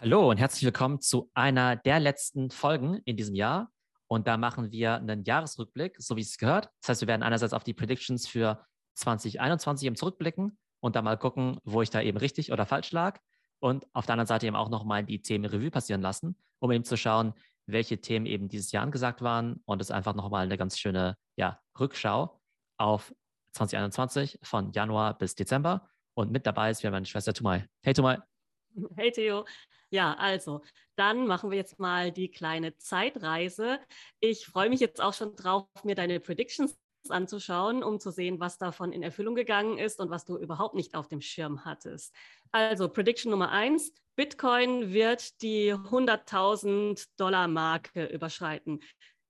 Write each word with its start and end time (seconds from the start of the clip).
Hallo 0.00 0.30
und 0.30 0.36
herzlich 0.36 0.62
willkommen 0.62 1.00
zu 1.00 1.28
einer 1.34 1.74
der 1.74 1.98
letzten 1.98 2.52
Folgen 2.52 3.00
in 3.04 3.16
diesem 3.16 3.34
Jahr. 3.34 3.72
Und 4.06 4.28
da 4.28 4.36
machen 4.36 4.70
wir 4.70 4.94
einen 4.94 5.24
Jahresrückblick, 5.24 5.96
so 5.98 6.14
wie 6.14 6.20
es 6.20 6.38
gehört. 6.38 6.70
Das 6.80 6.90
heißt, 6.90 7.00
wir 7.00 7.08
werden 7.08 7.24
einerseits 7.24 7.52
auf 7.52 7.64
die 7.64 7.74
Predictions 7.74 8.28
für 8.28 8.64
2021 8.94 9.88
eben 9.88 9.96
zurückblicken 9.96 10.56
und 10.78 10.94
dann 10.94 11.04
mal 11.04 11.18
gucken, 11.18 11.58
wo 11.64 11.82
ich 11.82 11.90
da 11.90 12.00
eben 12.00 12.16
richtig 12.16 12.52
oder 12.52 12.64
falsch 12.64 12.92
lag. 12.92 13.18
Und 13.58 13.88
auf 13.92 14.06
der 14.06 14.12
anderen 14.12 14.28
Seite 14.28 14.46
eben 14.46 14.54
auch 14.54 14.68
nochmal 14.68 15.02
die 15.02 15.20
Themen 15.20 15.46
Revue 15.46 15.72
passieren 15.72 16.00
lassen, 16.00 16.36
um 16.60 16.70
eben 16.70 16.84
zu 16.84 16.96
schauen, 16.96 17.34
welche 17.66 18.00
Themen 18.00 18.26
eben 18.26 18.48
dieses 18.48 18.70
Jahr 18.70 18.84
angesagt 18.84 19.20
waren. 19.20 19.60
Und 19.64 19.82
es 19.82 19.88
ist 19.88 19.94
einfach 19.96 20.14
nochmal 20.14 20.44
eine 20.44 20.56
ganz 20.56 20.78
schöne 20.78 21.16
ja, 21.34 21.58
Rückschau 21.76 22.40
auf 22.76 23.12
2021 23.50 24.38
von 24.44 24.70
Januar 24.70 25.18
bis 25.18 25.34
Dezember. 25.34 25.88
Und 26.14 26.30
mit 26.30 26.46
dabei 26.46 26.70
ist 26.70 26.84
wieder 26.84 26.92
meine 26.92 27.06
Schwester 27.06 27.34
Tumai. 27.34 27.66
Hey 27.82 27.94
Tumai. 27.94 28.18
Hey 28.94 29.10
Theo. 29.10 29.44
Ja, 29.90 30.14
also, 30.14 30.60
dann 30.96 31.26
machen 31.26 31.50
wir 31.50 31.56
jetzt 31.56 31.78
mal 31.78 32.12
die 32.12 32.30
kleine 32.30 32.76
Zeitreise. 32.76 33.80
Ich 34.20 34.46
freue 34.46 34.68
mich 34.68 34.80
jetzt 34.80 35.00
auch 35.00 35.14
schon 35.14 35.34
drauf, 35.34 35.66
mir 35.82 35.94
deine 35.94 36.20
Predictions 36.20 36.78
anzuschauen, 37.08 37.82
um 37.82 37.98
zu 37.98 38.10
sehen, 38.10 38.38
was 38.38 38.58
davon 38.58 38.92
in 38.92 39.02
Erfüllung 39.02 39.34
gegangen 39.34 39.78
ist 39.78 39.98
und 39.98 40.10
was 40.10 40.26
du 40.26 40.36
überhaupt 40.36 40.74
nicht 40.74 40.94
auf 40.94 41.08
dem 41.08 41.22
Schirm 41.22 41.64
hattest. 41.64 42.14
Also, 42.52 42.88
Prediction 42.88 43.30
Nummer 43.30 43.50
eins: 43.50 43.92
Bitcoin 44.14 44.92
wird 44.92 45.40
die 45.40 45.72
100.000 45.72 47.06
Dollar 47.16 47.48
Marke 47.48 48.06
überschreiten. 48.06 48.80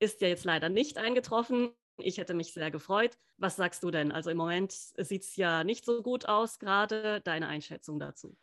Ist 0.00 0.20
ja 0.20 0.28
jetzt 0.28 0.44
leider 0.44 0.68
nicht 0.68 0.98
eingetroffen. 0.98 1.70
Ich 1.98 2.18
hätte 2.18 2.34
mich 2.34 2.52
sehr 2.52 2.70
gefreut. 2.70 3.16
Was 3.36 3.56
sagst 3.56 3.82
du 3.82 3.90
denn? 3.90 4.12
Also 4.12 4.30
im 4.30 4.36
Moment 4.36 4.72
sieht 4.72 5.22
es 5.22 5.36
ja 5.36 5.62
nicht 5.64 5.84
so 5.84 6.02
gut 6.02 6.27
aus 6.27 6.58
gerade. 6.58 7.20
Deine 7.20 7.48
Einschätzung 7.48 7.98
dazu? 7.98 8.36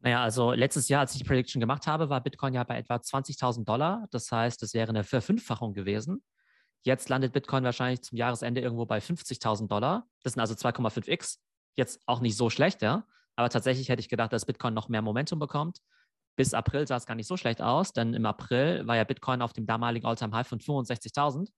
Naja, 0.00 0.22
also 0.22 0.52
letztes 0.52 0.88
Jahr, 0.88 1.00
als 1.00 1.12
ich 1.12 1.18
die 1.18 1.24
Prediction 1.24 1.60
gemacht 1.60 1.86
habe, 1.86 2.08
war 2.08 2.20
Bitcoin 2.20 2.54
ja 2.54 2.62
bei 2.62 2.78
etwa 2.78 2.96
20.000 2.96 3.64
Dollar. 3.64 4.06
Das 4.10 4.30
heißt, 4.30 4.62
es 4.62 4.72
wäre 4.74 4.90
eine 4.90 5.02
Verfünffachung 5.02 5.74
gewesen. 5.74 6.22
Jetzt 6.82 7.08
landet 7.08 7.32
Bitcoin 7.32 7.64
wahrscheinlich 7.64 8.02
zum 8.02 8.16
Jahresende 8.16 8.60
irgendwo 8.60 8.86
bei 8.86 8.98
50.000 8.98 9.66
Dollar. 9.66 10.06
Das 10.22 10.34
sind 10.34 10.40
also 10.40 10.54
2,5x. 10.54 11.38
Jetzt 11.74 12.00
auch 12.06 12.20
nicht 12.20 12.36
so 12.36 12.48
schlecht, 12.50 12.82
ja. 12.82 13.04
Aber 13.34 13.50
tatsächlich 13.50 13.88
hätte 13.88 14.00
ich 14.00 14.08
gedacht, 14.08 14.32
dass 14.32 14.46
Bitcoin 14.46 14.74
noch 14.74 14.88
mehr 14.88 15.02
Momentum 15.02 15.38
bekommt. 15.38 15.78
Bis 16.36 16.54
April 16.54 16.86
sah 16.86 16.96
es 16.96 17.06
gar 17.06 17.16
nicht 17.16 17.26
so 17.26 17.36
schlecht 17.36 17.60
aus, 17.60 17.92
denn 17.92 18.14
im 18.14 18.24
April 18.24 18.86
war 18.86 18.94
ja 18.94 19.02
Bitcoin 19.02 19.42
auf 19.42 19.52
dem 19.52 19.66
damaligen 19.66 20.06
Alltime 20.06 20.34
high 20.36 20.46
von 20.46 20.60
65.000. 20.60 21.48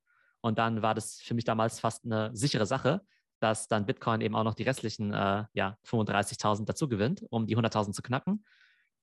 Und 0.40 0.58
dann 0.58 0.80
war 0.80 0.94
das 0.94 1.20
für 1.20 1.34
mich 1.34 1.44
damals 1.44 1.80
fast 1.80 2.06
eine 2.06 2.34
sichere 2.34 2.64
Sache, 2.64 3.02
dass 3.40 3.68
dann 3.68 3.86
Bitcoin 3.86 4.20
eben 4.20 4.36
auch 4.36 4.44
noch 4.44 4.54
die 4.54 4.62
restlichen 4.62 5.12
äh, 5.12 5.44
ja, 5.54 5.78
35.000 5.86 6.66
dazu 6.66 6.88
gewinnt, 6.88 7.24
um 7.30 7.46
die 7.46 7.56
100.000 7.56 7.92
zu 7.92 8.02
knacken. 8.02 8.44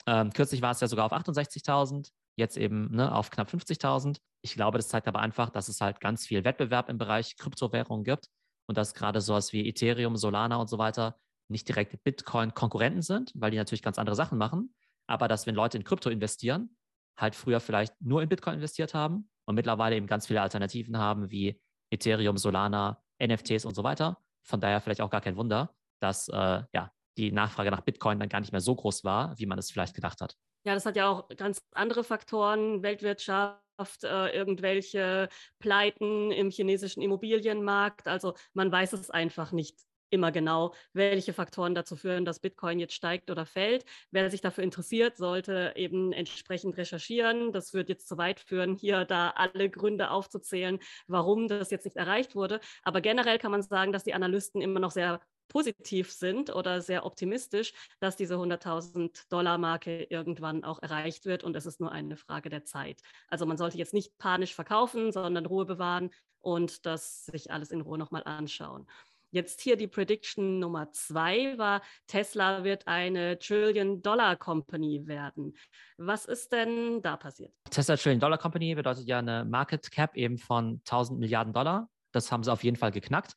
Ähm, 0.06 0.32
kürzlich 0.32 0.62
war 0.62 0.72
es 0.72 0.80
ja 0.80 0.88
sogar 0.88 1.06
auf 1.06 1.12
68.000, 1.12 2.12
jetzt 2.38 2.56
eben 2.56 2.96
ne, 2.96 3.14
auf 3.14 3.32
knapp 3.32 3.50
50.000. 3.50 4.18
Ich 4.42 4.54
glaube, 4.54 4.78
das 4.78 4.88
zeigt 4.88 5.08
aber 5.08 5.20
einfach, 5.20 5.50
dass 5.50 5.68
es 5.68 5.82
halt 5.82 6.00
ganz 6.00 6.26
viel 6.26 6.44
Wettbewerb 6.44 6.90
im 6.90 6.98
Bereich 6.98 7.36
Kryptowährungen 7.36 8.04
gibt 8.04 8.30
und 8.68 8.78
dass 8.78 8.94
gerade 8.94 9.22
sowas 9.22 9.52
wie 9.54 9.68
Ethereum, 9.68 10.16
Solana 10.16 10.58
und 10.58 10.70
so 10.70 10.78
weiter 10.78 11.20
nicht 11.50 11.68
direkt 11.68 12.04
Bitcoin-Konkurrenten 12.04 13.02
sind, 13.02 13.32
weil 13.36 13.52
die 13.52 13.58
natürlich 13.58 13.82
ganz 13.82 13.98
andere 13.98 14.16
Sachen 14.16 14.38
machen. 14.38 14.76
Aber 15.08 15.28
dass, 15.28 15.48
wenn 15.48 15.56
Leute 15.56 15.78
in 15.78 15.84
Krypto 15.84 16.10
investieren, 16.10 16.76
halt 17.18 17.36
früher 17.36 17.60
vielleicht 17.60 18.00
nur 18.02 18.22
in 18.22 18.30
Bitcoin 18.30 18.56
investiert 18.56 18.94
haben 18.94 19.30
und 19.46 19.56
mittlerweile 19.56 19.96
eben 19.96 20.08
ganz 20.08 20.28
viele 20.28 20.42
Alternativen 20.42 20.98
haben 20.98 21.32
wie 21.32 21.60
Ethereum, 21.90 22.38
Solana, 22.38 23.02
NFTs 23.20 23.66
und 23.66 23.74
so 23.74 23.84
weiter 23.84 24.22
von 24.48 24.62
daher 24.62 24.82
vielleicht 24.82 25.02
auch 25.02 25.10
gar 25.10 25.22
kein 25.22 25.36
Wunder, 25.36 25.76
dass 26.00 26.28
äh, 26.30 26.64
ja, 26.74 26.92
die 27.18 27.32
Nachfrage 27.32 27.72
nach 27.72 27.82
Bitcoin 27.82 28.20
dann 28.20 28.30
gar 28.30 28.40
nicht 28.40 28.52
mehr 28.52 28.62
so 28.62 28.76
groß 28.76 29.04
war, 29.04 29.38
wie 29.38 29.46
man 29.46 29.60
es 29.60 29.72
vielleicht 29.72 29.96
gedacht 29.96 30.22
hat. 30.22 30.36
Ja, 30.66 30.74
das 30.74 30.86
hat 30.86 30.96
ja 30.96 31.10
auch 31.10 31.28
ganz 31.30 31.62
andere 31.74 32.04
Faktoren, 32.04 32.84
Weltwirtschaft, 32.84 34.04
äh, 34.04 34.30
irgendwelche 34.30 35.30
Pleiten 35.60 36.32
im 36.32 36.50
chinesischen 36.50 37.02
Immobilienmarkt. 37.02 38.08
Also 38.08 38.34
man 38.54 38.72
weiß 38.72 38.94
es 38.94 39.10
einfach 39.10 39.52
nicht 39.52 39.80
immer 40.10 40.32
genau, 40.32 40.74
welche 40.94 41.34
Faktoren 41.34 41.76
dazu 41.76 41.96
führen, 41.96 42.26
dass 42.26 42.40
Bitcoin 42.40 42.80
jetzt 42.80 42.94
steigt 42.94 43.30
oder 43.30 43.46
fällt. 43.46 43.86
Wer 44.12 44.30
sich 44.30 44.42
dafür 44.42 44.64
interessiert, 44.64 45.18
sollte 45.18 45.74
eben 45.76 46.14
entsprechend 46.14 46.78
recherchieren. 46.78 47.52
Das 47.52 47.74
wird 47.74 47.90
jetzt 47.90 48.08
zu 48.08 48.18
weit 48.18 48.40
führen, 48.40 48.76
hier 48.76 49.06
da 49.06 49.32
alle 49.32 49.70
Gründe 49.70 50.12
aufzuzählen, 50.12 50.80
warum 51.08 51.48
das 51.48 51.72
jetzt 51.72 51.86
nicht 51.86 51.98
erreicht 51.98 52.36
wurde. 52.36 52.60
Aber 52.84 53.02
generell 53.02 53.38
kann 53.38 53.52
man 53.52 53.62
sagen, 53.62 53.92
dass 53.92 54.04
die 54.04 54.14
Analysten 54.14 54.62
immer 54.62 54.80
noch 54.80 54.92
sehr 54.92 55.20
positiv 55.48 56.12
sind 56.12 56.54
oder 56.54 56.82
sehr 56.82 57.06
optimistisch, 57.06 57.74
dass 58.00 58.16
diese 58.16 58.36
100.000 58.36 59.30
Dollar 59.30 59.58
Marke 59.58 60.04
irgendwann 60.04 60.64
auch 60.64 60.82
erreicht 60.82 61.26
wird 61.26 61.44
und 61.44 61.56
es 61.56 61.66
ist 61.66 61.80
nur 61.80 61.92
eine 61.92 62.18
Frage 62.18 62.50
der 62.50 62.66
Zeit. 62.66 63.02
Also 63.30 63.46
man 63.46 63.58
sollte 63.58 63.78
jetzt 63.78 63.94
nicht 63.94 64.18
panisch 64.18 64.54
verkaufen, 64.54 65.12
sondern 65.12 65.46
Ruhe 65.46 65.66
bewahren 65.66 66.12
und 66.42 66.86
das 66.86 67.26
sich 67.26 67.52
alles 67.52 67.72
in 67.72 67.82
Ruhe 67.82 67.98
nochmal 67.98 68.24
anschauen. 68.24 68.88
Jetzt 69.32 69.62
hier 69.62 69.76
die 69.76 69.88
Prediction 69.88 70.60
Nummer 70.60 70.92
zwei 70.94 71.58
war, 71.58 71.82
Tesla 72.08 72.64
wird 72.64 72.88
eine 72.88 73.38
Trillion-Dollar-Company 73.38 75.06
werden. 75.06 75.54
Was 75.98 76.26
ist 76.26 76.54
denn 76.54 77.02
da 77.02 77.18
passiert? 77.18 77.54
Tesla 77.70 77.98
Trillion-Dollar-Company 77.98 78.76
bedeutet 78.76 79.06
ja 79.06 79.20
eine 79.20 79.44
Market 79.44 79.92
Cap 79.92 80.16
eben 80.16 80.38
von 80.38 80.82
1000 80.86 81.20
Milliarden 81.20 81.52
Dollar. 81.52 81.90
Das 82.14 82.32
haben 82.32 82.44
sie 82.44 82.52
auf 82.52 82.64
jeden 82.64 82.78
Fall 82.78 82.92
geknackt. 82.92 83.36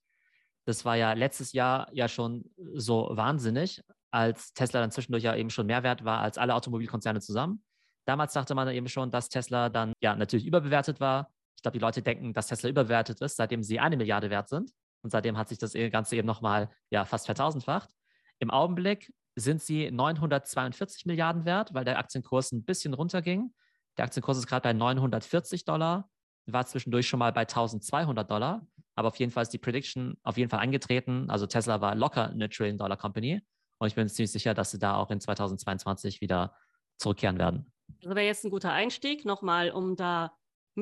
Das 0.65 0.85
war 0.85 0.97
ja 0.97 1.13
letztes 1.15 1.53
Jahr 1.53 1.89
ja 1.93 2.07
schon 2.07 2.45
so 2.75 3.09
wahnsinnig, 3.13 3.83
als 4.13 4.53
Tesla 4.53 4.81
dann 4.81 4.93
zwischendurch 4.93 5.25
ja 5.25 5.35
eben 5.35 5.51
schon 5.51 5.67
mehr 5.67 5.83
wert 5.83 6.05
war 6.05 6.21
als 6.21 6.39
alle 6.39 6.55
Automobilkonzerne 6.55 7.21
zusammen. 7.21 7.65
Damals 8.05 8.33
dachte 8.33 8.55
man 8.55 8.69
eben 8.69 8.89
schon, 8.89 9.11
dass 9.11 9.29
Tesla 9.29 9.69
dann 9.69 9.93
ja 10.01 10.15
natürlich 10.15 10.47
überbewertet 10.47 11.01
war. 11.01 11.33
Ich 11.57 11.63
glaube, 11.63 11.79
die 11.79 11.83
Leute 11.83 12.03
denken, 12.03 12.33
dass 12.33 12.47
Tesla 12.47 12.71
überbewertet 12.71 13.21
ist, 13.21 13.37
seitdem 13.37 13.63
sie 13.63 13.81
eine 13.81 13.97
Milliarde 13.97 14.31
wert 14.31 14.49
sind. 14.49 14.71
Und 15.03 15.11
seitdem 15.11 15.39
hat 15.39 15.49
sich 15.49 15.59
das 15.59 15.73
Ganze 15.73 16.17
eben 16.17 16.27
nochmal 16.27 16.71
ja, 16.91 17.05
fast 17.05 17.27
vertausendfacht. 17.27 17.91
Im 18.39 18.51
Augenblick 18.51 19.13
sind 19.37 19.63
sie 19.63 19.91
942 19.91 21.07
Milliarden 21.07 21.45
wert, 21.45 21.73
weil 21.73 21.85
der 21.85 21.99
Aktienkurs 21.99 22.53
ein 22.53 22.65
bisschen 22.65 22.95
runterging. 22.95 23.53
Der 23.97 24.05
Aktienkurs 24.05 24.39
ist 24.39 24.47
gerade 24.47 24.63
bei 24.63 24.73
940 24.73 25.65
Dollar, 25.65 26.09
war 26.47 26.67
zwischendurch 26.67 27.07
schon 27.07 27.19
mal 27.19 27.33
bei 27.33 27.43
1200 27.43 28.31
Dollar. 28.31 28.67
Aber 28.95 29.09
auf 29.09 29.17
jeden 29.17 29.33
Fall 29.33 29.43
ist 29.43 29.53
die 29.53 29.59
Prediction 29.59 30.19
auf 30.23 30.37
jeden 30.37 30.51
Fall 30.51 30.59
eingetreten. 30.61 31.31
Also 31.31 31.47
Tesla 31.47 31.81
war 31.81 31.95
locker 31.95 32.29
eine 32.29 32.49
Trillion-Dollar-Company. 32.49 33.41
Und 33.79 33.89
ich 33.89 33.95
bin 33.95 34.09
ziemlich 34.09 34.33
sicher, 34.33 34.53
dass 34.53 34.73
sie 34.73 34.79
da 34.79 34.97
auch 34.97 35.11
in 35.11 35.21
2022 35.21 36.21
wieder 36.21 36.55
zurückkehren 36.99 37.39
werden. 37.39 37.73
Das 38.03 38.15
wäre 38.15 38.27
jetzt 38.27 38.45
ein 38.45 38.51
guter 38.51 38.73
Einstieg, 38.73 39.25
nochmal, 39.25 39.71
um 39.71 39.97
da 39.97 40.33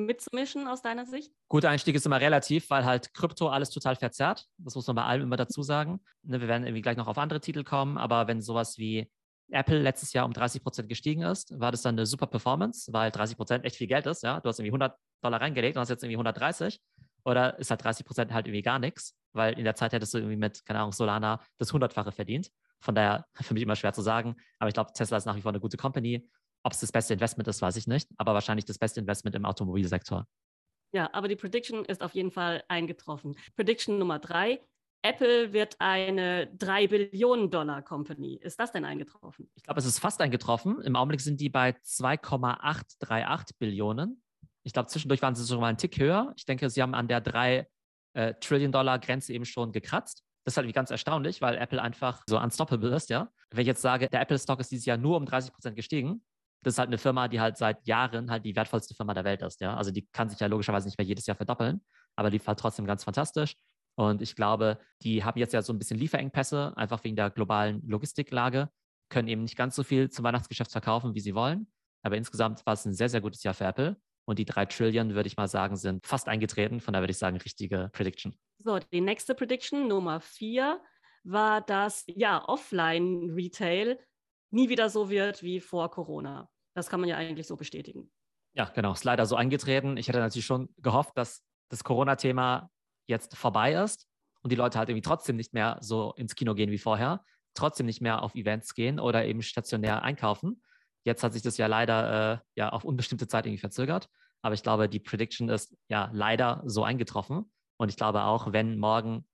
mitzumischen 0.05 0.67
aus 0.67 0.81
deiner 0.81 1.05
Sicht? 1.05 1.31
Guter 1.47 1.69
Einstieg 1.69 1.95
ist 1.95 2.05
immer 2.05 2.19
relativ, 2.19 2.69
weil 2.69 2.85
halt 2.85 3.13
Krypto 3.13 3.49
alles 3.49 3.69
total 3.69 3.95
verzerrt. 3.95 4.45
Das 4.57 4.75
muss 4.75 4.87
man 4.87 4.95
bei 4.95 5.03
allem 5.03 5.23
immer 5.23 5.37
dazu 5.37 5.63
sagen. 5.63 6.01
Ne, 6.23 6.41
wir 6.41 6.47
werden 6.47 6.63
irgendwie 6.65 6.81
gleich 6.81 6.97
noch 6.97 7.07
auf 7.07 7.17
andere 7.17 7.41
Titel 7.41 7.63
kommen, 7.63 7.97
aber 7.97 8.27
wenn 8.27 8.41
sowas 8.41 8.77
wie 8.77 9.09
Apple 9.51 9.79
letztes 9.79 10.13
Jahr 10.13 10.25
um 10.25 10.33
30 10.33 10.63
Prozent 10.63 10.89
gestiegen 10.89 11.23
ist, 11.23 11.59
war 11.59 11.71
das 11.71 11.81
dann 11.81 11.95
eine 11.95 12.05
super 12.05 12.27
Performance, 12.27 12.93
weil 12.93 13.11
30 13.11 13.37
Prozent 13.37 13.65
echt 13.65 13.75
viel 13.75 13.87
Geld 13.87 14.05
ist. 14.05 14.23
Ja, 14.23 14.39
du 14.39 14.49
hast 14.49 14.59
irgendwie 14.59 14.71
100 14.71 14.95
Dollar 15.21 15.41
reingelegt 15.41 15.75
und 15.75 15.81
hast 15.81 15.89
jetzt 15.89 16.03
irgendwie 16.03 16.17
130. 16.17 16.79
Oder 17.25 17.59
ist 17.59 17.69
halt 17.69 17.83
30 17.83 18.05
Prozent 18.05 18.33
halt 18.33 18.47
irgendwie 18.47 18.61
gar 18.61 18.79
nichts, 18.79 19.15
weil 19.33 19.57
in 19.57 19.65
der 19.65 19.75
Zeit 19.75 19.93
hättest 19.93 20.13
du 20.13 20.19
irgendwie 20.19 20.37
mit, 20.37 20.65
keine 20.65 20.79
Ahnung, 20.79 20.91
Solana 20.93 21.41
das 21.57 21.73
Hundertfache 21.73 22.11
verdient. 22.11 22.49
Von 22.79 22.95
daher 22.95 23.25
für 23.41 23.53
mich 23.53 23.63
immer 23.63 23.75
schwer 23.75 23.93
zu 23.93 24.01
sagen. 24.01 24.35
Aber 24.57 24.69
ich 24.69 24.73
glaube, 24.73 24.93
Tesla 24.93 25.17
ist 25.17 25.25
nach 25.25 25.35
wie 25.35 25.41
vor 25.41 25.51
eine 25.51 25.59
gute 25.59 25.77
Company. 25.77 26.29
Ob 26.63 26.73
es 26.73 26.79
das 26.79 26.91
beste 26.91 27.13
Investment 27.13 27.47
ist, 27.47 27.61
weiß 27.61 27.75
ich 27.77 27.87
nicht, 27.87 28.09
aber 28.17 28.33
wahrscheinlich 28.33 28.65
das 28.65 28.77
beste 28.77 28.99
Investment 28.99 29.35
im 29.35 29.45
Automobilsektor. 29.45 30.27
Ja, 30.91 31.09
aber 31.13 31.27
die 31.27 31.35
Prediction 31.35 31.85
ist 31.85 32.01
auf 32.01 32.15
jeden 32.15 32.31
Fall 32.31 32.63
eingetroffen. 32.67 33.35
Prediction 33.55 33.99
Nummer 33.99 34.19
drei. 34.19 34.59
Apple 35.01 35.53
wird 35.53 35.77
eine 35.79 36.47
3 36.57 36.87
Billionen 36.87 37.49
Dollar 37.49 37.81
Company. 37.81 38.35
Ist 38.41 38.59
das 38.59 38.73
denn 38.73 38.83
eingetroffen? 38.83 39.49
Ich 39.55 39.63
glaube, 39.63 39.79
es 39.79 39.85
ist 39.85 39.99
fast 39.99 40.19
eingetroffen. 40.19 40.81
Im 40.81 40.97
Augenblick 40.97 41.21
sind 41.21 41.39
die 41.39 41.49
bei 41.49 41.73
2,838 41.83 43.57
Billionen. 43.57 44.21
Ich 44.63 44.73
glaube, 44.73 44.87
zwischendurch 44.89 45.21
waren 45.21 45.35
sie 45.35 45.43
sogar 45.43 45.61
mal 45.61 45.67
einen 45.69 45.77
Tick 45.77 45.97
höher. 45.97 46.33
Ich 46.35 46.45
denke, 46.45 46.69
sie 46.69 46.81
haben 46.81 46.93
an 46.93 47.07
der 47.07 47.21
3 47.21 47.65
äh, 48.13 48.33
Trillion 48.41 48.73
Dollar 48.73 48.99
Grenze 48.99 49.31
eben 49.31 49.45
schon 49.45 49.71
gekratzt. 49.71 50.23
Das 50.43 50.53
ist 50.53 50.57
halt 50.57 50.73
ganz 50.73 50.91
erstaunlich, 50.91 51.41
weil 51.41 51.55
Apple 51.57 51.81
einfach 51.81 52.23
so 52.27 52.37
unstoppable 52.37 52.93
ist, 52.93 53.09
ja. 53.09 53.31
Wenn 53.51 53.61
ich 53.61 53.67
jetzt 53.67 53.81
sage, 53.81 54.09
der 54.09 54.21
Apple 54.21 54.39
Stock 54.39 54.59
ist 54.59 54.71
dieses 54.71 54.85
Jahr 54.85 54.97
nur 54.97 55.15
um 55.15 55.25
30 55.25 55.53
Prozent 55.53 55.75
gestiegen, 55.75 56.23
das 56.61 56.73
ist 56.73 56.79
halt 56.79 56.89
eine 56.89 56.97
Firma, 56.97 57.27
die 57.27 57.39
halt 57.39 57.57
seit 57.57 57.87
Jahren 57.87 58.29
halt 58.29 58.45
die 58.45 58.55
wertvollste 58.55 58.93
Firma 58.93 59.13
der 59.13 59.23
Welt 59.23 59.41
ist. 59.41 59.61
Ja? 59.61 59.75
Also 59.75 59.91
die 59.91 60.07
kann 60.11 60.29
sich 60.29 60.39
ja 60.39 60.47
logischerweise 60.47 60.87
nicht 60.87 60.97
mehr 60.97 61.07
jedes 61.07 61.25
Jahr 61.25 61.37
verdoppeln, 61.37 61.81
aber 62.15 62.29
die 62.29 62.39
fällt 62.39 62.59
trotzdem 62.59 62.85
ganz 62.85 63.03
fantastisch. 63.03 63.55
Und 63.95 64.21
ich 64.21 64.35
glaube, 64.35 64.79
die 65.01 65.23
haben 65.23 65.39
jetzt 65.39 65.53
ja 65.53 65.61
so 65.61 65.73
ein 65.73 65.79
bisschen 65.79 65.97
Lieferengpässe, 65.99 66.73
einfach 66.77 67.03
wegen 67.03 67.15
der 67.15 67.29
globalen 67.29 67.81
Logistiklage, 67.87 68.69
können 69.09 69.27
eben 69.27 69.43
nicht 69.43 69.57
ganz 69.57 69.75
so 69.75 69.83
viel 69.83 70.09
zum 70.09 70.23
Weihnachtsgeschäft 70.23 70.71
verkaufen, 70.71 71.15
wie 71.15 71.19
sie 71.19 71.35
wollen. 71.35 71.67
Aber 72.03 72.15
insgesamt 72.15 72.65
war 72.65 72.73
es 72.73 72.85
ein 72.85 72.93
sehr, 72.93 73.09
sehr 73.09 73.21
gutes 73.21 73.43
Jahr 73.43 73.53
für 73.53 73.65
Apple. 73.65 73.97
Und 74.25 74.37
die 74.39 74.45
drei 74.45 74.65
Trillion, 74.65 75.15
würde 75.15 75.27
ich 75.27 75.37
mal 75.37 75.47
sagen, 75.47 75.75
sind 75.75 76.05
fast 76.05 76.27
eingetreten. 76.27 76.79
Von 76.79 76.93
daher 76.93 77.03
würde 77.03 77.11
ich 77.11 77.17
sagen, 77.17 77.37
richtige 77.37 77.89
Prediction. 77.91 78.37
So, 78.59 78.79
die 78.79 79.01
nächste 79.01 79.33
Prediction, 79.33 79.87
Nummer 79.87 80.21
vier, 80.21 80.79
war, 81.23 81.61
dass 81.61 82.05
ja 82.07 82.47
Offline-Retail 82.47 83.99
nie 84.51 84.69
wieder 84.69 84.89
so 84.89 85.09
wird 85.09 85.43
wie 85.43 85.59
vor 85.59 85.89
Corona. 85.91 86.49
Das 86.73 86.89
kann 86.89 86.99
man 86.99 87.09
ja 87.09 87.17
eigentlich 87.17 87.47
so 87.47 87.55
bestätigen. 87.55 88.11
Ja, 88.53 88.65
genau. 88.65 88.93
Ist 88.93 89.03
leider 89.03 89.25
so 89.25 89.35
eingetreten. 89.35 89.97
Ich 89.97 90.07
hätte 90.07 90.19
natürlich 90.19 90.45
schon 90.45 90.69
gehofft, 90.77 91.17
dass 91.17 91.43
das 91.69 91.83
Corona-Thema 91.83 92.69
jetzt 93.07 93.35
vorbei 93.35 93.73
ist 93.73 94.07
und 94.41 94.51
die 94.51 94.55
Leute 94.55 94.77
halt 94.77 94.89
irgendwie 94.89 95.07
trotzdem 95.07 95.35
nicht 95.35 95.53
mehr 95.53 95.77
so 95.81 96.13
ins 96.13 96.35
Kino 96.35 96.53
gehen 96.53 96.71
wie 96.71 96.77
vorher, 96.77 97.23
trotzdem 97.53 97.85
nicht 97.85 98.01
mehr 98.01 98.23
auf 98.23 98.35
Events 98.35 98.73
gehen 98.73 98.99
oder 98.99 99.25
eben 99.25 99.41
stationär 99.41 100.03
einkaufen. 100.03 100.61
Jetzt 101.03 101.23
hat 101.23 101.33
sich 101.33 101.41
das 101.41 101.57
ja 101.57 101.67
leider 101.67 102.33
äh, 102.33 102.37
ja 102.55 102.69
auf 102.69 102.83
unbestimmte 102.83 103.27
Zeit 103.27 103.45
irgendwie 103.45 103.59
verzögert. 103.59 104.09
Aber 104.41 104.53
ich 104.53 104.63
glaube, 104.63 104.87
die 104.87 104.99
Prediction 104.99 105.49
ist 105.49 105.75
ja 105.89 106.09
leider 106.13 106.61
so 106.65 106.83
eingetroffen. 106.83 107.51
Und 107.77 107.89
ich 107.89 107.97
glaube 107.97 108.23
auch, 108.23 108.51
wenn 108.53 108.77
morgen, 108.77 109.27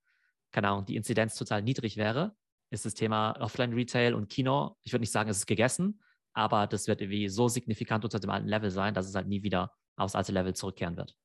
keine 0.51 0.69
Ahnung, 0.69 0.85
die 0.85 0.95
Inzidenz 0.95 1.35
total 1.35 1.61
niedrig 1.61 1.97
wäre, 1.97 2.35
ist 2.75 2.85
das 2.85 2.93
Thema 2.93 3.31
Offline-Retail 3.39 4.13
und 4.13 4.29
Kino, 4.29 4.77
ich 4.83 4.93
würde 4.93 5.01
nicht 5.01 5.11
sagen, 5.11 5.29
es 5.29 5.37
ist 5.37 5.45
gegessen, 5.47 6.01
aber 6.33 6.67
das 6.67 6.87
wird 6.87 7.01
irgendwie 7.01 7.29
so 7.29 7.47
signifikant 7.47 8.03
unter 8.03 8.19
dem 8.19 8.29
alten 8.29 8.47
Level 8.47 8.69
sein, 8.69 8.93
dass 8.93 9.07
es 9.07 9.15
halt 9.15 9.27
nie 9.27 9.41
wieder 9.41 9.71
aufs 9.95 10.15
alte 10.15 10.31
Level 10.31 10.53
zurückkehren 10.53 10.97
wird. 10.97 11.15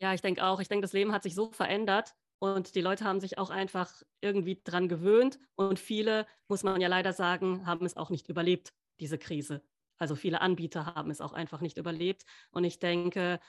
Ja, 0.00 0.12
ich 0.12 0.20
denke 0.20 0.44
auch. 0.44 0.60
Ich 0.60 0.68
denke, 0.68 0.82
das 0.82 0.92
Leben 0.92 1.12
hat 1.12 1.22
sich 1.22 1.34
so 1.34 1.50
verändert 1.52 2.12
und 2.38 2.74
die 2.74 2.80
Leute 2.80 3.04
haben 3.04 3.20
sich 3.20 3.38
auch 3.38 3.50
einfach 3.50 4.02
irgendwie 4.20 4.60
dran 4.62 4.88
gewöhnt 4.88 5.38
und 5.54 5.78
viele, 5.78 6.26
muss 6.48 6.64
man 6.64 6.80
ja 6.80 6.88
leider 6.88 7.12
sagen, 7.12 7.64
haben 7.66 7.86
es 7.86 7.96
auch 7.96 8.10
nicht 8.10 8.28
überlebt, 8.28 8.74
diese 9.00 9.18
Krise. 9.18 9.62
Also 9.98 10.14
viele 10.14 10.42
Anbieter 10.42 10.94
haben 10.94 11.10
es 11.10 11.22
auch 11.22 11.32
einfach 11.32 11.62
nicht 11.62 11.78
überlebt 11.78 12.24
und 12.50 12.64
ich 12.64 12.78
denke, 12.78 13.40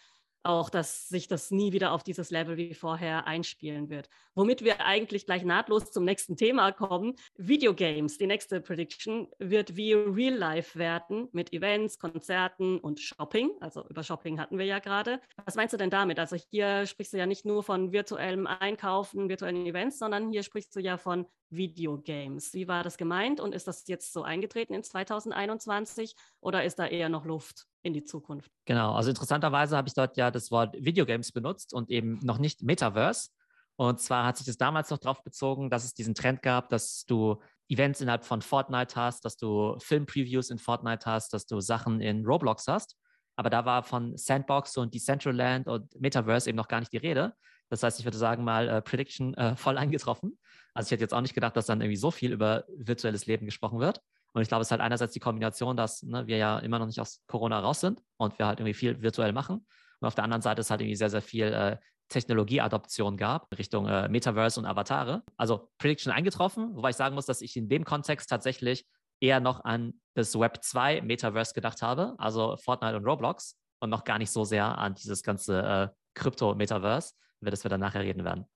auch, 0.43 0.69
dass 0.69 1.09
sich 1.09 1.27
das 1.27 1.51
nie 1.51 1.73
wieder 1.73 1.91
auf 1.91 2.03
dieses 2.03 2.31
Level 2.31 2.57
wie 2.57 2.73
vorher 2.73 3.27
einspielen 3.27 3.89
wird. 3.89 4.09
Womit 4.35 4.63
wir 4.63 4.85
eigentlich 4.85 5.25
gleich 5.25 5.43
nahtlos 5.43 5.91
zum 5.91 6.05
nächsten 6.05 6.37
Thema 6.37 6.71
kommen. 6.71 7.15
Videogames, 7.37 8.17
die 8.17 8.27
nächste 8.27 8.61
Prediction, 8.61 9.27
wird 9.39 9.75
wie 9.75 9.93
Real 9.93 10.35
Life 10.35 10.77
werden 10.77 11.27
mit 11.31 11.53
Events, 11.53 11.99
Konzerten 11.99 12.79
und 12.79 12.99
Shopping. 12.99 13.51
Also 13.59 13.85
über 13.89 14.03
Shopping 14.03 14.39
hatten 14.39 14.57
wir 14.57 14.65
ja 14.65 14.79
gerade. 14.79 15.19
Was 15.45 15.55
meinst 15.55 15.73
du 15.73 15.77
denn 15.77 15.89
damit? 15.89 16.19
Also 16.19 16.35
hier 16.35 16.85
sprichst 16.85 17.13
du 17.13 17.17
ja 17.17 17.25
nicht 17.25 17.45
nur 17.45 17.63
von 17.63 17.91
virtuellem 17.91 18.47
Einkaufen, 18.47 19.29
virtuellen 19.29 19.65
Events, 19.65 19.99
sondern 19.99 20.31
hier 20.31 20.43
sprichst 20.43 20.75
du 20.75 20.79
ja 20.79 20.97
von 20.97 21.25
Videogames. 21.49 22.53
Wie 22.53 22.67
war 22.67 22.83
das 22.83 22.97
gemeint 22.97 23.39
und 23.39 23.53
ist 23.53 23.67
das 23.67 23.87
jetzt 23.87 24.13
so 24.13 24.23
eingetreten 24.23 24.73
in 24.73 24.83
2021 24.83 26.15
oder 26.39 26.63
ist 26.63 26.79
da 26.79 26.85
eher 26.85 27.09
noch 27.09 27.25
Luft 27.25 27.65
in 27.83 27.93
die 27.93 28.03
Zukunft? 28.03 28.51
Genau, 28.65 28.93
also 28.93 29.09
interessanterweise 29.09 29.77
habe 29.77 29.87
ich 29.87 29.93
dort 29.93 30.17
ja 30.17 30.31
das 30.31 30.51
Wort 30.51 30.75
Videogames 30.77 31.31
benutzt 31.31 31.73
und 31.73 31.89
eben 31.89 32.19
noch 32.21 32.37
nicht 32.37 32.63
Metaverse. 32.63 33.29
Und 33.77 33.99
zwar 33.99 34.25
hat 34.25 34.37
sich 34.37 34.45
das 34.47 34.57
damals 34.57 34.89
noch 34.89 34.97
darauf 34.97 35.23
bezogen, 35.23 35.69
dass 35.69 35.85
es 35.85 35.93
diesen 35.93 36.15
Trend 36.15 36.41
gab, 36.41 36.69
dass 36.69 37.05
du 37.05 37.39
Events 37.69 38.01
innerhalb 38.01 38.25
von 38.25 38.41
Fortnite 38.41 38.95
hast, 38.95 39.23
dass 39.23 39.37
du 39.37 39.77
Film-Previews 39.79 40.49
in 40.49 40.57
Fortnite 40.57 41.05
hast, 41.05 41.33
dass 41.33 41.45
du 41.45 41.59
Sachen 41.59 42.01
in 42.01 42.25
Roblox 42.25 42.67
hast. 42.67 42.97
Aber 43.35 43.51
da 43.51 43.65
war 43.65 43.83
von 43.83 44.17
Sandbox 44.17 44.77
und 44.77 44.95
Decentraland 44.95 45.67
und 45.67 45.93
Metaverse 45.99 46.49
eben 46.49 46.57
noch 46.57 46.67
gar 46.67 46.79
nicht 46.79 46.91
die 46.91 46.97
Rede. 46.97 47.35
Das 47.69 47.83
heißt, 47.83 47.99
ich 47.99 48.05
würde 48.05 48.17
sagen 48.17 48.43
mal 48.43 48.67
äh, 48.67 48.81
Prediction 48.81 49.33
äh, 49.35 49.55
voll 49.55 49.77
eingetroffen. 49.77 50.37
Also 50.73 50.87
ich 50.87 50.91
hätte 50.91 51.03
jetzt 51.03 51.13
auch 51.13 51.21
nicht 51.21 51.33
gedacht, 51.33 51.55
dass 51.57 51.65
dann 51.65 51.81
irgendwie 51.81 51.97
so 51.97 52.11
viel 52.11 52.31
über 52.31 52.65
virtuelles 52.77 53.25
Leben 53.25 53.45
gesprochen 53.45 53.79
wird. 53.79 54.01
Und 54.33 54.41
ich 54.41 54.47
glaube, 54.47 54.61
es 54.61 54.67
ist 54.67 54.71
halt 54.71 54.81
einerseits 54.81 55.13
die 55.13 55.19
Kombination, 55.19 55.75
dass 55.75 56.03
ne, 56.03 56.27
wir 56.27 56.37
ja 56.37 56.59
immer 56.59 56.79
noch 56.79 56.85
nicht 56.85 56.99
aus 56.99 57.23
Corona 57.27 57.59
raus 57.59 57.79
sind 57.79 58.01
und 58.17 58.37
wir 58.37 58.45
halt 58.45 58.59
irgendwie 58.59 58.73
viel 58.73 59.01
virtuell 59.01 59.33
machen. 59.33 59.65
Und 59.99 60.07
auf 60.07 60.15
der 60.15 60.23
anderen 60.23 60.41
Seite 60.41 60.61
ist 60.61 60.69
halt 60.69 60.81
irgendwie 60.81 60.95
sehr, 60.95 61.09
sehr 61.09 61.21
viel 61.21 61.45
äh, 61.45 61.77
Technologieadoption 62.09 63.17
gab 63.17 63.47
Richtung 63.57 63.87
äh, 63.87 64.07
Metaverse 64.07 64.59
und 64.59 64.65
Avatare. 64.65 65.23
Also 65.35 65.69
Prediction 65.77 66.11
eingetroffen, 66.11 66.75
wobei 66.75 66.91
ich 66.91 66.95
sagen 66.95 67.15
muss, 67.15 67.25
dass 67.25 67.41
ich 67.41 67.57
in 67.57 67.67
dem 67.67 67.83
Kontext 67.83 68.29
tatsächlich 68.29 68.85
eher 69.19 69.39
noch 69.39 69.65
an 69.65 69.99
das 70.13 70.37
Web 70.39 70.63
2 70.63 71.01
Metaverse 71.01 71.53
gedacht 71.53 71.81
habe, 71.81 72.15
also 72.17 72.55
Fortnite 72.57 72.95
und 72.97 73.05
Roblox 73.05 73.57
und 73.79 73.89
noch 73.89 74.03
gar 74.03 74.19
nicht 74.19 74.31
so 74.31 74.43
sehr 74.43 74.77
an 74.77 74.93
dieses 74.93 75.23
ganze 75.23 75.61
äh, 75.61 75.87
Krypto-Metaverse 76.13 77.13
über 77.41 77.51
das 77.51 77.63
wir 77.63 77.69
dann 77.69 77.79
nachher 77.79 78.01
reden 78.01 78.23
werden. 78.23 78.47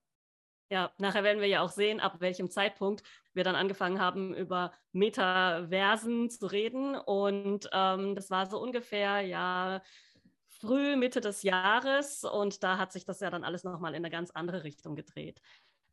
Ja, 0.70 0.90
nachher 0.96 1.22
werden 1.22 1.40
wir 1.40 1.48
ja 1.48 1.60
auch 1.60 1.70
sehen, 1.70 2.00
ab 2.00 2.20
welchem 2.20 2.48
Zeitpunkt 2.48 3.02
wir 3.34 3.44
dann 3.44 3.56
angefangen 3.56 4.00
haben, 4.00 4.34
über 4.34 4.72
Metaversen 4.92 6.30
zu 6.30 6.46
reden. 6.46 6.94
Und 6.94 7.68
ähm, 7.72 8.14
das 8.14 8.30
war 8.30 8.46
so 8.46 8.58
ungefähr, 8.58 9.20
ja, 9.20 9.82
früh, 10.48 10.96
Mitte 10.96 11.20
des 11.20 11.42
Jahres. 11.42 12.24
Und 12.24 12.62
da 12.62 12.78
hat 12.78 12.90
sich 12.90 13.04
das 13.04 13.20
ja 13.20 13.28
dann 13.28 13.44
alles 13.44 13.64
nochmal 13.64 13.92
in 13.92 13.96
eine 13.96 14.10
ganz 14.10 14.30
andere 14.30 14.64
Richtung 14.64 14.96
gedreht. 14.96 15.42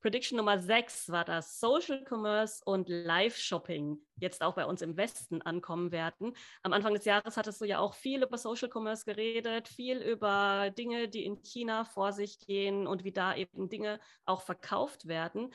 Prediction 0.01 0.37
Nummer 0.37 0.59
6 0.59 1.09
war, 1.11 1.25
dass 1.25 1.59
Social 1.59 2.05
Commerce 2.07 2.61
und 2.63 2.87
Live-Shopping 2.87 3.97
jetzt 4.15 4.41
auch 4.41 4.55
bei 4.55 4.65
uns 4.65 4.81
im 4.81 4.95
Westen 4.95 5.41
ankommen 5.41 5.91
werden. 5.91 6.33
Am 6.63 6.71
Anfang 6.71 6.93
des 6.93 7.03
Jahres 7.03 7.35
hattest 7.35 7.59
du 7.59 7.65
ja 7.65 7.79
auch 7.79 7.93
viel 7.93 8.23
über 8.23 8.37
Social 8.37 8.69
Commerce 8.73 9.03
geredet, 9.03 9.67
viel 9.67 9.97
über 10.01 10.69
Dinge, 10.77 11.09
die 11.09 11.25
in 11.25 11.41
China 11.43 11.83
vor 11.83 12.13
sich 12.13 12.39
gehen 12.39 12.87
und 12.87 13.03
wie 13.03 13.11
da 13.11 13.35
eben 13.35 13.67
Dinge 13.67 13.99
auch 14.25 14.41
verkauft 14.41 15.07
werden. 15.07 15.53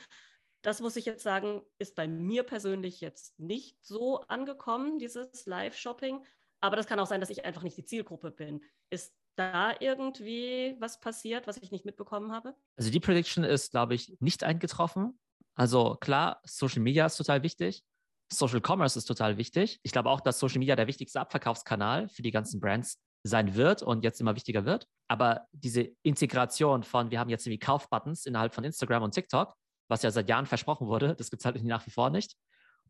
Das 0.61 0.79
muss 0.79 0.95
ich 0.95 1.05
jetzt 1.05 1.23
sagen, 1.23 1.63
ist 1.79 1.95
bei 1.95 2.07
mir 2.07 2.43
persönlich 2.43 3.01
jetzt 3.01 3.39
nicht 3.39 3.83
so 3.83 4.21
angekommen, 4.27 4.99
dieses 4.99 5.45
Live-Shopping. 5.47 6.23
Aber 6.59 6.75
das 6.75 6.87
kann 6.87 6.99
auch 6.99 7.07
sein, 7.07 7.19
dass 7.19 7.29
ich 7.29 7.45
einfach 7.45 7.63
nicht 7.63 7.77
die 7.77 7.85
Zielgruppe 7.85 8.31
bin. 8.31 8.63
Ist 8.89 9.13
da 9.35 9.73
irgendwie 9.79 10.75
was 10.79 10.99
passiert, 10.99 11.47
was 11.47 11.57
ich 11.57 11.71
nicht 11.71 11.85
mitbekommen 11.85 12.31
habe? 12.31 12.55
Also 12.77 12.91
die 12.91 12.99
Prediction 12.99 13.43
ist, 13.43 13.71
glaube 13.71 13.95
ich, 13.95 14.15
nicht 14.19 14.43
eingetroffen. 14.43 15.19
Also 15.55 15.95
klar, 15.95 16.41
Social 16.43 16.81
Media 16.81 17.05
ist 17.05 17.17
total 17.17 17.43
wichtig. 17.43 17.83
Social 18.31 18.61
Commerce 18.65 18.97
ist 18.97 19.05
total 19.05 19.37
wichtig. 19.37 19.79
Ich 19.83 19.91
glaube 19.91 20.09
auch, 20.09 20.21
dass 20.21 20.39
Social 20.39 20.59
Media 20.59 20.75
der 20.75 20.87
wichtigste 20.87 21.19
Abverkaufskanal 21.19 22.09
für 22.09 22.21
die 22.21 22.31
ganzen 22.31 22.59
Brands 22.59 22.99
sein 23.23 23.55
wird 23.55 23.81
und 23.81 24.03
jetzt 24.03 24.21
immer 24.21 24.35
wichtiger 24.35 24.65
wird. 24.65 24.87
Aber 25.07 25.47
diese 25.51 25.89
Integration 26.03 26.83
von, 26.83 27.11
wir 27.11 27.19
haben 27.19 27.29
jetzt 27.29 27.45
irgendwie 27.45 27.59
Kaufbuttons 27.59 28.25
innerhalb 28.25 28.53
von 28.53 28.63
Instagram 28.63 29.03
und 29.03 29.13
TikTok, 29.13 29.53
was 29.87 30.03
ja 30.03 30.11
seit 30.11 30.29
Jahren 30.29 30.45
versprochen 30.45 30.87
wurde, 30.87 31.15
das 31.15 31.29
gibt 31.29 31.41
es 31.41 31.45
halt 31.45 31.63
nach 31.63 31.85
wie 31.85 31.91
vor 31.91 32.09
nicht. 32.09 32.35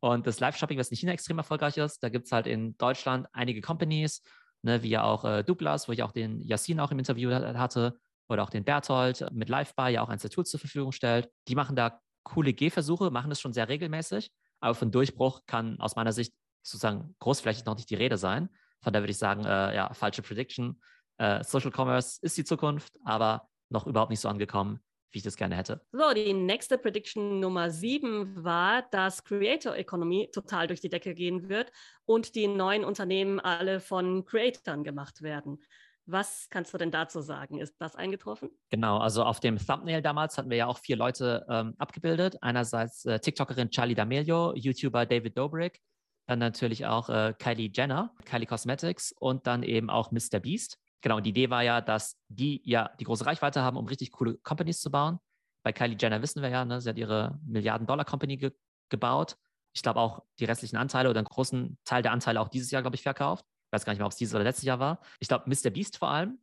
Und 0.01 0.27
das 0.27 0.39
Live-Shopping, 0.39 0.77
was 0.77 0.89
in 0.89 0.97
China 0.97 1.13
extrem 1.13 1.38
erfolgreich 1.38 1.77
ist, 1.77 2.03
da 2.03 2.09
gibt 2.09 2.25
es 2.25 2.31
halt 2.31 2.47
in 2.47 2.77
Deutschland 2.77 3.27
einige 3.33 3.62
Companies 3.62 4.21
ne, 4.66 4.84
wie 4.84 4.90
ja 4.90 5.04
auch 5.04 5.24
äh, 5.24 5.44
Douglas, 5.44 5.88
wo 5.88 5.94
ich 5.94 6.04
auch 6.04 6.12
den 6.12 6.42
Yassin 6.42 6.80
auch 6.80 6.92
im 6.92 7.00
Interview 7.00 7.32
hatte, 7.32 7.98
oder 8.28 8.44
auch 8.44 8.50
den 8.50 8.64
Berthold 8.64 9.26
mit 9.32 9.50
Livebar 9.50 9.90
ja 9.90 10.02
auch 10.02 10.10
eins 10.10 10.24
der 10.24 10.32
Tools 10.32 10.50
zur 10.50 10.60
Verfügung 10.60 10.92
stellt. 10.92 11.30
Die 11.48 11.56
machen 11.56 11.76
da 11.76 12.02
coole 12.24 12.54
Gehversuche, 12.54 13.12
machen 13.12 13.30
das 13.30 13.40
schon 13.40 13.54
sehr 13.54 13.70
regelmäßig, 13.70 14.32
aber 14.60 14.74
von 14.74 14.92
Durchbruch 14.92 15.46
kann 15.46 15.80
aus 15.80 15.96
meiner 15.96 16.12
Sicht 16.12 16.34
sozusagen 16.64 17.16
großflächig 17.20 17.66
noch 17.66 17.76
nicht 17.76 17.90
die 17.90 17.96
Rede 17.96 18.18
sein. 18.18 18.50
Von 18.82 18.94
daher 18.94 19.04
würde 19.04 19.12
ich 19.12 19.20
sagen, 19.20 19.46
äh, 19.46 19.76
ja, 19.76 19.94
falsche 19.94 20.24
Prediction. 20.24 20.82
Äh, 21.18 21.44
Social 21.44 21.72
Commerce 21.72 22.19
ist 22.22 22.38
die 22.38 22.44
Zukunft, 22.44 22.98
aber 23.04 23.48
noch 23.69 23.86
überhaupt 23.86 24.10
nicht 24.10 24.19
so 24.19 24.30
angekommen, 24.30 24.80
wie 25.16 25.19
ich 25.19 25.24
das 25.24 25.38
gerne 25.38 25.56
hätte. 25.56 25.81
So, 25.92 26.14
die 26.14 26.34
nächste 26.34 26.78
Prediction 26.78 27.40
Nummer 27.40 27.72
sieben 27.72 28.44
war, 28.44 28.84
dass 28.92 29.24
Creator 29.24 29.76
Economy 29.76 30.30
total 30.31 30.68
durch 30.68 30.81
die 30.81 30.90
Decke 30.90 31.16
gehen 31.16 31.50
wird 31.50 31.72
und 32.06 32.36
die 32.36 32.48
neuen 32.48 32.84
Unternehmen 32.84 33.40
alle 33.40 33.80
von 33.80 34.26
Creatoren 34.26 34.84
gemacht 34.84 35.22
werden. 35.22 35.60
Was 36.06 36.48
kannst 36.52 36.72
du 36.74 36.78
denn 36.78 36.92
dazu 36.92 37.22
sagen? 37.22 37.60
Ist 37.60 37.76
das 37.80 37.95
eingetroffen? 37.95 38.50
Genau, 38.69 39.00
also 39.00 39.24
auf 39.24 39.40
dem 39.40 39.57
Thumbnail 39.57 40.04
damals 40.04 40.38
hatten 40.38 40.52
wir 40.52 40.57
ja 40.57 40.68
auch 40.68 40.78
vier 40.78 40.98
Leute 40.98 41.45
ähm, 41.50 41.74
abgebildet. 41.80 42.38
Einerseits 42.42 43.06
äh, 43.06 43.19
TikTokerin 43.19 43.72
Charlie 43.72 43.95
D'Amelio, 43.95 44.54
YouTuber 44.56 45.07
David 45.07 45.36
Dobrik, 45.38 45.81
dann 46.28 46.40
natürlich 46.40 46.86
auch 46.86 47.10
äh, 47.10 47.34
Kylie 47.40 47.72
Jenner, 47.74 48.14
Kylie 48.26 48.45
Cosmetics 48.45 49.14
und 49.14 49.48
dann 49.48 49.64
eben 49.64 49.90
auch 49.90 50.12
Mr. 50.12 50.40
Beast. 50.40 50.78
Genau, 51.06 51.18
und 51.18 51.24
die 51.24 51.30
Idee 51.30 51.52
war 51.52 51.62
ja, 51.62 51.81
dass 51.81 52.18
die 52.30 52.64
ja 52.68 52.90
die 53.00 53.04
große 53.04 53.28
Reichweite 53.28 53.62
haben, 53.62 53.78
um 53.78 53.85
richtig 53.85 54.12
coole 54.12 54.40
Companies 54.40 54.81
zu 54.81 54.90
bauen. 54.90 55.19
Bei 55.64 55.71
Kylie 55.71 55.97
Jenner 56.00 56.19
wissen 56.24 56.42
wir 56.42 56.50
ja, 56.50 56.66
ne, 56.66 56.81
sie 56.81 56.90
hat 56.90 56.97
ihre 56.97 57.40
Milliarden-Dollar-Company 57.45 58.38
ge 58.38 58.52
gebaut. 58.90 59.38
Ich 59.76 59.83
glaube 59.83 60.00
auch 60.00 60.24
die 60.40 60.45
restlichen 60.45 60.78
Anteile 60.78 61.12
oder 61.12 61.19
einen 61.19 61.28
großen 61.28 61.78
Teil 61.85 62.02
der 62.02 62.12
Anteile 62.12 62.42
auch 62.42 62.47
dieses 62.47 62.71
Jahr, 62.71 62.81
glaube 62.81 62.95
ich, 62.95 63.04
verkauft. 63.04 63.45
Ich 63.68 63.74
weiß 63.74 63.85
gar 63.85 63.94
nicht 63.94 64.00
mehr, 64.00 64.07
ob 64.07 64.14
es 64.14 64.18
dieses 64.18 64.33
oder 64.33 64.44
letztes 64.44 64.64
Jahr 64.64 64.80
war. 64.80 65.00
Ich 65.19 65.28
glaube, 65.28 65.47
Mr. 65.47 65.69
Beast 65.69 65.97
vor 66.00 66.09
allem, 66.09 66.40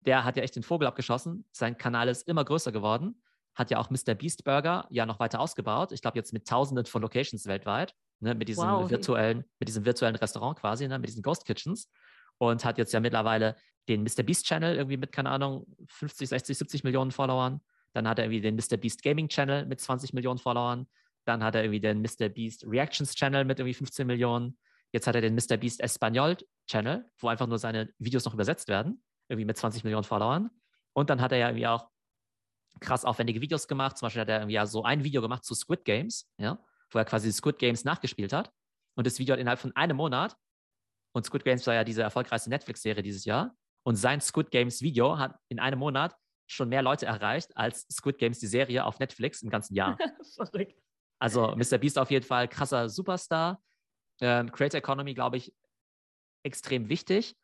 der 0.00 0.24
hat 0.24 0.36
ja 0.36 0.42
echt 0.42 0.56
den 0.56 0.62
Vogel 0.62 0.86
abgeschossen. 0.86 1.46
Sein 1.50 1.78
Kanal 1.78 2.08
ist 2.08 2.28
immer 2.28 2.44
größer 2.44 2.70
geworden. 2.70 3.22
Hat 3.54 3.70
ja 3.70 3.78
auch 3.78 3.88
Mr. 3.88 4.14
Beast 4.14 4.44
Burger 4.44 4.86
ja 4.90 5.06
noch 5.06 5.20
weiter 5.20 5.40
ausgebaut. 5.40 5.90
Ich 5.90 6.02
glaube, 6.02 6.18
jetzt 6.18 6.34
mit 6.34 6.46
Tausenden 6.46 6.84
von 6.84 7.00
Locations 7.00 7.46
weltweit, 7.46 7.94
ne, 8.20 8.34
mit, 8.34 8.48
diesem 8.48 8.68
wow. 8.68 8.90
virtuellen, 8.90 9.46
mit 9.58 9.70
diesem 9.70 9.86
virtuellen 9.86 10.16
Restaurant 10.16 10.58
quasi, 10.58 10.86
ne, 10.86 10.98
mit 10.98 11.08
diesen 11.08 11.22
Ghost 11.22 11.46
Kitchens. 11.46 11.88
Und 12.38 12.64
hat 12.64 12.78
jetzt 12.78 12.92
ja 12.92 13.00
mittlerweile 13.00 13.56
den 13.88 14.02
Mr. 14.02 14.22
Beast 14.22 14.46
Channel 14.46 14.76
irgendwie 14.76 14.96
mit, 14.96 15.12
keine 15.12 15.30
Ahnung, 15.30 15.66
50, 15.88 16.28
60, 16.28 16.58
70 16.58 16.84
Millionen 16.84 17.10
Followern. 17.10 17.60
Dann 17.92 18.08
hat 18.08 18.18
er 18.18 18.24
irgendwie 18.24 18.40
den 18.40 18.56
Mr. 18.56 18.76
Beast 18.76 19.02
Gaming 19.02 19.28
Channel 19.28 19.66
mit 19.66 19.80
20 19.80 20.12
Millionen 20.12 20.38
Followern. 20.38 20.86
Dann 21.24 21.44
hat 21.44 21.54
er 21.54 21.62
irgendwie 21.62 21.80
den 21.80 22.00
Mr. 22.00 22.28
Beast 22.28 22.64
Reactions 22.66 23.14
Channel 23.14 23.44
mit 23.44 23.58
irgendwie 23.58 23.74
15 23.74 24.06
Millionen. 24.06 24.58
Jetzt 24.92 25.06
hat 25.06 25.14
er 25.14 25.20
den 25.20 25.34
Mr. 25.34 25.56
Beast 25.56 25.80
Espanol 25.80 26.36
Channel, 26.68 27.08
wo 27.18 27.28
einfach 27.28 27.46
nur 27.46 27.58
seine 27.58 27.92
Videos 27.98 28.24
noch 28.24 28.34
übersetzt 28.34 28.68
werden, 28.68 29.02
irgendwie 29.28 29.46
mit 29.46 29.56
20 29.56 29.84
Millionen 29.84 30.04
Followern. 30.04 30.50
Und 30.92 31.10
dann 31.10 31.20
hat 31.20 31.32
er 31.32 31.38
ja 31.38 31.48
irgendwie 31.48 31.66
auch 31.66 31.88
krass 32.80 33.04
aufwendige 33.04 33.40
Videos 33.40 33.68
gemacht. 33.68 33.96
Zum 33.96 34.06
Beispiel 34.06 34.22
hat 34.22 34.28
er 34.28 34.38
irgendwie 34.38 34.54
ja 34.54 34.66
so 34.66 34.84
ein 34.84 35.04
Video 35.04 35.22
gemacht 35.22 35.44
zu 35.44 35.54
Squid 35.54 35.84
Games, 35.84 36.30
ja, 36.38 36.58
wo 36.90 36.98
er 36.98 37.04
quasi 37.04 37.32
Squid 37.32 37.58
Games 37.58 37.84
nachgespielt 37.84 38.32
hat. 38.32 38.52
Und 38.94 39.06
das 39.06 39.18
Video 39.18 39.34
hat 39.34 39.40
innerhalb 39.40 39.60
von 39.60 39.74
einem 39.74 39.96
Monat 39.96 40.36
Und 41.12 41.24
Squid 41.24 41.44
Games 41.44 41.66
war 41.66 41.74
ja 41.74 41.84
diese 41.84 42.02
erfolgreichste 42.02 42.50
Netflix-Serie 42.50 43.02
dieses 43.02 43.24
Jahr. 43.24 43.54
Und 43.84 43.96
sein 43.96 44.20
Squid 44.20 44.50
Games 44.50 44.80
Video 44.80 45.18
hat 45.18 45.36
in 45.48 45.58
einem 45.58 45.78
Monat 45.78 46.16
schon 46.46 46.68
mehr 46.68 46.82
Leute 46.82 47.06
erreicht 47.06 47.56
als 47.56 47.86
Squid 47.90 48.18
Games, 48.18 48.38
die 48.38 48.46
Serie 48.46 48.84
auf 48.84 48.98
Netflix 48.98 49.42
im 49.42 49.50
ganzen 49.50 49.74
Jahr. 49.74 49.98
Verrückt. 50.34 50.80
Also 51.18 51.54
Mr. 51.56 51.78
Beast 51.78 51.98
auf 51.98 52.10
jeden 52.10 52.26
Fall 52.26 52.48
krasser 52.48 52.88
Superstar. 52.88 53.62
Ähm, 54.20 54.50
Creator 54.50 54.78
Economy, 54.78 55.14
glaube 55.14 55.36
ich, 55.36 55.54
extrem 56.42 56.88
wichtig. 56.88 57.36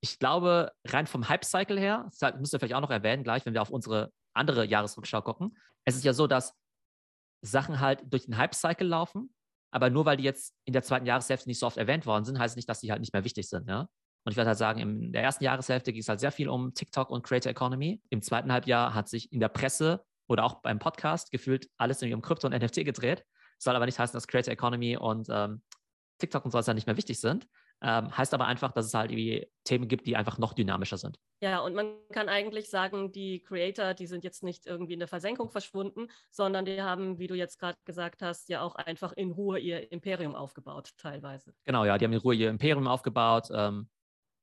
Ich 0.00 0.18
glaube, 0.18 0.72
rein 0.86 1.06
vom 1.06 1.28
Hype-Cycle 1.28 1.78
her, 1.78 2.10
das 2.18 2.34
müsst 2.38 2.54
ihr 2.54 2.58
vielleicht 2.58 2.74
auch 2.74 2.80
noch 2.80 2.90
erwähnen, 2.90 3.24
gleich, 3.24 3.46
wenn 3.46 3.54
wir 3.54 3.62
auf 3.62 3.70
unsere 3.70 4.12
andere 4.34 4.64
Jahresrückschau 4.64 5.22
gucken. 5.22 5.56
Es 5.84 5.96
ist 5.96 6.04
ja 6.04 6.12
so, 6.12 6.26
dass 6.26 6.54
Sachen 7.42 7.80
halt 7.80 8.02
durch 8.04 8.26
den 8.26 8.36
Hype-Cycle 8.36 8.86
laufen, 8.86 9.34
aber 9.70 9.90
nur 9.90 10.04
weil 10.06 10.16
die 10.16 10.24
jetzt 10.24 10.54
in 10.64 10.72
der 10.72 10.82
zweiten 10.82 11.06
Jahreshälfte 11.06 11.48
nicht 11.48 11.58
so 11.58 11.66
oft 11.66 11.76
erwähnt 11.76 12.06
worden 12.06 12.24
sind, 12.24 12.38
heißt 12.38 12.52
es 12.52 12.56
nicht, 12.56 12.68
dass 12.68 12.80
die 12.80 12.90
halt 12.90 13.00
nicht 13.00 13.12
mehr 13.12 13.24
wichtig 13.24 13.48
sind. 13.48 13.68
Ja? 13.68 13.88
Und 14.24 14.32
ich 14.32 14.36
würde 14.36 14.48
halt 14.48 14.58
sagen, 14.58 14.80
in 14.80 15.12
der 15.12 15.22
ersten 15.22 15.44
Jahreshälfte 15.44 15.92
ging 15.92 16.00
es 16.00 16.08
halt 16.08 16.20
sehr 16.20 16.32
viel 16.32 16.48
um 16.48 16.74
TikTok 16.74 17.10
und 17.10 17.22
Creator 17.22 17.50
Economy. 17.50 18.02
Im 18.10 18.22
zweiten 18.22 18.52
Halbjahr 18.52 18.94
hat 18.94 19.08
sich 19.08 19.32
in 19.32 19.40
der 19.40 19.48
Presse 19.48 20.04
oder 20.26 20.44
auch 20.44 20.62
beim 20.62 20.78
Podcast 20.78 21.30
gefühlt 21.30 21.68
alles 21.76 22.02
um 22.02 22.22
Krypto 22.22 22.48
und 22.48 22.52
NFT 22.52 22.84
gedreht. 22.84 23.24
Soll 23.58 23.76
aber 23.76 23.86
nicht 23.86 23.98
heißen, 23.98 24.14
dass 24.14 24.26
Creator 24.26 24.52
Economy 24.52 24.96
und 24.96 25.28
ähm, 25.30 25.62
TikTok 26.18 26.44
und 26.44 26.50
so 26.50 26.58
weiter 26.58 26.74
nicht 26.74 26.86
mehr 26.86 26.96
wichtig 26.96 27.20
sind. 27.20 27.46
Ähm, 27.88 28.16
heißt 28.16 28.34
aber 28.34 28.46
einfach, 28.46 28.72
dass 28.72 28.86
es 28.86 28.94
halt 28.94 29.12
irgendwie 29.12 29.46
Themen 29.62 29.86
gibt, 29.86 30.08
die 30.08 30.16
einfach 30.16 30.38
noch 30.38 30.54
dynamischer 30.54 30.96
sind. 30.96 31.20
Ja, 31.40 31.60
und 31.60 31.72
man 31.76 31.94
kann 32.12 32.28
eigentlich 32.28 32.68
sagen, 32.68 33.12
die 33.12 33.44
Creator, 33.44 33.94
die 33.94 34.08
sind 34.08 34.24
jetzt 34.24 34.42
nicht 34.42 34.66
irgendwie 34.66 34.94
in 34.94 34.98
der 34.98 35.06
Versenkung 35.06 35.50
verschwunden, 35.50 36.08
sondern 36.32 36.64
die 36.64 36.82
haben, 36.82 37.20
wie 37.20 37.28
du 37.28 37.36
jetzt 37.36 37.60
gerade 37.60 37.78
gesagt 37.84 38.22
hast, 38.22 38.48
ja 38.48 38.60
auch 38.62 38.74
einfach 38.74 39.12
in 39.12 39.30
Ruhe 39.30 39.60
ihr 39.60 39.92
Imperium 39.92 40.34
aufgebaut, 40.34 40.94
teilweise. 40.96 41.54
Genau, 41.64 41.84
ja, 41.84 41.96
die 41.96 42.04
haben 42.04 42.12
in 42.12 42.18
Ruhe 42.18 42.34
ihr 42.34 42.50
Imperium 42.50 42.88
aufgebaut, 42.88 43.50
ähm, 43.52 43.88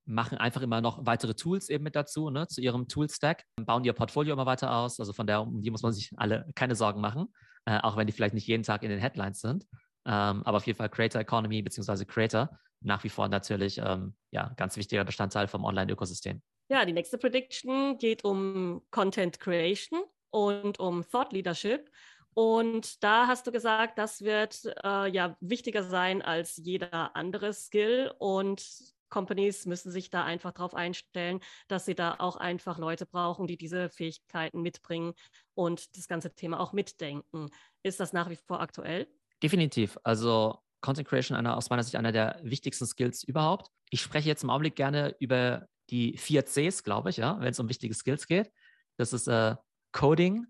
machen 0.05 0.37
einfach 0.37 0.61
immer 0.61 0.79
noch 0.79 1.05
weitere 1.05 1.33
Tools 1.33 1.67
eben 1.67 1.83
mit 1.83 1.97
dazu, 1.97 2.29
ne, 2.29 2.47
zu 2.47 2.61
ihrem 2.61 2.87
Tool-Stack, 2.87 3.43
bauen 3.57 3.83
ihr 3.83 3.91
Portfolio 3.91 4.31
immer 4.31 4.45
weiter 4.45 4.73
aus. 4.73 5.01
Also 5.01 5.11
von 5.11 5.27
der, 5.27 5.41
um 5.41 5.61
die 5.61 5.71
muss 5.71 5.83
man 5.83 5.91
sich 5.91 6.11
alle 6.15 6.49
keine 6.55 6.75
Sorgen 6.75 7.01
machen, 7.01 7.27
äh, 7.65 7.79
auch 7.79 7.97
wenn 7.97 8.07
die 8.07 8.13
vielleicht 8.13 8.35
nicht 8.35 8.47
jeden 8.47 8.63
Tag 8.63 8.83
in 8.83 8.89
den 8.89 8.99
Headlines 8.99 9.41
sind. 9.41 9.65
Ähm, 10.05 10.43
aber 10.43 10.57
auf 10.57 10.65
jeden 10.65 10.77
Fall 10.77 10.89
Creator 10.89 11.19
Economy 11.19 11.61
bzw. 11.61 12.05
Creator 12.05 12.49
nach 12.83 13.03
wie 13.03 13.09
vor 13.09 13.27
natürlich 13.27 13.77
ähm, 13.77 14.15
ja, 14.31 14.53
ganz 14.57 14.77
wichtiger 14.77 15.03
Bestandteil 15.03 15.47
vom 15.47 15.65
Online-Ökosystem. 15.65 16.41
Ja, 16.69 16.85
die 16.85 16.93
nächste 16.93 17.17
Prediction 17.17 17.97
geht 17.97 18.23
um 18.23 18.81
Content 18.89 19.39
Creation 19.39 20.03
und 20.29 20.79
um 20.79 21.03
Thought 21.09 21.33
Leadership. 21.33 21.91
Und 22.33 23.03
da 23.03 23.27
hast 23.27 23.45
du 23.45 23.51
gesagt, 23.51 23.97
das 23.97 24.21
wird 24.21 24.73
äh, 24.83 25.09
ja 25.11 25.37
wichtiger 25.39 25.83
sein 25.83 26.21
als 26.21 26.57
jeder 26.57 27.15
andere 27.15 27.53
Skill. 27.53 28.11
Und 28.17 28.65
Companies 29.09 29.67
müssen 29.67 29.91
sich 29.91 30.09
da 30.09 30.23
einfach 30.23 30.51
darauf 30.51 30.73
einstellen, 30.73 31.39
dass 31.67 31.85
sie 31.85 31.93
da 31.93 32.15
auch 32.17 32.35
einfach 32.35 32.79
Leute 32.79 33.05
brauchen, 33.05 33.45
die 33.45 33.57
diese 33.57 33.89
Fähigkeiten 33.89 34.63
mitbringen 34.63 35.13
und 35.53 35.95
das 35.95 36.07
ganze 36.07 36.33
Thema 36.33 36.59
auch 36.59 36.73
mitdenken. 36.73 37.51
Ist 37.83 37.99
das 37.99 38.13
nach 38.13 38.31
wie 38.31 38.35
vor 38.35 38.59
aktuell? 38.59 39.07
Definitiv. 39.43 39.99
Also 40.03 40.62
Content 40.83 41.07
Creation 41.07 41.35
einer, 41.37 41.57
aus 41.57 41.69
meiner 41.69 41.81
Sicht 41.81 41.95
einer 41.95 42.11
der 42.11 42.39
wichtigsten 42.43 42.85
Skills 42.85 43.23
überhaupt. 43.23 43.71
Ich 43.89 44.01
spreche 44.01 44.27
jetzt 44.27 44.43
im 44.43 44.49
Augenblick 44.49 44.75
gerne 44.75 45.15
über 45.19 45.67
die 45.89 46.17
vier 46.17 46.43
Cs, 46.45 46.83
glaube 46.83 47.09
ich, 47.09 47.17
ja, 47.17 47.39
wenn 47.39 47.51
es 47.51 47.59
um 47.59 47.69
wichtige 47.69 47.93
Skills 47.93 48.27
geht. 48.27 48.51
Das 48.97 49.13
ist 49.13 49.27
äh, 49.27 49.55
Coding, 49.93 50.45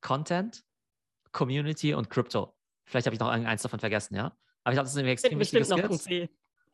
Content, 0.00 0.62
Community 1.32 1.94
und 1.94 2.10
Crypto. 2.10 2.54
Vielleicht 2.86 3.06
habe 3.06 3.14
ich 3.14 3.20
noch 3.20 3.28
eins 3.28 3.62
davon 3.62 3.80
vergessen, 3.80 4.14
ja. 4.14 4.26
Aber 4.64 4.72
ich 4.72 4.76
glaube, 4.76 4.84
das 4.84 4.92
sind 4.92 5.06
extrem 5.06 5.38
wichtige 5.40 5.64
Skills. 5.64 5.82
Noch 5.82 5.90
ein 5.90 5.98
C. 5.98 6.30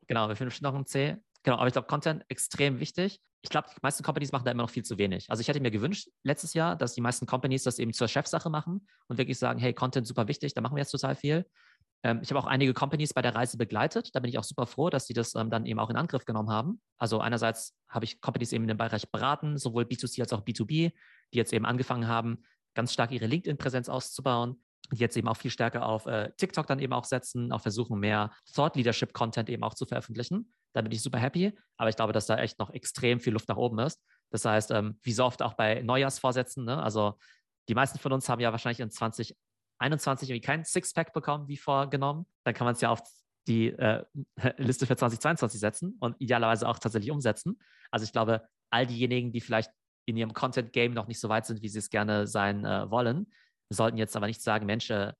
Genau, 0.07 0.29
wir 0.29 0.37
finden 0.37 0.51
bestimmt 0.51 0.73
noch 0.73 0.79
ein 0.79 0.87
C. 0.87 1.17
Genau, 1.43 1.57
aber 1.57 1.69
ich 1.69 1.73
glaube, 1.73 1.89
Content 1.89 2.25
extrem 2.29 2.79
wichtig. 2.79 3.21
Ich 3.41 3.49
glaube, 3.49 3.69
die 3.71 3.81
meisten 3.81 4.03
Companies 4.03 4.33
machen 4.33 4.45
da 4.45 4.51
immer 4.51 4.65
noch 4.65 4.71
viel 4.71 4.85
zu 4.85 4.99
wenig. 4.99 5.31
Also 5.31 5.41
ich 5.41 5.49
hätte 5.49 5.61
mir 5.61 5.71
gewünscht 5.71 6.09
letztes 6.25 6.53
Jahr, 6.53 6.77
dass 6.77 6.93
die 6.93 7.01
meisten 7.01 7.25
Companies 7.25 7.63
das 7.63 7.79
eben 7.79 7.95
zur 7.95 8.09
Chefsache 8.09 8.51
machen 8.51 8.87
und 9.07 9.17
wirklich 9.17 9.39
sagen, 9.39 9.59
hey, 9.61 9.73
Content 9.73 10.07
super 10.07 10.29
wichtig, 10.29 10.53
da 10.53 10.61
machen 10.61 10.77
wir 10.77 10.81
jetzt 10.81 10.91
total 10.91 11.15
viel. 11.15 11.47
Ähm, 12.03 12.21
ich 12.23 12.31
habe 12.31 12.39
auch 12.39 12.47
einige 12.47 12.75
Companies 12.75 13.15
bei 13.15 13.23
der 13.23 13.35
Reise 13.35 13.57
begleitet. 13.57 14.11
Da 14.15 14.21
bin 14.21 14.29
ich 14.29 14.39
auch 14.39 14.45
super 14.45 14.67
froh, 14.67 14.91
dass 14.91 15.07
sie 15.07 15.15
das 15.15 15.35
ähm, 15.35 15.51
dann 15.51 15.67
eben 15.67 15.79
auch 15.81 15.91
in 15.91 15.97
Angriff 15.97 16.25
genommen 16.25 16.51
haben. 16.51 16.81
Also 16.99 17.21
einerseits 17.21 17.77
habe 17.89 18.05
ich 18.05 18.21
Companies 18.21 18.53
eben 18.53 18.65
in 18.65 18.69
dem 18.69 18.77
Bereich 18.77 19.11
beraten, 19.11 19.59
sowohl 19.59 19.85
B2C 19.85 20.21
als 20.21 20.33
auch 20.33 20.45
B2B, 20.45 20.93
die 21.33 21.37
jetzt 21.37 21.53
eben 21.53 21.67
angefangen 21.67 22.07
haben, 22.07 22.45
ganz 22.75 22.93
stark 22.93 23.11
ihre 23.11 23.27
LinkedIn-Präsenz 23.27 23.89
auszubauen, 23.89 24.63
die 24.93 24.99
jetzt 24.99 25.17
eben 25.17 25.29
auch 25.29 25.37
viel 25.37 25.51
stärker 25.51 25.87
auf 25.87 26.07
äh, 26.07 26.31
TikTok 26.37 26.67
dann 26.67 26.79
eben 26.79 26.93
auch 26.93 27.05
setzen, 27.05 27.53
auch 27.53 27.61
versuchen, 27.61 27.99
mehr 27.99 28.33
Thought 28.55 28.77
Leadership 28.77 29.13
Content 29.13 29.51
eben 29.51 29.63
auch 29.65 29.75
zu 29.75 29.85
veröffentlichen. 29.85 30.53
Da 30.73 30.83
bin 30.83 30.93
ich 30.93 31.03
super 31.03 31.19
happy. 31.19 31.53
Aber 31.77 31.91
ich 31.91 31.97
glaube, 31.97 32.13
dass 32.13 32.27
da 32.27 32.39
echt 32.39 32.59
noch 32.59 32.71
extrem 32.71 33.21
viel 33.21 33.33
Luft 33.33 33.49
nach 33.49 33.57
oben 33.57 33.79
ist. 33.81 34.01
Das 34.31 34.45
heißt, 34.45 34.71
ähm, 34.71 34.99
wie 35.03 35.13
so 35.13 35.25
oft 35.25 35.43
auch 35.43 35.55
bei 35.55 35.83
Neujahrsvorsätzen, 35.83 36.65
ne? 36.65 36.83
also 36.83 37.15
die 37.69 37.75
meisten 37.75 37.99
von 37.99 38.13
uns 38.13 38.29
haben 38.29 38.41
ja 38.41 38.53
wahrscheinlich 38.53 38.81
in 38.81 38.91
20 38.91 39.37
21 39.79 40.31
irgendwie 40.31 40.47
kein 40.47 40.65
Sixpack 40.65 41.13
bekommen 41.13 41.49
wie 41.49 41.57
vorgenommen, 41.57 42.27
dann 42.45 42.55
kann 42.55 42.65
man 42.65 42.75
es 42.75 42.81
ja 42.81 42.91
auf 42.91 43.01
die 43.47 43.69
äh, 43.69 44.05
Liste 44.59 44.87
für 44.87 44.97
2022 44.97 45.61
setzen 45.61 45.97
und 46.01 46.17
idealerweise 46.19 46.69
auch 46.69 46.79
tatsächlich 46.79 47.11
umsetzen. 47.11 47.59
Also 47.91 48.05
ich 48.05 48.13
glaube, 48.13 48.47
all 48.71 48.87
diejenigen, 48.87 49.33
die 49.33 49.41
vielleicht 49.41 49.71
in 50.07 50.17
ihrem 50.17 50.33
Content-Game 50.33 50.93
noch 50.93 51.07
nicht 51.07 51.21
so 51.21 51.29
weit 51.29 51.47
sind, 51.47 51.63
wie 51.63 51.69
sie 51.69 51.79
es 51.79 51.91
gerne 51.91 52.27
sein 52.27 52.65
äh, 52.65 52.91
wollen, 52.91 53.33
sollten 53.71 53.99
jetzt 53.99 54.17
aber 54.17 54.27
nicht 54.27 54.43
sagen, 54.43 54.67
Mensch, 54.67 54.91
äh, 54.91 55.13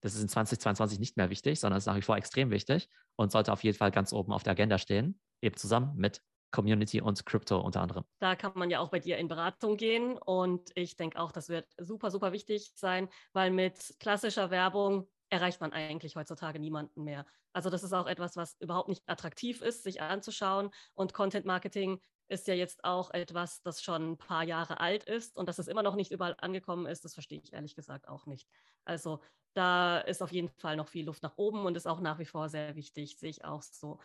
das 0.00 0.14
ist 0.14 0.22
in 0.22 0.28
2022 0.28 1.00
nicht 1.00 1.16
mehr 1.16 1.30
wichtig, 1.30 1.58
sondern 1.58 1.78
es 1.78 1.82
ist 1.82 1.86
nach 1.88 1.96
wie 1.96 2.02
vor 2.02 2.16
extrem 2.16 2.50
wichtig 2.50 2.88
und 3.16 3.32
sollte 3.32 3.52
auf 3.52 3.64
jeden 3.64 3.76
Fall 3.76 3.90
ganz 3.90 4.12
oben 4.12 4.32
auf 4.32 4.44
der 4.44 4.52
Agenda 4.52 4.78
stehen, 4.78 5.20
eben 5.42 5.56
zusammen 5.56 5.96
mit 5.96 6.22
Community 6.50 7.00
und 7.00 7.24
Crypto 7.26 7.60
unter 7.60 7.80
anderem. 7.82 8.04
Da 8.20 8.34
kann 8.34 8.52
man 8.56 8.68
ja 8.68 8.80
auch 8.80 8.88
bei 8.90 8.98
dir 8.98 9.16
in 9.18 9.28
Beratung 9.28 9.76
gehen 9.76 10.18
und 10.18 10.70
ich 10.74 10.96
denke 10.96 11.20
auch, 11.20 11.30
das 11.30 11.48
wird 11.48 11.68
super, 11.78 12.10
super 12.10 12.32
wichtig 12.32 12.72
sein, 12.74 13.08
weil 13.32 13.52
mit 13.52 13.94
klassischer 14.00 14.50
Werbung 14.50 15.08
erreicht 15.30 15.60
man 15.60 15.72
eigentlich 15.72 16.16
heutzutage 16.16 16.58
niemanden 16.58 17.04
mehr. 17.04 17.26
Also 17.52 17.70
das 17.70 17.84
ist 17.84 17.92
auch 17.92 18.06
etwas, 18.08 18.34
was 18.36 18.56
überhaupt 18.60 18.88
nicht 18.88 19.08
attraktiv 19.08 19.62
ist, 19.62 19.84
sich 19.84 20.00
anzuschauen 20.02 20.70
und 20.94 21.14
Content 21.14 21.46
Marketing 21.46 22.00
ist 22.26 22.48
ja 22.48 22.54
jetzt 22.54 22.82
auch 22.84 23.10
etwas, 23.12 23.62
das 23.62 23.82
schon 23.82 24.12
ein 24.12 24.18
paar 24.18 24.42
Jahre 24.42 24.80
alt 24.80 25.04
ist 25.04 25.36
und 25.36 25.48
dass 25.48 25.58
es 25.60 25.68
immer 25.68 25.82
noch 25.84 25.94
nicht 25.94 26.10
überall 26.10 26.34
angekommen 26.38 26.86
ist, 26.86 27.04
das 27.04 27.14
verstehe 27.14 27.40
ich 27.42 27.52
ehrlich 27.52 27.74
gesagt 27.76 28.08
auch 28.08 28.26
nicht. 28.26 28.48
Also 28.84 29.22
da 29.54 29.98
ist 29.98 30.22
auf 30.22 30.32
jeden 30.32 30.48
Fall 30.58 30.76
noch 30.76 30.88
viel 30.88 31.06
Luft 31.06 31.22
nach 31.22 31.36
oben 31.36 31.64
und 31.66 31.76
ist 31.76 31.86
auch 31.86 32.00
nach 32.00 32.18
wie 32.18 32.26
vor 32.26 32.48
sehr 32.48 32.74
wichtig, 32.74 33.16
sehe 33.18 33.30
ich 33.30 33.44
auch 33.44 33.62
so. 33.62 33.98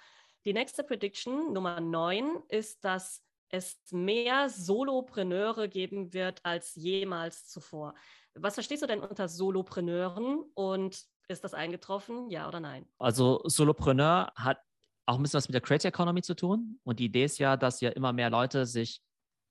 Die 0.45 0.53
nächste 0.53 0.83
Prediction, 0.83 1.53
Nummer 1.53 1.79
9, 1.79 2.43
ist, 2.49 2.83
dass 2.83 3.23
es 3.49 3.79
mehr 3.91 4.49
Solopreneure 4.49 5.69
geben 5.69 6.13
wird 6.13 6.43
als 6.43 6.75
jemals 6.75 7.47
zuvor. 7.47 7.93
Was 8.35 8.55
verstehst 8.55 8.81
du 8.81 8.87
denn 8.87 8.99
unter 8.99 9.27
Solopreneuren 9.27 10.43
und 10.55 11.01
ist 11.27 11.43
das 11.43 11.53
eingetroffen, 11.53 12.29
ja 12.29 12.47
oder 12.47 12.59
nein? 12.59 12.85
Also 12.97 13.41
Solopreneur 13.45 14.31
hat 14.35 14.57
auch 15.05 15.15
ein 15.15 15.21
bisschen 15.21 15.37
was 15.37 15.47
mit 15.47 15.53
der 15.53 15.61
Creator 15.61 15.89
Economy 15.89 16.21
zu 16.21 16.35
tun. 16.35 16.79
Und 16.83 16.99
die 16.99 17.05
Idee 17.05 17.25
ist 17.25 17.37
ja, 17.37 17.55
dass 17.55 17.79
ja 17.81 17.89
immer 17.89 18.11
mehr 18.11 18.29
Leute 18.29 18.65
sich 18.65 19.01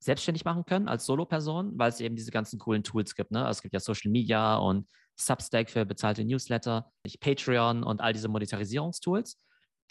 selbstständig 0.00 0.44
machen 0.44 0.64
können 0.64 0.88
als 0.88 1.06
Solo-Person, 1.06 1.78
weil 1.78 1.90
es 1.90 2.00
eben 2.00 2.16
diese 2.16 2.32
ganzen 2.32 2.58
coolen 2.58 2.82
Tools 2.82 3.14
gibt. 3.14 3.30
Ne? 3.30 3.44
Also 3.44 3.58
es 3.58 3.62
gibt 3.62 3.72
ja 3.72 3.80
Social 3.80 4.10
Media 4.10 4.56
und 4.56 4.88
Substack 5.16 5.70
für 5.70 5.86
bezahlte 5.86 6.24
Newsletter, 6.24 6.90
Patreon 7.20 7.84
und 7.84 8.00
all 8.00 8.12
diese 8.12 8.28
Monetarisierungstools. 8.28 9.38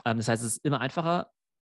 Ähm, 0.06 0.18
das 0.18 0.28
heißt, 0.28 0.44
es 0.44 0.54
ist 0.54 0.66
immer 0.66 0.82
einfacher, 0.82 1.32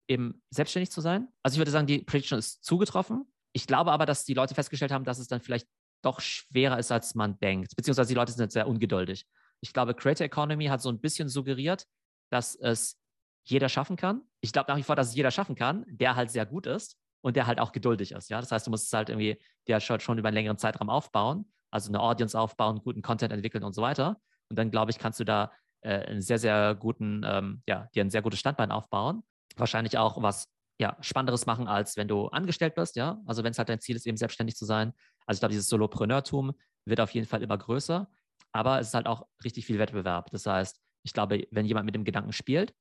eben 0.08 0.42
selbstständig 0.50 0.92
zu 0.92 1.02
sein. 1.02 1.28
Also 1.44 1.56
ich 1.56 1.60
würde 1.60 1.72
sagen, 1.72 1.88
die 1.88 2.00
Prediction 2.00 2.40
ist 2.40 2.64
zugetroffen. 2.64 3.26
Ich 3.54 3.68
glaube 3.68 3.92
aber, 3.92 4.06
dass 4.06 4.26
die 4.26 4.34
Leute 4.34 4.54
festgestellt 4.54 4.92
haben, 4.92 5.06
dass 5.06 5.20
es 5.20 5.28
dann 5.28 5.42
vielleicht 5.42 5.68
doch 6.04 6.20
schwerer 6.20 6.78
ist, 6.78 6.92
als 6.92 7.16
man 7.16 7.40
denkt. 7.40 7.76
Beziehungsweise 7.76 8.10
die 8.10 8.16
Leute 8.16 8.32
sind 8.32 8.52
sehr 8.52 8.68
ungeduldig. 8.68 9.26
Ich 9.62 9.74
glaube, 9.74 9.96
Creator 9.96 10.26
Economy 10.26 10.68
hat 10.68 10.82
so 10.82 10.90
ein 10.90 11.00
bisschen 11.00 11.30
suggeriert, 11.30 11.88
dass 12.30 12.56
es 12.56 13.00
jeder 13.44 13.70
schaffen 13.70 13.96
kann. 13.96 14.22
Ich 14.42 14.52
glaube 14.52 14.72
nach 14.72 14.78
wie 14.78 14.84
vor, 14.84 14.96
dass 14.96 15.10
es 15.10 15.16
jeder 15.16 15.32
schaffen 15.32 15.56
kann, 15.56 15.86
der 15.88 16.16
halt 16.16 16.32
sehr 16.32 16.46
gut 16.46 16.68
ist 16.68 16.98
und 17.22 17.36
der 17.36 17.48
halt 17.48 17.60
auch 17.60 17.72
geduldig 17.72 18.12
ist. 18.12 18.30
Ja? 18.30 18.40
Das 18.40 18.52
heißt, 18.52 18.68
du 18.68 18.72
musst 18.72 18.88
es 18.88 18.94
halt 18.94 19.10
irgendwie 19.10 19.42
der 19.68 19.80
schon 19.80 20.18
über 20.18 20.28
einen 20.28 20.36
längeren 20.36 20.58
Zeitraum 20.58 20.90
aufbauen, 20.90 21.52
also 21.72 21.90
eine 21.90 22.00
Audience 22.00 22.38
aufbauen, 22.38 22.82
guten 22.84 23.02
Content 23.02 23.34
entwickeln 23.34 23.64
und 23.64 23.74
so 23.74 23.82
weiter. 23.82 24.22
Und 24.50 24.58
dann, 24.60 24.70
glaube 24.70 24.92
ich, 24.92 25.00
kannst 25.00 25.20
du 25.20 25.24
da 25.24 25.52
äh, 25.86 26.06
einen 26.08 26.22
sehr, 26.22 26.40
sehr 26.40 26.76
guten, 26.76 27.22
ähm, 27.26 27.62
ja, 27.68 27.88
dir 27.94 28.04
ein 28.04 28.10
sehr 28.10 28.22
gutes 28.22 28.40
Standbein 28.40 28.72
aufbauen. 28.72 29.24
Wahrscheinlich 29.56 29.98
auch 29.98 30.22
was 30.22 30.48
ja, 30.80 30.98
Spannenderes 31.00 31.46
machen, 31.46 31.68
als 31.68 31.96
wenn 31.96 32.08
du 32.08 32.28
angestellt 32.28 32.76
bist, 32.76 32.96
ja. 32.96 33.22
Also 33.26 33.44
wenn 33.44 33.52
es 33.52 33.58
halt 33.58 33.70
dein 33.70 33.80
Ziel 33.80 33.96
ist, 33.96 34.06
eben 34.06 34.18
selbstständig 34.18 34.56
zu 34.56 34.66
sein. 34.66 34.94
Also 35.26 35.38
ich 35.38 35.42
glaube, 35.42 35.52
dieses 35.52 35.70
Solopreneurtum 35.70 36.54
wird 36.86 37.00
auf 37.00 37.12
jeden 37.12 37.28
Fall 37.28 37.42
immer 37.42 37.58
größer, 37.58 38.10
aber 38.52 38.80
es 38.80 38.88
ist 38.88 38.94
halt 38.94 39.08
auch 39.08 39.28
richtig 39.44 39.66
viel 39.66 39.80
Wettbewerb. 39.80 40.30
Das 40.32 40.46
heißt, 40.46 40.82
ich 41.04 41.14
glaube, 41.14 41.48
wenn 41.52 41.66
jemand 41.66 41.86
mit 41.86 41.96
dem 41.96 42.04
Gedanken 42.04 42.34
spielt, 42.34 42.74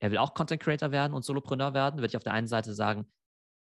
er 0.00 0.10
will 0.10 0.18
auch 0.18 0.34
Content 0.34 0.62
Creator 0.62 0.92
werden 0.92 1.14
und 1.14 1.24
Solopreneur 1.24 1.74
werden, 1.74 1.96
würde 1.96 2.08
ich 2.08 2.16
auf 2.16 2.22
der 2.22 2.34
einen 2.34 2.46
Seite 2.46 2.74
sagen, 2.74 3.06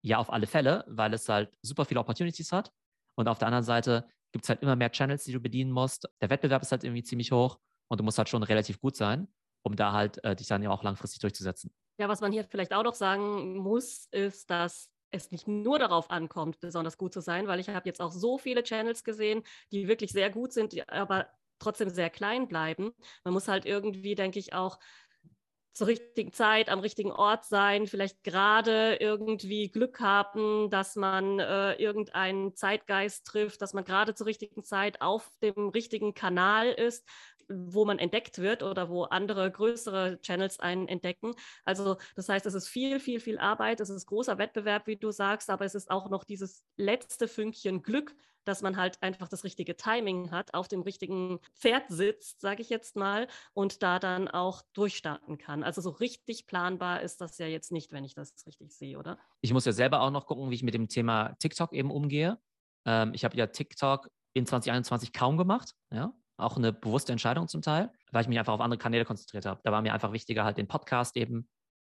ja, 0.03 0.19
auf 0.19 0.33
alle 0.33 0.47
Fälle, 0.47 0.85
weil 0.89 1.13
es 1.13 1.29
halt 1.29 1.53
super 1.61 1.85
viele 1.85 2.01
Opportunities 2.01 2.53
hat. 2.53 2.73
Und 3.17 3.29
auf 3.29 3.39
der 3.39 3.49
anderen 3.49 3.65
Seite 3.65 4.09
gibt 4.33 4.45
es 4.45 4.49
halt 4.49 4.63
immer 4.63 4.77
mehr 4.77 4.91
Channels, 4.93 5.25
die 5.25 5.33
du 5.33 5.41
bedienen 5.41 5.73
musst. 5.73 6.09
Der 6.23 6.31
Wettbewerb 6.31 6.63
ist 6.63 6.73
halt 6.73 6.85
irgendwie 6.85 7.03
ziemlich 7.03 7.33
hoch 7.33 7.59
und 7.91 7.99
du 7.99 8.05
musst 8.05 8.19
halt 8.19 8.29
schon 8.29 8.43
relativ 8.43 8.81
gut 8.81 8.97
sein, 8.97 9.29
um 9.63 9.77
da 9.77 9.93
halt 9.93 10.23
äh, 10.25 10.35
dich 10.35 10.47
dann 10.47 10.63
ja 10.63 10.71
auch 10.71 10.83
langfristig 10.83 11.21
durchzusetzen. 11.21 11.75
Ja, 11.99 12.09
was 12.09 12.21
man 12.21 12.33
hier 12.33 12.45
vielleicht 12.45 12.73
auch 12.73 12.85
noch 12.85 12.95
sagen 12.95 13.59
muss, 13.59 14.07
ist, 14.13 14.49
dass 14.49 14.91
es 15.11 15.33
nicht 15.33 15.49
nur 15.49 15.79
darauf 15.79 16.11
ankommt, 16.11 16.61
besonders 16.61 16.97
gut 16.97 17.13
zu 17.13 17.21
sein, 17.21 17.49
weil 17.49 17.59
ich 17.59 17.69
habe 17.69 17.89
jetzt 17.89 18.01
auch 18.01 18.13
so 18.13 18.39
viele 18.39 18.63
Channels 18.63 19.03
gesehen, 19.03 19.43
die 19.73 19.89
wirklich 19.89 20.13
sehr 20.13 20.31
gut 20.31 20.53
sind, 20.53 20.89
aber 20.89 21.29
trotzdem 21.59 21.91
sehr 21.91 22.11
klein 22.11 22.47
bleiben. 22.47 22.93
Man 23.25 23.35
muss 23.35 23.49
halt 23.49 23.67
irgendwie, 23.67 24.15
denke 24.15 24.39
ich, 24.39 24.55
auch 24.55 24.79
zur 25.73 25.89
richtigen 25.89 26.33
Zeit 26.33 26.69
am 26.69 26.81
richtigen 26.81 27.13
Ort 27.13 27.45
sein, 27.45 27.87
vielleicht 27.87 28.23
gerade 28.23 28.97
irgendwie 28.97 29.71
Glück 29.71 30.01
haben, 30.01 30.69
dass 30.71 30.97
man 30.97 31.39
äh, 31.39 31.75
irgendeinen 31.75 32.55
Zeitgeist 32.55 33.27
trifft, 33.27 33.63
dass 33.63 33.73
man 33.73 33.85
gerade 33.85 34.15
zur 34.15 34.27
richtigen 34.27 34.63
Zeit 34.63 35.01
auf 35.01 35.29
dem 35.43 35.69
richtigen 35.69 36.15
Kanal 36.15 36.69
ist 36.69 37.07
wo 37.51 37.85
man 37.85 37.99
entdeckt 37.99 38.39
wird 38.39 38.63
oder 38.63 38.89
wo 38.89 39.05
andere 39.05 39.51
größere 39.51 40.21
Channels 40.21 40.61
einen 40.61 40.89
entdecken. 40.89 41.35
Also 41.65 41.97
das 42.15 42.29
heißt, 42.29 42.47
es 42.47 42.55
ist 42.55 42.69
viel, 42.69 43.01
viel, 43.01 43.21
viel 43.21 43.39
Arbeit, 43.39 43.81
es 43.81 43.91
ist 43.91 44.07
großer 44.07 44.39
Wettbewerb, 44.39 44.87
wie 44.87 44.97
du 44.97 45.11
sagst, 45.11 45.51
aber 45.51 45.65
es 45.65 45.75
ist 45.75 45.91
auch 45.91 46.11
noch 46.11 46.25
dieses 46.25 46.65
letzte 46.77 47.29
Fünkchen 47.29 47.83
Glück, 47.83 48.15
dass 48.45 48.63
man 48.63 48.77
halt 48.77 49.03
einfach 49.03 49.29
das 49.29 49.45
richtige 49.45 49.77
Timing 49.77 50.31
hat, 50.31 50.55
auf 50.55 50.69
dem 50.69 50.83
richtigen 50.83 51.41
Pferd 51.55 51.85
sitzt, 51.89 52.41
sage 52.41 52.63
ich 52.63 52.71
jetzt 52.71 52.97
mal, 52.97 53.29
und 53.53 53.83
da 53.83 53.99
dann 53.99 54.29
auch 54.29 54.63
durchstarten 54.73 55.39
kann. 55.39 55.63
Also 55.63 55.81
so 55.81 55.91
richtig 55.91 56.47
planbar 56.47 57.03
ist 57.03 57.21
das 57.21 57.39
ja 57.39 57.47
jetzt 57.47 57.73
nicht, 57.73 57.93
wenn 57.93 58.05
ich 58.05 58.15
das 58.15 58.35
richtig 58.47 58.75
sehe, 58.75 58.99
oder? 58.99 59.19
Ich 59.41 59.53
muss 59.53 59.67
ja 59.67 59.73
selber 59.73 60.01
auch 60.01 60.11
noch 60.11 60.27
gucken, 60.27 60.51
wie 60.51 60.55
ich 60.55 60.63
mit 60.63 60.75
dem 60.75 60.89
Thema 60.89 61.37
TikTok 61.39 61.73
eben 61.73 61.91
umgehe. 61.91 62.39
Ähm, 62.87 63.13
ich 63.15 63.25
habe 63.25 63.37
ja 63.37 63.47
TikTok 63.47 64.09
in 64.33 64.47
2021 64.47 65.13
kaum 65.13 65.37
gemacht, 65.37 65.75
ja, 65.93 66.13
auch 66.41 66.57
eine 66.57 66.73
bewusste 66.73 67.13
Entscheidung 67.13 67.49
zum 67.49 67.63
Teil, 67.63 67.93
weil 68.13 68.23
ich 68.23 68.29
mich 68.29 68.39
einfach 68.39 68.53
auf 68.53 68.61
andere 68.61 68.79
Kanäle 68.79 69.05
konzentriert 69.05 69.47
habe. 69.47 69.61
Da 69.65 69.73
war 69.73 69.83
mir 69.83 69.95
einfach 69.95 70.13
wichtiger, 70.13 70.45
halt 70.45 70.59
den 70.59 70.69
Podcast 70.69 71.17
eben 71.17 71.49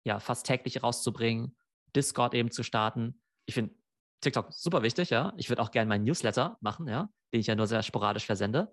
ja 0.04 0.20
fast 0.20 0.46
täglich 0.46 0.82
rauszubringen, 0.82 1.56
Discord 1.94 2.34
eben 2.34 2.50
zu 2.50 2.62
starten. 2.62 3.20
Ich 3.46 3.54
finde 3.54 3.74
TikTok 4.20 4.52
super 4.52 4.82
wichtig, 4.82 5.10
ja. 5.10 5.32
Ich 5.36 5.48
würde 5.48 5.62
auch 5.62 5.70
gerne 5.70 5.88
meinen 5.88 6.04
Newsletter 6.04 6.56
machen, 6.60 6.88
ja, 6.88 7.08
den 7.32 7.40
ich 7.40 7.46
ja 7.46 7.54
nur 7.54 7.66
sehr 7.66 7.82
sporadisch 7.82 8.26
versende. 8.26 8.72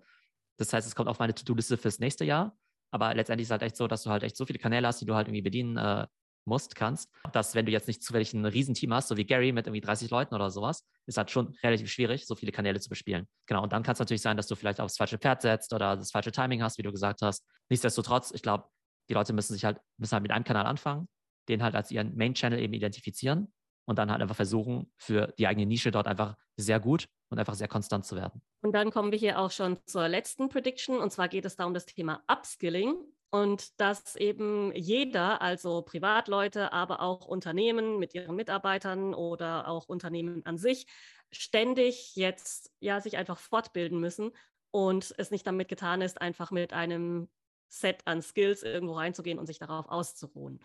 Das 0.56 0.72
heißt, 0.72 0.86
es 0.86 0.94
kommt 0.94 1.08
auf 1.08 1.18
meine 1.18 1.34
To-Do-Liste 1.34 1.76
fürs 1.76 1.98
nächste 1.98 2.24
Jahr. 2.24 2.56
Aber 2.90 3.12
letztendlich 3.14 3.44
ist 3.44 3.48
es 3.48 3.52
halt 3.52 3.62
echt 3.62 3.76
so, 3.76 3.88
dass 3.88 4.04
du 4.04 4.10
halt 4.10 4.22
echt 4.22 4.36
so 4.36 4.46
viele 4.46 4.58
Kanäle 4.58 4.86
hast, 4.86 5.00
die 5.00 5.06
du 5.06 5.14
halt 5.14 5.26
irgendwie 5.26 5.42
bedienen 5.42 5.76
äh, 5.76 6.06
musst, 6.46 6.74
kannst, 6.74 7.10
dass 7.32 7.54
wenn 7.54 7.66
du 7.66 7.72
jetzt 7.72 7.86
nicht 7.86 8.02
zufällig 8.02 8.32
ein 8.32 8.44
Riesenteam 8.44 8.92
hast, 8.92 9.08
so 9.08 9.16
wie 9.16 9.24
Gary 9.24 9.52
mit 9.52 9.66
irgendwie 9.66 9.80
30 9.80 10.10
Leuten 10.10 10.34
oder 10.34 10.50
sowas, 10.50 10.84
ist 11.06 11.16
halt 11.18 11.30
schon 11.30 11.56
relativ 11.62 11.90
schwierig, 11.90 12.26
so 12.26 12.34
viele 12.34 12.52
Kanäle 12.52 12.80
zu 12.80 12.88
bespielen. 12.88 13.26
Genau, 13.46 13.62
und 13.62 13.72
dann 13.72 13.82
kann 13.82 13.94
es 13.94 13.98
natürlich 13.98 14.22
sein, 14.22 14.36
dass 14.36 14.46
du 14.46 14.54
vielleicht 14.54 14.80
aufs 14.80 14.96
falsche 14.96 15.18
Pferd 15.18 15.42
setzt 15.42 15.72
oder 15.72 15.96
das 15.96 16.10
falsche 16.10 16.32
Timing 16.32 16.62
hast, 16.62 16.78
wie 16.78 16.82
du 16.82 16.92
gesagt 16.92 17.22
hast. 17.22 17.44
Nichtsdestotrotz, 17.70 18.30
ich 18.32 18.42
glaube, 18.42 18.68
die 19.08 19.14
Leute 19.14 19.32
müssen 19.32 19.54
sich 19.54 19.64
halt, 19.64 19.78
müssen 19.98 20.12
halt 20.12 20.22
mit 20.22 20.32
einem 20.32 20.44
Kanal 20.44 20.66
anfangen, 20.66 21.08
den 21.48 21.62
halt 21.62 21.74
als 21.74 21.90
ihren 21.90 22.16
Main-Channel 22.16 22.58
eben 22.58 22.72
identifizieren 22.72 23.52
und 23.86 23.98
dann 23.98 24.10
halt 24.10 24.22
einfach 24.22 24.36
versuchen, 24.36 24.90
für 24.96 25.34
die 25.38 25.46
eigene 25.46 25.66
Nische 25.66 25.90
dort 25.90 26.06
einfach 26.06 26.36
sehr 26.56 26.80
gut 26.80 27.06
und 27.30 27.38
einfach 27.38 27.54
sehr 27.54 27.68
konstant 27.68 28.04
zu 28.04 28.16
werden. 28.16 28.40
Und 28.62 28.72
dann 28.72 28.90
kommen 28.90 29.12
wir 29.12 29.18
hier 29.18 29.38
auch 29.38 29.50
schon 29.50 29.78
zur 29.86 30.08
letzten 30.08 30.48
Prediction 30.48 30.98
und 30.98 31.10
zwar 31.12 31.28
geht 31.28 31.44
es 31.44 31.56
da 31.56 31.66
um 31.66 31.74
das 31.74 31.86
Thema 31.86 32.22
Upskilling 32.28 32.94
und 33.34 33.80
dass 33.80 34.14
eben 34.14 34.70
jeder, 34.76 35.42
also 35.42 35.82
Privatleute, 35.82 36.72
aber 36.72 37.00
auch 37.00 37.26
Unternehmen 37.26 37.98
mit 37.98 38.14
ihren 38.14 38.36
Mitarbeitern 38.36 39.12
oder 39.12 39.66
auch 39.66 39.88
Unternehmen 39.88 40.46
an 40.46 40.56
sich, 40.56 40.86
ständig 41.32 42.14
jetzt 42.14 42.70
ja 42.78 43.00
sich 43.00 43.16
einfach 43.16 43.40
fortbilden 43.40 43.98
müssen 43.98 44.30
und 44.70 45.12
es 45.18 45.32
nicht 45.32 45.48
damit 45.48 45.66
getan 45.66 46.00
ist, 46.00 46.20
einfach 46.20 46.52
mit 46.52 46.72
einem 46.72 47.28
Set 47.68 48.02
an 48.04 48.22
Skills 48.22 48.62
irgendwo 48.62 48.92
reinzugehen 48.92 49.40
und 49.40 49.46
sich 49.46 49.58
darauf 49.58 49.88
auszuruhen. 49.88 50.60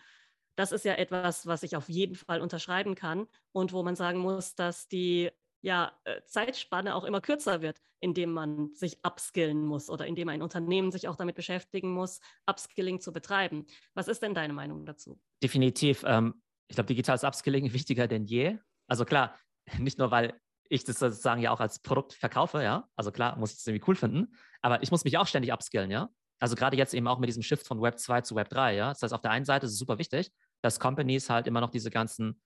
Das 0.56 0.72
ist 0.72 0.86
ja 0.86 0.94
etwas, 0.94 1.48
was 1.48 1.64
ich 1.64 1.76
auf 1.76 1.90
jeden 1.90 2.14
Fall 2.14 2.40
unterschreiben 2.40 2.94
kann 2.94 3.26
und 3.52 3.74
wo 3.74 3.82
man 3.82 3.96
sagen 3.96 4.20
muss, 4.20 4.54
dass 4.54 4.88
die 4.88 5.32
ja, 5.62 5.92
äh, 6.06 6.22
Zeitspanne 6.26 6.96
auch 6.96 7.04
immer 7.04 7.22
kürzer 7.22 7.62
wird, 7.62 7.82
indem 8.00 8.32
man 8.32 8.74
sich 8.74 9.00
upskillen 9.06 9.66
muss 9.66 9.90
oder 9.90 10.08
indem 10.08 10.30
ein 10.30 10.42
Unternehmen 10.42 10.92
sich 10.92 11.08
auch 11.08 11.16
damit 11.16 11.36
beschäftigen 11.36 11.92
muss, 11.92 12.20
Upskilling 12.46 13.02
zu 13.02 13.12
betreiben. 13.12 13.66
Was 13.94 14.08
ist 14.08 14.22
denn 14.22 14.34
deine 14.34 14.54
Meinung 14.54 14.86
dazu? 14.86 15.20
Definitiv. 15.44 16.04
Ähm, 16.06 16.42
ich 16.68 16.76
glaube, 16.76 16.88
digitales 16.88 17.24
Upskilling 17.24 17.74
wichtiger 17.74 18.08
denn 18.08 18.26
je. 18.26 18.58
Also 18.88 19.06
klar, 19.06 19.36
nicht 19.78 19.98
nur, 19.98 20.12
weil 20.12 20.40
ich 20.70 20.84
das 20.84 21.00
sozusagen 21.00 21.42
ja 21.42 21.52
auch 21.52 21.60
als 21.60 21.80
Produkt 21.80 22.14
verkaufe, 22.14 22.62
ja. 22.64 22.88
Also 22.96 23.12
klar, 23.12 23.38
muss 23.38 23.52
ich 23.52 23.58
es 23.58 23.68
irgendwie 23.68 23.86
cool 23.88 23.96
finden, 23.96 24.36
aber 24.62 24.84
ich 24.84 24.92
muss 24.92 25.04
mich 25.04 25.18
auch 25.18 25.28
ständig 25.28 25.52
upskillen, 25.52 25.92
ja. 25.92 26.10
Also 26.40 26.56
gerade 26.56 26.78
jetzt 26.78 26.94
eben 26.94 27.08
auch 27.08 27.20
mit 27.20 27.28
diesem 27.28 27.44
Shift 27.44 27.68
von 27.68 27.82
Web 27.82 28.00
2 28.00 28.22
zu 28.22 28.36
Web 28.36 28.50
3, 28.50 28.76
ja. 28.76 28.90
Das 28.90 29.02
heißt, 29.02 29.14
auf 29.14 29.22
der 29.22 29.32
einen 29.32 29.46
Seite 29.46 29.66
ist 29.66 29.74
es 29.74 29.80
super 29.80 29.98
wichtig, 29.98 30.32
dass 30.62 30.80
Companies 30.80 31.30
halt 31.30 31.48
immer 31.48 31.60
noch 31.60 31.72
diese 31.72 31.90
ganzen 31.90 32.40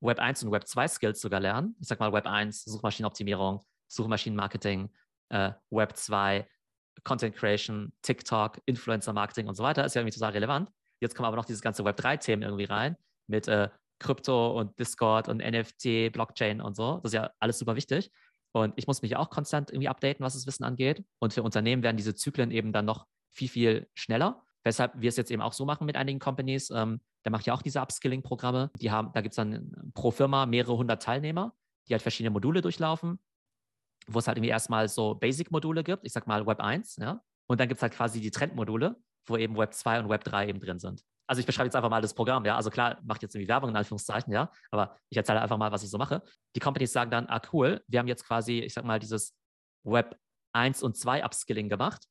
Web 0.00 0.18
1 0.18 0.42
und 0.44 0.52
Web 0.52 0.66
2 0.66 0.88
Skills 0.88 1.20
sogar 1.20 1.40
lernen. 1.40 1.76
Ich 1.80 1.88
sag 1.88 2.00
mal 2.00 2.12
Web 2.12 2.26
1, 2.26 2.64
Suchmaschinenoptimierung, 2.64 3.64
Suchmaschinenmarketing, 3.88 4.90
äh, 5.30 5.52
Web 5.70 5.96
2, 5.96 6.46
Content 7.04 7.36
Creation, 7.36 7.92
TikTok, 8.02 8.60
Influencer 8.66 9.12
Marketing 9.12 9.48
und 9.48 9.54
so 9.54 9.62
weiter. 9.62 9.84
Ist 9.84 9.94
ja 9.94 10.00
irgendwie 10.00 10.18
total 10.18 10.32
relevant. 10.32 10.70
Jetzt 11.00 11.14
kommen 11.14 11.26
aber 11.26 11.36
noch 11.36 11.44
diese 11.44 11.62
ganze 11.62 11.84
Web 11.84 11.98
3-Themen 11.98 12.42
irgendwie 12.42 12.64
rein 12.64 12.96
mit 13.26 13.48
äh, 13.48 13.68
Krypto 13.98 14.58
und 14.58 14.78
Discord 14.78 15.28
und 15.28 15.38
NFT, 15.38 16.12
Blockchain 16.12 16.60
und 16.60 16.74
so. 16.74 17.00
Das 17.02 17.12
ist 17.12 17.14
ja 17.14 17.30
alles 17.38 17.58
super 17.58 17.76
wichtig. 17.76 18.10
Und 18.52 18.74
ich 18.76 18.86
muss 18.86 19.02
mich 19.02 19.16
auch 19.16 19.30
konstant 19.30 19.70
irgendwie 19.70 19.88
updaten, 19.88 20.24
was 20.24 20.34
das 20.34 20.46
Wissen 20.46 20.64
angeht. 20.64 21.04
Und 21.20 21.32
für 21.32 21.42
Unternehmen 21.42 21.82
werden 21.82 21.96
diese 21.96 22.14
Zyklen 22.14 22.50
eben 22.50 22.72
dann 22.72 22.84
noch 22.84 23.06
viel, 23.30 23.48
viel 23.48 23.88
schneller. 23.94 24.42
Weshalb 24.64 24.92
wir 24.96 25.08
es 25.08 25.16
jetzt 25.16 25.30
eben 25.30 25.42
auch 25.42 25.52
so 25.52 25.64
machen 25.64 25.86
mit 25.86 25.96
einigen 25.96 26.18
Companies. 26.18 26.70
Ähm, 26.70 27.00
der 27.24 27.32
macht 27.32 27.46
ja 27.46 27.54
auch 27.54 27.62
diese 27.62 27.80
Upskilling-Programme. 27.80 28.70
Die 28.80 28.90
haben, 28.90 29.12
da 29.12 29.20
gibt 29.20 29.32
es 29.32 29.36
dann 29.36 29.92
pro 29.94 30.10
Firma 30.10 30.46
mehrere 30.46 30.76
hundert 30.76 31.02
Teilnehmer, 31.02 31.54
die 31.88 31.94
halt 31.94 32.02
verschiedene 32.02 32.30
Module 32.30 32.62
durchlaufen, 32.62 33.18
wo 34.06 34.18
es 34.18 34.26
halt 34.26 34.38
irgendwie 34.38 34.50
erstmal 34.50 34.88
so 34.88 35.14
Basic-Module 35.14 35.84
gibt, 35.84 36.04
ich 36.04 36.12
sag 36.12 36.26
mal 36.26 36.46
Web 36.46 36.60
1, 36.60 36.96
ja. 36.96 37.22
Und 37.46 37.60
dann 37.60 37.68
gibt 37.68 37.78
es 37.78 37.82
halt 37.82 37.92
quasi 37.92 38.20
die 38.20 38.30
Trendmodule, 38.30 38.96
wo 39.26 39.36
eben 39.36 39.56
Web 39.56 39.74
2 39.74 40.00
und 40.00 40.08
Web 40.08 40.24
3 40.24 40.48
eben 40.48 40.60
drin 40.60 40.78
sind. 40.78 41.02
Also 41.26 41.40
ich 41.40 41.46
beschreibe 41.46 41.66
jetzt 41.66 41.76
einfach 41.76 41.90
mal 41.90 42.00
das 42.00 42.14
Programm, 42.14 42.44
ja. 42.44 42.56
Also 42.56 42.70
klar, 42.70 42.98
macht 43.04 43.22
jetzt 43.22 43.34
irgendwie 43.34 43.48
Werbung 43.48 43.70
in 43.70 43.76
Anführungszeichen, 43.76 44.32
ja, 44.32 44.50
aber 44.70 44.96
ich 45.10 45.16
erzähle 45.16 45.40
einfach 45.40 45.58
mal, 45.58 45.70
was 45.72 45.82
ich 45.82 45.90
so 45.90 45.98
mache. 45.98 46.22
Die 46.56 46.60
Companies 46.60 46.92
sagen 46.92 47.10
dann, 47.10 47.26
ah 47.28 47.40
cool, 47.52 47.84
wir 47.86 47.98
haben 47.98 48.08
jetzt 48.08 48.24
quasi, 48.24 48.60
ich 48.60 48.74
sag 48.74 48.84
mal, 48.84 48.98
dieses 48.98 49.36
Web 49.84 50.18
1 50.52 50.82
und 50.82 50.96
2 50.96 51.24
Upskilling 51.24 51.68
gemacht, 51.68 52.06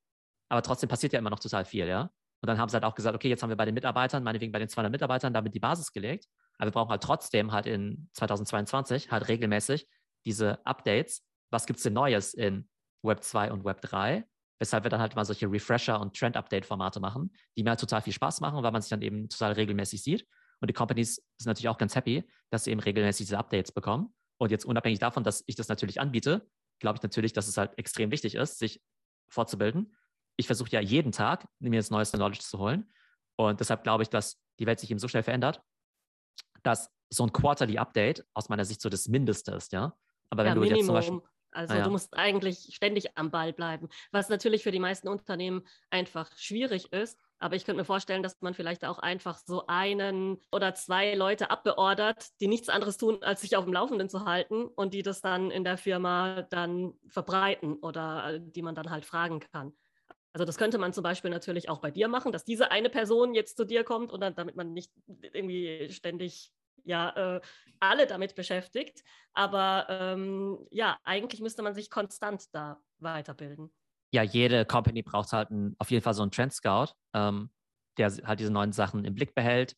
aber 0.48 0.62
trotzdem 0.62 0.88
passiert 0.88 1.12
ja 1.12 1.18
immer 1.18 1.30
noch 1.30 1.40
total 1.40 1.64
viel, 1.64 1.86
ja. 1.86 2.10
Und 2.42 2.46
dann 2.46 2.58
haben 2.58 2.68
sie 2.68 2.74
halt 2.74 2.84
auch 2.84 2.94
gesagt, 2.94 3.14
okay, 3.14 3.28
jetzt 3.28 3.42
haben 3.42 3.50
wir 3.50 3.56
bei 3.56 3.66
den 3.66 3.74
Mitarbeitern, 3.74 4.22
meinetwegen 4.22 4.52
bei 4.52 4.58
den 4.58 4.68
200 4.68 4.90
Mitarbeitern, 4.90 5.34
damit 5.34 5.54
die 5.54 5.60
Basis 5.60 5.92
gelegt. 5.92 6.26
Aber 6.58 6.68
wir 6.68 6.72
brauchen 6.72 6.90
halt 6.90 7.02
trotzdem 7.02 7.52
halt 7.52 7.66
in 7.66 8.08
2022 8.14 9.10
halt 9.10 9.28
regelmäßig 9.28 9.86
diese 10.24 10.64
Updates. 10.64 11.26
Was 11.50 11.66
gibt 11.66 11.78
es 11.78 11.82
denn 11.82 11.92
Neues 11.92 12.32
in 12.32 12.68
Web 13.02 13.22
2 13.22 13.52
und 13.52 13.64
Web 13.64 13.82
3? 13.82 14.24
Weshalb 14.58 14.84
wir 14.84 14.90
dann 14.90 15.00
halt 15.00 15.16
mal 15.16 15.24
solche 15.24 15.46
Refresher- 15.46 16.00
und 16.00 16.16
Trend-Update-Formate 16.16 17.00
machen, 17.00 17.32
die 17.56 17.62
mir 17.62 17.70
halt 17.70 17.80
total 17.80 18.02
viel 18.02 18.12
Spaß 18.12 18.40
machen, 18.40 18.62
weil 18.62 18.72
man 18.72 18.82
sich 18.82 18.90
dann 18.90 19.02
eben 19.02 19.28
total 19.28 19.52
regelmäßig 19.52 20.02
sieht. 20.02 20.26
Und 20.60 20.68
die 20.68 20.74
Companies 20.74 21.16
sind 21.38 21.46
natürlich 21.46 21.68
auch 21.68 21.78
ganz 21.78 21.94
happy, 21.94 22.24
dass 22.50 22.64
sie 22.64 22.70
eben 22.70 22.80
regelmäßig 22.80 23.26
diese 23.26 23.38
Updates 23.38 23.72
bekommen. 23.72 24.14
Und 24.38 24.50
jetzt 24.50 24.64
unabhängig 24.64 24.98
davon, 24.98 25.24
dass 25.24 25.44
ich 25.46 25.56
das 25.56 25.68
natürlich 25.68 26.00
anbiete, 26.00 26.46
glaube 26.78 26.96
ich 26.96 27.02
natürlich, 27.02 27.32
dass 27.32 27.48
es 27.48 27.56
halt 27.56 27.76
extrem 27.78 28.10
wichtig 28.10 28.34
ist, 28.34 28.58
sich 28.58 28.82
fortzubilden 29.28 29.94
ich 30.40 30.46
versuche 30.46 30.70
ja 30.70 30.80
jeden 30.80 31.12
Tag, 31.12 31.46
mir 31.58 31.78
das 31.78 31.90
neueste 31.90 32.16
Knowledge 32.16 32.40
zu 32.40 32.58
holen. 32.58 32.90
Und 33.36 33.60
deshalb 33.60 33.84
glaube 33.84 34.02
ich, 34.02 34.10
dass 34.10 34.40
die 34.58 34.66
Welt 34.66 34.80
sich 34.80 34.90
eben 34.90 34.98
so 34.98 35.08
schnell 35.08 35.22
verändert, 35.22 35.62
dass 36.62 36.90
so 37.10 37.24
ein 37.24 37.32
Quarterly 37.32 37.78
Update 37.78 38.24
aus 38.34 38.48
meiner 38.48 38.64
Sicht 38.64 38.80
so 38.80 38.88
das 38.88 39.08
Mindeste 39.08 39.52
ist, 39.52 39.72
ja. 39.72 39.94
Aber 40.30 40.44
wenn 40.44 40.50
ja, 40.50 40.54
du 40.54 40.60
Minimum. 40.60 40.78
jetzt 40.78 40.86
zum 40.86 40.94
Beispiel. 40.94 41.20
Also 41.52 41.74
ja. 41.74 41.82
du 41.82 41.90
musst 41.90 42.16
eigentlich 42.16 42.70
ständig 42.72 43.18
am 43.18 43.32
Ball 43.32 43.52
bleiben, 43.52 43.88
was 44.12 44.28
natürlich 44.28 44.62
für 44.62 44.70
die 44.70 44.78
meisten 44.78 45.08
Unternehmen 45.08 45.66
einfach 45.90 46.30
schwierig 46.36 46.92
ist. 46.92 47.18
Aber 47.40 47.56
ich 47.56 47.64
könnte 47.64 47.80
mir 47.80 47.84
vorstellen, 47.84 48.22
dass 48.22 48.40
man 48.40 48.54
vielleicht 48.54 48.84
auch 48.84 49.00
einfach 49.00 49.38
so 49.44 49.66
einen 49.66 50.38
oder 50.52 50.74
zwei 50.74 51.14
Leute 51.14 51.50
abbeordert, 51.50 52.28
die 52.40 52.46
nichts 52.46 52.68
anderes 52.68 52.98
tun, 52.98 53.20
als 53.22 53.40
sich 53.40 53.56
auf 53.56 53.64
dem 53.64 53.72
Laufenden 53.72 54.08
zu 54.08 54.26
halten 54.26 54.66
und 54.66 54.94
die 54.94 55.02
das 55.02 55.22
dann 55.22 55.50
in 55.50 55.64
der 55.64 55.76
Firma 55.76 56.42
dann 56.42 56.92
verbreiten 57.08 57.74
oder 57.80 58.34
äh, 58.34 58.40
die 58.40 58.62
man 58.62 58.76
dann 58.76 58.90
halt 58.90 59.04
fragen 59.04 59.40
kann. 59.40 59.72
Also 60.32 60.44
das 60.44 60.58
könnte 60.58 60.78
man 60.78 60.92
zum 60.92 61.02
Beispiel 61.02 61.30
natürlich 61.30 61.68
auch 61.68 61.80
bei 61.80 61.90
dir 61.90 62.08
machen, 62.08 62.32
dass 62.32 62.44
diese 62.44 62.70
eine 62.70 62.88
Person 62.88 63.34
jetzt 63.34 63.56
zu 63.56 63.64
dir 63.64 63.84
kommt 63.84 64.12
und 64.12 64.20
dann, 64.20 64.34
damit 64.34 64.56
man 64.56 64.72
nicht 64.72 64.92
irgendwie 65.06 65.88
ständig 65.90 66.52
ja 66.84 67.36
äh, 67.36 67.40
alle 67.80 68.06
damit 68.06 68.34
beschäftigt. 68.34 69.02
Aber 69.32 69.86
ähm, 69.88 70.66
ja, 70.70 70.98
eigentlich 71.04 71.40
müsste 71.40 71.62
man 71.62 71.74
sich 71.74 71.90
konstant 71.90 72.44
da 72.52 72.80
weiterbilden. 72.98 73.72
Ja, 74.12 74.22
jede 74.22 74.64
Company 74.64 75.02
braucht 75.02 75.32
halt 75.32 75.50
ein, 75.50 75.76
auf 75.78 75.90
jeden 75.90 76.02
Fall 76.02 76.14
so 76.14 76.22
einen 76.22 76.32
Trend 76.32 76.52
Scout, 76.52 76.92
ähm, 77.14 77.50
der 77.96 78.10
halt 78.24 78.40
diese 78.40 78.52
neuen 78.52 78.72
Sachen 78.72 79.04
im 79.04 79.14
Blick 79.14 79.34
behält, 79.34 79.76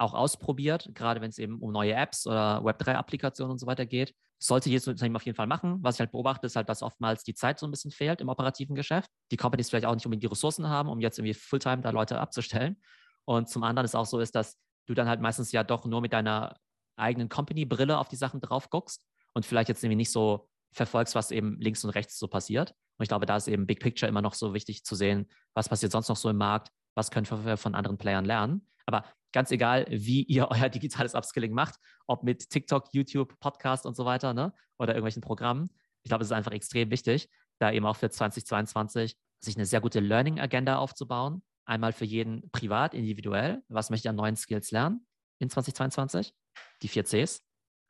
auch 0.00 0.14
ausprobiert, 0.14 0.90
gerade 0.94 1.20
wenn 1.20 1.30
es 1.30 1.38
eben 1.38 1.60
um 1.60 1.72
neue 1.72 1.94
Apps 1.94 2.26
oder 2.26 2.58
Web3-Applikationen 2.64 3.52
und 3.52 3.58
so 3.58 3.66
weiter 3.66 3.86
geht 3.86 4.14
sollte 4.42 4.70
jedes 4.70 4.88
Unternehmen 4.88 5.16
auf 5.16 5.26
jeden 5.26 5.36
Fall 5.36 5.46
machen. 5.46 5.78
Was 5.82 5.96
ich 5.96 6.00
halt 6.00 6.12
beobachte, 6.12 6.46
ist 6.46 6.56
halt, 6.56 6.68
dass 6.68 6.82
oftmals 6.82 7.24
die 7.24 7.34
Zeit 7.34 7.58
so 7.58 7.66
ein 7.66 7.70
bisschen 7.70 7.90
fehlt 7.90 8.22
im 8.22 8.30
operativen 8.30 8.74
Geschäft. 8.74 9.10
Die 9.30 9.36
Companies 9.36 9.68
vielleicht 9.68 9.84
auch 9.84 9.94
nicht 9.94 10.06
unbedingt 10.06 10.22
die 10.22 10.28
Ressourcen 10.28 10.68
haben, 10.68 10.88
um 10.88 10.98
jetzt 11.00 11.18
irgendwie 11.18 11.34
Fulltime 11.34 11.82
da 11.82 11.90
Leute 11.90 12.18
abzustellen. 12.18 12.80
Und 13.26 13.50
zum 13.50 13.62
anderen 13.62 13.84
ist 13.84 13.94
auch 13.94 14.06
so 14.06 14.18
ist, 14.18 14.34
dass 14.34 14.58
du 14.86 14.94
dann 14.94 15.08
halt 15.08 15.20
meistens 15.20 15.52
ja 15.52 15.62
doch 15.62 15.84
nur 15.84 16.00
mit 16.00 16.14
deiner 16.14 16.56
eigenen 16.96 17.28
Company-Brille 17.28 17.98
auf 17.98 18.08
die 18.08 18.16
Sachen 18.16 18.40
drauf 18.40 18.70
guckst 18.70 19.04
und 19.34 19.44
vielleicht 19.44 19.68
jetzt 19.68 19.84
irgendwie 19.84 19.96
nicht 19.96 20.10
so 20.10 20.48
verfolgst, 20.72 21.14
was 21.14 21.30
eben 21.30 21.60
links 21.60 21.84
und 21.84 21.90
rechts 21.90 22.18
so 22.18 22.26
passiert. 22.26 22.70
Und 22.96 23.04
ich 23.04 23.08
glaube, 23.08 23.26
da 23.26 23.36
ist 23.36 23.46
eben 23.46 23.66
Big 23.66 23.80
Picture 23.80 24.08
immer 24.08 24.22
noch 24.22 24.34
so 24.34 24.54
wichtig 24.54 24.84
zu 24.84 24.94
sehen, 24.94 25.28
was 25.54 25.68
passiert 25.68 25.92
sonst 25.92 26.08
noch 26.08 26.16
so 26.16 26.30
im 26.30 26.36
Markt, 26.38 26.68
was 26.94 27.10
können 27.10 27.26
wir 27.44 27.58
von 27.58 27.74
anderen 27.74 27.98
Playern 27.98 28.24
lernen. 28.24 28.66
Aber 28.86 29.04
ganz 29.32 29.50
egal, 29.50 29.86
wie 29.88 30.22
ihr 30.22 30.48
euer 30.50 30.68
digitales 30.68 31.14
Upskilling 31.14 31.52
macht, 31.52 31.76
ob 32.06 32.22
mit 32.22 32.50
TikTok, 32.50 32.88
YouTube, 32.92 33.38
Podcast 33.40 33.86
und 33.86 33.96
so 33.96 34.04
weiter, 34.04 34.34
ne, 34.34 34.52
oder 34.78 34.94
irgendwelchen 34.94 35.22
Programmen, 35.22 35.70
ich 36.02 36.08
glaube, 36.08 36.22
es 36.22 36.28
ist 36.28 36.32
einfach 36.32 36.52
extrem 36.52 36.90
wichtig, 36.90 37.28
da 37.58 37.70
eben 37.72 37.86
auch 37.86 37.96
für 37.96 38.10
2022 38.10 39.16
sich 39.40 39.56
eine 39.56 39.66
sehr 39.66 39.80
gute 39.80 40.00
Learning-Agenda 40.00 40.78
aufzubauen. 40.78 41.42
Einmal 41.64 41.92
für 41.92 42.04
jeden 42.04 42.50
privat, 42.50 42.94
individuell. 42.94 43.62
Was 43.68 43.90
möchte 43.90 44.06
ich 44.06 44.10
an 44.10 44.16
neuen 44.16 44.36
Skills 44.36 44.70
lernen 44.70 45.06
in 45.38 45.50
2022? 45.50 46.34
Die 46.82 46.88
vier 46.88 47.04
Cs. 47.04 47.42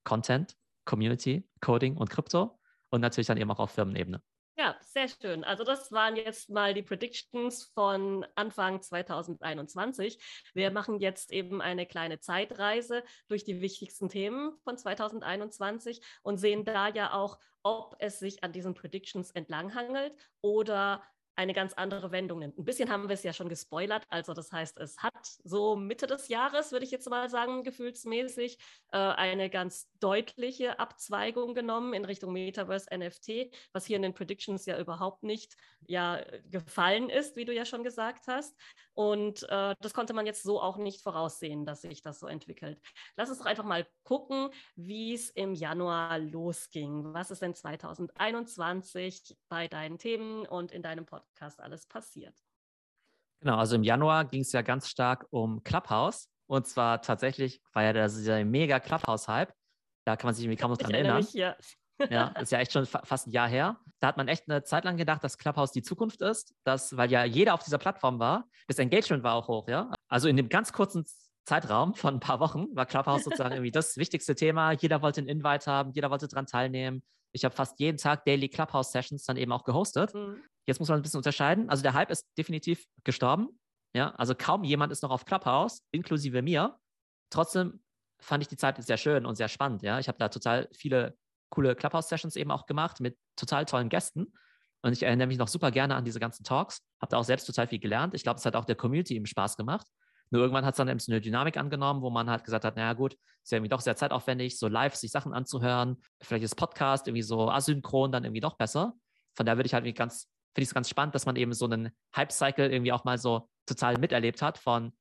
Content, 0.05 0.57
Community, 0.85 1.48
Coding 1.61 1.96
und 1.96 2.11
Krypto. 2.11 2.59
Und 2.90 3.00
natürlich 3.00 3.29
dann 3.29 3.38
eben 3.38 3.50
auch 3.50 3.61
auf 3.61 3.70
Firmenebene. 3.70 4.20
Ja, 4.61 4.77
sehr 4.83 5.09
schön. 5.09 5.42
Also 5.42 5.64
das 5.64 5.90
waren 5.90 6.16
jetzt 6.16 6.51
mal 6.51 6.75
die 6.75 6.83
Predictions 6.83 7.73
von 7.73 8.27
Anfang 8.35 8.83
2021. 8.83 10.23
Wir 10.53 10.70
machen 10.70 11.01
jetzt 11.01 11.33
eben 11.33 11.62
eine 11.62 11.87
kleine 11.87 12.20
Zeitreise 12.20 13.03
durch 13.29 13.42
die 13.42 13.62
wichtigsten 13.62 14.11
Themen 14.11 14.53
von 14.62 14.77
2021 14.77 16.03
und 16.23 16.37
sehen 16.37 16.66
da 16.66 16.88
ja 16.88 17.14
auch, 17.14 17.38
ob 17.62 17.96
es 18.01 18.18
sich 18.18 18.44
an 18.44 18.53
diesen 18.53 18.75
Predictions 18.75 19.31
entlanghangelt 19.31 20.14
oder 20.42 21.03
eine 21.37 21.55
ganz 21.55 21.73
andere 21.75 22.12
Wendung 22.12 22.40
nimmt. 22.40 22.59
Ein 22.59 22.64
bisschen 22.64 22.90
haben 22.90 23.09
wir 23.09 23.14
es 23.14 23.23
ja 23.23 23.33
schon 23.33 23.49
gespoilert. 23.49 24.05
Also 24.09 24.35
das 24.35 24.53
heißt, 24.53 24.79
es 24.79 24.99
hat 24.99 25.27
so 25.45 25.77
Mitte 25.77 26.07
des 26.07 26.29
Jahres, 26.29 26.73
würde 26.73 26.85
ich 26.85 26.90
jetzt 26.90 27.09
mal 27.09 27.31
sagen, 27.31 27.62
gefühlsmäßig 27.64 28.59
äh, 28.93 28.99
eine 28.99 29.49
ganz 29.49 29.88
deutliche 30.01 30.79
Abzweigung 30.79 31.55
genommen 31.55 31.95
in 31.95 32.05
Richtung 32.05 32.33
Metaverse 32.33 32.88
NFT, 32.95 33.55
was 33.73 33.87
hier 33.87 33.97
in 33.97 34.03
den 34.03 34.14
Predictions 34.14 34.66
ja 34.66 34.79
überhaupt 34.79 35.23
nicht 35.23 35.57
ja, 35.87 36.23
gefallen 36.51 37.09
ist, 37.09 37.37
wie 37.37 37.45
du 37.45 37.55
ja 37.55 37.64
schon 37.64 37.85
gesagt 37.85 38.27
hast. 38.27 38.55
Und 38.93 39.45
äh, 39.49 39.75
das 39.81 39.95
konnte 39.95 40.12
man 40.12 40.27
jetzt 40.27 40.43
so 40.43 40.61
auch 40.61 40.77
nicht 40.77 41.03
voraussehen, 41.03 41.64
dass 41.64 41.83
sich 41.83 42.03
das 42.03 42.21
so 42.21 42.27
entwickelt. 42.27 42.81
Lass 43.16 43.31
uns 43.31 43.38
doch 43.38 43.47
einfach 43.47 43.64
mal 43.64 43.87
gucken, 44.05 44.51
wie 44.77 45.14
es 45.14 45.31
im 45.31 45.55
Januar 45.55 46.19
losging. 46.19 47.14
Was 47.14 47.31
ist 47.31 47.40
denn 47.40 47.55
2021 47.55 49.38
bei 49.49 49.69
deinen 49.69 49.99
Themen 49.99 50.47
und 50.47 50.73
in 50.73 50.83
deinem 50.83 51.07
Podcast 51.07 51.20
alles 51.59 51.87
passiert? 51.87 52.35
Genau, 53.41 53.57
also 53.57 53.77
im 53.77 53.83
Januar 53.83 54.25
ging 54.27 54.43
es 54.43 54.53
ja 54.53 54.63
ganz 54.63 54.89
stark 54.89 55.27
um 55.31 55.63
Clubhouse. 55.63 56.29
Und 56.47 56.67
zwar 56.67 57.01
tatsächlich 57.01 57.63
war 57.73 57.85
ja 57.85 57.93
dieser 57.93 58.45
mega 58.45 58.81
Clubhouse-Hype. 58.81 59.55
Da 60.05 60.17
kann 60.17 60.29
man 60.29 60.35
sich 60.35 60.45
irgendwie 60.45 60.61
kaum 60.61 60.71
noch 60.71 60.79
dran 60.79 60.93
erinnern. 60.93 61.19
Mich, 61.19 61.33
ja. 61.33 61.57
Ja, 62.09 62.29
ist 62.41 62.53
ja 62.53 62.59
echt 62.59 62.73
schon 62.73 62.87
fa 62.87 63.03
fast 63.05 63.27
ein 63.27 63.31
Jahr 63.31 63.49
her. 63.49 63.79
Da 64.01 64.09
hat 64.09 64.17
man 64.17 64.29
echt 64.29 64.49
eine 64.49 64.63
Zeit 64.63 64.85
lang 64.85 64.97
gedacht, 64.97 65.23
dass 65.23 65.39
Clubhouse 65.39 65.73
die 65.73 65.83
Zukunft 65.83 66.23
ist, 66.23 66.55
dass, 66.65 66.97
weil 66.97 67.11
ja 67.11 67.25
jeder 67.25 67.55
auf 67.55 67.63
dieser 67.63 67.79
Plattform 67.79 68.19
war, 68.19 68.49
das 68.67 68.79
Engagement 68.79 69.23
war 69.23 69.35
auch 69.35 69.49
hoch, 69.49 69.69
ja. 69.69 69.93
Also 70.09 70.29
in 70.29 70.37
dem 70.37 70.49
ganz 70.49 70.73
kurzen 70.73 71.05
Zeitraum 71.45 71.95
von 71.95 72.15
ein 72.15 72.21
paar 72.21 72.41
Wochen 72.41 72.75
war 72.75 72.87
Clubhouse 72.87 73.25
sozusagen 73.25 73.53
irgendwie 73.55 73.71
das 73.71 73.97
wichtigste 73.97 74.35
Thema. 74.35 74.73
Jeder 74.73 75.03
wollte 75.03 75.21
einen 75.21 75.29
Invite 75.29 75.71
haben, 75.71 75.93
jeder 75.93 76.11
wollte 76.11 76.29
daran 76.29 76.47
teilnehmen. 76.47 77.03
Ich 77.33 77.45
habe 77.45 77.55
fast 77.55 77.79
jeden 77.79 77.97
Tag 77.97 78.25
Daily 78.25 78.49
Clubhouse 78.49 78.93
Sessions 78.93 79.25
dann 79.25 79.37
eben 79.37 79.53
auch 79.53 79.65
gehostet. 79.65 80.15
Mhm. 80.15 80.43
Jetzt 80.66 80.79
muss 80.79 80.88
man 80.88 80.99
ein 80.99 81.03
bisschen 81.03 81.18
unterscheiden. 81.18 81.68
Also 81.68 81.83
der 81.83 81.94
Hype 81.94 82.11
ist 82.11 82.27
definitiv 82.37 82.85
gestorben. 83.05 83.49
Ja, 83.94 84.11
also 84.16 84.35
kaum 84.35 84.62
jemand 84.64 84.92
ist 84.92 85.03
noch 85.03 85.11
auf 85.11 85.25
Clubhouse, 85.25 85.83
inklusive 85.90 86.42
mir. 86.42 86.79
Trotzdem 87.31 87.83
fand 88.20 88.42
ich 88.42 88.49
die 88.49 88.57
Zeit 88.57 88.83
sehr 88.83 88.96
schön 88.96 89.27
und 89.27 89.37
sehr 89.37 89.49
spannend. 89.49 89.83
Ja, 89.83 89.99
ich 89.99 90.09
habe 90.09 90.18
da 90.18 90.29
total 90.29 90.68
viele 90.73 91.16
coole 91.51 91.75
Clubhouse-Sessions 91.75 92.37
eben 92.37 92.51
auch 92.51 92.66
gemacht 92.66 93.01
mit 93.01 93.18
total 93.37 93.64
tollen 93.64 93.88
Gästen. 93.88 94.33
Und 94.83 94.92
ich 94.92 95.03
erinnere 95.03 95.27
mich 95.27 95.38
noch 95.38 95.49
super 95.49 95.70
gerne 95.70 95.94
an 95.94 96.05
diese 96.05 96.20
ganzen 96.20 96.44
Talks. 96.44 96.83
Habe 97.01 97.11
da 97.11 97.18
auch 97.18 97.25
selbst 97.25 97.46
total 97.46 97.66
viel 97.66 97.81
gelernt. 97.81 98.14
Ich 98.14 98.23
glaube, 98.23 98.38
es 98.38 98.46
hat 98.46 98.57
auch 98.57 98.64
der 98.64 98.77
Community 98.77 99.14
eben 99.16 99.27
Spaß 99.27 99.57
gemacht. 99.57 99.87
Nur 100.31 100.42
irgendwann 100.42 100.64
hat 100.64 100.75
es 100.75 100.79
dann 100.79 100.88
eben 100.88 101.01
so 101.01 101.11
eine 101.11 101.20
Dynamik 101.20 101.57
angenommen, 101.57 102.03
wo 102.03 102.11
man 102.11 102.31
halt 102.31 102.44
gesagt 102.44 102.64
hat, 102.64 102.77
naja 102.77 102.92
gut, 102.92 103.14
ist 103.42 103.51
ja 103.51 103.57
irgendwie 103.57 103.70
doch 103.70 103.81
sehr 103.81 103.96
zeitaufwendig, 103.96 104.59
so 104.59 104.68
live 104.68 104.94
sich 104.94 105.11
Sachen 105.11 105.35
anzuhören. 105.35 106.01
Vielleicht 106.23 106.44
ist 106.44 106.55
Podcast 106.55 107.09
irgendwie 107.09 107.23
so 107.23 107.51
asynchron 107.51 108.12
dann 108.12 108.25
irgendwie 108.25 108.40
doch 108.40 108.57
besser. 108.57 108.94
Von 109.35 109.44
daher 109.44 109.59
würde 109.59 109.66
ich 109.66 109.75
halt 109.75 109.85
irgendwie 109.85 109.99
ganz, 109.99 110.31
finde 110.55 110.63
ich 110.65 110.69
es 110.69 110.75
ganz 110.75 110.89
spannend, 110.89 111.15
dass 111.15 111.27
man 111.27 111.37
eben 111.37 111.53
so 111.53 111.67
einen 111.67 111.91
Hype-Cycle 112.17 112.71
irgendwie 112.71 112.93
auch 112.93 113.05
mal 113.05 113.19
so 113.19 113.49
total 113.67 113.99
miterlebt 113.99 114.43
hat 114.43 114.59
von 114.59 114.93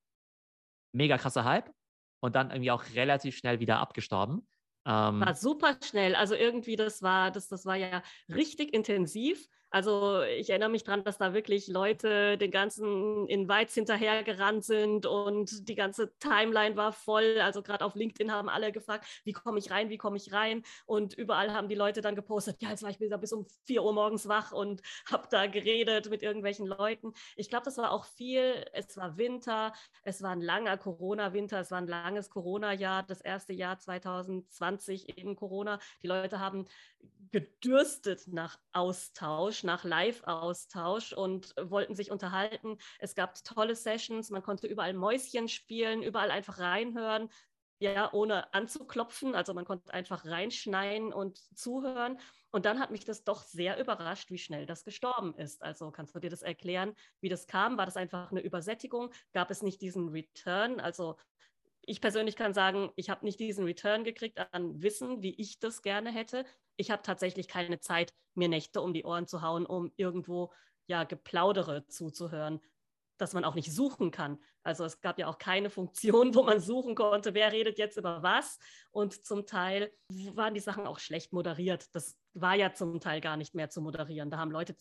mega 0.93 1.17
krasser 1.17 1.43
Hype 1.43 1.71
und 2.21 2.35
dann 2.35 2.51
irgendwie 2.51 2.71
auch 2.71 2.83
relativ 2.95 3.37
schnell 3.37 3.59
wieder 3.59 3.79
abgestorben. 3.79 4.47
Ähm, 4.85 5.21
war 5.21 5.35
super 5.35 5.77
schnell. 5.83 6.15
Also 6.15 6.35
irgendwie, 6.35 6.75
das 6.75 7.01
war, 7.01 7.31
das, 7.31 7.47
das 7.47 7.65
war 7.65 7.75
ja 7.75 8.01
richtig 8.29 8.73
intensiv. 8.73 9.47
Also 9.71 10.23
ich 10.23 10.49
erinnere 10.49 10.69
mich 10.69 10.83
daran, 10.83 11.03
dass 11.03 11.19
da 11.19 11.33
wirklich 11.33 11.67
Leute 11.67 12.37
den 12.39 12.49
ganzen 12.49 13.27
Invites 13.27 13.75
hinterhergerannt 13.75 14.63
sind 14.65 15.05
und 15.05 15.69
die 15.69 15.75
ganze 15.75 16.11
Timeline 16.17 16.75
war 16.75 16.91
voll. 16.91 17.39
Also 17.39 17.61
gerade 17.61 17.85
auf 17.85 17.93
LinkedIn 17.93 18.31
haben 18.31 18.49
alle 18.49 18.71
gefragt, 18.71 19.05
wie 19.25 19.33
komme 19.33 19.59
ich 19.59 19.69
rein, 19.69 19.89
wie 19.89 19.97
komme 19.97 20.17
ich 20.17 20.33
rein? 20.33 20.63
Und 20.87 21.13
überall 21.13 21.53
haben 21.53 21.69
die 21.69 21.75
Leute 21.75 22.01
dann 22.01 22.15
gepostet, 22.15 22.61
ja, 22.61 22.69
jetzt 22.69 22.81
war 22.81 22.89
ich 22.89 22.97
bis 22.97 23.31
um 23.33 23.45
4 23.65 23.83
Uhr 23.83 23.93
morgens 23.93 24.27
wach 24.27 24.51
und 24.51 24.81
habe 25.11 25.27
da 25.29 25.45
geredet 25.45 26.09
mit 26.09 26.23
irgendwelchen 26.23 26.65
Leuten. 26.65 27.13
Ich 27.35 27.49
glaube, 27.49 27.65
das 27.65 27.77
war 27.77 27.91
auch 27.91 28.05
viel. 28.05 28.65
Es 28.73 28.97
war 28.97 29.17
Winter, 29.17 29.73
es 30.03 30.23
war 30.23 30.31
ein 30.31 30.41
langer 30.41 30.77
Corona-Winter, 30.77 31.59
es 31.59 31.69
war 31.69 31.77
ein 31.77 31.87
langes 31.87 32.29
Corona-Jahr, 32.31 33.03
das 33.03 33.21
erste 33.21 33.53
Jahr 33.53 33.77
2020 33.77 35.17
eben 35.17 35.35
Corona. 35.35 35.79
Die 36.01 36.07
Leute 36.07 36.39
haben 36.39 36.65
gedürstet 37.31 38.27
nach 38.27 38.59
Austausch, 38.73 39.63
nach 39.63 39.83
Live-Austausch 39.83 41.13
und 41.13 41.53
wollten 41.61 41.95
sich 41.95 42.11
unterhalten. 42.11 42.77
Es 42.99 43.15
gab 43.15 43.43
tolle 43.43 43.75
Sessions, 43.75 44.31
man 44.31 44.41
konnte 44.41 44.67
überall 44.67 44.93
Mäuschen 44.93 45.47
spielen, 45.47 46.01
überall 46.01 46.31
einfach 46.31 46.59
reinhören, 46.59 47.29
ja, 47.81 48.11
ohne 48.11 48.53
anzuklopfen. 48.53 49.35
Also 49.35 49.53
man 49.53 49.65
konnte 49.65 49.93
einfach 49.93 50.25
reinschneien 50.25 51.13
und 51.13 51.37
zuhören. 51.57 52.19
Und 52.51 52.65
dann 52.65 52.79
hat 52.79 52.91
mich 52.91 53.05
das 53.05 53.23
doch 53.23 53.43
sehr 53.43 53.79
überrascht, 53.79 54.31
wie 54.31 54.37
schnell 54.37 54.65
das 54.65 54.83
gestorben 54.83 55.35
ist. 55.35 55.61
Also 55.61 55.91
kannst 55.91 56.15
du 56.15 56.19
dir 56.19 56.29
das 56.29 56.41
erklären, 56.41 56.95
wie 57.21 57.29
das 57.29 57.47
kam? 57.47 57.77
War 57.77 57.85
das 57.85 57.95
einfach 57.95 58.31
eine 58.31 58.41
Übersättigung? 58.41 59.13
Gab 59.33 59.51
es 59.51 59.61
nicht 59.61 59.81
diesen 59.81 60.09
Return? 60.09 60.79
Also 60.79 61.15
ich 61.89 62.01
persönlich 62.01 62.35
kann 62.35 62.53
sagen, 62.53 62.91
ich 62.95 63.09
habe 63.09 63.25
nicht 63.25 63.39
diesen 63.39 63.65
Return 63.65 64.03
gekriegt 64.03 64.39
an 64.51 64.79
Wissen, 64.81 65.23
wie 65.23 65.33
ich 65.33 65.59
das 65.59 65.81
gerne 65.81 66.11
hätte. 66.11 66.45
Ich 66.77 66.91
habe 66.91 67.01
tatsächlich 67.01 67.47
keine 67.47 67.79
Zeit, 67.79 68.13
mir 68.35 68.47
Nächte 68.47 68.81
um 68.81 68.93
die 68.93 69.03
Ohren 69.03 69.25
zu 69.25 69.41
hauen, 69.41 69.65
um 69.65 69.91
irgendwo 69.97 70.53
ja 70.85 71.03
Geplaudere 71.03 71.87
zuzuhören, 71.87 72.61
dass 73.17 73.33
man 73.33 73.43
auch 73.43 73.55
nicht 73.55 73.73
suchen 73.73 74.11
kann. 74.11 74.37
Also 74.61 74.85
es 74.85 75.01
gab 75.01 75.17
ja 75.17 75.27
auch 75.27 75.39
keine 75.39 75.71
Funktion, 75.71 76.35
wo 76.35 76.43
man 76.43 76.59
suchen 76.59 76.93
konnte, 76.93 77.33
wer 77.33 77.51
redet 77.51 77.79
jetzt 77.79 77.97
über 77.97 78.21
was. 78.21 78.59
Und 78.91 79.25
zum 79.25 79.47
Teil 79.47 79.91
waren 80.33 80.53
die 80.53 80.59
Sachen 80.59 80.85
auch 80.85 80.99
schlecht 80.99 81.33
moderiert. 81.33 81.87
Das 81.95 82.15
war 82.35 82.53
ja 82.53 82.71
zum 82.71 82.99
Teil 82.99 83.19
gar 83.19 83.35
nicht 83.35 83.55
mehr 83.55 83.71
zu 83.71 83.81
moderieren. 83.81 84.29
Da 84.29 84.37
haben 84.37 84.51
Leute 84.51 84.75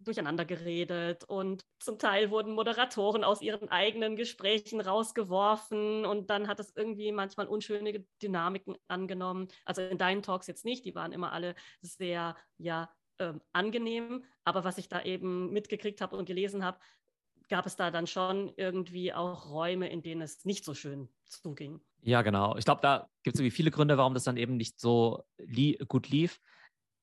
durcheinander 0.00 0.44
geredet 0.44 1.24
und 1.24 1.64
zum 1.78 1.98
Teil 1.98 2.30
wurden 2.30 2.54
Moderatoren 2.54 3.24
aus 3.24 3.42
ihren 3.42 3.68
eigenen 3.68 4.16
Gesprächen 4.16 4.80
rausgeworfen 4.80 6.04
und 6.04 6.30
dann 6.30 6.48
hat 6.48 6.60
es 6.60 6.72
irgendwie 6.74 7.12
manchmal 7.12 7.46
unschöne 7.46 8.04
Dynamiken 8.22 8.76
angenommen. 8.88 9.48
Also 9.64 9.82
in 9.82 9.98
deinen 9.98 10.22
Talks 10.22 10.46
jetzt 10.46 10.64
nicht, 10.64 10.84
die 10.84 10.94
waren 10.94 11.12
immer 11.12 11.32
alle 11.32 11.54
sehr, 11.80 12.36
ja, 12.58 12.90
ähm, 13.18 13.40
angenehm, 13.52 14.24
aber 14.44 14.64
was 14.64 14.78
ich 14.78 14.88
da 14.88 15.02
eben 15.02 15.50
mitgekriegt 15.50 16.00
habe 16.00 16.16
und 16.16 16.26
gelesen 16.26 16.64
habe, 16.64 16.78
gab 17.48 17.66
es 17.66 17.76
da 17.76 17.90
dann 17.90 18.06
schon 18.06 18.52
irgendwie 18.56 19.12
auch 19.12 19.50
Räume, 19.50 19.88
in 19.88 20.02
denen 20.02 20.22
es 20.22 20.44
nicht 20.44 20.64
so 20.64 20.74
schön 20.74 21.08
zuging. 21.24 21.80
Ja, 22.02 22.22
genau. 22.22 22.56
Ich 22.56 22.64
glaube, 22.64 22.80
da 22.82 23.08
gibt 23.22 23.36
es 23.36 23.40
irgendwie 23.40 23.56
viele 23.56 23.70
Gründe, 23.70 23.96
warum 23.96 24.14
das 24.14 24.24
dann 24.24 24.36
eben 24.36 24.56
nicht 24.56 24.80
so 24.80 25.22
li 25.38 25.78
gut 25.88 26.08
lief 26.08 26.40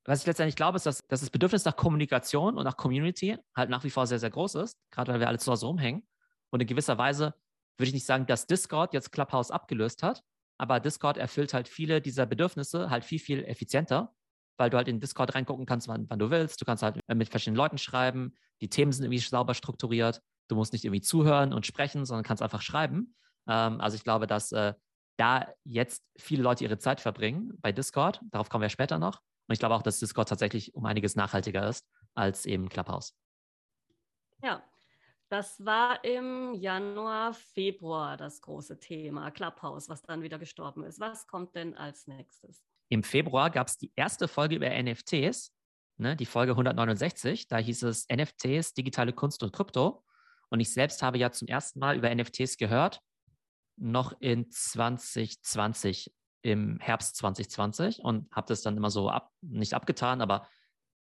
was 0.06 0.22
ich 0.22 0.28
letztendlich 0.28 0.56
glaube, 0.56 0.76
ist, 0.76 0.86
dass, 0.86 1.00
dass 1.08 1.22
das 1.22 1.30
Bedürfnis 1.30 1.66
nach 1.66 1.76
Kommunikation 1.76 2.58
und 2.58 2.64
nach 2.64 2.78
Community 2.78 3.38
halt 3.56 3.70
nach 3.70 3.84
wie 3.84 3.90
vor 3.90 4.06
sehr, 4.06 4.20
sehr 4.20 4.30
groß 4.30 4.56
ist, 4.56 4.78
gerade 4.92 5.14
weil 5.14 5.20
wir 5.20 5.28
alle 5.28 5.40
zu 5.40 5.52
Hause 5.52 5.66
rumhängen. 5.68 6.06
Und 6.50 6.62
in 6.62 6.68
gewisser 6.68 6.98
Weise 6.98 7.34
würde 7.78 7.88
ich 7.88 7.94
nicht 7.94 8.06
sagen, 8.06 8.26
dass 8.26 8.46
Discord 8.46 8.94
jetzt 8.94 9.12
Clubhouse 9.12 9.50
abgelöst 9.50 10.04
hat, 10.04 10.24
aber 10.58 10.80
Discord 10.80 11.18
erfüllt 11.18 11.54
halt 11.54 11.68
viele 11.68 12.02
dieser 12.02 12.26
Bedürfnisse 12.26 12.90
halt 12.90 13.06
viel, 13.06 13.20
viel 13.20 13.44
effizienter, 13.46 14.14
weil 14.58 14.70
du 14.70 14.78
halt 14.78 14.88
in 14.88 15.00
Discord 15.00 15.34
reingucken 15.36 15.66
kannst, 15.66 15.88
wann, 15.88 16.06
wann 16.10 16.20
du 16.20 16.30
willst. 16.30 16.62
Du 16.62 16.66
kannst 16.66 16.84
halt 16.84 17.00
mit 17.08 17.30
verschiedenen 17.30 17.58
Leuten 17.58 17.78
schreiben. 17.78 18.36
Die 18.62 18.70
Themen 18.70 18.92
sind 18.92 19.06
irgendwie 19.06 19.20
sauber 19.20 19.56
strukturiert. 19.56 20.22
Du 20.48 20.56
musst 20.56 20.74
nicht 20.74 20.86
irgendwie 20.86 21.02
zuhören 21.02 21.54
und 21.54 21.66
sprechen, 21.66 22.06
sondern 22.06 22.24
kannst 22.24 22.44
einfach 22.44 22.62
schreiben. 22.62 23.16
Ähm, 23.48 23.82
also 23.82 23.96
ich 23.96 24.04
glaube, 24.04 24.28
dass 24.28 24.52
äh, 24.52 24.74
da 25.18 25.48
jetzt 25.64 26.04
viele 26.18 26.44
Leute 26.44 26.64
ihre 26.64 26.78
Zeit 26.78 27.02
verbringen 27.02 27.54
bei 27.62 27.72
Discord. 27.72 28.22
Darauf 28.32 28.50
kommen 28.50 28.62
wir 28.62 28.70
später 28.70 29.00
noch. 29.00 29.22
Und 29.48 29.54
ich 29.54 29.60
glaube 29.60 29.76
auch, 29.76 29.82
dass 29.82 30.00
Discord 30.00 30.30
tatsächlich 30.30 30.74
um 30.76 30.86
einiges 30.86 31.16
nachhaltiger 31.16 31.68
ist 31.68 31.88
als 32.16 32.46
eben 32.46 32.70
Clubhouse. 32.70 33.16
Ja. 34.42 34.64
Das 35.30 35.66
war 35.66 36.04
im 36.04 36.54
Januar, 36.54 37.34
Februar 37.34 38.18
das 38.18 38.40
große 38.42 38.80
Thema, 38.80 39.32
Clubhouse, 39.32 39.90
was 39.90 40.04
dann 40.04 40.22
wieder 40.22 40.38
gestorben 40.38 40.84
ist. 40.84 41.00
Was 41.00 41.26
kommt 41.26 41.56
denn 41.56 41.76
als 41.76 42.06
nächstes? 42.06 42.64
Im 42.90 43.02
Februar 43.02 43.50
gab 43.50 43.66
es 43.66 43.80
die 43.80 43.92
erste 43.96 44.28
Folge 44.28 44.56
über 44.56 44.70
NFTs, 44.70 45.52
ne, 45.98 46.16
die 46.16 46.28
Folge 46.28 46.52
169. 46.52 47.48
Da 47.48 47.58
hieß 47.58 47.82
es 47.82 48.06
NFTs, 48.14 48.76
digitale 48.76 49.12
Kunst 49.12 49.42
und 49.42 49.52
Krypto. 49.52 50.04
Und 50.50 50.60
ich 50.60 50.72
selbst 50.72 51.02
habe 51.02 51.18
ja 51.18 51.32
zum 51.32 51.48
ersten 51.48 51.80
Mal 51.80 51.98
über 51.98 52.14
NFTs 52.14 52.58
gehört, 52.58 53.00
noch 53.76 54.14
in 54.20 54.52
2020, 54.52 56.14
im 56.44 56.80
Herbst 56.80 57.16
2020 57.18 58.00
und 58.00 58.30
habe 58.32 58.48
das 58.48 58.62
dann 58.62 58.78
immer 58.78 58.92
so 58.92 59.10
ab, 59.10 59.32
nicht 59.42 59.74
abgetan, 59.74 60.22
aber 60.22 60.48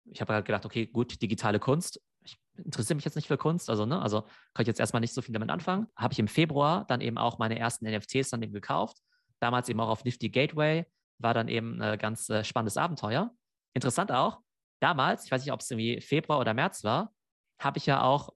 ich 0.05 0.21
habe 0.21 0.35
halt 0.35 0.45
gedacht, 0.45 0.65
okay, 0.67 0.87
gut, 0.87 1.21
digitale 1.23 1.59
Kunst. 1.59 2.01
Ich 2.23 2.39
interessiere 2.57 2.97
mich 2.97 3.05
jetzt 3.05 3.17
nicht 3.17 3.27
für 3.27 3.39
Kunst, 3.39 3.71
also, 3.71 3.87
ne, 3.87 4.01
also 4.01 4.23
kann 4.55 4.63
ich 4.63 4.67
jetzt 4.67 4.81
erstmal 4.81 5.01
nicht 5.01 5.15
so 5.15 5.23
viel 5.23 5.33
damit 5.33 5.51
anfangen. 5.51 5.87
Habe 5.97 6.13
ich 6.13 6.19
im 6.19 6.29
Februar 6.29 6.85
dann 6.87 7.01
eben 7.01 7.17
auch 7.19 7.39
meine 7.39 7.59
ersten 7.59 7.87
NFTs 7.91 8.31
dann 8.31 8.43
eben 8.43 8.53
gekauft. 8.53 8.99
Damals 9.41 9.69
eben 9.71 9.81
auch 9.81 9.89
auf 9.89 10.05
Nifty 10.05 10.29
Gateway. 10.29 10.85
War 11.19 11.33
dann 11.33 11.49
eben 11.49 11.81
ein 11.81 11.99
ganz 11.99 12.29
äh, 12.29 12.45
spannendes 12.45 12.77
Abenteuer. 12.77 13.31
Interessant 13.73 14.13
auch, 14.13 14.41
damals, 14.81 15.25
ich 15.25 15.31
weiß 15.31 15.43
nicht, 15.45 15.53
ob 15.53 15.61
es 15.61 15.71
irgendwie 15.71 16.01
Februar 16.01 16.39
oder 16.39 16.55
März 16.55 16.85
war, 16.85 17.15
habe 17.59 17.79
ich 17.79 17.87
ja 17.87 18.03
auch 18.03 18.31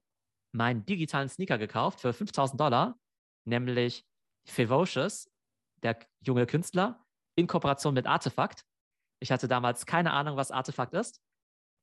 meinen 0.51 0.85
digitalen 0.85 1.29
Sneaker 1.29 1.57
gekauft 1.57 1.99
für 1.99 2.13
5000 2.13 2.59
Dollar, 2.59 2.97
nämlich 3.43 4.05
Fevocious, 4.47 5.29
der 5.83 5.97
junge 6.21 6.45
Künstler, 6.45 7.05
in 7.35 7.47
Kooperation 7.47 7.93
mit 7.93 8.07
Artefakt. 8.07 8.63
Ich 9.19 9.31
hatte 9.31 9.47
damals 9.47 9.85
keine 9.85 10.13
Ahnung, 10.13 10.37
was 10.37 10.51
Artefakt 10.51 10.93
ist. 10.93 11.21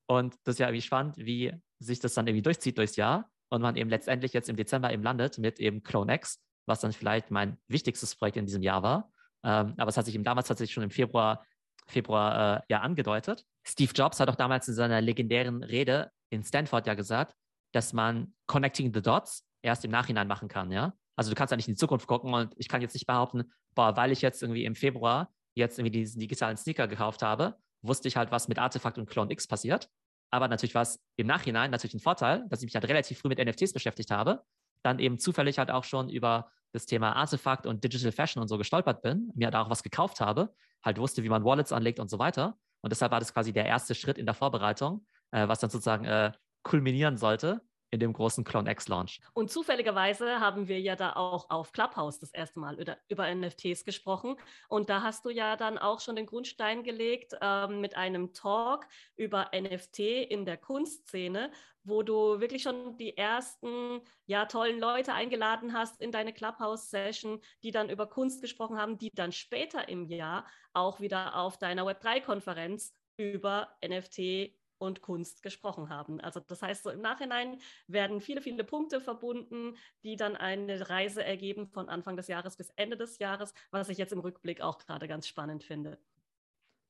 Und 0.09 0.35
das 0.45 0.55
ist 0.55 0.59
ja 0.59 0.69
irgendwie 0.69 0.83
spannend, 0.83 1.17
wie 1.17 1.53
sich 1.79 2.01
das 2.01 2.15
dann 2.15 2.27
irgendwie 2.27 2.43
durchzieht 2.43 2.79
durchs 2.79 2.97
Jahr 2.97 3.31
und 3.51 3.63
man 3.63 3.77
eben 3.77 3.91
letztendlich 3.91 4.33
jetzt 4.33 4.49
im 4.49 4.57
Dezember 4.57 4.93
eben 4.93 5.03
landet 5.03 5.39
mit 5.39 5.61
eben 5.61 5.83
Clone 5.83 6.15
X, 6.15 6.41
was 6.67 6.81
dann 6.81 6.93
vielleicht 6.93 7.31
mein 7.31 7.59
wichtigstes 7.69 8.17
Projekt 8.17 8.37
in 8.37 8.47
diesem 8.47 8.63
Jahr 8.63 8.83
war. 8.83 9.13
Ähm, 9.45 9.75
aber 9.77 9.89
es 9.89 9.97
hat 9.97 10.07
sich 10.07 10.15
eben 10.15 10.25
damals 10.25 10.49
tatsächlich 10.49 10.75
schon 10.75 10.85
im 10.85 10.91
Februar, 10.91 11.45
Februar 11.87 12.59
äh, 12.59 12.63
ja 12.69 12.81
angedeutet. 12.81 13.45
Steve 13.67 13.93
Jobs 13.95 14.21
hat 14.21 14.29
auch 14.29 14.37
damals 14.37 14.69
in 14.69 14.75
seiner 14.75 15.01
legendären 15.01 15.63
Rede 15.63 16.11
in 16.31 16.43
Stanford 16.43 16.87
ja 16.87 16.95
gesagt, 16.95 17.35
dass 17.73 17.93
man 17.93 18.35
Connecting 18.47 18.93
the 18.95 19.03
Dots 19.03 19.47
erst 19.63 19.85
im 19.85 19.91
Nachhinein 19.91 20.29
machen 20.29 20.49
kann, 20.49 20.71
ja. 20.71 20.95
Also 21.17 21.31
du 21.31 21.35
kannst 21.35 21.51
ja 21.51 21.57
nicht 21.57 21.69
in 21.69 21.75
die 21.75 21.79
Zukunft 21.79 22.07
gucken 22.07 22.33
und 22.33 22.55
ich 22.57 22.69
kann 22.69 22.81
jetzt 22.81 22.95
nicht 22.95 23.07
behaupten, 23.07 23.53
boah, 23.75 23.97
weil 23.97 24.13
ich 24.13 24.23
jetzt 24.23 24.43
irgendwie 24.43 24.65
im 24.65 24.75
Februar 24.75 25.33
jetzt 25.55 25.79
irgendwie 25.79 25.99
diesen 25.99 26.21
digitalen 26.21 26.57
Sneaker 26.57 26.89
gekauft 26.89 27.23
habe, 27.23 27.57
wusste 27.83 28.09
ich 28.09 28.17
halt, 28.17 28.31
was 28.31 28.49
mit 28.49 28.59
Artefakt 28.59 28.99
und 28.99 29.09
Clone 29.09 29.31
X 29.33 29.47
passiert. 29.47 29.89
Aber 30.31 30.49
natürlich 30.49 30.75
war 30.75 30.83
es 30.83 30.99
im 31.17 31.27
Nachhinein 31.27 31.71
natürlich 31.71 31.95
ein 31.95 32.01
Vorteil, 32.01 32.47
dass 32.49 32.61
ich 32.61 32.67
mich 32.67 32.75
halt 32.75 32.89
relativ 32.89 33.19
früh 33.19 33.29
mit 33.29 33.39
NFTs 33.39 33.73
beschäftigt 33.73 34.11
habe, 34.11 34.43
dann 34.83 34.99
eben 34.99 35.19
zufällig 35.19 35.59
halt 35.59 35.71
auch 35.71 35.85
schon 35.85 36.09
über 36.09 36.51
das 36.73 36.87
Thema 36.87 37.15
Artefakt 37.15 37.67
und 37.67 37.85
Digital 37.85 38.13
Fashion 38.13 38.41
und 38.41 38.49
so 38.49 38.57
gestolpert 38.57 39.03
bin, 39.03 39.31
mir 39.35 39.51
da 39.51 39.63
auch 39.63 39.71
was 39.71 39.83
gekauft 39.83 40.21
habe, 40.21 40.55
halt 40.83 40.99
wusste, 40.99 41.23
wie 41.23 41.29
man 41.29 41.45
Wallets 41.45 41.73
anlegt 41.73 42.01
und 42.01 42.09
so 42.09 42.19
weiter. 42.19 42.57
Und 42.81 42.91
deshalb 42.91 43.13
war 43.13 43.21
das 43.21 43.35
quasi 43.35 43.53
der 43.53 43.67
erste 43.67 43.95
Schritt 43.95 44.17
in 44.17 44.25
der 44.25 44.35
Vorbereitung, 44.35 45.07
äh, 45.33 45.47
was 45.47 45.59
dann 45.61 45.69
sozusagen 45.69 46.07
äh, 46.07 46.33
kulminieren 46.63 47.19
sollte 47.19 47.61
in 47.93 48.01
dem 48.01 48.15
großen 48.15 48.43
Clone 48.43 48.71
X 48.71 48.89
Launch. 48.89 49.21
Und 49.35 49.51
zufälligerweise 49.51 50.41
haben 50.41 50.67
wir 50.67 50.81
ja 50.81 50.97
da 50.97 51.13
auch 51.13 51.51
auf 51.51 51.73
Clubhouse 51.73 52.19
das 52.19 52.31
erste 52.33 52.59
Mal 52.59 52.81
über, 52.81 52.97
über 53.09 53.33
NFTs 53.33 53.85
gesprochen. 53.85 54.37
Und 54.69 54.89
da 54.89 55.03
hast 55.03 55.27
du 55.27 55.31
ja 55.31 55.57
dann 55.57 55.77
auch 55.77 56.01
schon 56.01 56.17
den 56.17 56.25
Grundstein 56.25 56.83
gelegt 56.85 57.35
ähm, 57.43 57.83
mit 57.83 57.95
einem 57.95 58.33
Talk 58.33 58.87
über 59.17 59.51
NFT 59.55 59.99
in 59.99 60.47
der 60.47 60.57
Kunstszene, 60.57 61.53
wo 61.85 62.03
du 62.03 62.41
wirklich 62.41 62.63
schon 62.63 62.97
die 62.97 63.15
ersten 63.17 64.01
ja 64.25 64.47
tollen 64.47 64.81
Leute 64.81 65.13
eingeladen 65.13 65.75
hast 65.75 66.01
in 66.01 66.13
deine 66.13 66.33
Clubhouse-Session, 66.33 67.43
die 67.63 67.73
dann 67.73 67.91
über 67.91 68.07
Kunst 68.07 68.41
gesprochen 68.41 68.79
haben, 68.79 68.97
die 68.97 69.11
dann 69.11 69.33
später 69.33 69.89
im 69.91 70.07
Jahr 70.07 70.47
auch 70.73 71.01
wieder 71.01 71.37
auf 71.37 71.59
deiner 71.59 71.85
Web3-Konferenz 71.85 72.95
über 73.19 73.69
NFT 73.85 74.55
und 74.83 75.01
Kunst 75.01 75.43
gesprochen 75.43 75.89
haben. 75.89 76.21
Also 76.21 76.41
das 76.41 76.61
heißt, 76.61 76.83
so 76.83 76.91
im 76.91 77.01
Nachhinein 77.01 77.59
werden 77.87 78.21
viele, 78.21 78.43
viele 78.43 78.65
Punkte 78.65 79.01
verbunden, 79.01 79.77
die 80.03 80.17
dann 80.17 80.37
eine 80.37 80.91
Reise 80.91 81.25
ergeben 81.25 81.69
von 81.69 81.89
Anfang 81.89 82.17
des 82.17 82.27
Jahres 82.27 82.57
bis 82.57 82.71
Ende 82.71 82.97
des 82.97 83.19
Jahres, 83.19 83.55
was 83.71 83.89
ich 83.89 83.99
jetzt 83.99 84.13
im 84.13 84.19
Rückblick 84.19 84.61
auch 84.61 84.79
gerade 84.79 85.07
ganz 85.07 85.29
spannend 85.29 85.63
finde. 85.63 85.99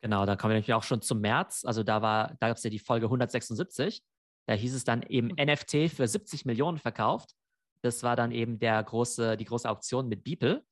Genau, 0.00 0.26
da 0.26 0.34
kommen 0.36 0.66
wir 0.66 0.76
auch 0.76 0.82
schon 0.82 1.02
zum 1.02 1.20
März. 1.20 1.64
Also 1.64 1.84
da 1.84 2.02
war, 2.02 2.34
da 2.40 2.48
gab 2.48 2.56
es 2.56 2.64
ja 2.64 2.70
die 2.70 2.78
Folge 2.78 3.06
176. 3.06 4.02
Da 4.46 4.54
hieß 4.54 4.74
es 4.74 4.84
dann 4.84 5.02
eben 5.02 5.28
mhm. 5.28 5.52
NFT 5.52 5.92
für 5.94 6.08
70 6.08 6.44
Millionen 6.46 6.78
verkauft. 6.78 7.36
Das 7.82 8.02
war 8.02 8.16
dann 8.16 8.32
eben 8.32 8.58
der 8.58 8.82
große, 8.82 9.36
die 9.36 9.44
große 9.44 9.68
Auktion 9.68 10.08
mit 10.08 10.24
Beeple. 10.24 10.64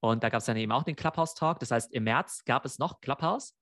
Und 0.00 0.22
da 0.22 0.28
gab 0.28 0.38
es 0.38 0.46
dann 0.46 0.56
eben 0.56 0.72
auch 0.72 0.84
den 0.84 0.96
Clubhouse 0.96 1.34
Talk. 1.34 1.58
Das 1.58 1.70
heißt, 1.70 1.92
im 1.92 2.04
März 2.04 2.44
gab 2.44 2.64
es 2.64 2.78
noch 2.78 3.00
Clubhouse. 3.00 3.56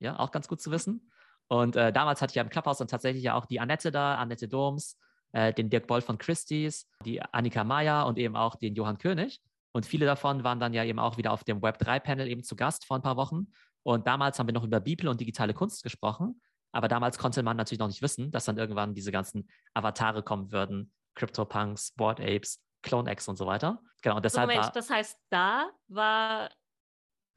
Ja, 0.00 0.18
auch 0.18 0.30
ganz 0.30 0.46
gut 0.46 0.60
zu 0.60 0.70
wissen. 0.70 1.10
Und 1.48 1.76
äh, 1.76 1.92
damals 1.92 2.20
hatte 2.20 2.32
ich 2.32 2.36
ja 2.36 2.42
im 2.42 2.50
Clubhouse 2.50 2.78
dann 2.78 2.88
tatsächlich 2.88 3.24
ja 3.24 3.34
auch 3.34 3.46
die 3.46 3.60
Annette 3.60 3.90
da, 3.90 4.16
Annette 4.16 4.48
Doms, 4.48 4.98
äh, 5.32 5.52
den 5.52 5.70
Dirk 5.70 5.86
Boll 5.86 6.02
von 6.02 6.18
Christie's, 6.18 6.86
die 7.04 7.20
Annika 7.22 7.64
Meyer 7.64 8.06
und 8.06 8.18
eben 8.18 8.36
auch 8.36 8.54
den 8.56 8.74
Johann 8.74 8.98
König. 8.98 9.40
Und 9.72 9.86
viele 9.86 10.06
davon 10.06 10.44
waren 10.44 10.60
dann 10.60 10.72
ja 10.74 10.84
eben 10.84 10.98
auch 10.98 11.16
wieder 11.16 11.32
auf 11.32 11.44
dem 11.44 11.60
Web3-Panel 11.60 12.28
eben 12.28 12.42
zu 12.42 12.56
Gast 12.56 12.84
vor 12.84 12.96
ein 12.96 13.02
paar 13.02 13.16
Wochen. 13.16 13.48
Und 13.82 14.06
damals 14.06 14.38
haben 14.38 14.46
wir 14.46 14.54
noch 14.54 14.64
über 14.64 14.80
Beeple 14.80 15.10
und 15.10 15.20
digitale 15.20 15.54
Kunst 15.54 15.82
gesprochen. 15.82 16.40
Aber 16.72 16.88
damals 16.88 17.18
konnte 17.18 17.42
man 17.42 17.56
natürlich 17.56 17.78
noch 17.78 17.88
nicht 17.88 18.02
wissen, 18.02 18.30
dass 18.30 18.44
dann 18.44 18.58
irgendwann 18.58 18.94
diese 18.94 19.12
ganzen 19.12 19.48
Avatare 19.74 20.22
kommen 20.22 20.52
würden. 20.52 20.92
CryptoPunks, 21.14 21.92
Board 21.92 22.20
Apes, 22.20 22.62
CloneX 22.82 23.28
und 23.28 23.36
so 23.36 23.46
weiter. 23.46 23.80
Genau, 24.02 24.16
und 24.16 24.24
deshalb 24.24 24.48
Moment, 24.48 24.66
war, 24.66 24.72
das 24.72 24.90
heißt, 24.90 25.18
da 25.30 25.70
war 25.88 26.50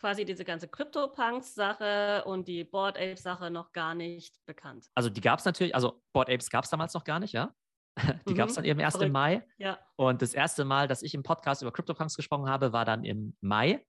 quasi 0.02 0.26
diese 0.26 0.44
ganze 0.44 0.68
CryptoPunks-Sache 0.68 2.24
und 2.26 2.48
die 2.48 2.64
Board 2.64 2.98
Apes-Sache 2.98 3.52
noch 3.52 3.72
gar 3.72 3.94
nicht 3.94 4.36
bekannt. 4.48 4.90
Also 4.96 5.12
die 5.12 5.22
gab 5.22 5.38
es 5.38 5.46
natürlich, 5.46 5.76
also 5.76 6.02
Board 6.12 6.28
Apes 6.28 6.50
gab 6.50 6.64
es 6.64 6.72
damals 6.72 6.96
noch 6.96 7.04
gar 7.04 7.20
nicht, 7.20 7.34
ja. 7.34 7.54
Die 8.28 8.32
mhm, 8.32 8.38
gab 8.38 8.50
es 8.50 8.56
dann 8.56 8.64
eben 8.64 8.80
erst 8.80 8.98
verrückt. 8.98 9.08
im 9.10 9.14
Mai. 9.14 9.48
Ja. 9.58 9.78
Und 9.98 10.22
das 10.22 10.34
erste 10.34 10.66
Mal, 10.66 10.88
dass 10.88 11.04
ich 11.04 11.14
im 11.14 11.24
Podcast 11.24 11.62
über 11.62 11.72
CryptoPunks 11.72 12.16
gesprochen 12.16 12.50
habe, 12.50 12.74
war 12.74 12.86
dann 12.86 13.04
im 13.04 13.36
Mai. 13.42 13.86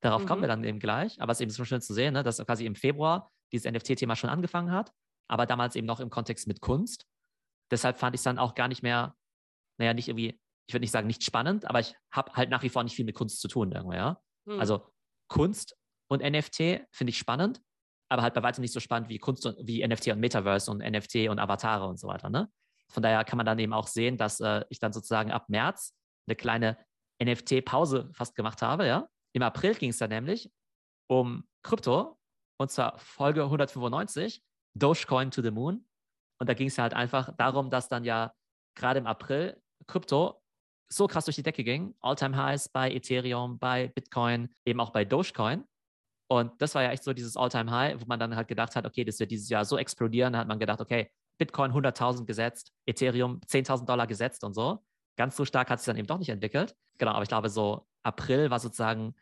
Darauf 0.00 0.22
mhm. 0.22 0.26
kommen 0.26 0.40
wir 0.40 0.48
dann 0.48 0.64
eben 0.64 0.80
gleich. 0.80 1.20
Aber 1.20 1.32
es 1.32 1.38
ist 1.38 1.42
eben 1.42 1.50
so 1.50 1.64
schön 1.64 1.80
zu 1.80 1.94
sehen, 1.94 2.14
ne, 2.14 2.22
dass 2.22 2.44
quasi 2.44 2.66
im 2.66 2.74
Februar 2.74 3.30
dieses 3.52 3.70
NFT-Thema 3.70 4.16
schon 4.16 4.30
angefangen 4.30 4.72
hat, 4.72 4.90
aber 5.28 5.46
damals 5.46 5.76
eben 5.76 5.86
noch 5.86 6.00
im 6.00 6.10
Kontext 6.10 6.48
mit 6.48 6.60
Kunst. 6.60 7.06
Deshalb 7.70 7.98
fand 7.98 8.14
ich 8.14 8.20
es 8.20 8.24
dann 8.24 8.38
auch 8.38 8.54
gar 8.54 8.68
nicht 8.68 8.82
mehr, 8.82 9.14
naja, 9.78 9.94
nicht 9.94 10.08
irgendwie, 10.08 10.40
ich 10.66 10.74
würde 10.74 10.82
nicht 10.82 10.90
sagen 10.90 11.06
nicht 11.06 11.22
spannend, 11.22 11.66
aber 11.66 11.78
ich 11.78 11.94
habe 12.10 12.32
halt 12.32 12.50
nach 12.50 12.62
wie 12.62 12.68
vor 12.68 12.82
nicht 12.82 12.96
viel 12.96 13.04
mit 13.04 13.14
Kunst 13.14 13.40
zu 13.40 13.48
tun, 13.48 13.70
irgendwie, 13.70 13.96
ja. 13.96 14.20
Mhm. 14.46 14.58
Also 14.58 14.88
Kunst 15.28 15.76
und 16.08 16.22
NFT 16.22 16.86
finde 16.92 17.10
ich 17.10 17.18
spannend, 17.18 17.60
aber 18.08 18.22
halt 18.22 18.34
bei 18.34 18.42
weitem 18.42 18.62
nicht 18.62 18.72
so 18.72 18.80
spannend 18.80 19.08
wie 19.08 19.18
Kunst 19.18 19.46
und 19.46 19.56
wie 19.66 19.86
NFT 19.86 20.08
und 20.08 20.20
Metaverse 20.20 20.70
und 20.70 20.78
NFT 20.78 21.28
und 21.28 21.38
Avatare 21.38 21.86
und 21.86 21.98
so 21.98 22.08
weiter. 22.08 22.30
Ne? 22.30 22.50
Von 22.90 23.02
daher 23.02 23.24
kann 23.24 23.36
man 23.36 23.46
dann 23.46 23.58
eben 23.58 23.72
auch 23.72 23.88
sehen, 23.88 24.16
dass 24.16 24.40
äh, 24.40 24.64
ich 24.70 24.78
dann 24.78 24.92
sozusagen 24.92 25.30
ab 25.30 25.48
März 25.48 25.94
eine 26.28 26.36
kleine 26.36 26.78
NFT-Pause 27.22 28.10
fast 28.12 28.34
gemacht 28.36 28.62
habe. 28.62 28.86
Ja? 28.86 29.08
Im 29.32 29.42
April 29.42 29.74
ging 29.74 29.90
es 29.90 29.98
dann 29.98 30.10
nämlich 30.10 30.50
um 31.08 31.48
Krypto 31.62 32.18
und 32.58 32.70
zwar 32.70 32.98
Folge 32.98 33.42
195, 33.42 34.42
Dogecoin 34.74 35.30
to 35.30 35.42
the 35.42 35.50
Moon. 35.50 35.86
Und 36.38 36.48
da 36.48 36.54
ging 36.54 36.68
es 36.68 36.78
halt 36.78 36.94
einfach 36.94 37.34
darum, 37.36 37.70
dass 37.70 37.88
dann 37.88 38.04
ja 38.04 38.32
gerade 38.76 38.98
im 38.98 39.06
April 39.06 39.60
Krypto 39.86 40.42
so 40.88 41.06
krass 41.06 41.24
durch 41.24 41.36
die 41.36 41.42
Decke 41.42 41.64
ging. 41.64 41.94
All-Time-Highs 42.00 42.68
bei 42.68 42.92
Ethereum, 42.92 43.58
bei 43.58 43.88
Bitcoin, 43.88 44.48
eben 44.64 44.80
auch 44.80 44.90
bei 44.90 45.04
Dogecoin. 45.04 45.64
Und 46.28 46.60
das 46.60 46.74
war 46.74 46.82
ja 46.82 46.90
echt 46.90 47.04
so 47.04 47.12
dieses 47.12 47.36
All-Time-High, 47.36 48.00
wo 48.00 48.04
man 48.06 48.18
dann 48.18 48.34
halt 48.34 48.48
gedacht 48.48 48.76
hat, 48.76 48.84
okay, 48.84 49.04
das 49.04 49.20
wird 49.20 49.30
dieses 49.30 49.48
Jahr 49.48 49.64
so 49.64 49.78
explodieren. 49.78 50.32
Da 50.32 50.40
hat 50.40 50.48
man 50.48 50.58
gedacht, 50.58 50.80
okay, 50.80 51.10
Bitcoin 51.38 51.72
100.000 51.72 52.24
gesetzt, 52.24 52.72
Ethereum 52.86 53.40
10.000 53.46 53.84
Dollar 53.84 54.06
gesetzt 54.06 54.42
und 54.42 54.54
so. 54.54 54.84
Ganz 55.16 55.36
so 55.36 55.44
stark 55.44 55.70
hat 55.70 55.78
es 55.78 55.84
dann 55.84 55.96
eben 55.96 56.06
doch 56.06 56.18
nicht 56.18 56.28
entwickelt. 56.28 56.74
Genau, 56.98 57.12
aber 57.12 57.22
ich 57.22 57.28
glaube, 57.28 57.48
so 57.48 57.86
April 58.02 58.50
war 58.50 58.58
sozusagen 58.58 59.14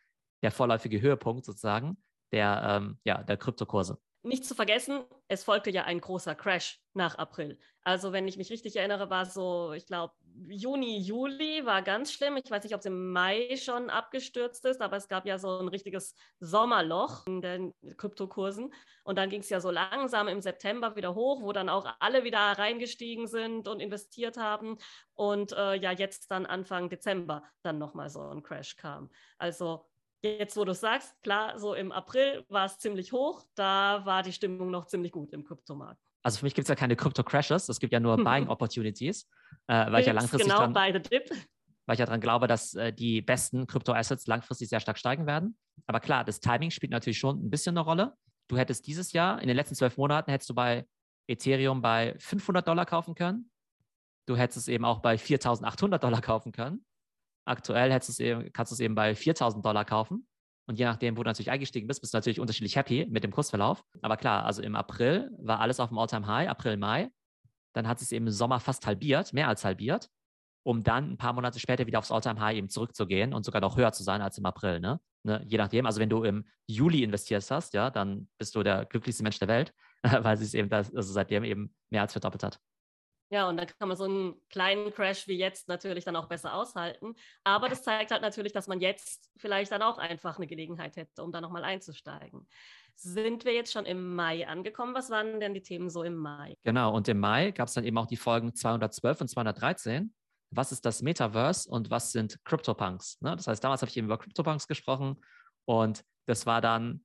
der 0.43 0.51
vorläufige 0.51 1.01
Höhepunkt 1.01 1.45
sozusagen 1.45 1.97
der, 2.33 2.63
ähm, 2.69 2.99
ja, 3.05 3.23
der 3.23 3.37
Kryptokurse 3.37 4.01
nicht 4.25 4.45
zu 4.47 4.55
vergessen, 4.55 5.05
es 5.29 5.45
folgte 5.45 5.71
ja 5.71 5.85
ein 5.85 6.01
großer 6.01 6.35
Crash 6.35 6.81
nach 6.95 7.17
April. 7.17 7.59
Also 7.83 8.13
wenn 8.13 8.27
ich 8.27 8.39
mich 8.39 8.51
richtig 8.51 8.77
erinnere, 8.77 9.11
war 9.11 9.27
so, 9.27 9.73
ich 9.73 9.87
glaube, 9.87 10.15
Juni, 10.49 10.99
Juli 10.99 11.65
war 11.65 11.83
ganz 11.83 12.13
schlimm. 12.13 12.37
Ich 12.37 12.51
weiß 12.51 12.65
nicht, 12.65 12.75
ob 12.75 12.81
es 12.81 12.87
im 12.87 13.13
Mai 13.13 13.57
schon 13.57 13.91
abgestürzt 13.91 14.65
ist, 14.65 14.81
aber 14.81 14.97
es 14.97 15.07
gab 15.07 15.27
ja 15.27 15.39
so 15.39 15.59
ein 15.59 15.69
richtiges 15.69 16.15
Sommerloch 16.41 17.27
in 17.27 17.41
den 17.41 17.75
Kryptokursen. 17.97 18.73
Und 19.05 19.17
dann 19.17 19.29
ging 19.29 19.41
es 19.41 19.51
ja 19.51 19.61
so 19.61 19.71
langsam 19.71 20.27
im 20.27 20.41
September 20.41 20.97
wieder 20.97 21.15
hoch, 21.15 21.43
wo 21.43 21.53
dann 21.53 21.69
auch 21.69 21.87
alle 22.01 22.25
wieder 22.25 22.39
reingestiegen 22.39 23.29
sind 23.29 23.69
und 23.69 23.81
investiert 23.81 24.37
haben. 24.39 24.79
Und 25.13 25.53
äh, 25.53 25.75
ja, 25.75 25.93
jetzt 25.93 26.31
dann 26.31 26.47
Anfang 26.47 26.89
Dezember 26.89 27.45
dann 27.63 27.79
nochmal 27.79 28.09
so 28.09 28.21
ein 28.23 28.43
Crash 28.43 28.77
kam. 28.77 29.11
Also 29.39 29.87
Jetzt, 30.25 30.57
wo 30.57 30.65
du 30.65 30.73
sagst, 30.73 31.15
klar, 31.23 31.59
so 31.59 31.75
im 31.75 31.93
April 31.93 32.47
war 32.49 32.65
es 32.65 32.79
ziemlich 32.79 33.13
hoch, 33.13 33.43
da 33.55 34.07
war 34.07 34.23
die 34.23 34.33
Stimmung 34.33 34.71
noch 34.71 34.87
ziemlich 34.87 35.13
gut 35.13 35.35
im 35.35 35.45
Kryptomarkt. 35.45 36.01
also 36.23 36.39
für 36.39 36.47
mich 36.47 36.55
gibt 36.55 36.65
es 36.65 36.71
ja 36.71 36.75
keine 36.75 36.97
Crypto-Crashes, 36.97 37.69
es 37.69 37.79
gibt 37.79 37.93
ja 37.93 38.01
nur 38.01 38.17
Buying-Opportunities, 38.17 39.29
äh, 39.67 39.93
weil 39.93 40.01
ich 40.01 40.07
ja 40.07 40.15
langfristig 40.15 40.51
genau 40.51 40.61
dran, 40.61 40.73
bei 40.73 40.95
the 40.95 40.99
dip. 40.99 41.29
weil 41.85 41.95
ich 41.95 42.01
ja 42.01 42.07
daran 42.07 42.23
glaube, 42.23 42.47
dass 42.47 42.73
äh, 42.73 42.91
die 42.91 43.21
besten 43.21 43.67
Krypto-Assets 43.67 44.27
langfristig 44.27 44.71
sehr 44.71 44.81
stark 44.81 44.97
steigen 44.97 45.27
werden. 45.27 45.59
Aber 45.87 46.01
klar, 46.01 46.25
das 46.25 46.41
Timing 46.41 46.71
spielt 46.71 46.93
natürlich 46.93 47.19
schon 47.19 47.45
ein 47.45 47.51
bisschen 47.51 47.77
eine 47.77 47.85
Rolle. 47.85 48.15
Du 48.49 48.57
hättest 48.57 48.87
dieses 48.87 49.13
Jahr, 49.13 49.43
in 49.43 49.49
den 49.49 49.57
letzten 49.57 49.75
zwölf 49.75 49.99
Monaten, 49.99 50.31
hättest 50.31 50.49
du 50.49 50.55
bei 50.55 50.87
Ethereum 51.29 51.83
bei 51.83 52.17
500 52.19 52.67
Dollar 52.67 52.87
kaufen 52.87 53.15
können. 53.15 53.51
Du 54.27 54.39
hättest 54.39 54.57
es 54.57 54.69
eben 54.69 54.87
auch 54.87 55.01
bei 55.01 55.17
4.800 55.17 55.99
Dollar 55.99 56.23
kaufen 56.23 56.53
können. 56.53 56.87
Aktuell 57.45 57.93
hättest 57.93 58.21
eben, 58.21 58.53
kannst 58.53 58.73
du 58.73 58.75
es 58.75 58.81
eben 58.81 58.95
bei 58.95 59.13
4.000 59.13 59.63
Dollar 59.63 59.85
kaufen. 59.85 60.27
Und 60.67 60.79
je 60.79 60.87
nachdem, 60.87 61.17
wo 61.17 61.23
du 61.23 61.29
natürlich 61.29 61.51
eingestiegen 61.51 61.87
bist, 61.87 62.01
bist 62.01 62.15
du 62.15 62.17
natürlich 62.17 62.41
unterschiedlich 62.41 62.77
happy 62.77 63.07
mit 63.11 63.23
dem 63.23 63.31
Kursverlauf. 63.31 63.85
Aber 64.01 64.17
klar, 64.17 64.47
also 64.47 64.63
im 64.63 64.77
April 64.77 65.31
war 65.39 65.61
alles 65.61 65.79
auf 65.79 65.91
dem 65.91 65.99
All-Time-High, 65.99 66.49
April, 66.49 66.79
Mai. 66.79 67.11
Dann 67.75 67.87
hat 67.87 68.01
es 68.01 68.13
eben 68.13 68.27
im 68.27 68.33
Sommer 68.33 68.61
fast 68.61 68.87
halbiert, 68.87 69.33
mehr 69.33 69.49
als 69.49 69.65
halbiert, 69.65 70.09
um 70.65 70.83
dann 70.83 71.13
ein 71.13 71.17
paar 71.19 71.35
Monate 71.35 71.61
später 71.61 71.87
wieder 71.87 71.99
aufs 71.99 72.11
All-Time-High 72.11 72.57
eben 72.57 72.69
zurückzugehen 72.71 73.35
und 73.35 73.45
sogar 73.45 73.61
noch 73.61 73.77
höher 73.77 73.93
zu 73.93 74.03
sein 74.03 74.23
als 74.23 74.39
im 74.39 74.47
April. 74.47 74.81
Ne? 74.81 75.01
ne? 75.25 75.45
Je 75.47 75.59
nachdem, 75.59 75.85
also 75.85 76.01
wenn 76.01 76.09
du 76.09 76.23
im 76.25 76.47
Juli 76.67 77.03
investiert 77.03 77.45
hast, 77.51 77.75
ja, 77.75 77.91
dann 77.91 78.29
bist 78.39 78.55
du 78.55 78.63
der 78.63 78.87
glücklichste 78.87 79.23
Mensch 79.23 79.39
der 79.39 79.49
Welt, 79.49 79.75
weil 80.03 80.35
es 80.35 80.55
eben 80.55 80.71
das, 80.71 80.95
also 80.95 81.13
seitdem 81.13 81.45
eben 81.45 81.75
mehr 81.91 82.03
als 82.03 82.13
verdoppelt 82.13 82.43
hat. 82.43 82.59
Ja, 83.35 83.49
und 83.49 83.57
dann 83.57 83.67
kann 83.67 83.89
man 83.89 83.97
so 83.97 84.05
einen 84.05 84.37
kleinen 84.49 84.93
Crash 84.93 85.27
wie 85.27 85.37
jetzt 85.37 85.67
natürlich 85.67 86.05
dann 86.05 86.15
auch 86.15 86.29
besser 86.29 86.55
aushalten. 86.55 87.17
Aber 87.43 87.69
das 87.69 87.83
zeigt 87.83 88.13
halt 88.13 88.23
natürlich, 88.23 88.53
dass 88.53 88.69
man 88.69 88.79
jetzt 88.79 89.29
vielleicht 89.39 89.73
dann 89.73 89.83
auch 89.83 89.99
einfach 89.99 90.37
eine 90.37 90.47
Gelegenheit 90.47 90.95
hätte, 90.95 91.21
um 91.21 91.33
da 91.33 91.41
nochmal 91.41 91.65
einzusteigen. 91.65 92.47
Sind 92.95 93.45
wir 93.45 93.53
jetzt 93.53 93.73
schon 93.73 93.87
im 93.87 94.15
Mai 94.15 94.47
angekommen? 94.47 94.95
Was 94.95 95.11
waren 95.11 95.41
denn 95.41 95.53
die 95.53 95.63
Themen 95.63 95.91
so 95.91 96.05
im 96.05 96.15
Mai? 96.15 96.57
Genau, 96.63 96.95
und 96.95 97.09
im 97.09 97.19
Mai 97.19 97.51
gab 97.51 97.67
es 97.67 97.75
dann 97.75 97.83
eben 97.83 97.99
auch 97.99 98.07
die 98.07 98.17
Folgen 98.17 98.55
212 98.55 99.23
und 99.23 99.27
213. 99.27 100.15
Was 100.51 100.71
ist 100.71 100.85
das 100.85 101.03
Metaverse 101.03 101.69
und 101.69 101.91
was 101.91 102.13
sind 102.13 102.39
CryptoPunks? 102.45 103.21
Ne? 103.21 103.35
Das 103.35 103.49
heißt, 103.49 103.65
damals 103.65 103.83
habe 103.83 103.91
ich 103.91 103.97
eben 103.97 104.07
über 104.07 104.19
CryptoPunks 104.19 104.69
gesprochen 104.69 105.21
und 105.65 106.05
das 106.27 106.47
war 106.47 106.61
dann, 106.61 107.05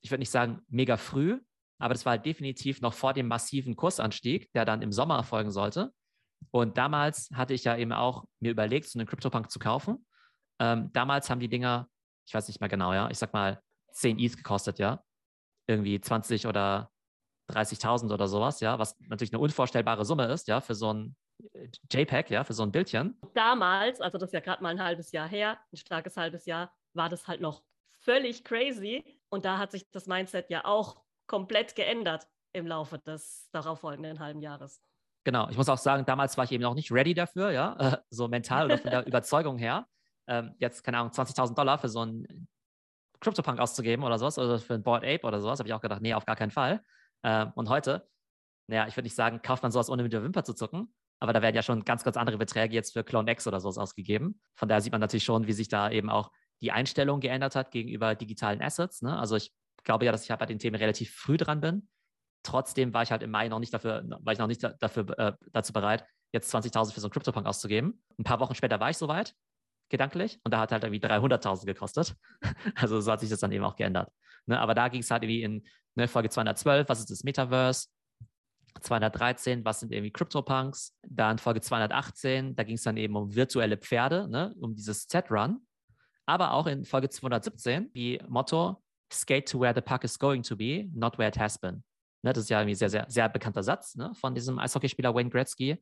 ich 0.00 0.12
würde 0.12 0.20
nicht 0.20 0.30
sagen 0.30 0.62
mega 0.68 0.96
früh, 0.96 1.40
aber 1.78 1.94
das 1.94 2.06
war 2.06 2.18
definitiv 2.18 2.80
noch 2.80 2.94
vor 2.94 3.12
dem 3.12 3.28
massiven 3.28 3.76
Kursanstieg, 3.76 4.52
der 4.52 4.64
dann 4.64 4.82
im 4.82 4.92
Sommer 4.92 5.16
erfolgen 5.16 5.50
sollte. 5.50 5.92
Und 6.50 6.78
damals 6.78 7.30
hatte 7.34 7.54
ich 7.54 7.64
ja 7.64 7.76
eben 7.76 7.92
auch 7.92 8.24
mir 8.40 8.50
überlegt, 8.50 8.88
so 8.88 8.98
einen 8.98 9.06
CryptoPunk 9.06 9.50
zu 9.50 9.58
kaufen. 9.58 10.06
Ähm, 10.58 10.90
damals 10.92 11.28
haben 11.28 11.40
die 11.40 11.48
Dinger, 11.48 11.88
ich 12.26 12.34
weiß 12.34 12.48
nicht 12.48 12.60
mehr 12.60 12.68
genau, 12.68 12.92
ja, 12.92 13.10
ich 13.10 13.18
sag 13.18 13.32
mal 13.32 13.60
10 13.92 14.18
ETH 14.18 14.36
gekostet, 14.36 14.78
ja. 14.78 15.02
Irgendwie 15.66 16.00
20 16.00 16.46
oder 16.46 16.90
30.000 17.50 18.12
oder 18.12 18.28
sowas, 18.28 18.60
ja, 18.60 18.78
was 18.78 18.98
natürlich 19.00 19.32
eine 19.32 19.40
unvorstellbare 19.40 20.04
Summe 20.04 20.26
ist, 20.26 20.48
ja, 20.48 20.60
für 20.60 20.74
so 20.74 20.92
ein 20.92 21.16
äh, 21.52 21.68
JPEG, 21.90 22.30
ja, 22.30 22.44
für 22.44 22.54
so 22.54 22.62
ein 22.62 22.72
Bildchen. 22.72 23.18
Damals, 23.34 24.00
also 24.00 24.18
das 24.18 24.30
ist 24.30 24.34
ja 24.34 24.40
gerade 24.40 24.62
mal 24.62 24.70
ein 24.70 24.82
halbes 24.82 25.12
Jahr 25.12 25.28
her, 25.28 25.58
ein 25.72 25.76
starkes 25.76 26.16
halbes 26.16 26.46
Jahr, 26.46 26.72
war 26.94 27.08
das 27.08 27.28
halt 27.28 27.40
noch 27.40 27.62
völlig 28.00 28.44
crazy. 28.44 29.04
Und 29.28 29.44
da 29.44 29.58
hat 29.58 29.72
sich 29.72 29.90
das 29.90 30.06
Mindset 30.06 30.50
ja 30.50 30.64
auch 30.64 31.02
komplett 31.26 31.74
geändert 31.74 32.26
im 32.52 32.66
Laufe 32.66 32.98
des 32.98 33.48
darauffolgenden 33.52 34.20
halben 34.20 34.40
Jahres. 34.40 34.80
Genau, 35.24 35.48
ich 35.48 35.56
muss 35.56 35.68
auch 35.68 35.78
sagen, 35.78 36.04
damals 36.06 36.36
war 36.36 36.44
ich 36.44 36.52
eben 36.52 36.62
noch 36.62 36.74
nicht 36.74 36.92
ready 36.92 37.12
dafür, 37.12 37.50
ja, 37.50 37.76
äh, 37.78 37.98
so 38.10 38.28
mental 38.28 38.66
oder 38.66 38.78
von 38.78 38.90
der 38.90 39.06
Überzeugung 39.08 39.58
her. 39.58 39.86
Ähm, 40.28 40.54
jetzt, 40.58 40.84
keine 40.84 40.98
Ahnung, 40.98 41.12
20.000 41.12 41.54
Dollar 41.54 41.78
für 41.78 41.88
so 41.88 42.00
einen 42.00 42.48
CryptoPunk 43.20 43.58
auszugeben 43.58 44.04
oder 44.04 44.18
sowas, 44.18 44.38
oder 44.38 44.58
für 44.58 44.74
ein 44.74 44.82
Board 44.82 45.04
Ape 45.04 45.26
oder 45.26 45.40
sowas, 45.40 45.58
habe 45.58 45.68
ich 45.68 45.74
auch 45.74 45.80
gedacht, 45.80 46.00
nee, 46.00 46.14
auf 46.14 46.26
gar 46.26 46.36
keinen 46.36 46.50
Fall. 46.50 46.82
Ähm, 47.24 47.52
und 47.56 47.68
heute, 47.68 48.08
naja, 48.68 48.86
ich 48.86 48.96
würde 48.96 49.06
nicht 49.06 49.16
sagen, 49.16 49.42
kauft 49.42 49.62
man 49.62 49.72
sowas 49.72 49.90
ohne 49.90 50.02
mit 50.02 50.12
der 50.12 50.22
Wimper 50.22 50.44
zu 50.44 50.54
zucken, 50.54 50.94
aber 51.20 51.32
da 51.32 51.42
werden 51.42 51.56
ja 51.56 51.62
schon 51.62 51.84
ganz, 51.84 52.04
ganz 52.04 52.16
andere 52.16 52.38
Beträge 52.38 52.74
jetzt 52.74 52.92
für 52.92 53.02
Clone 53.02 53.30
X 53.32 53.46
oder 53.46 53.60
sowas 53.60 53.78
ausgegeben. 53.78 54.40
Von 54.54 54.68
daher 54.68 54.80
sieht 54.80 54.92
man 54.92 55.00
natürlich 55.00 55.24
schon, 55.24 55.46
wie 55.46 55.52
sich 55.52 55.68
da 55.68 55.90
eben 55.90 56.10
auch 56.10 56.30
die 56.60 56.72
Einstellung 56.72 57.20
geändert 57.20 57.56
hat 57.56 57.70
gegenüber 57.70 58.14
digitalen 58.14 58.62
Assets. 58.62 59.02
Ne? 59.02 59.18
Also 59.18 59.36
ich 59.36 59.52
glaube 59.86 60.04
ja, 60.04 60.12
dass 60.12 60.24
ich 60.24 60.30
halt 60.30 60.40
bei 60.40 60.46
den 60.46 60.58
Themen 60.58 60.76
relativ 60.76 61.14
früh 61.14 61.38
dran 61.38 61.62
bin. 61.62 61.88
Trotzdem 62.42 62.92
war 62.92 63.02
ich 63.02 63.10
halt 63.10 63.22
im 63.22 63.30
Mai 63.30 63.48
noch 63.48 63.58
nicht 63.58 63.72
dafür, 63.72 64.04
war 64.20 64.32
ich 64.32 64.38
noch 64.38 64.46
nicht 64.46 64.62
dafür, 64.62 65.18
äh, 65.18 65.32
dazu 65.52 65.72
bereit, 65.72 66.04
jetzt 66.32 66.54
20.000 66.54 66.92
für 66.92 67.00
so 67.00 67.06
einen 67.06 67.12
CryptoPunk 67.12 67.46
auszugeben. 67.46 68.02
Ein 68.18 68.24
paar 68.24 68.40
Wochen 68.40 68.54
später 68.54 68.78
war 68.78 68.90
ich 68.90 68.98
soweit, 68.98 69.34
gedanklich, 69.88 70.38
und 70.44 70.52
da 70.52 70.60
hat 70.60 70.72
halt 70.72 70.84
irgendwie 70.84 71.04
300.000 71.04 71.64
gekostet. 71.64 72.14
also 72.74 73.00
so 73.00 73.10
hat 73.10 73.20
sich 73.20 73.30
das 73.30 73.40
dann 73.40 73.52
eben 73.52 73.64
auch 73.64 73.76
geändert. 73.76 74.12
Ne? 74.46 74.60
Aber 74.60 74.74
da 74.74 74.88
ging 74.88 75.00
es 75.00 75.10
halt 75.10 75.22
irgendwie 75.22 75.42
in 75.42 75.64
ne, 75.94 76.08
Folge 76.08 76.28
212, 76.28 76.88
was 76.88 77.00
ist 77.00 77.10
das 77.10 77.24
Metaverse? 77.24 77.88
213, 78.80 79.64
was 79.64 79.80
sind 79.80 79.92
irgendwie 79.92 80.12
CryptoPunks? 80.12 80.94
Dann 81.08 81.38
Folge 81.38 81.60
218, 81.62 82.54
da 82.54 82.62
ging 82.62 82.76
es 82.76 82.82
dann 82.82 82.96
eben 82.96 83.16
um 83.16 83.34
virtuelle 83.34 83.78
Pferde, 83.78 84.28
ne? 84.28 84.54
um 84.60 84.74
dieses 84.74 85.08
Z-Run. 85.08 85.66
Aber 86.26 86.52
auch 86.52 86.66
in 86.66 86.84
Folge 86.84 87.08
217, 87.08 87.90
wie 87.94 88.20
Motto, 88.28 88.82
skate 89.12 89.48
to 89.48 89.60
where 89.60 89.74
the 89.74 89.80
puck 89.80 90.04
is 90.04 90.18
going 90.18 90.42
to 90.42 90.56
be, 90.56 90.90
not 90.94 91.18
where 91.18 91.28
it 91.28 91.38
has 91.38 91.58
been. 91.58 91.84
Ne, 92.22 92.32
das 92.32 92.44
ist 92.44 92.50
ja 92.50 92.60
irgendwie 92.60 92.74
sehr, 92.74 92.90
sehr, 92.90 93.06
sehr 93.08 93.28
bekannter 93.28 93.62
Satz 93.62 93.94
ne, 93.94 94.12
von 94.14 94.34
diesem 94.34 94.58
Eishockeyspieler 94.58 95.14
Wayne 95.14 95.30
Gretzky. 95.30 95.76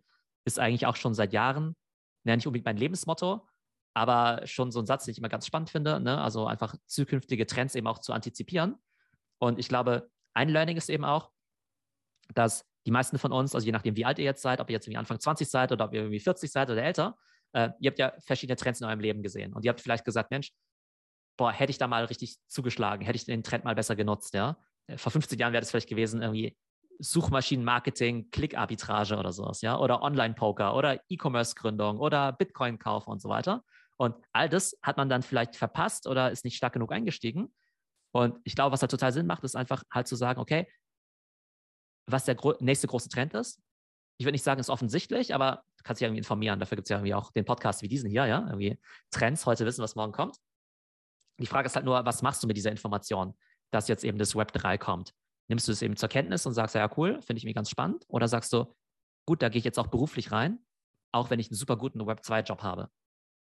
Ist 0.45 0.59
eigentlich 0.59 0.87
auch 0.87 0.97
schon 0.97 1.15
seit 1.15 1.33
Jahren, 1.33 1.77
ne, 2.25 2.37
nicht 2.37 2.47
unbedingt 2.47 2.67
mein 2.67 2.77
Lebensmotto, 2.77 3.47
aber 3.95 4.47
schon 4.47 4.71
so 4.71 4.81
ein 4.81 4.87
Satz, 4.87 5.05
den 5.05 5.13
ich 5.13 5.19
immer 5.19 5.29
ganz 5.29 5.47
spannend 5.47 5.71
finde. 5.71 6.01
Ne? 6.01 6.21
Also 6.21 6.47
einfach 6.47 6.75
zukünftige 6.87 7.47
Trends 7.47 7.75
eben 7.75 7.87
auch 7.87 8.01
zu 8.01 8.13
antizipieren. 8.13 8.77
Und 9.39 9.59
ich 9.59 9.69
glaube, 9.69 10.11
ein 10.35 10.49
Learning 10.49 10.77
ist 10.77 10.91
eben 10.91 11.05
auch, 11.05 11.31
dass 12.35 12.67
die 12.87 12.91
meisten 12.91 13.19
von 13.19 13.33
uns, 13.33 13.55
also 13.55 13.65
je 13.65 13.73
nachdem, 13.73 13.97
wie 13.97 14.05
alt 14.05 14.19
ihr 14.19 14.25
jetzt 14.25 14.43
seid, 14.43 14.61
ob 14.61 14.69
ihr 14.69 14.75
jetzt 14.75 14.87
irgendwie 14.87 14.99
Anfang 14.99 15.21
20 15.21 15.49
seid 15.49 15.73
oder 15.73 15.87
ob 15.87 15.95
ihr 15.95 16.01
irgendwie 16.01 16.21
40 16.21 16.51
seid 16.51 16.69
oder 16.69 16.83
älter, 16.83 17.17
äh, 17.53 17.71
ihr 17.79 17.91
habt 17.91 17.99
ja 17.99 18.13
verschiedene 18.19 18.57
Trends 18.57 18.81
in 18.81 18.87
eurem 18.87 19.01
Leben 19.01 19.23
gesehen. 19.23 19.55
Und 19.55 19.65
ihr 19.65 19.71
habt 19.71 19.81
vielleicht 19.81 20.05
gesagt, 20.05 20.31
Mensch, 20.31 20.53
boah, 21.37 21.53
hätte 21.53 21.71
ich 21.71 21.79
da 21.79 21.87
mal 21.87 22.05
richtig 22.05 22.37
zugeschlagen, 22.49 23.05
hätte 23.05 23.17
ich 23.17 23.25
den 23.25 23.43
Trend 23.43 23.65
mal 23.65 23.75
besser 23.75 23.97
genutzt, 23.97 24.35
ja. 24.35 24.57
Äh, 24.87 24.99
vor 24.99 25.13
15 25.13 25.39
Jahren 25.39 25.53
wäre 25.53 25.61
das 25.61 25.71
vielleicht 25.71 25.89
gewesen, 25.89 26.23
irgendwie 26.23 26.57
Suchmaschinenmarketing, 27.01 28.31
Klickarbitrage 28.31 29.17
oder 29.17 29.33
sowas, 29.33 29.63
ja, 29.63 29.79
oder 29.79 30.03
Online-Poker 30.03 30.77
oder 30.77 31.01
E-Commerce-Gründung 31.09 31.99
oder 31.99 32.33
Bitcoin-Kauf 32.33 33.07
und 33.07 33.21
so 33.21 33.29
weiter. 33.29 33.65
Und 33.97 34.17
all 34.33 34.49
das 34.49 34.77
hat 34.83 34.97
man 34.97 35.09
dann 35.09 35.23
vielleicht 35.23 35.57
verpasst 35.57 36.07
oder 36.07 36.31
ist 36.31 36.45
nicht 36.45 36.57
stark 36.57 36.73
genug 36.73 36.93
eingestiegen. 36.93 37.55
Und 38.13 38.39
ich 38.45 38.55
glaube, 38.55 38.73
was 38.73 38.81
halt 38.81 38.91
total 38.91 39.13
Sinn 39.13 39.27
macht, 39.27 39.45
ist 39.45 39.57
einfach 39.57 39.83
halt 39.93 40.07
zu 40.07 40.17
sagen, 40.17 40.41
okay, 40.41 40.69
was 42.07 42.25
der 42.25 42.35
gro 42.35 42.55
nächste 42.61 42.87
große 42.87 43.09
Trend 43.09 43.35
ist. 43.35 43.61
Ich 44.19 44.27
würde 44.27 44.35
nicht 44.35 44.45
sagen, 44.45 44.61
ist 44.61 44.71
offensichtlich, 44.71 45.35
aber 45.35 45.65
du 45.79 45.83
kannst 45.83 46.01
dich 46.01 46.07
irgendwie 46.07 46.19
informieren. 46.19 46.61
Dafür 46.61 46.77
gibt 46.77 46.87
es 46.87 46.91
ja 46.91 46.99
irgendwie 46.99 47.15
auch 47.15 47.33
den 47.33 47.45
Podcast 47.45 47.83
wie 47.83 47.89
diesen 47.89 48.09
hier, 48.09 48.27
ja, 48.27 48.47
irgendwie 48.47 48.79
Trends, 49.11 49.47
heute 49.47 49.67
wissen, 49.67 49.83
was 49.83 49.97
morgen 49.97 50.13
kommt. 50.13 50.37
Die 51.41 51.47
Frage 51.47 51.67
ist 51.67 51.77
halt 51.77 51.85
nur, 51.85 52.05
was 52.05 52.23
machst 52.23 52.43
du 52.43 52.47
mit 52.47 52.57
dieser 52.57 52.71
Information, 52.71 53.35
dass 53.71 53.89
jetzt 53.89 54.05
eben 54.05 54.19
das 54.19 54.37
Web 54.37 54.53
3 54.53 54.79
kommt? 54.79 55.13
Nimmst 55.49 55.69
du 55.69 55.73
es 55.73 55.83
eben 55.83 55.97
zur 55.97 56.09
Kenntnis 56.09 56.47
und 56.47 56.55
sagst, 56.55 56.75
ja, 56.75 56.89
cool, 56.97 57.21
finde 57.21 57.39
ich 57.39 57.45
mir 57.45 57.55
ganz 57.55 57.71
spannend? 57.71 58.05
Oder 58.09 58.29
sagst 58.29 58.53
du, 58.53 58.75
gut, 59.27 59.43
da 59.43 59.49
gehe 59.49 59.59
ich 59.59 59.65
jetzt 59.65 59.79
auch 59.79 59.89
beruflich 59.89 60.33
rein, 60.33 60.59
auch 61.13 61.31
wenn 61.31 61.41
ich 61.41 61.51
einen 61.51 61.57
super 61.57 61.77
guten 61.77 62.07
Web 62.07 62.21
2-Job 62.21 62.63
habe? 62.63 62.89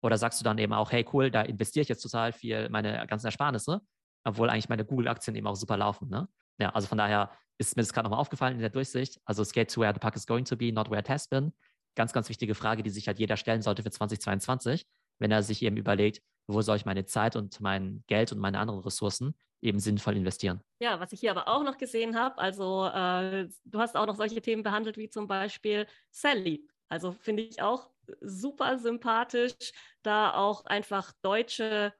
Oder 0.02 0.18
sagst 0.18 0.40
du 0.40 0.44
dann 0.44 0.58
eben 0.58 0.74
auch, 0.74 0.92
hey, 0.92 1.06
cool, 1.12 1.30
da 1.30 1.42
investiere 1.42 1.82
ich 1.82 1.88
jetzt 1.88 2.02
total 2.02 2.32
viel 2.32 2.68
meine 2.68 3.06
ganzen 3.06 3.26
Ersparnisse, 3.26 3.80
obwohl 4.24 4.50
eigentlich 4.50 4.68
meine 4.68 4.84
Google-Aktien 4.84 5.34
eben 5.34 5.46
auch 5.46 5.56
super 5.56 5.78
laufen. 5.78 6.10
Ne? 6.10 6.28
Ja, 6.58 6.70
also 6.70 6.88
von 6.88 6.98
daher 6.98 7.30
ist 7.56 7.76
mir 7.76 7.82
das 7.82 7.92
gerade 7.92 8.04
nochmal 8.04 8.20
aufgefallen 8.20 8.54
in 8.54 8.60
der 8.60 8.70
Durchsicht. 8.70 9.18
Also 9.24 9.44
skate 9.44 9.72
to 9.72 9.80
where 9.80 9.94
the 9.94 10.00
puck 10.00 10.16
is 10.16 10.26
going 10.26 10.44
to 10.44 10.56
be, 10.56 10.72
not 10.72 10.90
where 10.90 11.00
it 11.00 11.08
has 11.08 11.26
been. 11.26 11.52
Ganz, 11.94 12.12
ganz 12.12 12.28
wichtige 12.28 12.54
Frage, 12.54 12.82
die 12.82 12.90
sich 12.90 13.06
halt 13.06 13.18
jeder 13.18 13.36
stellen 13.36 13.62
sollte 13.62 13.82
für 13.82 13.90
2022, 13.90 14.86
wenn 15.20 15.30
er 15.30 15.42
sich 15.42 15.62
eben 15.62 15.76
überlegt, 15.76 16.20
wo 16.46 16.62
soll 16.62 16.76
ich 16.76 16.84
meine 16.84 17.04
Zeit 17.04 17.36
und 17.36 17.60
mein 17.60 18.02
Geld 18.06 18.32
und 18.32 18.38
meine 18.38 18.58
anderen 18.58 18.80
Ressourcen 18.80 19.34
eben 19.60 19.80
sinnvoll 19.80 20.16
investieren. 20.16 20.60
Ja, 20.78 21.00
was 21.00 21.12
ich 21.12 21.20
hier 21.20 21.30
aber 21.30 21.48
auch 21.48 21.62
noch 21.62 21.78
gesehen 21.78 22.16
habe, 22.18 22.38
also 22.38 22.86
äh, 22.86 23.48
du 23.64 23.78
hast 23.78 23.96
auch 23.96 24.06
noch 24.06 24.16
solche 24.16 24.42
Themen 24.42 24.62
behandelt 24.62 24.98
wie 24.98 25.08
zum 25.08 25.26
Beispiel 25.26 25.86
Sally. 26.10 26.68
Also 26.88 27.12
finde 27.12 27.44
ich 27.44 27.62
auch 27.62 27.88
super 28.20 28.78
sympathisch, 28.78 29.72
da 30.02 30.34
auch 30.34 30.66
einfach 30.66 31.12
deutsche 31.22 31.94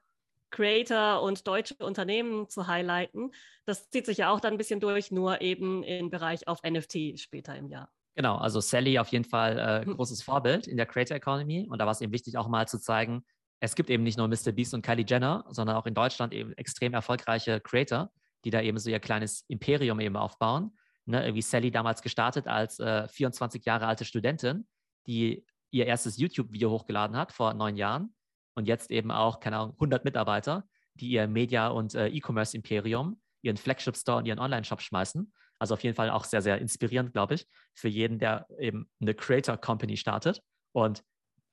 Creator 0.51 1.21
und 1.21 1.47
deutsche 1.47 1.75
Unternehmen 1.79 2.47
zu 2.49 2.67
highlighten. 2.67 3.31
Das 3.65 3.89
zieht 3.89 4.05
sich 4.05 4.19
ja 4.19 4.31
auch 4.31 4.39
dann 4.39 4.53
ein 4.53 4.57
bisschen 4.57 4.79
durch, 4.79 5.11
nur 5.11 5.41
eben 5.41 5.83
im 5.83 6.09
Bereich 6.09 6.47
auf 6.47 6.61
NFT 6.63 7.19
später 7.19 7.55
im 7.55 7.67
Jahr. 7.67 7.89
Genau, 8.15 8.37
also 8.37 8.61
Sally 8.61 8.97
auf 8.97 9.09
jeden 9.09 9.25
Fall 9.25 9.83
äh, 9.85 9.85
großes 9.85 10.23
Vorbild 10.23 10.67
in 10.67 10.77
der 10.77 10.85
Creator 10.85 11.17
Economy. 11.17 11.67
Und 11.69 11.79
da 11.79 11.85
war 11.85 11.91
es 11.91 11.99
eben 11.99 12.13
wichtig, 12.13 12.37
auch 12.37 12.47
mal 12.47 12.67
zu 12.67 12.79
zeigen, 12.79 13.25
es 13.59 13.75
gibt 13.75 13.89
eben 13.89 14.03
nicht 14.03 14.17
nur 14.17 14.27
Mr. 14.27 14.51
Beast 14.51 14.73
und 14.73 14.81
Kylie 14.81 15.05
Jenner, 15.07 15.45
sondern 15.49 15.75
auch 15.75 15.85
in 15.85 15.93
Deutschland 15.93 16.33
eben 16.33 16.53
extrem 16.53 16.93
erfolgreiche 16.93 17.59
Creator, 17.61 18.11
die 18.43 18.49
da 18.49 18.61
eben 18.61 18.77
so 18.77 18.89
ihr 18.89 18.99
kleines 18.99 19.45
Imperium 19.47 19.99
eben 19.99 20.17
aufbauen. 20.17 20.77
Ne, 21.07 21.23
irgendwie 21.23 21.43
Sally 21.43 21.69
damals 21.69 22.01
gestartet 22.01 22.47
als 22.47 22.79
äh, 22.79 23.07
24 23.07 23.63
Jahre 23.63 23.85
alte 23.85 24.05
Studentin, 24.05 24.67
die 25.05 25.45
ihr 25.69 25.85
erstes 25.85 26.17
YouTube-Video 26.17 26.71
hochgeladen 26.71 27.15
hat 27.15 27.31
vor 27.31 27.53
neun 27.53 27.75
Jahren 27.75 28.15
und 28.55 28.67
jetzt 28.67 28.89
eben 28.89 29.11
auch, 29.11 29.39
keine 29.39 29.57
Ahnung, 29.57 29.73
100 29.73 30.03
Mitarbeiter, 30.03 30.67
die 30.95 31.09
ihr 31.09 31.27
Media- 31.27 31.67
und 31.67 31.93
äh, 31.93 32.07
E-Commerce-Imperium, 32.07 33.21
ihren 33.41 33.57
Flagship-Store 33.57 34.17
und 34.17 34.25
ihren 34.25 34.39
Online-Shop 34.39 34.81
schmeißen. 34.81 35.31
Also 35.59 35.75
auf 35.75 35.83
jeden 35.83 35.95
Fall 35.95 36.09
auch 36.09 36.23
sehr, 36.23 36.41
sehr 36.41 36.59
inspirierend, 36.59 37.13
glaube 37.13 37.35
ich, 37.35 37.47
für 37.75 37.87
jeden, 37.87 38.17
der 38.17 38.47
eben 38.59 38.89
eine 38.99 39.13
Creator 39.13 39.57
Company 39.57 39.97
startet. 39.97 40.41
Und 40.71 41.03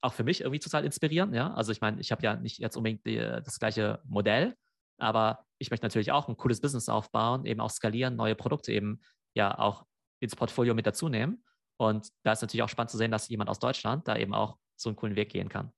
auch 0.03 0.13
für 0.13 0.25
mich 0.25 0.41
irgendwie 0.41 0.59
total 0.59 0.85
inspirierend, 0.85 1.35
ja. 1.35 1.55
Also 1.55 1.73
ich 1.73 1.81
meine, 1.81 2.01
ich 2.01 2.13
habe 2.13 2.23
ja 2.23 2.37
nicht 2.37 2.59
jetzt 2.59 2.77
unbedingt 2.77 3.07
die, 3.07 3.17
das 3.17 3.59
gleiche 3.59 4.01
Modell, 4.05 4.55
aber 4.99 5.47
ich 5.59 5.71
möchte 5.71 5.87
natürlich 5.87 6.13
auch 6.13 6.29
ein 6.29 6.37
cooles 6.37 6.61
Business 6.61 6.89
aufbauen, 6.89 7.47
eben 7.47 7.61
auch 7.61 7.71
skalieren, 7.71 8.17
neue 8.17 8.35
Produkte 8.35 8.73
eben 8.73 9.01
ja 9.35 9.59
auch 9.59 9.87
ins 10.21 10.37
Portfolio 10.37 10.75
mit 10.75 10.87
dazu 10.87 11.09
nehmen. 11.09 11.45
Und 11.79 12.09
da 12.25 12.33
ist 12.33 12.43
natürlich 12.43 12.63
auch 12.63 12.69
spannend 12.69 12.91
zu 12.91 12.97
sehen, 12.97 13.11
dass 13.11 13.29
jemand 13.29 13.49
aus 13.49 13.59
Deutschland 13.59 14.07
da 14.07 14.17
eben 14.17 14.35
auch 14.35 14.59
so 14.77 14.89
einen 14.89 14.97
coolen 14.97 15.17
Weg 15.17 15.31
gehen 15.31 15.49
kann. 15.49 15.73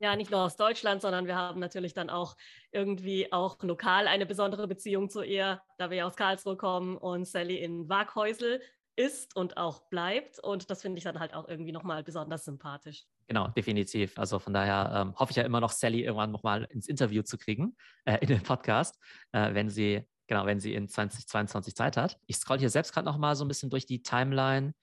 Ja, 0.00 0.16
nicht 0.16 0.30
nur 0.30 0.40
aus 0.40 0.56
Deutschland, 0.56 1.00
sondern 1.00 1.26
wir 1.26 1.36
haben 1.36 1.60
natürlich 1.60 1.94
dann 1.94 2.10
auch 2.10 2.36
irgendwie 2.72 3.32
auch 3.32 3.62
lokal 3.62 4.06
eine 4.08 4.26
besondere 4.26 4.68
Beziehung 4.68 5.08
zu 5.08 5.22
ihr, 5.22 5.62
da 5.78 5.90
wir 5.90 6.06
aus 6.06 6.16
Karlsruhe 6.16 6.56
kommen 6.56 6.96
und 6.96 7.26
Sally 7.26 7.56
in 7.58 7.88
Waghäusel 7.88 8.60
ist 8.96 9.34
und 9.36 9.56
auch 9.56 9.88
bleibt. 9.88 10.38
Und 10.40 10.70
das 10.70 10.82
finde 10.82 10.98
ich 10.98 11.04
dann 11.04 11.20
halt 11.20 11.32
auch 11.32 11.48
irgendwie 11.48 11.72
nochmal 11.72 12.02
besonders 12.02 12.44
sympathisch. 12.44 13.04
Genau, 13.26 13.48
definitiv. 13.48 14.18
Also 14.18 14.38
von 14.38 14.52
daher 14.52 14.92
ähm, 14.94 15.14
hoffe 15.16 15.30
ich 15.30 15.36
ja 15.36 15.44
immer 15.44 15.60
noch, 15.60 15.70
Sally 15.70 16.02
irgendwann 16.02 16.30
nochmal 16.30 16.64
ins 16.64 16.88
Interview 16.88 17.22
zu 17.22 17.38
kriegen, 17.38 17.76
äh, 18.04 18.18
in 18.20 18.28
den 18.28 18.42
Podcast, 18.42 19.00
äh, 19.32 19.54
wenn 19.54 19.70
sie, 19.70 20.02
genau, 20.26 20.44
wenn 20.44 20.60
sie 20.60 20.74
in 20.74 20.88
2022 20.88 21.74
Zeit 21.74 21.96
hat. 21.96 22.18
Ich 22.26 22.36
scroll 22.36 22.58
hier 22.58 22.70
selbst 22.70 22.92
gerade 22.92 23.06
nochmal 23.06 23.34
so 23.34 23.44
ein 23.44 23.48
bisschen 23.48 23.70
durch 23.70 23.86
die 23.86 24.02
Timeline. 24.02 24.74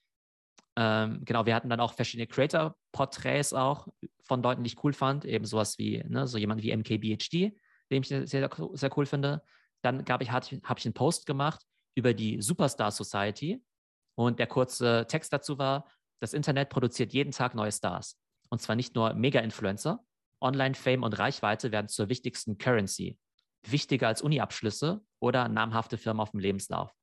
Ähm, 0.75 1.21
genau, 1.23 1.45
wir 1.45 1.53
hatten 1.53 1.69
dann 1.69 1.79
auch 1.79 1.93
verschiedene 1.93 2.27
Creator-Porträts 2.27 3.53
auch 3.53 3.87
von 4.23 4.41
Leuten, 4.41 4.63
die 4.63 4.69
ich 4.69 4.83
cool 4.83 4.93
fand. 4.93 5.25
Eben 5.25 5.45
sowas 5.45 5.77
wie, 5.77 6.03
ne, 6.07 6.25
so 6.27 6.37
jemand 6.37 6.63
wie 6.63 6.75
MKBHD, 6.75 7.55
den 7.91 8.01
ich 8.01 8.07
sehr, 8.07 8.25
sehr, 8.25 8.97
cool 8.97 9.05
finde. 9.05 9.43
Dann 9.83 10.03
habe 10.09 10.23
ich, 10.23 10.31
hab 10.31 10.79
ich 10.79 10.85
einen 10.85 10.93
Post 10.93 11.27
gemacht 11.27 11.61
über 11.93 12.13
die 12.13 12.41
Superstar 12.41 12.91
Society. 12.91 13.63
Und 14.15 14.39
der 14.39 14.47
kurze 14.47 15.05
Text 15.07 15.31
dazu 15.31 15.57
war, 15.57 15.87
das 16.21 16.33
Internet 16.33 16.69
produziert 16.69 17.13
jeden 17.13 17.31
Tag 17.31 17.55
neue 17.55 17.71
Stars. 17.71 18.17
Und 18.51 18.61
zwar 18.61 18.75
nicht 18.75 18.93
nur 18.93 19.13
Mega-Influencer. 19.13 20.03
Online-Fame 20.41 21.03
und 21.03 21.17
Reichweite 21.17 21.71
werden 21.71 21.87
zur 21.87 22.09
wichtigsten 22.09 22.57
Currency. 22.57 23.17
Wichtiger 23.63 24.07
als 24.07 24.21
Uni-Abschlüsse 24.21 25.01
oder 25.19 25.47
namhafte 25.47 25.97
Firmen 25.97 26.21
auf 26.21 26.31
dem 26.31 26.39
Lebenslauf. 26.39 26.93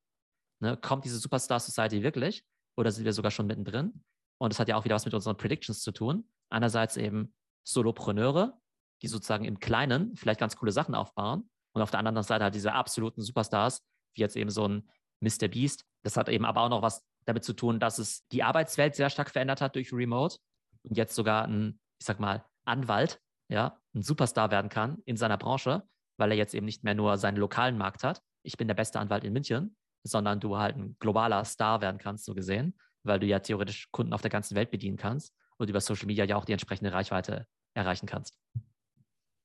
Ne, 0.61 0.77
kommt 0.77 1.05
diese 1.05 1.17
Superstar 1.17 1.59
Society 1.59 2.03
wirklich? 2.03 2.43
oder 2.79 2.93
sind 2.93 3.03
wir 3.03 3.11
sogar 3.11 3.29
schon 3.29 3.45
mittendrin? 3.45 4.01
Und 4.37 4.53
das 4.53 4.59
hat 4.59 4.69
ja 4.69 4.77
auch 4.77 4.85
wieder 4.85 4.95
was 4.95 5.03
mit 5.03 5.13
unseren 5.13 5.35
Predictions 5.35 5.81
zu 5.81 5.91
tun. 5.91 6.23
Einerseits 6.49 6.95
eben 6.95 7.35
Solopreneure, 7.67 8.57
die 9.01 9.07
sozusagen 9.07 9.43
im 9.43 9.59
Kleinen 9.59 10.15
vielleicht 10.15 10.39
ganz 10.39 10.55
coole 10.55 10.71
Sachen 10.71 10.95
aufbauen. 10.95 11.49
Und 11.73 11.81
auf 11.81 11.91
der 11.91 11.99
anderen 11.99 12.23
Seite 12.23 12.45
halt 12.45 12.55
diese 12.55 12.73
absoluten 12.73 13.21
Superstars, 13.21 13.85
wie 14.15 14.21
jetzt 14.21 14.37
eben 14.37 14.49
so 14.49 14.65
ein 14.65 14.89
Mr. 15.19 15.49
Beast. 15.49 15.85
Das 16.03 16.15
hat 16.15 16.29
eben 16.29 16.45
aber 16.45 16.61
auch 16.61 16.69
noch 16.69 16.81
was 16.81 17.05
damit 17.25 17.43
zu 17.43 17.51
tun, 17.51 17.81
dass 17.81 17.99
es 17.99 18.25
die 18.29 18.43
Arbeitswelt 18.43 18.95
sehr 18.95 19.09
stark 19.09 19.29
verändert 19.29 19.59
hat 19.59 19.75
durch 19.75 19.91
Remote 19.91 20.37
und 20.83 20.97
jetzt 20.97 21.15
sogar 21.15 21.45
ein, 21.47 21.79
ich 21.99 22.05
sag 22.05 22.19
mal, 22.19 22.45
Anwalt, 22.65 23.21
ja, 23.49 23.79
ein 23.93 24.03
Superstar 24.03 24.51
werden 24.51 24.69
kann 24.69 25.01
in 25.05 25.17
seiner 25.17 25.37
Branche, 25.37 25.83
weil 26.17 26.31
er 26.31 26.37
jetzt 26.37 26.53
eben 26.53 26.65
nicht 26.65 26.83
mehr 26.83 26.95
nur 26.95 27.17
seinen 27.17 27.37
lokalen 27.37 27.77
Markt 27.77 28.03
hat. 28.03 28.21
Ich 28.43 28.57
bin 28.57 28.67
der 28.67 28.75
beste 28.75 28.99
Anwalt 28.99 29.23
in 29.23 29.33
München, 29.33 29.75
sondern 30.03 30.39
du 30.39 30.57
halt 30.57 30.77
ein 30.77 30.95
globaler 30.99 31.43
Star 31.45 31.81
werden 31.81 31.97
kannst, 31.97 32.25
so 32.25 32.33
gesehen, 32.33 32.77
weil 33.03 33.19
du 33.19 33.25
ja 33.25 33.39
theoretisch 33.39 33.89
Kunden 33.91 34.13
auf 34.13 34.21
der 34.21 34.29
ganzen 34.29 34.55
Welt 34.55 34.71
bedienen 34.71 34.97
kannst 34.97 35.33
und 35.57 35.69
über 35.69 35.81
Social 35.81 36.07
Media 36.07 36.25
ja 36.25 36.35
auch 36.35 36.45
die 36.45 36.53
entsprechende 36.53 36.93
Reichweite 36.93 37.47
erreichen 37.73 38.05
kannst. 38.05 38.37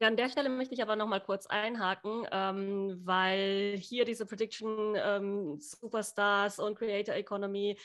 Ja, 0.01 0.09
an 0.09 0.17
der 0.17 0.29
Stelle 0.29 0.49
möchte 0.49 0.75
ich 0.75 0.83
aber 0.83 0.97
noch 0.97 1.07
mal 1.07 1.21
kurz 1.21 1.47
einhaken, 1.47 2.27
ähm, 2.33 3.01
weil 3.05 3.77
hier 3.79 4.05
diese 4.05 4.27
Prediction 4.27 4.97
ähm, 4.97 5.61
Superstars 5.61 6.59
und 6.59 6.77
Creator 6.77 7.15
Economy 7.15 7.79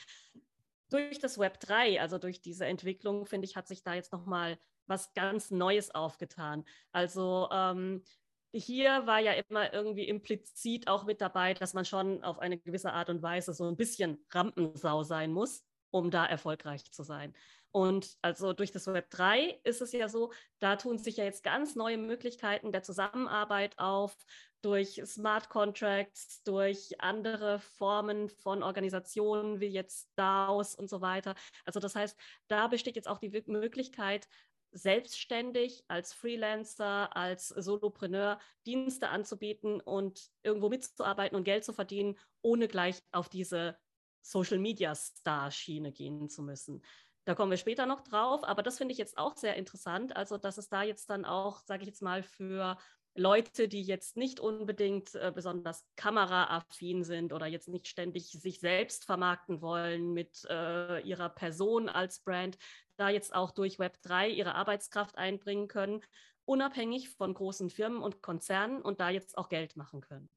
durch 0.89 1.19
das 1.19 1.37
Web 1.37 1.59
3, 1.59 2.01
also 2.01 2.17
durch 2.17 2.41
diese 2.41 2.65
Entwicklung, 2.65 3.25
finde 3.25 3.45
ich, 3.45 3.55
hat 3.55 3.67
sich 3.67 3.83
da 3.83 3.93
jetzt 3.93 4.11
noch 4.11 4.25
mal 4.25 4.57
was 4.87 5.13
ganz 5.13 5.51
Neues 5.51 5.93
aufgetan. 5.93 6.65
Also 6.91 7.47
ähm, 7.51 8.03
hier 8.51 9.05
war 9.05 9.19
ja 9.19 9.33
immer 9.33 9.71
irgendwie 9.73 10.07
implizit 10.07 10.87
auch 10.87 11.05
mit 11.05 11.21
dabei, 11.21 11.53
dass 11.53 11.73
man 11.73 11.85
schon 11.85 12.23
auf 12.23 12.39
eine 12.39 12.57
gewisse 12.57 12.91
Art 12.91 13.09
und 13.09 13.21
Weise 13.21 13.53
so 13.53 13.67
ein 13.67 13.77
bisschen 13.77 14.25
Rampensau 14.31 15.03
sein 15.03 15.31
muss, 15.31 15.63
um 15.91 16.09
da 16.09 16.25
erfolgreich 16.25 16.91
zu 16.91 17.03
sein. 17.03 17.35
Und 17.71 18.17
also 18.23 18.53
durch 18.53 18.71
das 18.71 18.87
Web 18.87 19.11
3 19.11 19.59
ist 19.63 19.81
es 19.81 19.91
ja 19.91 20.09
so, 20.09 20.31
da 20.57 20.75
tun 20.75 20.97
sich 20.97 21.17
ja 21.17 21.23
jetzt 21.23 21.43
ganz 21.43 21.75
neue 21.75 21.99
Möglichkeiten 21.99 22.71
der 22.71 22.81
Zusammenarbeit 22.81 23.77
auf, 23.77 24.17
durch 24.61 25.01
Smart 25.05 25.49
Contracts, 25.49 26.43
durch 26.43 26.99
andere 27.01 27.59
Formen 27.59 28.29
von 28.29 28.63
Organisationen 28.63 29.59
wie 29.59 29.67
jetzt 29.67 30.09
DAOs 30.15 30.75
und 30.75 30.89
so 30.89 31.01
weiter. 31.01 31.35
Also 31.65 31.79
das 31.79 31.95
heißt, 31.95 32.17
da 32.47 32.67
besteht 32.67 32.95
jetzt 32.95 33.07
auch 33.07 33.19
die 33.19 33.29
Möglichkeit, 33.47 34.27
selbstständig 34.71 35.83
als 35.87 36.13
Freelancer, 36.13 37.15
als 37.15 37.47
Solopreneur 37.47 38.39
Dienste 38.65 39.09
anzubieten 39.09 39.81
und 39.81 40.29
irgendwo 40.43 40.69
mitzuarbeiten 40.69 41.35
und 41.35 41.43
Geld 41.43 41.63
zu 41.63 41.73
verdienen, 41.73 42.17
ohne 42.41 42.67
gleich 42.67 43.01
auf 43.11 43.29
diese 43.29 43.77
Social 44.21 44.59
Media 44.59 44.93
Star 44.93 45.49
Schiene 45.49 45.91
gehen 45.91 46.29
zu 46.29 46.43
müssen. 46.43 46.83
Da 47.25 47.35
kommen 47.35 47.51
wir 47.51 47.57
später 47.57 47.85
noch 47.85 48.01
drauf, 48.01 48.43
aber 48.43 48.63
das 48.63 48.77
finde 48.77 48.91
ich 48.91 48.97
jetzt 48.97 49.17
auch 49.17 49.35
sehr 49.35 49.55
interessant. 49.55 50.15
Also, 50.15 50.37
dass 50.37 50.57
es 50.57 50.69
da 50.69 50.83
jetzt 50.83 51.09
dann 51.09 51.25
auch, 51.25 51.59
sage 51.59 51.83
ich 51.83 51.87
jetzt 51.87 52.01
mal, 52.01 52.23
für 52.23 52.77
Leute, 53.15 53.67
die 53.67 53.81
jetzt 53.81 54.17
nicht 54.17 54.39
unbedingt 54.39 55.15
äh, 55.15 55.31
besonders 55.33 55.83
kameraaffin 55.95 57.03
sind 57.03 57.33
oder 57.33 57.47
jetzt 57.47 57.67
nicht 57.67 57.87
ständig 57.87 58.31
sich 58.31 58.59
selbst 58.59 59.05
vermarkten 59.05 59.61
wollen 59.61 60.13
mit 60.13 60.45
äh, 60.49 61.01
ihrer 61.01 61.29
Person 61.29 61.89
als 61.89 62.19
Brand, 62.19 62.57
da 62.97 63.09
jetzt 63.09 63.33
auch 63.33 63.51
durch 63.51 63.77
Web3 63.77 64.29
ihre 64.29 64.55
Arbeitskraft 64.55 65.17
einbringen 65.17 65.67
können, 65.67 66.01
unabhängig 66.45 67.09
von 67.09 67.33
großen 67.33 67.69
Firmen 67.69 68.01
und 68.01 68.21
Konzernen 68.21 68.81
und 68.81 68.99
da 68.99 69.09
jetzt 69.09 69.37
auch 69.37 69.49
Geld 69.49 69.75
machen 69.75 70.01
können. 70.01 70.29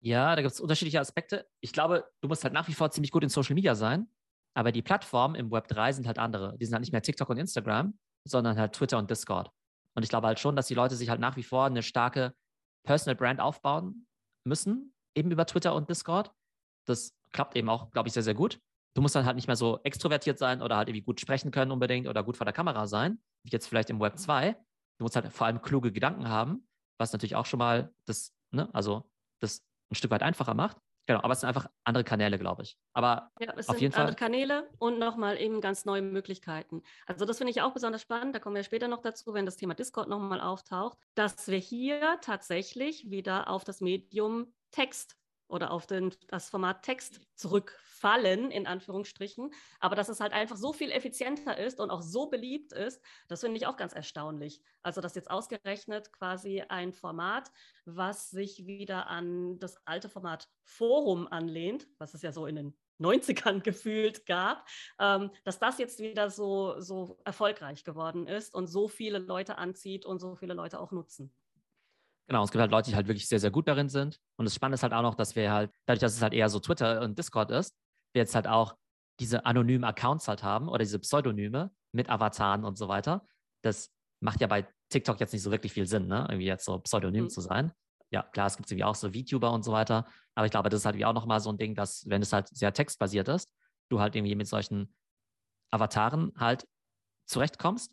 Ja, 0.00 0.36
da 0.36 0.42
gibt 0.42 0.52
es 0.52 0.60
unterschiedliche 0.60 1.00
Aspekte. 1.00 1.48
Ich 1.60 1.72
glaube, 1.72 2.08
du 2.20 2.28
musst 2.28 2.44
halt 2.44 2.52
nach 2.52 2.68
wie 2.68 2.74
vor 2.74 2.90
ziemlich 2.90 3.10
gut 3.10 3.22
in 3.22 3.28
Social 3.28 3.54
Media 3.54 3.74
sein, 3.74 4.08
aber 4.54 4.72
die 4.72 4.82
Plattformen 4.82 5.34
im 5.34 5.50
Web 5.50 5.68
3 5.68 5.92
sind 5.92 6.06
halt 6.06 6.18
andere. 6.18 6.56
Die 6.58 6.64
sind 6.64 6.74
halt 6.74 6.82
nicht 6.82 6.92
mehr 6.92 7.02
TikTok 7.02 7.28
und 7.28 7.38
Instagram, 7.38 7.98
sondern 8.24 8.58
halt 8.58 8.74
Twitter 8.74 8.98
und 8.98 9.10
Discord. 9.10 9.50
Und 9.96 10.02
ich 10.02 10.08
glaube 10.08 10.26
halt 10.26 10.38
schon, 10.38 10.56
dass 10.56 10.66
die 10.66 10.74
Leute 10.74 10.94
sich 10.94 11.08
halt 11.08 11.20
nach 11.20 11.36
wie 11.36 11.42
vor 11.42 11.64
eine 11.64 11.82
starke 11.82 12.34
Personal 12.84 13.16
Brand 13.16 13.40
aufbauen 13.40 14.06
müssen, 14.44 14.94
eben 15.14 15.30
über 15.30 15.46
Twitter 15.46 15.74
und 15.74 15.88
Discord. 15.88 16.32
Das 16.86 17.16
klappt 17.32 17.56
eben 17.56 17.68
auch, 17.68 17.90
glaube 17.90 18.08
ich, 18.08 18.12
sehr, 18.12 18.22
sehr 18.22 18.34
gut. 18.34 18.60
Du 18.94 19.02
musst 19.02 19.14
dann 19.14 19.26
halt 19.26 19.36
nicht 19.36 19.46
mehr 19.46 19.56
so 19.56 19.80
extrovertiert 19.82 20.38
sein 20.38 20.62
oder 20.62 20.76
halt 20.76 20.88
irgendwie 20.88 21.04
gut 21.04 21.20
sprechen 21.20 21.50
können 21.50 21.70
unbedingt 21.70 22.06
oder 22.06 22.22
gut 22.22 22.36
vor 22.36 22.44
der 22.44 22.54
Kamera 22.54 22.86
sein, 22.86 23.20
wie 23.42 23.50
jetzt 23.50 23.66
vielleicht 23.66 23.90
im 23.90 24.00
Web 24.00 24.18
2. 24.18 24.52
Du 24.98 25.04
musst 25.04 25.16
halt 25.16 25.30
vor 25.32 25.46
allem 25.46 25.60
kluge 25.60 25.92
Gedanken 25.92 26.28
haben, 26.28 26.66
was 26.98 27.12
natürlich 27.12 27.34
auch 27.34 27.46
schon 27.46 27.58
mal 27.58 27.92
das, 28.06 28.32
ne, 28.52 28.72
also 28.74 29.10
das 29.40 29.62
ein 29.90 29.96
Stück 29.96 30.10
weit 30.10 30.22
einfacher 30.22 30.54
macht. 30.54 30.78
Genau, 31.06 31.20
aber 31.22 31.32
es 31.32 31.40
sind 31.40 31.48
einfach 31.48 31.68
andere 31.84 32.02
Kanäle, 32.02 32.38
glaube 32.38 32.62
ich. 32.62 32.78
Aber 32.92 33.30
ja, 33.38 33.52
es 33.56 33.68
auf 33.68 33.76
sind 33.76 33.82
jeden 33.82 33.94
andere 33.94 34.16
Fall. 34.16 34.28
Kanäle 34.28 34.68
und 34.78 34.98
nochmal 34.98 35.40
eben 35.40 35.60
ganz 35.60 35.84
neue 35.84 36.02
Möglichkeiten. 36.02 36.82
Also 37.06 37.24
das 37.24 37.38
finde 37.38 37.52
ich 37.52 37.62
auch 37.62 37.72
besonders 37.72 38.02
spannend. 38.02 38.34
Da 38.34 38.40
kommen 38.40 38.56
wir 38.56 38.64
später 38.64 38.88
noch 38.88 39.02
dazu, 39.02 39.32
wenn 39.32 39.46
das 39.46 39.56
Thema 39.56 39.74
Discord 39.74 40.08
nochmal 40.08 40.40
auftaucht, 40.40 40.98
dass 41.14 41.46
wir 41.48 41.58
hier 41.58 42.18
tatsächlich 42.20 43.08
wieder 43.10 43.48
auf 43.48 43.62
das 43.62 43.80
Medium 43.80 44.52
Text 44.72 45.16
oder 45.48 45.70
auf 45.70 45.86
den, 45.86 46.14
das 46.28 46.50
Format 46.50 46.82
Text 46.82 47.20
zurückfallen, 47.34 48.50
in 48.50 48.66
Anführungsstrichen. 48.66 49.52
Aber 49.80 49.96
dass 49.96 50.08
es 50.08 50.20
halt 50.20 50.32
einfach 50.32 50.56
so 50.56 50.72
viel 50.72 50.90
effizienter 50.90 51.58
ist 51.58 51.80
und 51.80 51.90
auch 51.90 52.02
so 52.02 52.26
beliebt 52.26 52.72
ist, 52.72 53.00
das 53.28 53.40
finde 53.40 53.58
ich 53.58 53.66
auch 53.66 53.76
ganz 53.76 53.92
erstaunlich. 53.92 54.60
Also, 54.82 55.00
dass 55.00 55.14
jetzt 55.14 55.30
ausgerechnet 55.30 56.12
quasi 56.12 56.62
ein 56.68 56.92
Format, 56.92 57.50
was 57.84 58.30
sich 58.30 58.66
wieder 58.66 59.08
an 59.08 59.58
das 59.58 59.76
alte 59.86 60.08
Format 60.08 60.48
Forum 60.62 61.28
anlehnt, 61.30 61.86
was 61.98 62.14
es 62.14 62.22
ja 62.22 62.32
so 62.32 62.46
in 62.46 62.56
den 62.56 62.76
90ern 63.00 63.60
gefühlt 63.62 64.26
gab, 64.26 64.66
ähm, 64.98 65.30
dass 65.44 65.58
das 65.58 65.78
jetzt 65.78 66.00
wieder 66.00 66.30
so, 66.30 66.80
so 66.80 67.18
erfolgreich 67.24 67.84
geworden 67.84 68.26
ist 68.26 68.54
und 68.54 68.66
so 68.66 68.88
viele 68.88 69.18
Leute 69.18 69.58
anzieht 69.58 70.04
und 70.04 70.18
so 70.18 70.34
viele 70.34 70.54
Leute 70.54 70.80
auch 70.80 70.92
nutzen. 70.92 71.32
Genau, 72.28 72.42
es 72.42 72.50
gibt 72.50 72.60
halt 72.60 72.72
Leute, 72.72 72.90
die 72.90 72.96
halt 72.96 73.06
wirklich 73.06 73.28
sehr, 73.28 73.38
sehr 73.38 73.50
gut 73.50 73.68
darin 73.68 73.88
sind. 73.88 74.18
Und 74.36 74.46
das 74.46 74.54
Spannende 74.54 74.74
ist 74.74 74.82
halt 74.82 74.92
auch 74.92 75.02
noch, 75.02 75.14
dass 75.14 75.36
wir 75.36 75.52
halt, 75.52 75.70
dadurch, 75.86 76.00
dass 76.00 76.14
es 76.14 76.22
halt 76.22 76.34
eher 76.34 76.48
so 76.48 76.58
Twitter 76.58 77.02
und 77.02 77.18
Discord 77.18 77.50
ist, 77.50 77.76
wir 78.12 78.22
jetzt 78.22 78.34
halt 78.34 78.48
auch 78.48 78.76
diese 79.20 79.46
anonymen 79.46 79.84
Accounts 79.84 80.26
halt 80.26 80.42
haben 80.42 80.68
oder 80.68 80.80
diese 80.80 80.98
Pseudonyme 80.98 81.70
mit 81.92 82.10
Avataren 82.10 82.64
und 82.64 82.76
so 82.76 82.88
weiter. 82.88 83.26
Das 83.62 83.90
macht 84.20 84.40
ja 84.40 84.48
bei 84.48 84.66
TikTok 84.90 85.20
jetzt 85.20 85.32
nicht 85.32 85.42
so 85.42 85.50
wirklich 85.50 85.72
viel 85.72 85.86
Sinn, 85.86 86.06
ne? 86.08 86.26
Irgendwie 86.28 86.46
jetzt 86.46 86.64
so 86.64 86.78
pseudonym 86.80 87.24
mhm. 87.24 87.30
zu 87.30 87.40
sein. 87.40 87.72
Ja, 88.10 88.22
klar, 88.22 88.46
es 88.46 88.56
gibt 88.56 88.70
irgendwie 88.70 88.84
auch 88.84 88.94
so 88.94 89.10
VTuber 89.12 89.52
und 89.52 89.64
so 89.64 89.72
weiter. 89.72 90.06
Aber 90.34 90.46
ich 90.46 90.50
glaube, 90.50 90.68
das 90.68 90.80
ist 90.80 90.86
halt 90.86 90.96
wie 90.96 91.04
auch 91.04 91.12
nochmal 91.12 91.40
so 91.40 91.50
ein 91.50 91.58
Ding, 91.58 91.74
dass, 91.74 92.08
wenn 92.08 92.22
es 92.22 92.32
halt 92.32 92.48
sehr 92.48 92.72
textbasiert 92.72 93.28
ist, 93.28 93.52
du 93.88 94.00
halt 94.00 94.16
irgendwie 94.16 94.34
mit 94.34 94.48
solchen 94.48 94.94
Avataren 95.70 96.32
halt 96.36 96.66
zurechtkommst, 97.28 97.92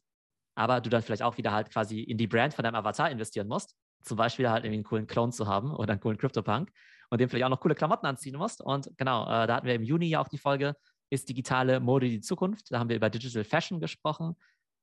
aber 0.56 0.82
du 0.82 0.90
dann 0.90 1.02
vielleicht 1.02 1.24
auch 1.24 1.38
wieder 1.38 1.52
halt 1.52 1.72
quasi 1.72 2.02
in 2.02 2.18
die 2.18 2.28
Brand 2.28 2.54
von 2.54 2.64
deinem 2.64 2.76
Avatar 2.76 3.10
investieren 3.10 3.48
musst 3.48 3.76
zum 4.04 4.18
Beispiel 4.18 4.50
halt 4.50 4.66
irgendwie 4.66 4.78
einen 4.78 4.84
coolen 4.84 5.08
Clone 5.08 5.32
zu 5.32 5.48
haben 5.48 5.74
oder 5.74 5.94
einen 5.94 6.02
coolen 6.02 6.18
CryptoPunk 6.18 6.72
und 7.10 7.22
dem 7.22 7.30
vielleicht 7.30 7.46
auch 7.46 7.50
noch 7.50 7.60
coole 7.60 7.76
Klamotten 7.76 8.06
anziehen 8.06 8.38
musst. 8.38 8.62
Und 8.62 8.90
genau, 8.98 9.24
äh, 9.26 9.48
da 9.48 9.56
hatten 9.56 9.68
wir 9.68 9.76
im 9.76 9.84
Juni 9.84 10.08
ja 10.08 10.20
auch 10.20 10.28
die 10.28 10.38
Folge, 10.38 10.76
ist 11.10 11.30
digitale 11.30 11.80
Mode 11.80 12.10
die 12.10 12.22
Zukunft? 12.22 12.72
Da 12.72 12.80
haben 12.80 12.90
wir 12.90 12.96
über 12.96 13.10
Digital 13.10 13.44
Fashion 13.44 13.80
gesprochen 13.80 14.36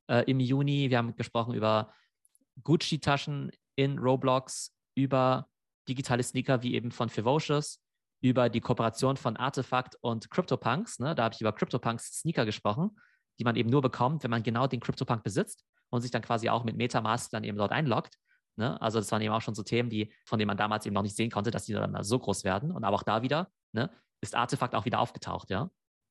äh, 0.09 0.25
im 0.31 0.41
Juni. 0.41 0.91
Wir 0.91 0.99
haben 0.99 1.17
gesprochen 1.17 1.55
über 1.55 1.93
Gucci-Taschen 2.63 3.51
in 3.77 3.99
Roblox, 3.99 4.77
über 4.95 5.49
digitale 5.89 6.23
Sneaker 6.23 6.63
wie 6.63 6.75
eben 6.75 6.91
von 6.91 7.09
Fivocious, 7.09 7.83
über 8.21 8.49
die 8.49 8.61
Kooperation 8.61 9.17
von 9.17 9.37
Artefakt 9.37 9.97
und 10.03 10.31
CryptoPunks. 10.31 10.99
Ne? 10.99 11.15
Da 11.15 11.25
habe 11.25 11.35
ich 11.35 11.41
über 11.41 11.53
CryptoPunks 11.53 12.21
Sneaker 12.21 12.45
gesprochen, 12.45 12.97
die 13.39 13.45
man 13.45 13.57
eben 13.57 13.71
nur 13.71 13.83
bekommt, 13.83 14.23
wenn 14.23 14.31
man 14.31 14.43
genau 14.43 14.67
den 14.67 14.81
CryptoPunk 14.81 15.23
besitzt 15.25 15.65
und 15.89 16.03
sich 16.03 16.11
dann 16.11 16.23
quasi 16.23 16.49
auch 16.49 16.65
mit 16.65 16.77
Metamask 16.77 17.31
dann 17.31 17.45
eben 17.45 17.57
dort 17.57 17.73
einloggt. 17.73 18.17
Ne? 18.57 18.81
Also 18.81 18.99
das 18.99 19.11
waren 19.13 19.23
eben 19.23 19.35
auch 19.35 19.43
schon 19.43 19.55
so 19.55 19.63
Themen, 19.63 19.91
die, 19.91 20.13
von 20.25 20.39
denen 20.39 20.49
man 20.49 20.57
damals 20.57 20.87
eben 20.87 20.95
noch 20.95 21.03
nicht 21.03 21.17
sehen 21.17 21.31
konnte, 21.31 21.51
dass 21.51 21.65
die 21.65 21.73
dann 21.73 22.03
so 22.03 22.19
groß 22.19 22.45
werden. 22.45 22.73
Und 22.73 22.85
aber 22.85 22.97
auch 22.97 23.03
da 23.03 23.23
wieder 23.23 23.51
ne, 23.73 23.91
ist 24.21 24.35
Artefakt 24.35 24.75
auch 24.75 24.85
wieder 24.85 25.01
aufgetaucht, 25.01 25.51
ja. 25.51 25.71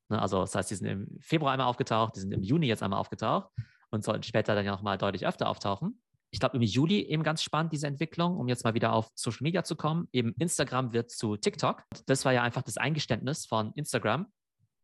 Ne? 0.10 0.22
Also 0.22 0.42
das 0.42 0.56
heißt, 0.56 0.72
die 0.72 0.76
sind 0.76 0.88
im 0.88 1.18
Februar 1.20 1.54
einmal 1.54 1.68
aufgetaucht, 1.68 2.16
die 2.16 2.22
sind 2.22 2.34
im 2.34 2.44
Juni 2.44 2.68
jetzt 2.68 2.84
einmal 2.84 3.00
aufgetaucht 3.00 3.50
und 3.92 4.04
sollten 4.04 4.24
später 4.24 4.56
dann 4.56 4.66
ja 4.66 4.72
nochmal 4.72 4.98
deutlich 4.98 5.26
öfter 5.28 5.50
auftauchen 5.50 6.02
ich 6.32 6.40
glaube, 6.40 6.58
im 6.58 6.64
Juli 6.64 7.02
eben 7.02 7.24
ganz 7.24 7.42
spannend, 7.42 7.74
diese 7.74 7.88
Entwicklung, 7.88 8.38
um 8.38 8.48
jetzt 8.48 8.64
mal 8.64 8.74
wieder 8.74 8.94
auf 8.94 9.10
Social 9.16 9.44
Media 9.44 9.64
zu 9.64 9.76
kommen. 9.76 10.08
Eben 10.12 10.34
Instagram 10.38 10.94
wird 10.94 11.10
zu 11.12 11.38
TikTok. 11.38 11.84
Das 12.06 12.24
war 12.26 12.34
ja 12.34 12.44
einfach 12.44 12.62
das 12.62 12.78
Eingeständnis 12.78 13.46
von 13.46 13.74
Instagram, 13.74 14.28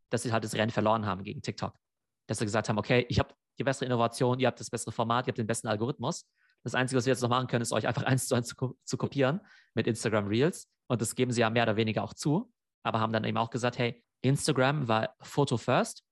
dass 0.10 0.24
sie 0.24 0.32
halt 0.32 0.44
das 0.44 0.56
Rennen 0.56 0.72
verloren 0.72 1.06
haben 1.06 1.24
gegen 1.24 1.42
TikTok. 1.42 1.74
Dass 2.28 2.40
sie 2.40 2.46
gesagt 2.46 2.70
haben, 2.70 2.80
okay, 2.80 3.06
ich 3.10 3.20
habe 3.20 3.34
die 3.60 3.64
bessere 3.64 3.86
Innovation, 3.86 4.40
ihr 4.40 4.48
habt 4.48 4.60
das 4.60 4.70
bessere 4.70 4.92
Format, 4.92 5.28
ihr 5.28 5.32
habt 5.32 5.38
den 5.38 5.48
besten 5.48 5.68
Algorithmus. 5.68 6.28
Das 6.66 6.76
Einzige, 6.76 6.98
was 6.98 7.06
wir 7.06 7.14
jetzt 7.14 7.22
noch 7.22 7.30
machen 7.30 7.48
können, 7.48 7.62
ist 7.62 7.72
euch 7.72 7.88
einfach 7.88 8.04
eins 8.04 8.28
zu 8.28 8.36
eins 8.36 8.48
zu, 8.48 8.78
zu 8.84 8.98
kopieren 8.98 9.40
mit 9.76 9.88
Instagram 9.88 10.28
Reels. 10.28 10.70
Und 10.88 11.02
das 11.02 11.16
geben 11.16 11.32
sie 11.32 11.42
ja 11.42 11.50
mehr 11.50 11.64
oder 11.64 11.76
weniger 11.76 12.04
auch 12.04 12.14
zu, 12.14 12.52
aber 12.84 13.00
haben 13.00 13.14
dann 13.14 13.24
eben 13.24 13.38
auch 13.38 13.52
gesagt, 13.52 13.78
hey, 13.78 14.04
Instagram 14.22 14.88
war 14.88 15.16
Photo 15.22 15.58
First 15.58 16.04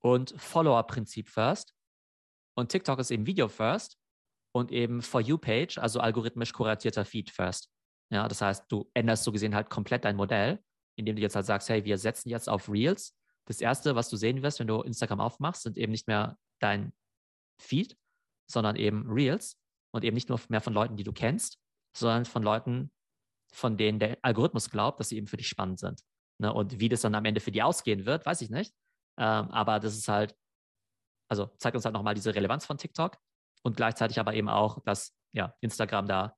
und 0.00 0.34
Follower-Prinzip 0.36 1.28
First. 1.28 1.74
Und 2.56 2.70
TikTok 2.70 3.00
ist 3.00 3.10
eben 3.10 3.26
Video 3.26 3.48
First 3.48 3.98
und 4.54 4.70
eben 4.70 5.02
For 5.02 5.20
You-Page, 5.20 5.78
also 5.78 5.98
algorithmisch 5.98 6.52
kuratierter 6.52 7.04
Feed 7.04 7.30
first. 7.30 7.70
Ja, 8.10 8.28
das 8.28 8.40
heißt, 8.40 8.66
du 8.68 8.88
änderst 8.94 9.24
so 9.24 9.32
gesehen 9.32 9.54
halt 9.54 9.68
komplett 9.68 10.04
dein 10.04 10.14
Modell, 10.14 10.62
indem 10.96 11.16
du 11.16 11.22
jetzt 11.22 11.34
halt 11.34 11.46
sagst, 11.46 11.68
hey, 11.68 11.84
wir 11.84 11.98
setzen 11.98 12.28
jetzt 12.28 12.48
auf 12.48 12.68
Reels. 12.68 13.16
Das 13.46 13.60
erste, 13.60 13.96
was 13.96 14.08
du 14.08 14.16
sehen 14.16 14.42
wirst, 14.42 14.60
wenn 14.60 14.68
du 14.68 14.80
Instagram 14.82 15.20
aufmachst, 15.20 15.62
sind 15.62 15.76
eben 15.76 15.90
nicht 15.90 16.06
mehr 16.06 16.38
dein 16.60 16.92
Feed, 17.60 17.96
sondern 18.50 18.76
eben 18.76 19.10
Reels 19.10 19.58
und 19.92 20.04
eben 20.04 20.14
nicht 20.14 20.28
nur 20.28 20.40
mehr 20.48 20.60
von 20.60 20.74
Leuten, 20.74 20.96
die 20.96 21.04
du 21.04 21.12
kennst, 21.12 21.58
sondern 21.96 22.24
von 22.24 22.42
Leuten, 22.42 22.90
von 23.52 23.76
denen 23.76 23.98
der 23.98 24.18
Algorithmus 24.22 24.70
glaubt, 24.70 25.00
dass 25.00 25.08
sie 25.08 25.16
eben 25.16 25.26
für 25.26 25.36
dich 25.36 25.48
spannend 25.48 25.78
sind. 25.78 26.02
Ne? 26.40 26.52
Und 26.52 26.80
wie 26.80 26.88
das 26.88 27.02
dann 27.02 27.14
am 27.14 27.24
Ende 27.24 27.40
für 27.40 27.52
die 27.52 27.62
ausgehen 27.62 28.04
wird, 28.06 28.26
weiß 28.26 28.40
ich 28.42 28.50
nicht. 28.50 28.74
Ähm, 29.18 29.50
aber 29.50 29.78
das 29.78 29.96
ist 29.96 30.08
halt, 30.08 30.36
also 31.28 31.46
zeigt 31.58 31.76
uns 31.76 31.84
halt 31.84 31.94
nochmal 31.94 32.14
diese 32.14 32.34
Relevanz 32.34 32.66
von 32.66 32.78
TikTok 32.78 33.16
und 33.62 33.76
gleichzeitig 33.76 34.18
aber 34.18 34.34
eben 34.34 34.48
auch, 34.48 34.82
dass 34.84 35.16
ja, 35.32 35.54
Instagram 35.60 36.06
da 36.06 36.36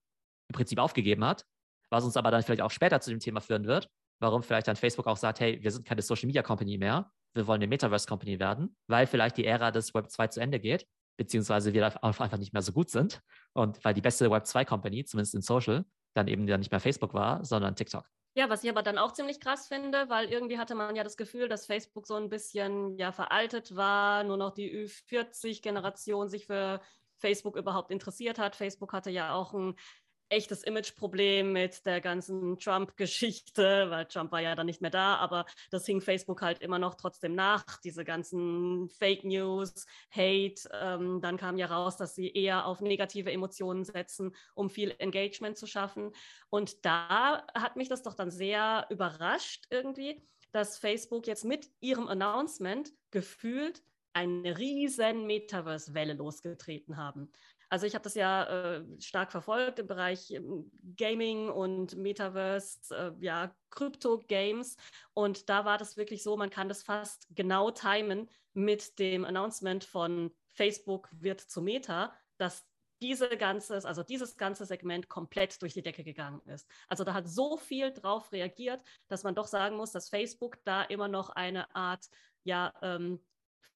im 0.48 0.54
Prinzip 0.54 0.78
aufgegeben 0.78 1.24
hat, 1.24 1.46
was 1.90 2.04
uns 2.04 2.16
aber 2.16 2.30
dann 2.30 2.42
vielleicht 2.42 2.62
auch 2.62 2.70
später 2.70 3.00
zu 3.00 3.10
dem 3.10 3.20
Thema 3.20 3.40
führen 3.40 3.66
wird, 3.66 3.88
warum 4.20 4.42
vielleicht 4.42 4.68
dann 4.68 4.76
Facebook 4.76 5.06
auch 5.06 5.16
sagt, 5.16 5.40
hey, 5.40 5.62
wir 5.62 5.70
sind 5.70 5.86
keine 5.86 6.02
Social 6.02 6.26
Media 6.26 6.42
Company 6.42 6.78
mehr, 6.78 7.10
wir 7.34 7.46
wollen 7.46 7.58
eine 7.58 7.66
Metaverse 7.66 8.06
Company 8.06 8.38
werden, 8.38 8.76
weil 8.88 9.06
vielleicht 9.06 9.36
die 9.36 9.44
Ära 9.44 9.70
des 9.70 9.94
Web 9.94 10.10
2 10.10 10.28
zu 10.28 10.40
Ende 10.40 10.60
geht, 10.60 10.86
beziehungsweise 11.16 11.72
wir 11.72 12.04
einfach 12.04 12.36
nicht 12.38 12.52
mehr 12.52 12.62
so 12.62 12.72
gut 12.72 12.90
sind 12.90 13.22
und 13.52 13.84
weil 13.84 13.94
die 13.94 14.00
beste 14.00 14.30
Web 14.30 14.46
2 14.46 14.64
Company, 14.64 15.04
zumindest 15.04 15.34
in 15.34 15.42
Social, 15.42 15.84
dann 16.14 16.28
eben 16.28 16.46
dann 16.46 16.60
nicht 16.60 16.70
mehr 16.70 16.80
Facebook 16.80 17.14
war, 17.14 17.44
sondern 17.44 17.76
TikTok. 17.76 18.04
Ja, 18.34 18.50
was 18.50 18.62
ich 18.62 18.70
aber 18.70 18.82
dann 18.82 18.98
auch 18.98 19.12
ziemlich 19.12 19.40
krass 19.40 19.66
finde, 19.66 20.10
weil 20.10 20.30
irgendwie 20.30 20.58
hatte 20.58 20.74
man 20.74 20.94
ja 20.94 21.02
das 21.02 21.16
Gefühl, 21.16 21.48
dass 21.48 21.64
Facebook 21.64 22.06
so 22.06 22.16
ein 22.16 22.28
bisschen 22.28 22.98
ja 22.98 23.10
veraltet 23.10 23.76
war, 23.76 24.24
nur 24.24 24.36
noch 24.36 24.52
die 24.52 24.70
Ü40-Generation 24.70 26.28
sich 26.28 26.46
für 26.46 26.82
Facebook 27.16 27.56
überhaupt 27.56 27.90
interessiert 27.90 28.38
hat. 28.38 28.54
Facebook 28.54 28.92
hatte 28.92 29.10
ja 29.10 29.32
auch 29.32 29.54
ein 29.54 29.74
echtes 30.28 30.62
Imageproblem 30.62 31.52
mit 31.52 31.84
der 31.86 32.00
ganzen 32.00 32.58
Trump-Geschichte, 32.58 33.86
weil 33.90 34.06
Trump 34.06 34.32
war 34.32 34.40
ja 34.40 34.54
dann 34.54 34.66
nicht 34.66 34.80
mehr 34.80 34.90
da, 34.90 35.16
aber 35.16 35.46
das 35.70 35.86
hing 35.86 36.00
Facebook 36.00 36.42
halt 36.42 36.60
immer 36.60 36.78
noch 36.78 36.94
trotzdem 36.94 37.34
nach, 37.34 37.64
diese 37.82 38.04
ganzen 38.04 38.88
Fake 38.88 39.24
News, 39.24 39.86
Hate. 40.10 40.68
Ähm, 40.72 41.20
dann 41.20 41.36
kam 41.36 41.58
ja 41.58 41.66
raus, 41.66 41.96
dass 41.96 42.14
sie 42.14 42.30
eher 42.30 42.66
auf 42.66 42.80
negative 42.80 43.32
Emotionen 43.32 43.84
setzen, 43.84 44.34
um 44.54 44.70
viel 44.70 44.94
Engagement 44.98 45.56
zu 45.56 45.66
schaffen. 45.66 46.12
Und 46.50 46.84
da 46.84 47.46
hat 47.54 47.76
mich 47.76 47.88
das 47.88 48.02
doch 48.02 48.14
dann 48.14 48.30
sehr 48.30 48.86
überrascht 48.90 49.66
irgendwie, 49.70 50.22
dass 50.52 50.78
Facebook 50.78 51.26
jetzt 51.26 51.44
mit 51.44 51.68
ihrem 51.80 52.08
Announcement 52.08 52.92
gefühlt 53.10 53.82
eine 54.16 54.56
riesen 54.56 55.26
Metaverse-Welle 55.26 56.14
losgetreten 56.14 56.96
haben. 56.96 57.30
Also 57.68 57.86
ich 57.86 57.94
habe 57.94 58.04
das 58.04 58.14
ja 58.14 58.44
äh, 58.44 58.84
stark 59.00 59.32
verfolgt 59.32 59.78
im 59.78 59.86
Bereich 59.86 60.30
ähm, 60.30 60.70
Gaming 60.96 61.48
und 61.48 61.96
Metaverse, 61.96 62.94
äh, 62.94 63.24
ja, 63.24 63.54
Krypto-Games. 63.70 64.76
Und 65.14 65.48
da 65.48 65.64
war 65.64 65.78
das 65.78 65.96
wirklich 65.96 66.22
so, 66.22 66.36
man 66.36 66.50
kann 66.50 66.68
das 66.68 66.82
fast 66.82 67.26
genau 67.30 67.70
timen 67.70 68.28
mit 68.54 68.98
dem 68.98 69.24
Announcement 69.24 69.84
von 69.84 70.32
Facebook 70.52 71.08
wird 71.12 71.40
zu 71.40 71.60
Meta, 71.60 72.14
dass 72.38 72.64
diese 73.02 73.28
ganzes, 73.36 73.84
also 73.84 74.02
dieses 74.02 74.36
ganze 74.36 74.64
Segment 74.64 75.08
komplett 75.08 75.60
durch 75.60 75.74
die 75.74 75.82
Decke 75.82 76.02
gegangen 76.02 76.40
ist. 76.46 76.66
Also 76.88 77.04
da 77.04 77.12
hat 77.12 77.28
so 77.28 77.58
viel 77.58 77.92
drauf 77.92 78.32
reagiert, 78.32 78.80
dass 79.08 79.22
man 79.22 79.34
doch 79.34 79.46
sagen 79.46 79.76
muss, 79.76 79.92
dass 79.92 80.08
Facebook 80.08 80.58
da 80.64 80.82
immer 80.82 81.08
noch 81.08 81.30
eine 81.30 81.74
Art 81.74 82.06
ja, 82.44 82.72
ähm, 82.80 83.20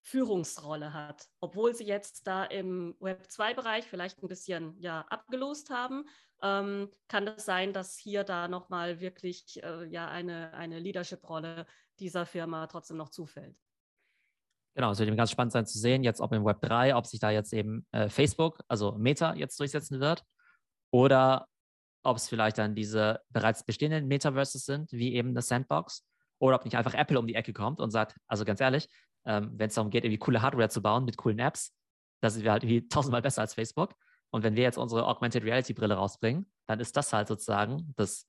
Führungsrolle 0.02 0.92
hat. 0.92 1.26
Obwohl 1.40 1.74
sie 1.74 1.84
jetzt 1.84 2.26
da 2.26 2.44
im 2.44 2.96
Web2-Bereich 3.00 3.84
vielleicht 3.86 4.22
ein 4.22 4.28
bisschen 4.28 4.78
ja, 4.80 5.02
abgelost 5.08 5.70
haben, 5.70 6.04
ähm, 6.42 6.90
kann 7.08 7.26
es 7.28 7.44
sein, 7.44 7.72
dass 7.72 7.96
hier 7.96 8.24
da 8.24 8.48
nochmal 8.48 9.00
wirklich 9.00 9.62
äh, 9.62 9.84
ja, 9.86 10.08
eine, 10.08 10.54
eine 10.54 10.78
Leadership-Rolle 10.78 11.66
dieser 11.98 12.24
Firma 12.24 12.66
trotzdem 12.66 12.96
noch 12.96 13.10
zufällt. 13.10 13.56
Genau, 14.74 14.92
es 14.92 14.98
wird 14.98 15.08
eben 15.08 15.16
ganz 15.16 15.30
spannend 15.30 15.52
sein 15.52 15.66
zu 15.66 15.78
sehen, 15.78 16.04
jetzt 16.04 16.20
ob 16.20 16.32
im 16.32 16.44
Web 16.44 16.62
3, 16.62 16.94
ob 16.94 17.06
sich 17.06 17.20
da 17.20 17.30
jetzt 17.30 17.52
eben 17.52 17.86
äh, 17.92 18.08
Facebook, 18.08 18.62
also 18.68 18.92
Meta, 18.92 19.34
jetzt 19.34 19.58
durchsetzen 19.58 20.00
wird 20.00 20.24
oder 20.90 21.46
ob 22.02 22.16
es 22.16 22.28
vielleicht 22.28 22.56
dann 22.56 22.74
diese 22.74 23.20
bereits 23.28 23.64
bestehenden 23.64 24.06
Metaverses 24.06 24.64
sind, 24.64 24.90
wie 24.92 25.14
eben 25.14 25.34
das 25.34 25.48
Sandbox, 25.48 26.06
oder 26.38 26.56
ob 26.56 26.64
nicht 26.64 26.76
einfach 26.76 26.94
Apple 26.94 27.18
um 27.18 27.26
die 27.26 27.34
Ecke 27.34 27.52
kommt 27.52 27.80
und 27.80 27.90
sagt, 27.90 28.16
also 28.26 28.44
ganz 28.44 28.60
ehrlich, 28.60 28.88
ähm, 29.26 29.52
wenn 29.56 29.68
es 29.68 29.74
darum 29.74 29.90
geht, 29.90 30.04
irgendwie 30.04 30.18
coole 30.18 30.42
Hardware 30.42 30.68
zu 30.68 30.82
bauen 30.82 31.04
mit 31.04 31.16
coolen 31.16 31.38
Apps, 31.38 31.74
da 32.22 32.30
sind 32.30 32.44
wir 32.44 32.52
halt 32.52 32.64
irgendwie 32.64 32.88
tausendmal 32.88 33.22
besser 33.22 33.42
als 33.42 33.54
Facebook. 33.54 33.94
Und 34.32 34.44
wenn 34.44 34.54
wir 34.54 34.62
jetzt 34.62 34.78
unsere 34.78 35.06
Augmented 35.06 35.42
Reality 35.44 35.74
Brille 35.74 35.94
rausbringen, 35.94 36.50
dann 36.66 36.80
ist 36.80 36.96
das 36.96 37.12
halt 37.12 37.28
sozusagen 37.28 37.92
das, 37.96 38.28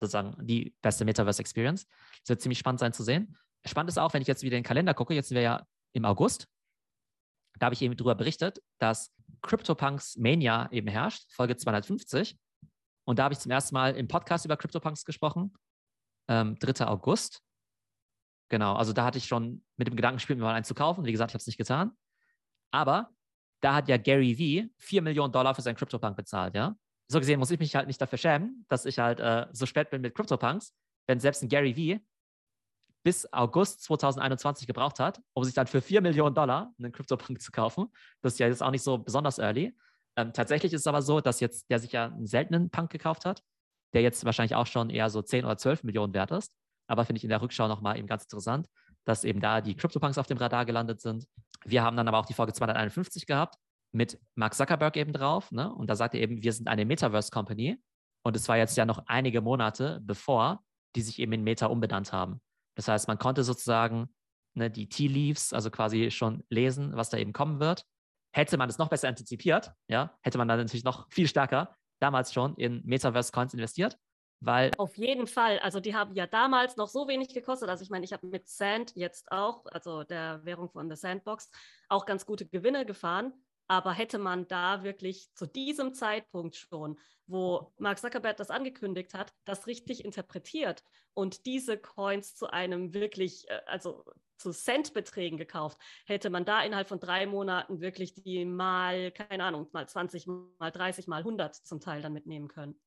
sozusagen 0.00 0.34
die 0.46 0.74
beste 0.82 1.04
Metaverse 1.04 1.40
Experience. 1.40 1.86
Das 2.22 2.30
wird 2.30 2.40
ziemlich 2.42 2.58
spannend 2.58 2.80
sein 2.80 2.92
zu 2.92 3.04
sehen. 3.04 3.36
Spannend 3.64 3.90
ist 3.90 3.98
auch, 3.98 4.12
wenn 4.14 4.22
ich 4.22 4.28
jetzt 4.28 4.42
wieder 4.42 4.56
in 4.56 4.62
den 4.62 4.66
Kalender 4.66 4.94
gucke, 4.94 5.14
jetzt 5.14 5.28
sind 5.28 5.36
wir 5.36 5.42
ja 5.42 5.66
im 5.92 6.04
August. 6.04 6.48
Da 7.58 7.66
habe 7.66 7.74
ich 7.74 7.82
eben 7.82 7.96
darüber 7.96 8.14
berichtet, 8.14 8.60
dass 8.78 9.12
CryptoPunks 9.42 10.16
Mania 10.16 10.70
eben 10.72 10.88
herrscht, 10.88 11.30
Folge 11.32 11.56
250. 11.56 12.38
Und 13.04 13.18
da 13.18 13.24
habe 13.24 13.34
ich 13.34 13.40
zum 13.40 13.50
ersten 13.50 13.74
Mal 13.74 13.96
im 13.96 14.08
Podcast 14.08 14.44
über 14.44 14.56
CryptoPunks 14.56 15.04
gesprochen, 15.04 15.54
ähm, 16.28 16.58
3. 16.58 16.86
August. 16.86 17.42
Genau, 18.48 18.74
also 18.74 18.92
da 18.92 19.04
hatte 19.04 19.18
ich 19.18 19.26
schon 19.26 19.62
mit 19.76 19.88
dem 19.88 19.96
Gedanken 19.96 20.16
gespielt, 20.16 20.38
mir 20.38 20.44
mal 20.44 20.54
einen 20.54 20.64
zu 20.64 20.74
kaufen. 20.74 21.04
Wie 21.04 21.12
gesagt, 21.12 21.30
ich 21.30 21.34
habe 21.34 21.40
es 21.40 21.46
nicht 21.46 21.58
getan. 21.58 21.92
Aber 22.70 23.10
da 23.60 23.74
hat 23.74 23.88
ja 23.88 23.96
Gary 23.96 24.34
V 24.34 24.72
4 24.78 25.02
Millionen 25.02 25.32
Dollar 25.32 25.54
für 25.54 25.62
seinen 25.62 25.76
CryptoPunk 25.76 26.16
bezahlt, 26.16 26.54
ja. 26.54 26.76
So 27.10 27.18
gesehen 27.18 27.38
muss 27.38 27.50
ich 27.50 27.58
mich 27.58 27.74
halt 27.74 27.86
nicht 27.86 28.00
dafür 28.00 28.18
schämen, 28.18 28.66
dass 28.68 28.84
ich 28.84 28.98
halt 28.98 29.18
äh, 29.20 29.46
so 29.52 29.64
spät 29.64 29.90
bin 29.90 30.02
mit 30.02 30.14
CryptoPunks, 30.14 30.74
wenn 31.06 31.20
selbst 31.20 31.42
ein 31.42 31.48
Gary 31.48 31.74
V 31.74 32.02
bis 33.02 33.32
August 33.32 33.82
2021 33.84 34.66
gebraucht 34.66 35.00
hat, 35.00 35.22
um 35.32 35.44
sich 35.44 35.54
dann 35.54 35.66
für 35.66 35.80
4 35.80 36.02
Millionen 36.02 36.34
Dollar 36.34 36.74
einen 36.78 36.92
CryptoPunk 36.92 37.40
zu 37.40 37.50
kaufen. 37.52 37.86
Das 38.20 38.34
ist 38.34 38.38
ja 38.38 38.48
jetzt 38.48 38.62
auch 38.62 38.70
nicht 38.70 38.82
so 38.82 38.98
besonders 38.98 39.38
early. 39.38 39.74
Ähm, 40.16 40.32
tatsächlich 40.32 40.72
ist 40.72 40.82
es 40.82 40.86
aber 40.86 41.00
so, 41.00 41.20
dass 41.20 41.40
jetzt 41.40 41.70
der 41.70 41.78
sich 41.78 41.92
ja 41.92 42.06
einen 42.06 42.26
seltenen 42.26 42.70
Punk 42.70 42.90
gekauft 42.90 43.24
hat, 43.24 43.42
der 43.94 44.02
jetzt 44.02 44.24
wahrscheinlich 44.24 44.54
auch 44.54 44.66
schon 44.66 44.90
eher 44.90 45.08
so 45.10 45.22
10 45.22 45.44
oder 45.44 45.56
12 45.56 45.84
Millionen 45.84 46.12
wert 46.12 46.30
ist. 46.32 46.52
Aber 46.88 47.04
finde 47.04 47.18
ich 47.18 47.24
in 47.24 47.30
der 47.30 47.40
Rückschau 47.40 47.68
nochmal 47.68 47.98
eben 47.98 48.08
ganz 48.08 48.24
interessant, 48.24 48.66
dass 49.04 49.24
eben 49.24 49.40
da 49.40 49.60
die 49.60 49.76
CryptoPunks 49.76 50.18
auf 50.18 50.26
dem 50.26 50.38
Radar 50.38 50.64
gelandet 50.64 51.00
sind. 51.00 51.26
Wir 51.64 51.82
haben 51.82 51.96
dann 51.96 52.08
aber 52.08 52.18
auch 52.18 52.26
die 52.26 52.34
Folge 52.34 52.52
251 52.52 53.26
gehabt 53.26 53.56
mit 53.92 54.18
Mark 54.34 54.54
Zuckerberg 54.54 54.96
eben 54.96 55.12
drauf. 55.12 55.50
Ne? 55.52 55.72
Und 55.72 55.88
da 55.88 55.96
sagt 55.96 56.14
er 56.14 56.20
eben, 56.20 56.42
wir 56.42 56.52
sind 56.52 56.68
eine 56.68 56.84
Metaverse 56.84 57.30
Company. 57.30 57.80
Und 58.22 58.36
es 58.36 58.48
war 58.48 58.56
jetzt 58.56 58.76
ja 58.76 58.84
noch 58.84 59.04
einige 59.06 59.40
Monate 59.40 60.00
bevor 60.02 60.62
die 60.96 61.02
sich 61.02 61.18
eben 61.18 61.32
in 61.32 61.44
Meta 61.44 61.66
umbenannt 61.66 62.12
haben. 62.12 62.40
Das 62.76 62.88
heißt, 62.88 63.08
man 63.08 63.18
konnte 63.18 63.44
sozusagen 63.44 64.08
ne, 64.54 64.70
die 64.70 64.88
Tea 64.88 65.08
Leaves, 65.08 65.52
also 65.52 65.70
quasi 65.70 66.10
schon 66.10 66.44
lesen, 66.50 66.96
was 66.96 67.10
da 67.10 67.18
eben 67.18 67.32
kommen 67.32 67.60
wird. 67.60 67.84
Hätte 68.34 68.56
man 68.56 68.68
es 68.68 68.78
noch 68.78 68.88
besser 68.88 69.08
antizipiert, 69.08 69.72
ja, 69.88 70.16
hätte 70.22 70.38
man 70.38 70.48
dann 70.48 70.58
natürlich 70.58 70.84
noch 70.84 71.10
viel 71.10 71.26
stärker 71.26 71.74
damals 72.00 72.32
schon 72.32 72.54
in 72.56 72.82
Metaverse-Coins 72.84 73.54
investiert? 73.54 73.96
Weil 74.40 74.70
Auf 74.78 74.96
jeden 74.96 75.26
Fall. 75.26 75.58
Also 75.58 75.80
die 75.80 75.94
haben 75.94 76.14
ja 76.14 76.26
damals 76.26 76.76
noch 76.76 76.88
so 76.88 77.08
wenig 77.08 77.34
gekostet. 77.34 77.68
Also 77.68 77.82
ich 77.82 77.90
meine, 77.90 78.04
ich 78.04 78.12
habe 78.12 78.26
mit 78.26 78.48
Sand 78.48 78.92
jetzt 78.94 79.32
auch, 79.32 79.66
also 79.66 80.04
der 80.04 80.44
Währung 80.44 80.70
von 80.70 80.88
der 80.88 80.96
Sandbox, 80.96 81.50
auch 81.88 82.06
ganz 82.06 82.24
gute 82.24 82.46
Gewinne 82.46 82.86
gefahren. 82.86 83.32
Aber 83.66 83.92
hätte 83.92 84.18
man 84.18 84.48
da 84.48 84.82
wirklich 84.82 85.28
zu 85.34 85.46
diesem 85.46 85.92
Zeitpunkt 85.92 86.56
schon, 86.56 86.98
wo 87.26 87.72
Mark 87.78 87.98
Zuckerberg 87.98 88.36
das 88.38 88.50
angekündigt 88.50 89.12
hat, 89.12 89.34
das 89.44 89.66
richtig 89.66 90.04
interpretiert 90.04 90.82
und 91.12 91.44
diese 91.44 91.76
Coins 91.76 92.34
zu 92.34 92.46
einem 92.46 92.94
wirklich, 92.94 93.48
äh, 93.50 93.60
also 93.66 94.04
zu 94.38 94.52
Centbeträgen 94.52 95.36
gekauft, 95.36 95.78
hätte 96.06 96.30
man 96.30 96.44
da 96.44 96.62
innerhalb 96.62 96.88
von 96.88 97.00
drei 97.00 97.26
Monaten 97.26 97.80
wirklich 97.80 98.14
die 98.14 98.44
mal, 98.44 99.10
keine 99.10 99.44
Ahnung, 99.44 99.68
mal 99.72 99.86
20, 99.86 100.26
mal 100.58 100.70
30, 100.70 101.06
mal 101.08 101.18
100 101.18 101.54
zum 101.54 101.80
Teil 101.80 102.00
dann 102.00 102.12
mitnehmen 102.12 102.48
können. 102.48 102.80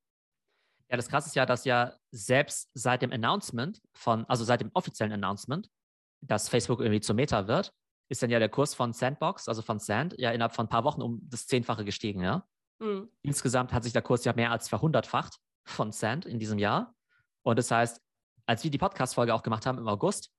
Ja, 0.92 0.98
das 0.98 1.08
Krasse 1.08 1.28
ist 1.30 1.36
ja, 1.36 1.46
dass 1.46 1.64
ja 1.64 1.94
selbst 2.12 2.70
seit 2.74 3.02
dem 3.02 3.14
Announcement 3.14 3.82
von, 3.94 4.26
also 4.26 4.44
seit 4.44 4.60
dem 4.60 4.72
offiziellen 4.74 5.14
Announcement, 5.14 5.70
dass 6.20 6.50
Facebook 6.50 6.82
irgendwie 6.82 7.00
zur 7.00 7.16
Meta 7.16 7.48
wird, 7.48 7.74
ist 8.10 8.22
dann 8.22 8.30
ja 8.30 8.40
der 8.40 8.50
Kurs 8.50 8.76
von 8.76 8.92
Sandbox, 8.92 9.48
also 9.48 9.62
von 9.62 9.80
Sand, 9.80 10.16
ja 10.18 10.32
innerhalb 10.32 10.54
von 10.54 10.66
ein 10.66 10.70
paar 10.70 10.84
Wochen 10.84 11.02
um 11.02 11.22
das 11.30 11.48
Zehnfache 11.48 11.86
gestiegen, 11.86 12.22
ja. 12.22 12.46
Mhm. 12.80 13.10
Insgesamt 13.22 13.72
hat 13.72 13.84
sich 13.84 13.94
der 13.94 14.02
Kurs 14.02 14.26
ja 14.26 14.34
mehr 14.34 14.52
als 14.52 14.68
verhundertfacht 14.68 15.38
von 15.66 15.94
Sand 15.94 16.26
in 16.26 16.40
diesem 16.40 16.60
Jahr. 16.60 16.94
Und 17.44 17.58
das 17.58 17.72
heißt, 17.72 18.02
als 18.46 18.64
wir 18.66 18.70
die 18.70 18.78
Podcast-Folge 18.78 19.34
auch 19.34 19.44
gemacht 19.44 19.66
haben 19.66 19.78
im 19.78 19.88
August, 19.88 20.30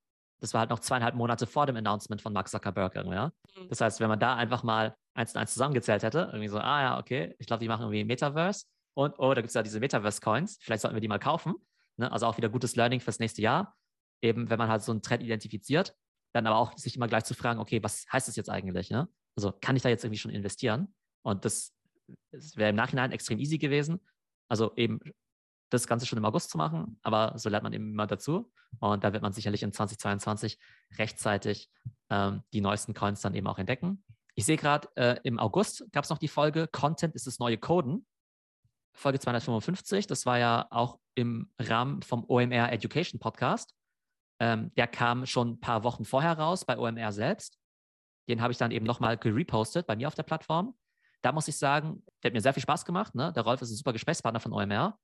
das 0.42 0.52
war 0.52 0.60
halt 0.60 0.70
noch 0.70 0.80
zweieinhalb 0.80 1.14
Monate 1.14 1.46
vor 1.46 1.64
dem 1.64 1.76
Announcement 1.76 2.20
von 2.20 2.34
Mark 2.34 2.48
Zuckerberg, 2.48 2.94
ja. 2.94 3.32
Mhm. 3.56 3.68
Das 3.70 3.80
heißt, 3.80 4.00
wenn 4.00 4.08
man 4.08 4.20
da 4.20 4.36
einfach 4.36 4.64
mal 4.64 4.94
eins 5.14 5.32
und 5.34 5.40
eins 5.40 5.54
zusammengezählt 5.54 6.02
hätte, 6.02 6.28
irgendwie 6.30 6.48
so, 6.48 6.58
ah 6.58 6.82
ja, 6.82 6.98
okay, 6.98 7.34
ich 7.38 7.46
glaube, 7.46 7.60
die 7.60 7.68
machen 7.68 7.84
irgendwie 7.84 8.04
Metaverse, 8.04 8.66
und 8.94 9.18
oh, 9.18 9.34
da 9.34 9.40
gibt 9.40 9.48
es 9.48 9.54
ja 9.54 9.62
diese 9.62 9.80
Metaverse-Coins, 9.80 10.58
vielleicht 10.60 10.82
sollten 10.82 10.96
wir 10.96 11.00
die 11.00 11.08
mal 11.08 11.18
kaufen. 11.18 11.54
Ne? 11.96 12.10
Also 12.10 12.26
auch 12.26 12.36
wieder 12.36 12.48
gutes 12.48 12.76
Learning 12.76 13.00
fürs 13.00 13.18
nächste 13.18 13.42
Jahr. 13.42 13.76
Eben, 14.20 14.50
wenn 14.50 14.58
man 14.58 14.68
halt 14.68 14.82
so 14.82 14.92
einen 14.92 15.02
Trend 15.02 15.22
identifiziert, 15.22 15.96
dann 16.32 16.46
aber 16.46 16.56
auch 16.56 16.76
sich 16.76 16.96
immer 16.96 17.08
gleich 17.08 17.24
zu 17.24 17.34
fragen, 17.34 17.60
okay, 17.60 17.82
was 17.82 18.06
heißt 18.12 18.28
das 18.28 18.36
jetzt 18.36 18.50
eigentlich? 18.50 18.90
Ne? 18.90 19.08
Also 19.36 19.52
kann 19.60 19.76
ich 19.76 19.82
da 19.82 19.88
jetzt 19.88 20.04
irgendwie 20.04 20.18
schon 20.18 20.30
investieren? 20.30 20.94
Und 21.22 21.44
das, 21.44 21.74
das 22.30 22.56
wäre 22.56 22.70
im 22.70 22.76
Nachhinein 22.76 23.12
extrem 23.12 23.38
easy 23.38 23.58
gewesen. 23.58 24.00
Also 24.48 24.72
eben 24.76 25.00
das 25.70 25.86
Ganze 25.86 26.06
schon 26.06 26.18
im 26.18 26.24
August 26.24 26.50
zu 26.50 26.58
machen, 26.58 26.98
aber 27.02 27.38
so 27.38 27.48
lernt 27.48 27.62
man 27.62 27.72
eben 27.72 27.92
immer 27.92 28.06
dazu. 28.06 28.52
Und 28.80 29.04
da 29.04 29.12
wird 29.12 29.22
man 29.22 29.32
sicherlich 29.32 29.62
in 29.62 29.72
2022 29.72 30.58
rechtzeitig 30.98 31.70
ähm, 32.10 32.42
die 32.52 32.60
neuesten 32.60 32.94
Coins 32.94 33.20
dann 33.20 33.34
eben 33.34 33.46
auch 33.46 33.58
entdecken. 33.58 34.04
Ich 34.34 34.44
sehe 34.44 34.56
gerade, 34.56 34.88
äh, 34.96 35.18
im 35.24 35.38
August 35.38 35.84
gab 35.92 36.04
es 36.04 36.10
noch 36.10 36.18
die 36.18 36.28
Folge 36.28 36.68
Content 36.68 37.14
ist 37.14 37.26
das 37.26 37.38
neue 37.38 37.58
Coden. 37.58 38.06
Folge 38.94 39.18
255. 39.18 40.06
Das 40.06 40.26
war 40.26 40.38
ja 40.38 40.66
auch 40.70 40.98
im 41.14 41.52
Rahmen 41.58 42.02
vom 42.02 42.24
OMR 42.28 42.72
Education 42.72 43.18
Podcast. 43.18 43.74
Ähm, 44.40 44.72
der 44.76 44.86
kam 44.86 45.26
schon 45.26 45.50
ein 45.50 45.60
paar 45.60 45.84
Wochen 45.84 46.04
vorher 46.04 46.38
raus 46.38 46.64
bei 46.64 46.78
OMR 46.78 47.12
selbst. 47.12 47.58
Den 48.28 48.40
habe 48.40 48.52
ich 48.52 48.58
dann 48.58 48.70
eben 48.70 48.86
nochmal 48.86 49.16
gerepostet 49.16 49.86
bei 49.86 49.96
mir 49.96 50.08
auf 50.08 50.14
der 50.14 50.22
Plattform. 50.22 50.74
Da 51.22 51.32
muss 51.32 51.48
ich 51.48 51.56
sagen, 51.56 52.04
der 52.22 52.30
hat 52.30 52.34
mir 52.34 52.40
sehr 52.40 52.52
viel 52.52 52.62
Spaß 52.62 52.84
gemacht. 52.84 53.14
Ne? 53.14 53.32
Der 53.32 53.42
Rolf 53.42 53.62
ist 53.62 53.70
ein 53.70 53.76
super 53.76 53.92
Gesprächspartner 53.92 54.40
von 54.40 54.52
OMR. 54.52 54.98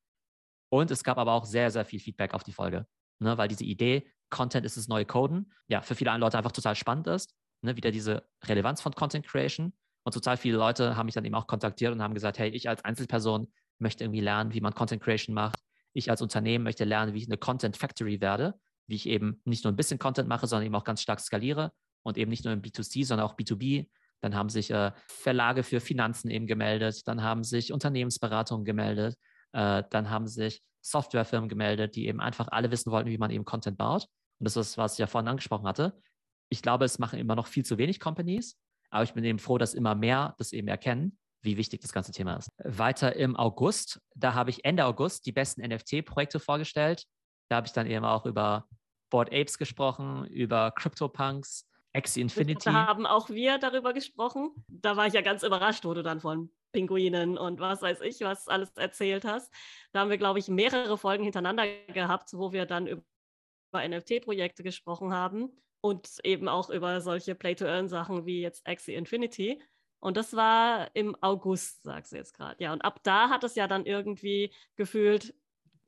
Und 0.71 0.91
es 0.91 1.05
gab 1.05 1.19
aber 1.19 1.33
auch 1.33 1.45
sehr, 1.45 1.71
sehr 1.71 1.85
viel 1.85 2.01
Feedback 2.01 2.35
auf 2.35 2.43
die 2.45 2.53
Folge. 2.53 2.87
Ne? 3.21 3.39
Weil 3.39 3.49
diese 3.49 3.65
Idee, 3.65 4.11
Content 4.31 4.67
ist 4.67 4.77
das 4.77 4.89
neue 4.89 5.07
Coden, 5.07 5.53
ja, 5.69 5.81
für 5.81 5.95
viele 5.95 6.17
Leute 6.19 6.37
einfach 6.37 6.53
total 6.53 6.75
spannend 6.75 7.07
ist. 7.07 7.35
Ne? 7.63 7.77
Wieder 7.77 7.91
diese 7.91 8.29
Relevanz 8.45 8.81
von 8.81 8.93
Content 8.93 9.27
Creation. 9.27 9.73
Und 10.05 10.13
total 10.13 10.37
viele 10.37 10.57
Leute 10.57 10.97
haben 10.97 11.07
mich 11.07 11.15
dann 11.15 11.25
eben 11.25 11.35
auch 11.35 11.47
kontaktiert 11.47 11.93
und 11.93 12.03
haben 12.03 12.15
gesagt, 12.15 12.39
hey, 12.39 12.49
ich 12.51 12.69
als 12.69 12.85
Einzelperson 12.85 13.53
möchte 13.79 14.05
irgendwie 14.05 14.21
lernen, 14.21 14.53
wie 14.53 14.61
man 14.61 14.75
Content 14.75 15.03
Creation 15.03 15.35
macht. 15.35 15.61
Ich 15.93 16.11
als 16.11 16.23
Unternehmen 16.23 16.65
möchte 16.65 16.85
lernen, 16.85 17.15
wie 17.15 17.19
ich 17.19 17.29
eine 17.29 17.39
Content 17.39 17.77
Factory 17.77 18.21
werde, 18.21 18.55
wie 18.87 18.97
ich 18.97 19.09
eben 19.09 19.41
nicht 19.45 19.65
nur 19.65 19.73
ein 19.73 19.77
bisschen 19.77 19.99
Content 19.99 20.29
mache, 20.29 20.47
sondern 20.47 20.67
eben 20.67 20.75
auch 20.75 20.85
ganz 20.85 21.03
stark 21.03 21.21
skaliere 21.21 21.73
und 22.03 22.19
eben 22.19 22.31
nicht 22.31 22.45
nur 22.45 22.53
im 22.53 22.63
B2C, 22.63 23.05
sondern 23.05 23.27
auch 23.27 23.37
B2B. 23.37 23.89
Dann 24.21 24.35
haben 24.35 24.49
sich 24.49 24.71
äh, 24.71 24.93
Verlage 25.07 25.63
für 25.63 25.81
Finanzen 25.81 26.31
eben 26.31 26.47
gemeldet, 26.47 27.07
dann 27.07 27.23
haben 27.23 27.45
sich 27.45 27.73
Unternehmensberatungen 27.73 28.65
gemeldet, 28.65 29.17
äh, 29.53 29.85
dann 29.91 30.11
haben 30.11 30.27
sich 30.27 30.63
Softwarefirmen 30.81 31.49
gemeldet, 31.49 31.95
die 31.97 32.07
eben 32.07 32.21
einfach 32.21 32.49
alle 32.49 32.71
wissen 32.71 32.91
wollten, 32.91 33.11
wie 33.11 33.19
man 33.19 33.31
eben 33.31 33.45
Content 33.45 33.79
baut. 33.79 34.07
Und 34.39 34.45
das 34.45 34.57
ist, 34.57 34.79
was 34.79 34.95
ich 34.95 34.99
ja 34.99 35.07
vorhin 35.07 35.29
angesprochen 35.29 35.67
hatte. 35.67 36.01
Ich 36.49 36.63
glaube, 36.63 36.85
es 36.85 36.99
machen 36.99 37.19
immer 37.19 37.37
noch 37.37 37.47
viel 37.47 37.65
zu 37.65 37.79
wenig 37.79 38.01
Companies, 38.01 38.59
aber 38.91 39.05
ich 39.05 39.13
bin 39.13 39.25
eben 39.25 39.39
froh, 39.39 39.59
dass 39.59 39.75
immer 39.75 39.95
mehr 39.95 40.35
das 40.39 40.53
eben 40.53 40.69
erkennen 40.69 41.19
wie 41.43 41.57
wichtig 41.57 41.81
das 41.81 41.93
ganze 41.93 42.13
Thema 42.13 42.37
ist. 42.37 42.51
Weiter 42.59 43.15
im 43.17 43.37
August, 43.37 44.01
da 44.15 44.35
habe 44.35 44.51
ich 44.51 44.65
Ende 44.65 44.85
August 44.85 45.27
die 45.27 45.33
besten 45.33 45.63
NFT-Projekte 45.63 46.41
vorgestellt. 46.41 47.05
Da 47.49 47.57
habe 47.57 47.67
ich 47.67 47.73
dann 47.73 47.87
eben 47.87 48.05
auch 48.05 48.27
über 48.27 48.67
Board 49.11 49.33
Apes 49.33 49.59
gesprochen, 49.59 50.27
über 50.27 50.73
CryptoPunks, 50.73 51.67
Axie 51.95 52.21
Infinity. 52.21 52.65
Da 52.65 52.87
haben 52.87 53.07
auch 53.07 53.31
wir 53.31 53.59
darüber 53.59 53.93
gesprochen. 53.93 54.51
Da 54.69 54.97
war 54.97 55.07
ich 55.07 55.15
ja 55.15 55.23
ganz 55.23 55.43
überrascht, 55.43 55.85
wo 55.85 55.95
du 55.95 56.03
dann 56.03 56.21
von 56.21 56.51
Pinguinen 56.73 57.39
und 57.39 57.61
was 57.61 57.81
weiß 57.81 58.03
ich, 58.03 58.21
was 58.21 58.49
alles 58.49 58.71
erzählt 58.77 59.25
hast. 59.25 59.53
Da 59.93 60.01
haben 60.01 60.11
wir, 60.11 60.19
glaube 60.19 60.39
ich, 60.39 60.49
mehrere 60.49 60.99
Folgen 60.99 61.25
hintereinander 61.25 61.65
gehabt, 61.89 62.31
wo 62.35 62.53
wir 62.53 62.67
dann 62.67 62.87
über 62.87 63.89
NFT-Projekte 63.89 64.63
gesprochen 64.63 65.13
haben 65.13 65.51
und 65.81 66.19
eben 66.25 66.49
auch 66.49 66.69
über 66.69 67.01
solche 67.01 67.35
Play-to-Earn-Sachen 67.35 68.27
wie 68.27 68.43
jetzt 68.43 68.67
Axie 68.67 68.95
Infinity. 68.95 69.63
Und 70.01 70.17
das 70.17 70.35
war 70.35 70.91
im 70.95 71.17
August, 71.21 71.83
sagst 71.83 72.13
du 72.13 72.17
jetzt 72.17 72.35
gerade. 72.35 72.63
Ja, 72.63 72.73
und 72.73 72.83
ab 72.83 73.01
da 73.03 73.29
hat 73.31 73.45
es 73.45 73.55
ja 73.55 73.67
dann 73.67 73.85
irgendwie 73.85 74.55
gefühlt, 74.77 75.35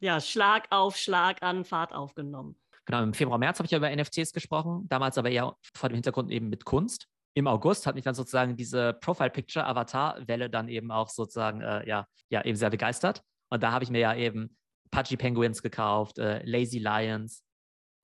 ja, 0.00 0.20
Schlag 0.20 0.66
auf 0.70 0.96
Schlag 0.96 1.42
an 1.42 1.64
Fahrt 1.64 1.92
aufgenommen. 1.92 2.56
Genau, 2.86 3.02
im 3.02 3.14
Februar, 3.14 3.38
März 3.38 3.58
habe 3.58 3.66
ich 3.66 3.70
ja 3.70 3.78
über 3.78 3.94
NFTs 3.94 4.32
gesprochen, 4.32 4.88
damals 4.88 5.16
aber 5.16 5.30
eher 5.30 5.56
vor 5.76 5.88
dem 5.88 5.94
Hintergrund 5.94 6.30
eben 6.30 6.48
mit 6.48 6.64
Kunst. 6.64 7.06
Im 7.34 7.46
August 7.46 7.86
hat 7.86 7.94
mich 7.94 8.02
dann 8.02 8.14
sozusagen 8.14 8.56
diese 8.56 8.94
Profile-Picture-Avatar-Welle 8.94 10.50
dann 10.50 10.68
eben 10.68 10.90
auch 10.90 11.08
sozusagen, 11.08 11.60
äh, 11.60 11.86
ja, 11.86 12.06
ja, 12.30 12.44
eben 12.44 12.56
sehr 12.56 12.70
begeistert. 12.70 13.22
Und 13.50 13.62
da 13.62 13.70
habe 13.70 13.84
ich 13.84 13.90
mir 13.90 14.00
ja 14.00 14.14
eben 14.14 14.56
Pudgy 14.90 15.16
Penguins 15.16 15.62
gekauft, 15.62 16.18
äh, 16.18 16.42
Lazy 16.44 16.78
Lions, 16.78 17.44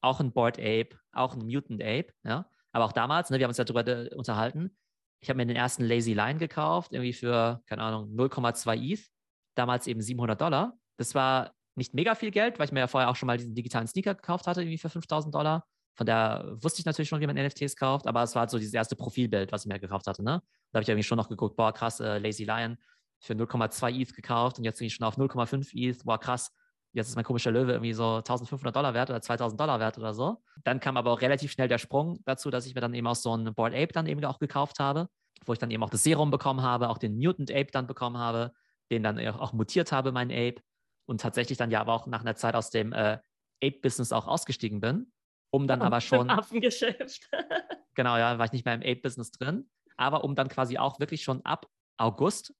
auch 0.02 0.20
ein 0.20 0.32
Board 0.32 0.58
Ape, 0.58 0.90
auch 1.12 1.34
ein 1.34 1.44
Mutant 1.44 1.82
Ape, 1.82 2.12
ja. 2.22 2.48
Aber 2.70 2.84
auch 2.84 2.92
damals, 2.92 3.30
ne, 3.30 3.38
wir 3.38 3.44
haben 3.44 3.50
uns 3.50 3.58
ja 3.58 3.64
darüber 3.64 4.14
unterhalten, 4.16 4.76
ich 5.20 5.28
habe 5.28 5.38
mir 5.38 5.46
den 5.46 5.56
ersten 5.56 5.84
Lazy 5.84 6.12
Line 6.12 6.38
gekauft, 6.38 6.92
irgendwie 6.92 7.12
für, 7.12 7.62
keine 7.66 7.82
Ahnung, 7.82 8.14
0,2 8.14 8.92
ETH, 8.92 9.06
damals 9.54 9.86
eben 9.86 10.00
700 10.00 10.40
Dollar. 10.40 10.74
Das 10.98 11.14
war 11.14 11.52
nicht 11.74 11.94
mega 11.94 12.14
viel 12.14 12.30
Geld, 12.30 12.58
weil 12.58 12.66
ich 12.66 12.72
mir 12.72 12.80
ja 12.80 12.86
vorher 12.86 13.10
auch 13.10 13.16
schon 13.16 13.26
mal 13.26 13.36
diesen 13.36 13.54
digitalen 13.54 13.86
Sneaker 13.86 14.14
gekauft 14.14 14.46
hatte, 14.46 14.62
irgendwie 14.62 14.78
für 14.78 14.88
5000 14.88 15.34
Dollar. 15.34 15.64
Von 15.94 16.06
der 16.06 16.56
wusste 16.60 16.80
ich 16.80 16.86
natürlich 16.86 17.08
schon, 17.08 17.20
wie 17.20 17.26
man 17.26 17.36
NFTs 17.36 17.76
kauft, 17.76 18.06
aber 18.06 18.22
es 18.22 18.34
war 18.34 18.40
halt 18.40 18.50
so 18.50 18.58
dieses 18.58 18.74
erste 18.74 18.96
Profilbild, 18.96 19.50
was 19.52 19.64
ich 19.64 19.72
mir 19.72 19.78
gekauft 19.78 20.06
hatte. 20.06 20.22
Ne? 20.22 20.42
Da 20.72 20.78
habe 20.78 20.82
ich 20.82 20.88
irgendwie 20.88 21.04
schon 21.04 21.16
noch 21.16 21.28
geguckt, 21.28 21.56
boah, 21.56 21.72
krass, 21.72 22.00
äh, 22.00 22.18
Lazy 22.18 22.44
Lion 22.44 22.76
für 23.20 23.32
0,2 23.32 24.00
ETH 24.00 24.14
gekauft 24.14 24.58
und 24.58 24.64
jetzt 24.64 24.78
bin 24.78 24.86
ich 24.86 24.94
schon 24.94 25.06
auf 25.06 25.16
0,5 25.16 25.70
ETH, 25.74 26.04
boah, 26.04 26.18
krass, 26.18 26.50
jetzt 26.96 27.08
ist 27.08 27.14
mein 27.14 27.24
komischer 27.24 27.50
Löwe 27.50 27.72
irgendwie 27.72 27.92
so 27.92 28.16
1500 28.16 28.74
Dollar 28.74 28.94
wert 28.94 29.10
oder 29.10 29.20
2000 29.20 29.60
Dollar 29.60 29.78
wert 29.78 29.98
oder 29.98 30.14
so. 30.14 30.42
Dann 30.64 30.80
kam 30.80 30.96
aber 30.96 31.12
auch 31.12 31.20
relativ 31.20 31.52
schnell 31.52 31.68
der 31.68 31.76
Sprung 31.76 32.20
dazu, 32.24 32.50
dass 32.50 32.66
ich 32.66 32.74
mir 32.74 32.80
dann 32.80 32.94
eben 32.94 33.06
auch 33.06 33.14
so 33.14 33.36
ein 33.36 33.54
Board 33.54 33.74
Ape 33.74 33.92
dann 33.92 34.06
eben 34.06 34.24
auch 34.24 34.38
gekauft 34.38 34.80
habe, 34.80 35.08
wo 35.44 35.52
ich 35.52 35.58
dann 35.58 35.70
eben 35.70 35.82
auch 35.82 35.90
das 35.90 36.02
Serum 36.02 36.30
bekommen 36.30 36.62
habe, 36.62 36.88
auch 36.88 36.96
den 36.96 37.16
Mutant 37.18 37.50
Ape 37.50 37.68
dann 37.70 37.86
bekommen 37.86 38.16
habe, 38.16 38.52
den 38.90 39.02
dann 39.02 39.18
auch 39.28 39.52
mutiert 39.52 39.92
habe, 39.92 40.10
mein 40.10 40.30
Ape. 40.30 40.62
Und 41.04 41.20
tatsächlich 41.20 41.58
dann 41.58 41.70
ja 41.70 41.82
aber 41.82 41.92
auch 41.92 42.06
nach 42.06 42.22
einer 42.22 42.34
Zeit 42.34 42.54
aus 42.54 42.70
dem 42.70 42.92
äh, 42.94 43.18
Ape-Business 43.62 44.12
auch 44.12 44.26
ausgestiegen 44.26 44.80
bin, 44.80 45.12
um 45.50 45.66
dann 45.66 45.82
aber 45.82 46.00
schon. 46.00 46.30
Im 46.30 46.38
Affengeschäft. 46.38 47.28
genau, 47.94 48.16
ja, 48.16 48.38
war 48.38 48.46
ich 48.46 48.52
nicht 48.52 48.64
mehr 48.64 48.74
im 48.74 48.80
Ape-Business 48.80 49.32
drin, 49.32 49.68
aber 49.98 50.24
um 50.24 50.34
dann 50.34 50.48
quasi 50.48 50.78
auch 50.78 50.98
wirklich 50.98 51.22
schon 51.22 51.44
ab 51.44 51.66
August 51.98 52.54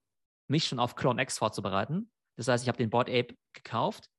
mich 0.49 0.67
schon 0.67 0.79
auf 0.79 0.95
Clone 0.95 1.21
X 1.23 1.39
vorzubereiten. 1.39 2.11
Das 2.37 2.49
heißt, 2.49 2.63
ich 2.65 2.69
habe 2.69 2.79
den 2.79 2.91
Board 2.91 3.09
Ape 3.09 3.35
gekauft, 3.55 4.11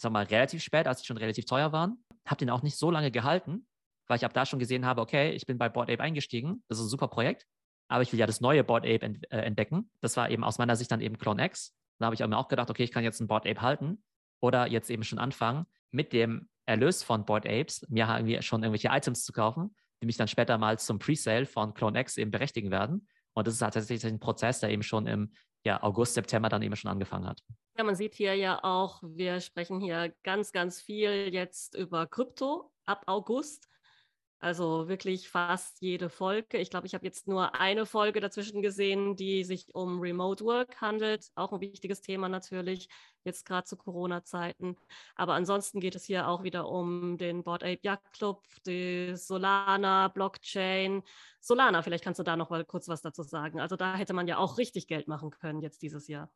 sag 0.00 0.12
mal, 0.12 0.24
relativ 0.24 0.62
spät, 0.62 0.86
als 0.86 1.00
die 1.00 1.06
schon 1.06 1.16
relativ 1.16 1.44
teuer 1.44 1.72
waren. 1.72 2.02
Habe 2.26 2.38
den 2.38 2.50
auch 2.50 2.62
nicht 2.62 2.76
so 2.76 2.90
lange 2.90 3.10
gehalten, 3.10 3.66
weil 4.06 4.16
ich 4.16 4.24
ab 4.24 4.34
da 4.34 4.46
schon 4.46 4.58
gesehen 4.58 4.86
habe, 4.86 5.00
okay, 5.00 5.32
ich 5.32 5.46
bin 5.46 5.58
bei 5.58 5.68
Board 5.68 5.90
Ape 5.90 6.02
eingestiegen. 6.02 6.62
Das 6.68 6.78
ist 6.78 6.86
ein 6.86 6.90
super 6.90 7.08
Projekt. 7.08 7.46
Aber 7.88 8.02
ich 8.02 8.12
will 8.12 8.20
ja 8.20 8.26
das 8.26 8.40
neue 8.40 8.64
Board 8.64 8.84
Ape 8.84 9.02
ent 9.02 9.32
äh, 9.32 9.38
entdecken. 9.40 9.90
Das 10.00 10.16
war 10.16 10.30
eben 10.30 10.44
aus 10.44 10.58
meiner 10.58 10.76
Sicht 10.76 10.90
dann 10.90 11.00
eben 11.00 11.16
Clone 11.16 11.44
X. 11.46 11.74
Da 11.98 12.06
habe 12.06 12.14
ich 12.14 12.20
mir 12.20 12.36
auch 12.36 12.48
gedacht, 12.48 12.70
okay, 12.70 12.84
ich 12.84 12.92
kann 12.92 13.02
jetzt 13.02 13.20
ein 13.20 13.26
Board 13.26 13.46
Ape 13.46 13.60
halten 13.62 14.04
oder 14.40 14.66
jetzt 14.66 14.90
eben 14.90 15.04
schon 15.04 15.18
anfangen, 15.18 15.66
mit 15.90 16.12
dem 16.12 16.48
Erlös 16.66 17.02
von 17.02 17.24
Board 17.24 17.46
Apes 17.46 17.86
mir 17.88 18.06
irgendwie 18.08 18.40
schon 18.42 18.62
irgendwelche 18.62 18.88
Items 18.88 19.24
zu 19.24 19.32
kaufen, 19.32 19.74
die 20.02 20.06
mich 20.06 20.16
dann 20.16 20.28
später 20.28 20.58
mal 20.58 20.78
zum 20.78 20.98
Presale 20.98 21.46
von 21.46 21.74
Clone 21.74 21.98
X 21.98 22.18
eben 22.18 22.30
berechtigen 22.30 22.70
werden. 22.70 23.08
Und 23.32 23.46
das 23.46 23.54
ist 23.54 23.60
tatsächlich 23.60 24.04
ein 24.04 24.20
Prozess, 24.20 24.60
der 24.60 24.70
eben 24.70 24.82
schon 24.82 25.06
im 25.06 25.32
ja, 25.64 25.82
August, 25.82 26.14
September 26.14 26.48
dann 26.48 26.62
eben 26.62 26.76
schon 26.76 26.90
angefangen 26.90 27.26
hat. 27.26 27.42
Ja, 27.76 27.84
man 27.84 27.94
sieht 27.94 28.14
hier 28.14 28.34
ja 28.34 28.62
auch, 28.62 29.02
wir 29.02 29.40
sprechen 29.40 29.80
hier 29.80 30.12
ganz, 30.24 30.52
ganz 30.52 30.80
viel 30.80 31.32
jetzt 31.32 31.74
über 31.74 32.06
Krypto 32.06 32.72
ab 32.84 33.04
August. 33.06 33.68
Also 34.40 34.86
wirklich 34.86 35.28
fast 35.28 35.80
jede 35.80 36.08
Folge. 36.08 36.58
Ich 36.58 36.70
glaube, 36.70 36.86
ich 36.86 36.94
habe 36.94 37.04
jetzt 37.04 37.26
nur 37.26 37.56
eine 37.56 37.86
Folge 37.86 38.20
dazwischen 38.20 38.62
gesehen, 38.62 39.16
die 39.16 39.42
sich 39.42 39.74
um 39.74 39.98
Remote 39.98 40.44
Work 40.44 40.80
handelt. 40.80 41.26
Auch 41.34 41.52
ein 41.52 41.60
wichtiges 41.60 42.02
Thema 42.02 42.28
natürlich, 42.28 42.88
jetzt 43.24 43.44
gerade 43.44 43.66
zu 43.66 43.76
Corona-Zeiten. 43.76 44.76
Aber 45.16 45.34
ansonsten 45.34 45.80
geht 45.80 45.96
es 45.96 46.04
hier 46.04 46.28
auch 46.28 46.44
wieder 46.44 46.68
um 46.68 47.18
den 47.18 47.42
Board 47.42 47.64
Ape 47.64 47.80
Yacht 47.82 48.12
Club, 48.12 48.44
die 48.64 49.16
Solana, 49.16 50.06
Blockchain. 50.06 51.02
Solana, 51.40 51.82
vielleicht 51.82 52.04
kannst 52.04 52.20
du 52.20 52.24
da 52.24 52.36
noch 52.36 52.50
mal 52.50 52.64
kurz 52.64 52.86
was 52.86 53.02
dazu 53.02 53.24
sagen. 53.24 53.58
Also 53.58 53.74
da 53.74 53.96
hätte 53.96 54.12
man 54.12 54.28
ja 54.28 54.38
auch 54.38 54.56
richtig 54.56 54.86
Geld 54.86 55.08
machen 55.08 55.30
können 55.30 55.62
jetzt 55.62 55.82
dieses 55.82 56.06
Jahr. 56.06 56.30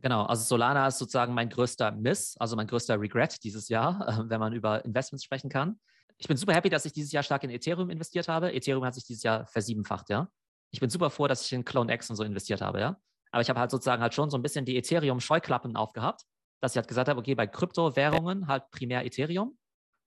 Genau, 0.00 0.24
also 0.24 0.42
Solana 0.42 0.88
ist 0.88 0.98
sozusagen 0.98 1.34
mein 1.34 1.50
größter 1.50 1.92
Miss, 1.92 2.36
also 2.38 2.56
mein 2.56 2.66
größter 2.66 3.00
Regret 3.00 3.44
dieses 3.44 3.68
Jahr, 3.68 4.24
wenn 4.28 4.40
man 4.40 4.52
über 4.52 4.84
Investments 4.84 5.22
sprechen 5.22 5.50
kann 5.50 5.78
ich 6.18 6.26
bin 6.26 6.36
super 6.36 6.52
happy, 6.52 6.68
dass 6.68 6.84
ich 6.84 6.92
dieses 6.92 7.12
Jahr 7.12 7.22
stark 7.22 7.44
in 7.44 7.50
Ethereum 7.50 7.90
investiert 7.90 8.28
habe. 8.28 8.52
Ethereum 8.52 8.84
hat 8.84 8.94
sich 8.94 9.04
dieses 9.04 9.22
Jahr 9.22 9.46
versiebenfacht, 9.46 10.10
ja. 10.10 10.28
Ich 10.70 10.80
bin 10.80 10.90
super 10.90 11.10
froh, 11.10 11.28
dass 11.28 11.44
ich 11.44 11.52
in 11.52 11.64
Clone 11.64 11.92
X 11.94 12.10
und 12.10 12.16
so 12.16 12.24
investiert 12.24 12.60
habe, 12.60 12.80
ja. 12.80 13.00
Aber 13.30 13.40
ich 13.40 13.48
habe 13.48 13.60
halt 13.60 13.70
sozusagen 13.70 14.02
halt 14.02 14.14
schon 14.14 14.30
so 14.30 14.36
ein 14.36 14.42
bisschen 14.42 14.64
die 14.64 14.76
Ethereum-Scheuklappen 14.76 15.76
aufgehabt, 15.76 16.24
dass 16.60 16.72
ich 16.72 16.76
halt 16.76 16.88
gesagt 16.88 17.08
habe, 17.08 17.20
okay, 17.20 17.34
bei 17.34 17.46
Kryptowährungen 17.46 18.48
halt 18.48 18.70
primär 18.70 19.04
Ethereum 19.04 19.56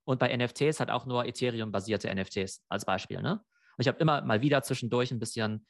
und 0.04 0.20
bei 0.20 0.36
NFTs 0.36 0.80
halt 0.80 0.92
auch 0.92 1.06
nur 1.06 1.26
Ethereum-basierte 1.26 2.14
NFTs 2.14 2.64
als 2.68 2.86
Beispiel, 2.86 3.22
ne? 3.22 3.44
Und 3.78 3.84
ich 3.84 3.88
habe 3.88 4.00
immer 4.00 4.22
mal 4.22 4.42
wieder 4.42 4.62
zwischendurch 4.64 5.12
ein 5.12 5.20
bisschen 5.20 5.66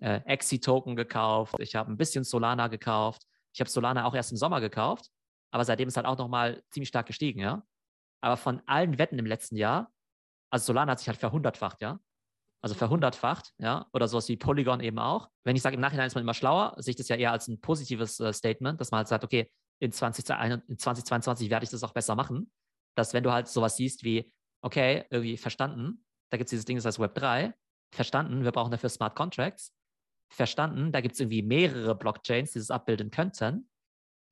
äh, 0.00 0.20
Exi-Token 0.24 0.96
gekauft. 0.96 1.54
Ich 1.60 1.76
habe 1.76 1.92
ein 1.92 1.96
bisschen 1.96 2.24
Solana 2.24 2.66
gekauft. 2.66 3.22
Ich 3.52 3.60
habe 3.60 3.70
Solana 3.70 4.04
auch 4.06 4.14
erst 4.14 4.32
im 4.32 4.36
Sommer 4.36 4.60
gekauft, 4.60 5.10
aber 5.52 5.64
seitdem 5.64 5.86
ist 5.86 5.96
halt 5.96 6.06
auch 6.06 6.18
nochmal 6.18 6.64
ziemlich 6.70 6.88
stark 6.88 7.06
gestiegen, 7.06 7.38
ja. 7.38 7.64
Aber 8.24 8.38
von 8.38 8.62
allen 8.64 8.96
Wetten 8.96 9.18
im 9.18 9.26
letzten 9.26 9.56
Jahr, 9.56 9.92
also 10.50 10.64
Solana 10.64 10.92
hat 10.92 10.98
sich 10.98 11.08
halt 11.08 11.18
verhundertfacht, 11.18 11.82
ja. 11.82 12.00
Also 12.62 12.74
verhundertfacht, 12.74 13.52
ja. 13.58 13.86
Oder 13.92 14.08
sowas 14.08 14.26
wie 14.30 14.38
Polygon 14.38 14.80
eben 14.80 14.98
auch. 14.98 15.28
Wenn 15.44 15.56
ich 15.56 15.60
sage, 15.60 15.74
im 15.74 15.82
Nachhinein 15.82 16.06
ist 16.06 16.14
man 16.14 16.24
immer 16.24 16.32
schlauer, 16.32 16.74
sehe 16.78 16.92
ich 16.92 16.96
das 16.96 17.08
ja 17.08 17.16
eher 17.16 17.32
als 17.32 17.48
ein 17.48 17.60
positives 17.60 18.20
äh, 18.20 18.32
Statement, 18.32 18.80
dass 18.80 18.92
man 18.92 18.98
halt 18.98 19.08
sagt, 19.08 19.24
okay, 19.24 19.52
in, 19.78 19.92
20, 19.92 20.24
in 20.68 20.78
2022 20.78 21.50
werde 21.50 21.64
ich 21.64 21.70
das 21.70 21.82
auch 21.82 21.92
besser 21.92 22.14
machen. 22.14 22.50
Dass 22.96 23.12
wenn 23.12 23.24
du 23.24 23.30
halt 23.30 23.46
sowas 23.46 23.76
siehst 23.76 24.04
wie, 24.04 24.32
okay, 24.62 25.04
irgendwie 25.10 25.36
verstanden, 25.36 26.06
da 26.32 26.38
gibt 26.38 26.46
es 26.46 26.50
dieses 26.50 26.64
Ding, 26.64 26.78
das 26.78 26.86
heißt 26.86 27.00
Web 27.00 27.14
3, 27.16 27.52
verstanden, 27.94 28.42
wir 28.42 28.52
brauchen 28.52 28.70
dafür 28.70 28.88
Smart 28.88 29.16
Contracts, 29.16 29.74
verstanden, 30.32 30.92
da 30.92 31.02
gibt 31.02 31.12
es 31.12 31.20
irgendwie 31.20 31.42
mehrere 31.42 31.94
Blockchains, 31.94 32.52
die 32.52 32.58
das 32.58 32.70
abbilden 32.70 33.10
könnten, 33.10 33.68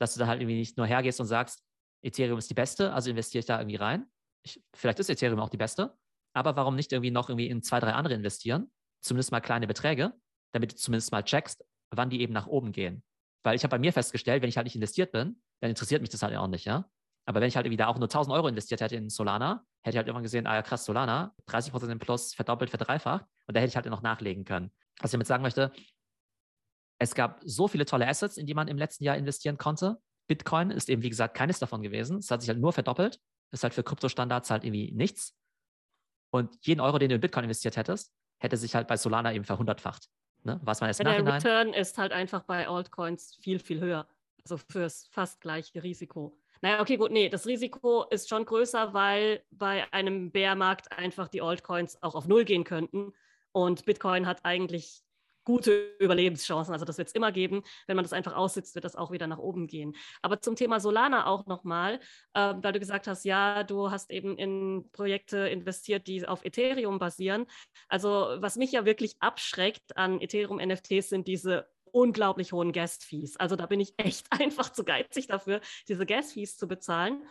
dass 0.00 0.14
du 0.14 0.20
da 0.20 0.28
halt 0.28 0.40
irgendwie 0.40 0.56
nicht 0.56 0.78
nur 0.78 0.86
hergehst 0.86 1.20
und 1.20 1.26
sagst, 1.26 1.62
Ethereum 2.02 2.38
ist 2.38 2.50
die 2.50 2.54
beste, 2.54 2.92
also 2.92 3.10
investiere 3.10 3.40
ich 3.40 3.46
da 3.46 3.58
irgendwie 3.58 3.76
rein. 3.76 4.06
Ich, 4.42 4.62
vielleicht 4.74 4.98
ist 4.98 5.08
Ethereum 5.08 5.40
auch 5.40 5.50
die 5.50 5.56
beste, 5.56 5.96
aber 6.34 6.56
warum 6.56 6.76
nicht 6.76 6.92
irgendwie 6.92 7.10
noch 7.10 7.28
irgendwie 7.28 7.48
in 7.48 7.62
zwei, 7.62 7.80
drei 7.80 7.92
andere 7.92 8.14
investieren? 8.14 8.70
Zumindest 9.00 9.32
mal 9.32 9.40
kleine 9.40 9.66
Beträge, 9.66 10.12
damit 10.52 10.72
du 10.72 10.76
zumindest 10.76 11.12
mal 11.12 11.22
checkst, 11.22 11.64
wann 11.90 12.10
die 12.10 12.20
eben 12.20 12.32
nach 12.32 12.46
oben 12.46 12.72
gehen. 12.72 13.02
Weil 13.44 13.56
ich 13.56 13.64
habe 13.64 13.72
bei 13.72 13.78
mir 13.78 13.92
festgestellt, 13.92 14.42
wenn 14.42 14.48
ich 14.48 14.56
halt 14.56 14.64
nicht 14.64 14.76
investiert 14.76 15.12
bin, 15.12 15.40
dann 15.60 15.70
interessiert 15.70 16.00
mich 16.00 16.10
das 16.10 16.22
halt 16.22 16.34
auch 16.36 16.48
nicht, 16.48 16.64
ja. 16.64 16.88
Aber 17.24 17.40
wenn 17.40 17.48
ich 17.48 17.56
halt 17.56 17.66
irgendwie 17.66 17.76
da 17.76 17.86
auch 17.86 17.98
nur 17.98 18.08
1000 18.08 18.34
Euro 18.34 18.48
investiert 18.48 18.80
hätte 18.80 18.96
in 18.96 19.08
Solana, 19.08 19.64
hätte 19.82 19.94
ich 19.94 19.96
halt 19.96 20.08
irgendwann 20.08 20.24
gesehen, 20.24 20.46
ah 20.46 20.54
ja 20.54 20.62
krass, 20.62 20.84
Solana, 20.84 21.34
30% 21.48 21.90
im 21.90 21.98
Plus, 21.98 22.34
verdoppelt, 22.34 22.70
verdreifacht. 22.70 23.24
Und 23.46 23.56
da 23.56 23.60
hätte 23.60 23.68
ich 23.68 23.76
halt 23.76 23.86
noch 23.86 24.02
nachlegen 24.02 24.44
können. 24.44 24.72
Was 25.00 25.10
ich 25.10 25.12
damit 25.12 25.26
sagen 25.26 25.42
möchte, 25.42 25.72
es 26.98 27.14
gab 27.14 27.40
so 27.44 27.68
viele 27.68 27.84
tolle 27.84 28.06
Assets, 28.08 28.36
in 28.36 28.46
die 28.46 28.54
man 28.54 28.68
im 28.68 28.78
letzten 28.78 29.04
Jahr 29.04 29.16
investieren 29.16 29.58
konnte. 29.58 30.00
Bitcoin 30.32 30.70
ist 30.70 30.88
eben, 30.88 31.02
wie 31.02 31.10
gesagt, 31.10 31.36
keines 31.36 31.58
davon 31.58 31.82
gewesen. 31.82 32.16
Es 32.16 32.30
hat 32.30 32.40
sich 32.40 32.48
halt 32.48 32.58
nur 32.58 32.72
verdoppelt. 32.72 33.20
Ist 33.50 33.64
halt 33.64 33.74
für 33.74 33.82
Kryptostandards 33.82 34.50
halt 34.50 34.64
irgendwie 34.64 34.90
nichts. 34.92 35.36
Und 36.30 36.56
jeden 36.66 36.80
Euro, 36.80 36.98
den 36.98 37.10
du 37.10 37.16
in 37.16 37.20
Bitcoin 37.20 37.44
investiert 37.44 37.76
hättest, 37.76 38.14
hätte 38.38 38.56
sich 38.56 38.74
halt 38.74 38.88
bei 38.88 38.96
Solana 38.96 39.34
eben 39.34 39.44
verhundertfacht. 39.44 40.08
Ne? 40.42 40.58
Was 40.64 40.80
man 40.80 40.88
erst 40.88 41.00
Der 41.00 41.26
Return 41.26 41.74
ist 41.74 41.98
halt 41.98 42.12
einfach 42.12 42.44
bei 42.44 42.66
Altcoins 42.66 43.36
viel, 43.42 43.58
viel 43.58 43.80
höher. 43.80 44.08
Also 44.42 44.56
fürs 44.56 45.06
fast 45.10 45.42
gleiche 45.42 45.82
Risiko. 45.82 46.34
Naja, 46.62 46.80
okay, 46.80 46.96
gut, 46.96 47.10
nee, 47.10 47.28
das 47.28 47.46
Risiko 47.46 48.04
ist 48.08 48.30
schon 48.30 48.46
größer, 48.46 48.94
weil 48.94 49.44
bei 49.50 49.92
einem 49.92 50.30
Bärmarkt 50.30 50.90
einfach 50.92 51.28
die 51.28 51.42
Altcoins 51.42 52.02
auch 52.02 52.14
auf 52.14 52.26
Null 52.26 52.46
gehen 52.46 52.64
könnten. 52.64 53.12
Und 53.52 53.84
Bitcoin 53.84 54.26
hat 54.26 54.46
eigentlich 54.46 55.02
gute 55.44 55.94
Überlebenschancen. 55.98 56.72
Also 56.72 56.84
das 56.84 56.98
wird 56.98 57.08
es 57.08 57.14
immer 57.14 57.32
geben. 57.32 57.62
Wenn 57.86 57.96
man 57.96 58.04
das 58.04 58.12
einfach 58.12 58.34
aussitzt, 58.34 58.74
wird 58.74 58.84
das 58.84 58.96
auch 58.96 59.10
wieder 59.10 59.26
nach 59.26 59.38
oben 59.38 59.66
gehen. 59.66 59.94
Aber 60.22 60.40
zum 60.40 60.56
Thema 60.56 60.80
Solana 60.80 61.26
auch 61.26 61.46
nochmal, 61.46 62.00
äh, 62.34 62.54
weil 62.56 62.72
du 62.72 62.80
gesagt 62.80 63.06
hast, 63.06 63.24
ja, 63.24 63.64
du 63.64 63.90
hast 63.90 64.10
eben 64.10 64.36
in 64.38 64.88
Projekte 64.92 65.48
investiert, 65.48 66.06
die 66.06 66.26
auf 66.26 66.44
Ethereum 66.44 66.98
basieren. 66.98 67.46
Also 67.88 68.36
was 68.38 68.56
mich 68.56 68.72
ja 68.72 68.84
wirklich 68.84 69.16
abschreckt 69.20 69.96
an 69.96 70.20
Ethereum-NFTs 70.20 71.08
sind 71.08 71.28
diese 71.28 71.68
unglaublich 71.92 72.52
hohen 72.52 72.72
Gas-Fees. 72.72 73.36
Also 73.36 73.54
da 73.56 73.66
bin 73.66 73.80
ich 73.80 73.94
echt 73.98 74.26
einfach 74.30 74.72
zu 74.72 74.84
geizig 74.84 75.28
dafür, 75.28 75.60
diese 75.88 76.06
Gas-Fees 76.06 76.56
zu 76.56 76.66
bezahlen. 76.66 77.22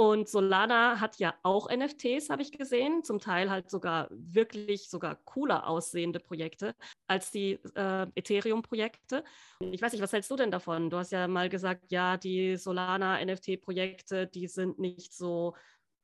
Und 0.00 0.28
Solana 0.28 1.00
hat 1.00 1.18
ja 1.18 1.34
auch 1.42 1.68
NFTs, 1.68 2.30
habe 2.30 2.42
ich 2.42 2.52
gesehen, 2.52 3.02
zum 3.02 3.18
Teil 3.18 3.50
halt 3.50 3.68
sogar 3.68 4.06
wirklich 4.12 4.88
sogar 4.88 5.16
cooler 5.24 5.66
aussehende 5.66 6.20
Projekte 6.20 6.76
als 7.08 7.32
die 7.32 7.58
äh, 7.74 8.06
Ethereum-Projekte. 8.14 9.24
Ich 9.58 9.82
weiß 9.82 9.90
nicht, 9.90 10.00
was 10.00 10.12
hältst 10.12 10.30
du 10.30 10.36
denn 10.36 10.52
davon? 10.52 10.88
Du 10.88 10.98
hast 10.98 11.10
ja 11.10 11.26
mal 11.26 11.48
gesagt, 11.48 11.90
ja, 11.90 12.16
die 12.16 12.56
Solana-NFT-Projekte, 12.56 14.28
die 14.28 14.46
sind 14.46 14.78
nicht 14.78 15.12
so 15.12 15.56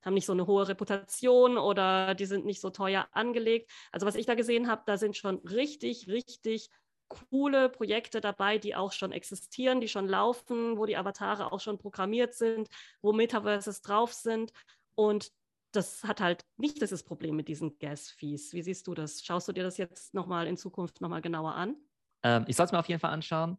haben 0.04 0.14
nicht 0.14 0.26
so 0.26 0.32
eine 0.32 0.46
hohe 0.46 0.68
Reputation 0.68 1.56
oder 1.56 2.14
die 2.14 2.26
sind 2.26 2.44
nicht 2.44 2.60
so 2.60 2.70
teuer 2.70 3.08
angelegt. 3.12 3.70
Also 3.90 4.06
was 4.06 4.16
ich 4.16 4.26
da 4.26 4.34
gesehen 4.34 4.68
habe, 4.68 4.82
da 4.84 4.98
sind 4.98 5.16
schon 5.16 5.36
richtig, 5.38 6.08
richtig 6.08 6.68
coole 7.08 7.68
Projekte 7.68 8.20
dabei, 8.20 8.58
die 8.58 8.74
auch 8.74 8.92
schon 8.92 9.12
existieren, 9.12 9.80
die 9.80 9.88
schon 9.88 10.08
laufen, 10.08 10.78
wo 10.78 10.86
die 10.86 10.96
Avatare 10.96 11.52
auch 11.52 11.60
schon 11.60 11.78
programmiert 11.78 12.34
sind, 12.34 12.68
wo 13.02 13.12
Metaverses 13.12 13.82
drauf 13.82 14.12
sind. 14.12 14.52
Und 14.94 15.30
das 15.72 16.04
hat 16.04 16.20
halt 16.20 16.44
nicht 16.56 16.80
das 16.80 17.02
Problem 17.02 17.36
mit 17.36 17.48
diesen 17.48 17.78
Gas-Fees. 17.78 18.52
Wie 18.52 18.62
siehst 18.62 18.86
du 18.86 18.94
das? 18.94 19.22
Schaust 19.22 19.48
du 19.48 19.52
dir 19.52 19.64
das 19.64 19.76
jetzt 19.76 20.14
nochmal 20.14 20.46
in 20.46 20.56
Zukunft 20.56 21.00
nochmal 21.00 21.20
genauer 21.20 21.54
an? 21.54 21.76
Ähm, 22.22 22.44
ich 22.46 22.56
soll 22.56 22.66
es 22.66 22.72
mir 22.72 22.78
auf 22.78 22.88
jeden 22.88 23.00
Fall 23.00 23.12
anschauen. 23.12 23.58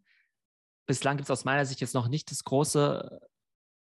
Bislang 0.87 1.17
gibt 1.17 1.27
es 1.27 1.31
aus 1.31 1.45
meiner 1.45 1.65
Sicht 1.65 1.81
jetzt 1.81 1.93
noch 1.93 2.07
nicht 2.07 2.31
das 2.31 2.43
große, 2.43 3.19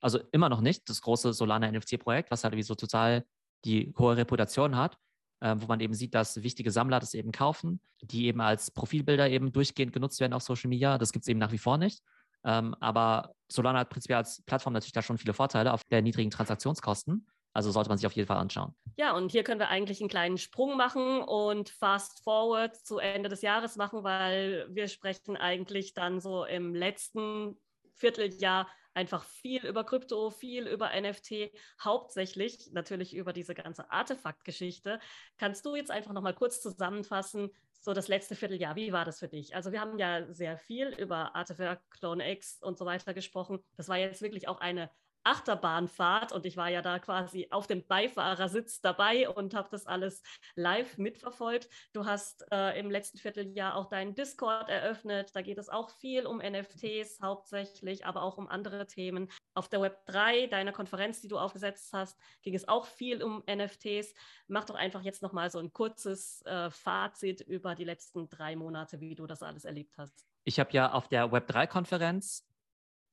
also 0.01 0.19
immer 0.31 0.49
noch 0.49 0.61
nicht 0.61 0.89
das 0.89 1.01
große 1.01 1.33
Solana 1.33 1.71
NFT-Projekt, 1.71 2.31
was 2.31 2.43
halt 2.43 2.55
wie 2.55 2.63
so 2.63 2.75
total 2.75 3.25
die 3.65 3.93
hohe 3.97 4.17
Reputation 4.17 4.75
hat 4.75 4.97
äh, 5.39 5.55
wo 5.57 5.67
man 5.67 5.79
eben 5.79 5.93
sieht, 5.93 6.15
dass 6.15 6.43
wichtige 6.43 6.71
Sammler 6.71 6.99
das 6.99 7.13
eben 7.13 7.31
kaufen, 7.31 7.79
die 8.01 8.25
eben 8.25 8.41
als 8.41 8.71
Profilbilder 8.71 9.29
eben 9.29 9.51
durchgehend 9.51 9.93
genutzt 9.93 10.19
werden 10.19 10.33
auf 10.33 10.43
Social 10.43 10.69
Media. 10.69 10.97
Das 10.97 11.11
gibt 11.11 11.23
es 11.23 11.29
eben 11.29 11.39
nach 11.39 11.51
wie 11.51 11.57
vor 11.57 11.77
nicht. 11.77 12.01
Ähm, 12.43 12.75
aber 12.79 13.33
Solana 13.47 13.79
hat 13.79 13.89
prinzipiell 13.89 14.17
als 14.17 14.41
Plattform 14.43 14.73
natürlich 14.73 14.93
da 14.93 15.01
schon 15.01 15.17
viele 15.17 15.33
Vorteile 15.33 15.73
auf 15.73 15.83
der 15.85 16.01
niedrigen 16.01 16.31
Transaktionskosten. 16.31 17.27
Also 17.53 17.71
sollte 17.71 17.89
man 17.89 17.97
sich 17.97 18.05
auf 18.05 18.13
jeden 18.13 18.27
Fall 18.27 18.37
anschauen. 18.37 18.75
Ja, 18.97 19.15
und 19.15 19.31
hier 19.31 19.43
können 19.43 19.59
wir 19.59 19.69
eigentlich 19.69 19.99
einen 19.99 20.09
kleinen 20.09 20.37
Sprung 20.37 20.77
machen 20.77 21.21
und 21.21 21.69
fast 21.69 22.23
forward 22.23 22.75
zu 22.75 22.99
Ende 22.99 23.29
des 23.29 23.41
Jahres 23.41 23.77
machen, 23.77 24.03
weil 24.03 24.67
wir 24.69 24.87
sprechen 24.87 25.35
eigentlich 25.35 25.95
dann 25.95 26.19
so 26.19 26.45
im 26.45 26.75
letzten 26.75 27.59
Vierteljahr 27.95 28.67
einfach 28.97 29.23
viel 29.23 29.65
über 29.65 29.83
Krypto, 29.83 30.31
viel 30.31 30.67
über 30.67 30.89
NFT, 30.99 31.51
hauptsächlich 31.79 32.71
natürlich 32.73 33.15
über 33.15 33.31
diese 33.31 33.53
ganze 33.53 33.89
Artefaktgeschichte. 33.91 34.99
Kannst 35.37 35.65
du 35.65 35.75
jetzt 35.75 35.91
einfach 35.91 36.13
nochmal 36.13 36.33
kurz 36.33 36.61
zusammenfassen, 36.61 37.51
so 37.79 37.93
das 37.93 38.07
letzte 38.07 38.35
Vierteljahr, 38.35 38.75
wie 38.75 38.91
war 38.91 39.05
das 39.05 39.19
für 39.19 39.27
dich? 39.27 39.55
Also 39.55 39.71
wir 39.71 39.79
haben 39.79 39.99
ja 39.99 40.25
sehr 40.33 40.57
viel 40.57 40.89
über 40.89 41.35
Artefakt, 41.35 41.89
Clone 41.91 42.31
X 42.31 42.57
und 42.61 42.77
so 42.77 42.85
weiter 42.85 43.13
gesprochen. 43.13 43.59
Das 43.77 43.87
war 43.87 43.97
jetzt 43.97 44.21
wirklich 44.23 44.47
auch 44.47 44.59
eine 44.59 44.89
Achterbahnfahrt 45.27 46.31
und 46.31 46.45
ich 46.45 46.55
war 46.55 46.69
ja 46.69 46.81
da 46.81 46.99
quasi 46.99 47.47
auf 47.51 47.67
dem 47.67 47.85
Beifahrersitz 47.85 48.79
dabei 48.79 49.27
und 49.29 49.53
habe 49.55 49.67
das 49.69 49.85
alles 49.85 50.23
live 50.55 50.97
mitverfolgt. 50.97 51.67
Du 51.91 52.05
hast 52.05 52.45
äh, 52.49 52.79
im 52.79 52.89
letzten 52.89 53.17
Vierteljahr 53.17 53.75
auch 53.75 53.87
deinen 53.87 54.15
Discord 54.15 54.69
eröffnet. 54.69 55.35
Da 55.35 55.41
geht 55.41 55.57
es 55.57 55.67
auch 55.67 55.89
viel 55.89 56.25
um 56.25 56.37
NFTs 56.37 57.19
hauptsächlich, 57.21 58.05
aber 58.05 58.23
auch 58.23 58.37
um 58.37 58.47
andere 58.47 58.87
Themen. 58.87 59.27
Auf 59.53 59.67
der 59.67 59.81
Web 59.81 60.05
3, 60.05 60.47
deiner 60.47 60.71
Konferenz, 60.71 61.19
die 61.19 61.27
du 61.27 61.37
aufgesetzt 61.37 61.91
hast, 61.91 62.17
ging 62.41 62.55
es 62.55 62.65
auch 62.69 62.85
viel 62.85 63.21
um 63.21 63.43
NFTs. 63.49 64.13
Mach 64.47 64.63
doch 64.63 64.75
einfach 64.75 65.01
jetzt 65.01 65.21
nochmal 65.21 65.51
so 65.51 65.59
ein 65.59 65.73
kurzes 65.73 66.41
äh, 66.45 66.69
Fazit 66.69 67.41
über 67.41 67.75
die 67.75 67.83
letzten 67.83 68.29
drei 68.29 68.55
Monate, 68.55 69.01
wie 69.01 69.13
du 69.13 69.27
das 69.27 69.43
alles 69.43 69.65
erlebt 69.65 69.97
hast. 69.97 70.25
Ich 70.45 70.61
habe 70.61 70.71
ja 70.71 70.93
auf 70.93 71.09
der 71.09 71.33
Web 71.33 71.49
3-Konferenz 71.49 72.46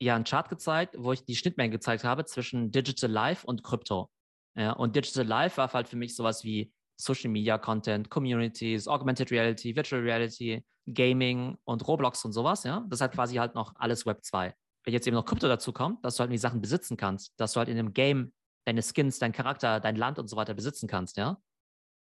ja 0.01 0.17
einen 0.17 0.25
Chart 0.25 0.49
gezeigt, 0.49 0.97
wo 0.99 1.13
ich 1.13 1.25
die 1.25 1.37
Schnittmengen 1.37 1.73
gezeigt 1.73 2.05
habe 2.05 2.25
zwischen 2.25 2.71
Digital 2.71 3.11
Life 3.11 3.47
und 3.47 3.63
Krypto. 3.63 4.11
Ja, 4.57 4.73
und 4.73 4.95
Digital 4.95 5.27
Life 5.27 5.57
war 5.57 5.73
halt 5.73 5.89
für 5.89 5.97
mich 5.97 6.15
sowas 6.15 6.45
wie 6.45 6.73
Social 6.97 7.31
Media 7.31 7.59
Content, 7.59 8.09
Communities, 8.11 8.87
Augmented 8.87 9.31
Reality, 9.31 9.75
Virtual 9.75 10.03
Reality, 10.03 10.65
Gaming 10.93 11.57
und 11.65 11.87
Roblox 11.87 12.25
und 12.25 12.33
sowas. 12.33 12.65
Ja, 12.65 12.85
das 12.89 13.01
hat 13.01 13.13
quasi 13.13 13.37
halt 13.37 13.55
noch 13.55 13.75
alles 13.77 14.07
Web 14.07 14.25
2. 14.25 14.55
Wenn 14.85 14.93
jetzt 14.93 15.07
eben 15.07 15.17
noch 15.17 15.25
Krypto 15.25 15.49
dazu 15.49 15.73
kommt, 15.73 16.05
dass 16.05 16.17
du 16.17 16.21
halt 16.21 16.33
die 16.33 16.39
Sachen 16.39 16.61
besitzen 16.61 16.97
kannst, 16.97 17.33
dass 17.39 17.53
du 17.53 17.59
halt 17.59 17.69
in 17.69 17.79
einem 17.79 17.95
Game 17.95 18.33
deine 18.67 18.83
Skins, 18.83 19.19
dein 19.19 19.33
Charakter, 19.33 19.81
dein 19.81 19.97
Land 19.97 20.19
und 20.19 20.29
so 20.29 20.37
weiter 20.37 20.55
besitzen 20.55 20.87
kannst, 20.89 21.17
ja. 21.17 21.39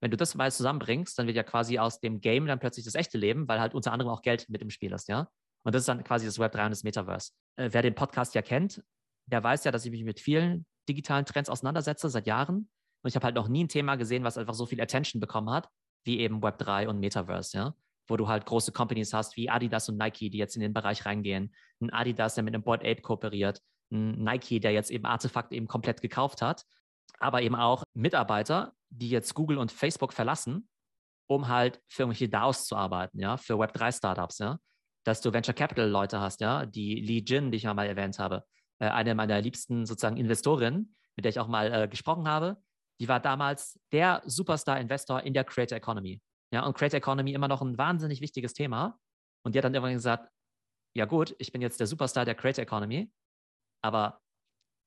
wenn 0.01 0.11
du 0.11 0.17
das 0.17 0.35
beides 0.35 0.57
zusammenbringst, 0.57 1.17
dann 1.17 1.27
wird 1.27 1.37
ja 1.37 1.43
quasi 1.43 1.79
aus 1.79 1.99
dem 1.99 2.21
Game 2.21 2.45
dann 2.45 2.59
plötzlich 2.59 2.85
das 2.85 2.95
echte 2.95 3.17
Leben, 3.17 3.47
weil 3.47 3.59
halt 3.59 3.73
unter 3.73 3.91
anderem 3.91 4.11
auch 4.11 4.21
Geld 4.21 4.47
mit 4.49 4.61
im 4.61 4.69
Spiel 4.69 4.93
ist, 4.93 5.07
ja. 5.07 5.29
Und 5.65 5.73
das 5.73 5.81
ist 5.81 5.89
dann 5.89 6.03
quasi 6.03 6.25
das 6.25 6.39
Web 6.39 6.51
3 6.51 6.65
und 6.65 6.71
das 6.71 6.83
Metaverse. 6.83 7.31
Äh, 7.57 7.69
wer 7.71 7.81
den 7.81 7.95
Podcast 7.95 8.35
ja 8.35 8.41
kennt, 8.41 8.83
der 9.25 9.43
weiß 9.43 9.63
ja, 9.63 9.71
dass 9.71 9.85
ich 9.85 9.91
mich 9.91 10.03
mit 10.03 10.19
vielen 10.19 10.65
digitalen 10.87 11.25
Trends 11.25 11.49
auseinandersetze 11.49 12.09
seit 12.09 12.27
Jahren. 12.27 12.69
Und 13.01 13.09
ich 13.09 13.15
habe 13.15 13.25
halt 13.25 13.35
noch 13.35 13.47
nie 13.47 13.63
ein 13.63 13.67
Thema 13.67 13.95
gesehen, 13.95 14.23
was 14.23 14.37
einfach 14.37 14.53
so 14.53 14.67
viel 14.67 14.79
Attention 14.79 15.19
bekommen 15.19 15.49
hat, 15.49 15.67
wie 16.05 16.19
eben 16.19 16.41
Web 16.43 16.59
3 16.59 16.87
und 16.87 16.99
Metaverse, 16.99 17.57
ja. 17.57 17.75
Wo 18.07 18.17
du 18.17 18.27
halt 18.27 18.45
große 18.45 18.71
Companies 18.71 19.13
hast 19.13 19.35
wie 19.35 19.49
Adidas 19.49 19.89
und 19.89 19.97
Nike, 19.97 20.29
die 20.29 20.37
jetzt 20.37 20.55
in 20.55 20.61
den 20.61 20.73
Bereich 20.73 21.05
reingehen. 21.07 21.55
Ein 21.81 21.91
Adidas, 21.91 22.35
der 22.35 22.43
mit 22.43 22.53
einem 22.53 22.63
Board 22.63 22.81
Ape 22.81 23.01
kooperiert. 23.01 23.61
Ein 23.91 24.23
Nike, 24.23 24.59
der 24.59 24.71
jetzt 24.71 24.91
eben 24.91 25.05
Artefakt 25.05 25.51
eben 25.51 25.67
komplett 25.67 26.01
gekauft 26.01 26.43
hat. 26.43 26.65
Aber 27.17 27.41
eben 27.41 27.55
auch 27.55 27.83
Mitarbeiter, 27.95 28.73
die 28.89 29.09
jetzt 29.09 29.33
Google 29.33 29.57
und 29.57 29.71
Facebook 29.71 30.13
verlassen, 30.13 30.69
um 31.27 31.47
halt 31.47 31.81
für 31.87 32.03
irgendwelche 32.03 32.29
DAOs 32.29 32.67
zu 32.67 32.75
arbeiten, 32.75 33.19
ja, 33.19 33.37
für 33.37 33.55
Web3-Startups, 33.55 34.37
ja. 34.37 34.59
Dass 35.05 35.21
du 35.21 35.31
Venture 35.31 35.53
Capital-Leute 35.53 36.19
hast, 36.19 36.41
ja, 36.41 36.65
die 36.65 36.95
Lee 36.95 37.23
Jin, 37.25 37.51
die 37.51 37.57
ich 37.57 37.63
ja 37.63 37.73
mal 37.73 37.87
erwähnt 37.87 38.19
habe, 38.19 38.43
äh, 38.79 38.87
eine 38.87 39.15
meiner 39.15 39.39
liebsten 39.41 39.85
sozusagen 39.85 40.17
Investorinnen, 40.17 40.95
mit 41.15 41.25
der 41.25 41.29
ich 41.29 41.39
auch 41.39 41.47
mal 41.47 41.71
äh, 41.71 41.87
gesprochen 41.87 42.27
habe, 42.27 42.57
die 42.99 43.07
war 43.07 43.19
damals 43.19 43.79
der 43.91 44.21
Superstar-Investor 44.25 45.21
in 45.21 45.33
der 45.33 45.43
Creator 45.43 45.77
Economy. 45.77 46.21
Ja, 46.51 46.65
und 46.65 46.75
Creator 46.75 46.97
Economy 46.97 47.33
immer 47.33 47.47
noch 47.47 47.61
ein 47.61 47.77
wahnsinnig 47.77 48.21
wichtiges 48.21 48.53
Thema. 48.53 48.99
Und 49.43 49.53
die 49.53 49.59
hat 49.59 49.65
dann 49.65 49.73
irgendwann 49.73 49.93
gesagt, 49.93 50.29
ja 50.95 51.05
gut, 51.05 51.35
ich 51.39 51.51
bin 51.51 51.61
jetzt 51.61 51.79
der 51.79 51.87
Superstar 51.87 52.25
der 52.25 52.35
Creator 52.35 52.63
Economy, 52.63 53.11
aber 53.81 54.21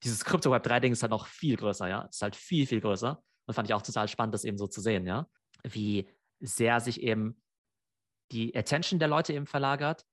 dieses 0.02 0.24
Crypto 0.24 0.50
Web 0.50 0.62
3 0.62 0.80
Ding 0.80 0.92
ist 0.92 1.02
halt 1.02 1.10
noch 1.10 1.26
viel 1.26 1.56
größer, 1.56 1.88
ja. 1.88 2.02
Ist 2.02 2.22
halt 2.22 2.36
viel, 2.36 2.66
viel 2.66 2.80
größer. 2.80 3.22
Und 3.46 3.54
fand 3.54 3.68
ich 3.68 3.74
auch 3.74 3.82
total 3.82 4.08
spannend, 4.08 4.34
das 4.34 4.44
eben 4.44 4.58
so 4.58 4.66
zu 4.66 4.80
sehen, 4.80 5.06
ja. 5.06 5.28
Wie 5.64 6.08
sehr 6.40 6.80
sich 6.80 7.02
eben 7.02 7.42
die 8.32 8.56
Attention 8.56 8.98
der 8.98 9.08
Leute 9.08 9.32
eben 9.32 9.46
verlagert, 9.46 10.04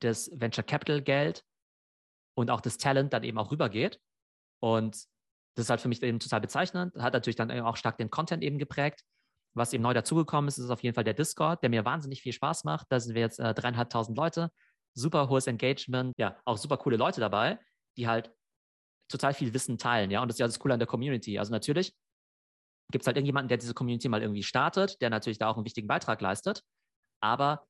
das 0.00 0.30
Venture 0.32 0.64
Capital 0.64 1.02
Geld 1.02 1.44
und 2.34 2.50
auch 2.50 2.60
das 2.60 2.78
Talent 2.78 3.12
dann 3.12 3.24
eben 3.24 3.38
auch 3.38 3.50
rübergeht. 3.50 4.00
Und 4.60 4.94
das 5.56 5.66
ist 5.66 5.70
halt 5.70 5.80
für 5.80 5.88
mich 5.88 6.02
eben 6.02 6.20
total 6.20 6.40
bezeichnend. 6.40 6.94
Hat 6.96 7.12
natürlich 7.12 7.36
dann 7.36 7.50
auch 7.60 7.76
stark 7.76 7.98
den 7.98 8.10
Content 8.10 8.42
eben 8.42 8.58
geprägt. 8.58 9.02
Was 9.54 9.72
eben 9.72 9.82
neu 9.82 9.94
dazugekommen 9.94 10.48
ist, 10.48 10.58
ist 10.58 10.70
auf 10.70 10.82
jeden 10.82 10.94
Fall 10.94 11.04
der 11.04 11.14
Discord, 11.14 11.62
der 11.62 11.70
mir 11.70 11.84
wahnsinnig 11.84 12.22
viel 12.22 12.32
Spaß 12.32 12.64
macht. 12.64 12.86
Da 12.90 13.00
sind 13.00 13.14
wir 13.14 13.22
jetzt 13.22 13.40
äh, 13.40 13.52
dreieinhalbtausend 13.52 14.16
Leute. 14.16 14.50
Super 14.94 15.28
hohes 15.28 15.46
Engagement. 15.48 16.14
Ja, 16.18 16.36
auch 16.44 16.56
super 16.56 16.76
coole 16.76 16.96
Leute 16.96 17.20
dabei, 17.20 17.58
die 17.96 18.06
halt 18.06 18.32
total 19.08 19.34
viel 19.34 19.52
Wissen 19.52 19.76
teilen. 19.76 20.10
Ja, 20.10 20.22
und 20.22 20.28
das 20.28 20.36
ist 20.36 20.40
ja 20.40 20.46
das 20.46 20.58
Coole 20.58 20.74
an 20.74 20.80
der 20.80 20.86
Community. 20.86 21.38
Also 21.38 21.50
natürlich 21.50 21.96
gibt 22.92 23.02
es 23.02 23.06
halt 23.06 23.16
irgendjemanden, 23.16 23.48
der 23.48 23.58
diese 23.58 23.74
Community 23.74 24.08
mal 24.08 24.22
irgendwie 24.22 24.42
startet, 24.42 25.00
der 25.00 25.10
natürlich 25.10 25.38
da 25.38 25.48
auch 25.48 25.56
einen 25.56 25.64
wichtigen 25.64 25.88
Beitrag 25.88 26.20
leistet. 26.20 26.62
Aber 27.20 27.66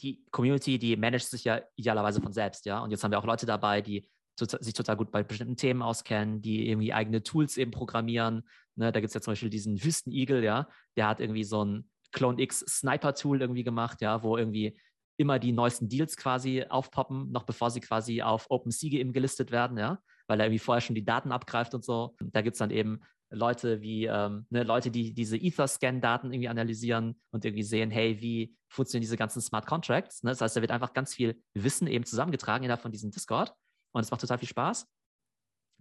die 0.00 0.24
Community, 0.30 0.78
die 0.78 0.96
managt 0.96 1.28
sich 1.28 1.44
ja 1.44 1.60
idealerweise 1.76 2.20
von 2.20 2.32
selbst, 2.32 2.66
ja. 2.66 2.80
Und 2.80 2.90
jetzt 2.90 3.04
haben 3.04 3.10
wir 3.10 3.18
auch 3.18 3.24
Leute 3.24 3.46
dabei, 3.46 3.80
die 3.80 4.08
sich 4.38 4.74
total 4.74 4.96
gut 4.96 5.12
bei 5.12 5.22
bestimmten 5.22 5.56
Themen 5.56 5.82
auskennen, 5.82 6.40
die 6.40 6.68
irgendwie 6.68 6.92
eigene 6.92 7.22
Tools 7.22 7.56
eben 7.56 7.70
programmieren. 7.70 8.48
Ne, 8.74 8.90
da 8.90 9.00
gibt 9.00 9.08
es 9.08 9.14
ja 9.14 9.20
zum 9.20 9.32
Beispiel 9.32 9.50
diesen 9.50 9.82
Wüstenigel, 9.84 10.42
ja, 10.42 10.68
der 10.96 11.08
hat 11.08 11.20
irgendwie 11.20 11.44
so 11.44 11.64
ein 11.64 11.90
Clone 12.12 12.40
X 12.40 12.60
Sniper 12.60 13.14
Tool 13.14 13.40
irgendwie 13.40 13.64
gemacht, 13.64 14.00
ja, 14.00 14.22
wo 14.22 14.36
irgendwie 14.36 14.78
immer 15.18 15.38
die 15.38 15.52
neuesten 15.52 15.88
Deals 15.88 16.16
quasi 16.16 16.64
aufpoppen, 16.68 17.30
noch 17.30 17.44
bevor 17.44 17.70
sie 17.70 17.80
quasi 17.80 18.22
auf 18.22 18.46
OpenSea 18.48 19.04
gelistet 19.12 19.50
werden, 19.50 19.76
ja, 19.76 19.98
weil 20.26 20.40
er 20.40 20.46
irgendwie 20.46 20.58
vorher 20.58 20.80
schon 20.80 20.94
die 20.94 21.04
Daten 21.04 21.32
abgreift 21.32 21.74
und 21.74 21.84
so. 21.84 22.16
Da 22.20 22.40
gibt 22.40 22.54
es 22.54 22.58
dann 22.58 22.70
eben 22.70 23.02
Leute 23.32 23.80
wie 23.80 24.06
ähm, 24.06 24.46
ne, 24.50 24.62
Leute, 24.62 24.90
die 24.90 25.14
diese 25.14 25.36
Ether-Scan-Daten 25.36 26.32
irgendwie 26.32 26.48
analysieren 26.48 27.20
und 27.30 27.44
irgendwie 27.44 27.62
sehen, 27.62 27.90
hey, 27.90 28.20
wie 28.20 28.56
funktionieren 28.68 29.02
diese 29.02 29.16
ganzen 29.16 29.40
Smart 29.40 29.66
Contracts? 29.66 30.22
Ne? 30.22 30.30
Das 30.30 30.40
heißt, 30.40 30.56
da 30.56 30.60
wird 30.60 30.70
einfach 30.70 30.92
ganz 30.92 31.14
viel 31.14 31.42
Wissen 31.54 31.86
eben 31.86 32.04
zusammengetragen 32.04 32.64
innerhalb 32.64 32.82
von 32.82 32.92
diesem 32.92 33.10
Discord 33.10 33.52
und 33.92 34.02
es 34.02 34.10
macht 34.10 34.20
total 34.20 34.38
viel 34.38 34.48
Spaß. 34.48 34.86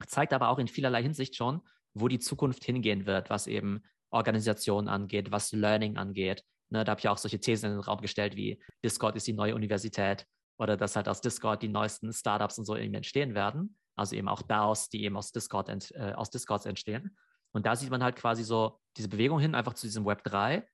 Zeigt 0.08 0.34
aber 0.34 0.50
auch 0.50 0.60
in 0.60 0.68
vielerlei 0.68 1.04
Hinsicht 1.04 1.36
schon, 1.36 1.62
wo 1.94 2.08
die 2.08 2.20
Zukunft 2.20 2.64
hingehen 2.64 3.06
wird, 3.06 3.30
was 3.30 3.48
eben 3.48 3.84
Organisation 4.10 4.88
angeht, 4.88 5.32
was 5.32 5.52
Learning 5.52 5.98
angeht. 5.98 6.44
Ne, 6.70 6.84
da 6.84 6.92
habe 6.92 7.00
ich 7.00 7.08
auch 7.08 7.18
solche 7.18 7.40
Thesen 7.40 7.72
in 7.72 7.78
den 7.78 7.82
Raum 7.82 8.02
gestellt, 8.02 8.36
wie 8.36 8.62
Discord 8.84 9.16
ist 9.16 9.28
die 9.28 9.34
neue 9.34 9.56
Universität 9.56 10.26
oder 10.58 10.78
dass 10.78 10.96
halt 10.96 11.10
aus 11.10 11.22
Discord 11.22 11.62
die 11.64 11.68
neuesten 11.68 12.14
Startups 12.14 12.58
und 12.58 12.66
so 12.66 12.78
eben 12.78 12.94
entstehen 12.94 13.36
werden. 13.36 13.78
Also 13.96 14.16
eben 14.16 14.28
auch 14.28 14.42
DAOs, 14.42 14.90
die 14.90 15.04
eben 15.04 15.18
aus, 15.18 15.32
Discord 15.32 15.70
ent, 15.70 15.92
äh, 15.96 16.14
aus 16.14 16.30
Discords 16.30 16.66
entstehen. 16.66 17.18
Und 17.54 17.66
da 17.66 17.76
sieht 17.76 17.90
man 17.90 18.04
halt 18.04 18.16
quasi 18.16 18.44
so 18.44 18.80
diese 18.98 19.10
Bewegung 19.10 19.40
hin, 19.40 19.56
einfach 19.56 19.74
zu 19.74 19.88
diesem 19.88 20.06
Web 20.06 20.24
3, 20.24 20.68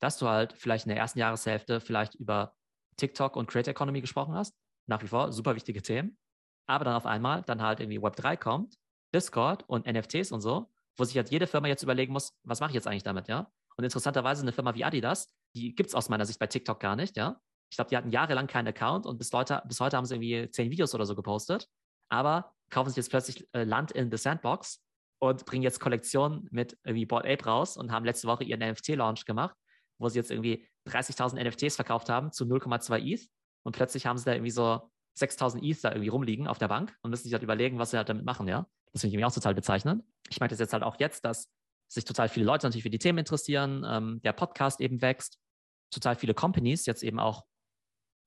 dass 0.00 0.18
du 0.18 0.28
halt 0.28 0.52
vielleicht 0.52 0.86
in 0.86 0.90
der 0.90 0.98
ersten 0.98 1.18
Jahreshälfte 1.18 1.80
vielleicht 1.80 2.14
über 2.14 2.54
TikTok 2.96 3.36
und 3.36 3.48
Creator 3.48 3.72
Economy 3.72 4.00
gesprochen 4.00 4.34
hast. 4.34 4.54
Nach 4.88 5.02
wie 5.02 5.08
vor 5.08 5.32
super 5.32 5.54
wichtige 5.56 5.82
Themen. 5.82 6.18
Aber 6.66 6.84
dann 6.84 6.94
auf 6.94 7.06
einmal 7.06 7.42
dann 7.42 7.62
halt 7.62 7.80
irgendwie 7.80 8.02
Web 8.02 8.16
3 8.16 8.36
kommt, 8.36 8.76
Discord 9.14 9.64
und 9.68 9.86
NFTs 9.86 10.32
und 10.32 10.40
so, 10.40 10.70
wo 10.96 11.04
sich 11.04 11.16
halt 11.16 11.30
jede 11.30 11.46
Firma 11.46 11.68
jetzt 11.68 11.82
überlegen 11.82 12.12
muss, 12.12 12.36
was 12.44 12.60
mache 12.60 12.70
ich 12.70 12.74
jetzt 12.74 12.86
eigentlich 12.86 13.02
damit, 13.02 13.28
ja? 13.28 13.50
Und 13.76 13.84
interessanterweise 13.84 14.42
eine 14.42 14.52
Firma 14.52 14.74
wie 14.74 14.84
Adidas, 14.84 15.28
die 15.54 15.74
gibt 15.74 15.88
es 15.88 15.94
aus 15.94 16.08
meiner 16.08 16.24
Sicht 16.24 16.38
bei 16.38 16.46
TikTok 16.46 16.80
gar 16.80 16.96
nicht, 16.96 17.16
ja? 17.16 17.40
Ich 17.70 17.76
glaube, 17.76 17.90
die 17.90 17.96
hatten 17.96 18.10
jahrelang 18.10 18.46
keinen 18.46 18.68
Account 18.68 19.06
und 19.06 19.18
bis, 19.18 19.32
Leute, 19.32 19.62
bis 19.66 19.80
heute 19.80 19.96
haben 19.96 20.06
sie 20.06 20.14
irgendwie 20.14 20.50
zehn 20.50 20.70
Videos 20.70 20.94
oder 20.94 21.04
so 21.04 21.14
gepostet. 21.14 21.68
Aber 22.08 22.52
kaufen 22.70 22.90
sich 22.90 22.96
jetzt 22.96 23.10
plötzlich 23.10 23.48
äh, 23.52 23.64
Land 23.64 23.90
in 23.92 24.10
The 24.10 24.16
Sandbox 24.16 24.85
und 25.18 25.46
bringen 25.46 25.62
jetzt 25.62 25.80
Kollektionen 25.80 26.48
mit 26.50 26.76
irgendwie 26.84 27.06
Board 27.06 27.26
Ape 27.26 27.44
raus 27.44 27.76
und 27.76 27.92
haben 27.92 28.04
letzte 28.04 28.28
Woche 28.28 28.44
ihren 28.44 28.60
NFT-Launch 28.60 29.24
gemacht, 29.24 29.56
wo 29.98 30.08
sie 30.08 30.18
jetzt 30.18 30.30
irgendwie 30.30 30.68
30.000 30.88 31.42
NFTs 31.42 31.76
verkauft 31.76 32.08
haben 32.08 32.32
zu 32.32 32.44
0,2 32.44 33.00
ETH 33.00 33.28
und 33.64 33.74
plötzlich 33.74 34.06
haben 34.06 34.18
sie 34.18 34.24
da 34.24 34.32
irgendwie 34.32 34.50
so 34.50 34.90
6.000 35.18 35.62
ETH 35.62 35.82
da 35.82 35.90
irgendwie 35.90 36.08
rumliegen 36.08 36.46
auf 36.46 36.58
der 36.58 36.68
Bank 36.68 36.94
und 37.02 37.10
müssen 37.10 37.24
sich 37.24 37.32
halt 37.32 37.42
überlegen, 37.42 37.78
was 37.78 37.90
sie 37.90 37.96
halt 37.96 38.08
damit 38.08 38.24
machen, 38.24 38.46
ja. 38.48 38.66
Das 38.92 39.02
finde 39.02 39.18
ich 39.18 39.24
auch 39.24 39.32
total 39.32 39.54
bezeichnend. 39.54 40.04
Ich 40.28 40.40
merke 40.40 40.52
das 40.52 40.60
jetzt 40.60 40.72
halt 40.72 40.82
auch 40.82 40.98
jetzt, 40.98 41.24
dass 41.24 41.50
sich 41.88 42.04
total 42.04 42.28
viele 42.28 42.46
Leute 42.46 42.66
natürlich 42.66 42.82
für 42.82 42.90
die 42.90 42.98
Themen 42.98 43.18
interessieren, 43.18 43.84
ähm, 43.88 44.20
der 44.22 44.32
Podcast 44.32 44.80
eben 44.80 45.00
wächst, 45.02 45.38
total 45.90 46.16
viele 46.16 46.34
Companies 46.34 46.86
jetzt 46.86 47.02
eben 47.02 47.18
auch 47.18 47.44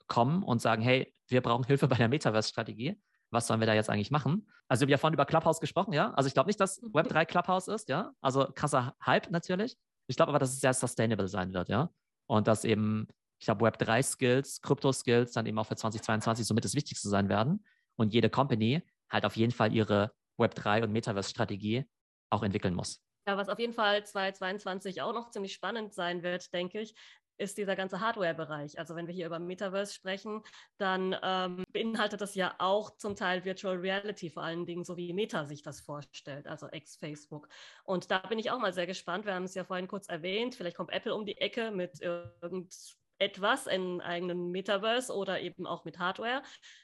kommen 0.07 0.43
und 0.43 0.61
sagen, 0.61 0.81
hey, 0.81 1.13
wir 1.27 1.41
brauchen 1.41 1.65
Hilfe 1.65 1.87
bei 1.87 1.95
der 1.95 2.09
Metaverse-Strategie 2.09 2.99
was 3.31 3.47
sollen 3.47 3.59
wir 3.59 3.67
da 3.67 3.73
jetzt 3.73 3.89
eigentlich 3.89 4.11
machen? 4.11 4.47
Also 4.67 4.81
wir 4.81 4.85
haben 4.85 4.91
ja 4.91 4.97
vorhin 4.97 5.13
über 5.13 5.25
Clubhouse 5.25 5.59
gesprochen, 5.59 5.93
ja. 5.93 6.13
Also 6.13 6.27
ich 6.27 6.33
glaube 6.33 6.47
nicht, 6.47 6.59
dass 6.59 6.81
Web3 6.81 7.25
Clubhouse 7.25 7.67
ist, 7.67 7.89
ja. 7.89 8.13
Also 8.21 8.47
krasser 8.53 8.95
Hype 9.05 9.29
natürlich. 9.31 9.77
Ich 10.07 10.15
glaube 10.15 10.29
aber, 10.29 10.39
dass 10.39 10.51
es 10.51 10.59
sehr 10.59 10.73
sustainable 10.73 11.27
sein 11.27 11.53
wird, 11.53 11.69
ja. 11.69 11.89
Und 12.27 12.47
dass 12.47 12.63
eben, 12.63 13.07
ich 13.39 13.45
glaube, 13.45 13.65
Web3-Skills, 13.65 14.61
Krypto-Skills 14.61 15.31
dann 15.31 15.45
eben 15.45 15.57
auch 15.57 15.65
für 15.65 15.75
2022 15.75 16.45
somit 16.45 16.65
das 16.65 16.75
Wichtigste 16.75 17.09
sein 17.09 17.29
werden. 17.29 17.65
Und 17.95 18.13
jede 18.13 18.29
Company 18.29 18.83
halt 19.09 19.25
auf 19.25 19.35
jeden 19.35 19.51
Fall 19.51 19.73
ihre 19.73 20.11
Web3 20.37 20.83
und 20.83 20.91
Metaverse-Strategie 20.91 21.85
auch 22.29 22.43
entwickeln 22.43 22.75
muss. 22.75 23.01
Ja, 23.27 23.37
was 23.37 23.49
auf 23.49 23.59
jeden 23.59 23.73
Fall 23.73 24.05
2022 24.05 25.01
auch 25.01 25.13
noch 25.13 25.29
ziemlich 25.29 25.53
spannend 25.53 25.93
sein 25.93 26.23
wird, 26.23 26.51
denke 26.53 26.79
ich, 26.81 26.95
ist 27.39 27.57
dieser 27.57 27.75
ganze 27.75 27.99
Hardware-Bereich. 27.99 28.77
Also 28.77 28.95
wenn 28.95 29.07
wir 29.07 29.13
hier 29.13 29.25
über 29.25 29.39
Metaverse 29.39 29.93
sprechen, 29.93 30.43
dann 30.77 31.15
ähm, 31.23 31.63
beinhaltet 31.71 32.21
das 32.21 32.35
ja 32.35 32.53
auch 32.59 32.97
zum 32.97 33.15
Teil 33.15 33.45
Virtual 33.45 33.77
Reality, 33.77 34.29
vor 34.29 34.43
allen 34.43 34.65
Dingen 34.65 34.83
so 34.83 34.97
wie 34.97 35.13
Meta 35.13 35.45
sich 35.45 35.63
das 35.63 35.79
vorstellt, 35.79 36.47
also 36.47 36.67
ex-Facebook. 36.67 37.47
Und 37.83 38.11
da 38.11 38.19
bin 38.19 38.39
ich 38.39 38.51
auch 38.51 38.59
mal 38.59 38.73
sehr 38.73 38.87
gespannt. 38.87 39.25
Wir 39.25 39.33
haben 39.33 39.45
es 39.45 39.55
ja 39.55 39.63
vorhin 39.63 39.87
kurz 39.87 40.09
erwähnt, 40.09 40.55
vielleicht 40.55 40.77
kommt 40.77 40.91
Apple 40.91 41.15
um 41.15 41.25
die 41.25 41.37
Ecke 41.37 41.71
mit 41.71 42.01
irgend 42.01 42.73
etwas 43.19 43.67
in 43.67 44.01
eigenen 44.01 44.51
Metaverse 44.51 45.13
oder 45.13 45.41
eben 45.41 45.67
auch 45.67 45.85
mit 45.85 45.99
Hardware. 45.99 46.41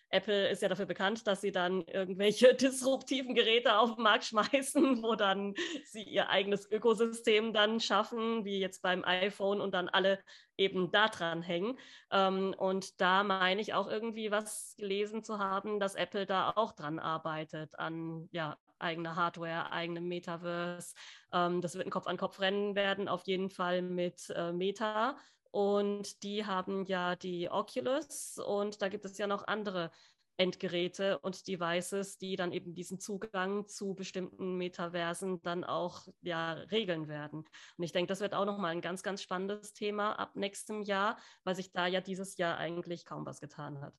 Apple 0.10 0.50
ist 0.50 0.62
ja 0.62 0.70
dafür 0.70 0.86
bekannt, 0.86 1.28
dass 1.28 1.42
sie 1.42 1.52
dann 1.52 1.82
irgendwelche 1.88 2.54
disruptiven 2.56 3.36
Geräte 3.36 3.78
auf 3.78 3.96
den 3.96 4.04
Markt 4.04 4.26
schmeißen, 4.26 5.02
wo 5.02 5.16
dann 5.16 5.56
sie 5.86 6.04
ihr 6.04 6.30
eigenes 6.30 6.70
Ökosystem 6.72 7.54
dann 7.54 7.80
schaffen, 7.80 8.46
wie 8.46 8.60
jetzt 8.60 8.82
beim 8.82 9.04
iPhone 9.04 9.62
und 9.62 9.74
dann 9.74 9.90
alle 9.90 10.20
eben 10.58 10.92
da 10.92 11.08
dran 11.08 11.42
hängen. 11.42 11.78
Ähm, 12.12 12.54
und 12.58 13.02
da 13.02 13.24
meine 13.24 13.62
ich 13.62 13.74
auch 13.74 13.90
irgendwie 13.90 14.32
was 14.32 14.76
gelesen 14.78 15.24
zu 15.24 15.40
haben, 15.40 15.80
dass 15.80 15.96
Apple 15.96 16.26
da 16.26 16.52
auch 16.56 16.72
dran 16.74 17.00
arbeitet 17.00 17.78
an 17.80 18.30
ja, 18.32 18.58
eigene 18.80 19.16
Hardware, 19.16 19.72
eigenem 19.72 20.08
Metaverse. 20.08 20.96
Ähm, 21.34 21.62
das 21.62 21.76
wird 21.76 21.88
ein 21.88 21.92
Kopf-an-Kopf-Rennen 21.92 22.76
werden, 22.76 23.08
auf 23.08 23.24
jeden 23.24 23.50
Fall 23.50 23.82
mit 23.82 24.30
äh, 24.36 24.52
Meta. 24.52 25.18
Und 25.56 26.22
die 26.24 26.46
haben 26.46 26.84
ja 26.86 27.16
die 27.16 27.50
Oculus 27.50 28.38
und 28.46 28.82
da 28.82 28.90
gibt 28.90 29.06
es 29.06 29.18
ja 29.18 29.26
noch 29.26 29.48
andere 29.48 29.90
Endgeräte 30.36 31.18
und 31.20 31.48
Devices, 31.48 32.18
die 32.18 32.36
dann 32.36 32.52
eben 32.52 32.76
diesen 32.76 33.00
Zugang 33.00 33.66
zu 33.66 33.94
bestimmten 33.94 34.58
Metaversen 34.58 35.42
dann 35.44 35.64
auch 35.64 36.10
ja, 36.22 36.52
regeln 36.52 37.08
werden. 37.08 37.46
Und 37.78 37.84
ich 37.86 37.94
denke, 37.94 38.10
das 38.10 38.20
wird 38.20 38.34
auch 38.34 38.44
nochmal 38.44 38.74
ein 38.74 38.82
ganz, 38.82 39.02
ganz 39.02 39.22
spannendes 39.22 39.72
Thema 39.72 40.20
ab 40.20 40.36
nächstem 40.36 40.82
Jahr, 40.82 41.16
weil 41.46 41.56
sich 41.56 41.72
da 41.72 41.88
ja 41.88 42.02
dieses 42.02 42.36
Jahr 42.36 42.58
eigentlich 42.58 43.06
kaum 43.06 43.26
was 43.26 43.40
getan 43.40 43.80
hat. 43.80 43.94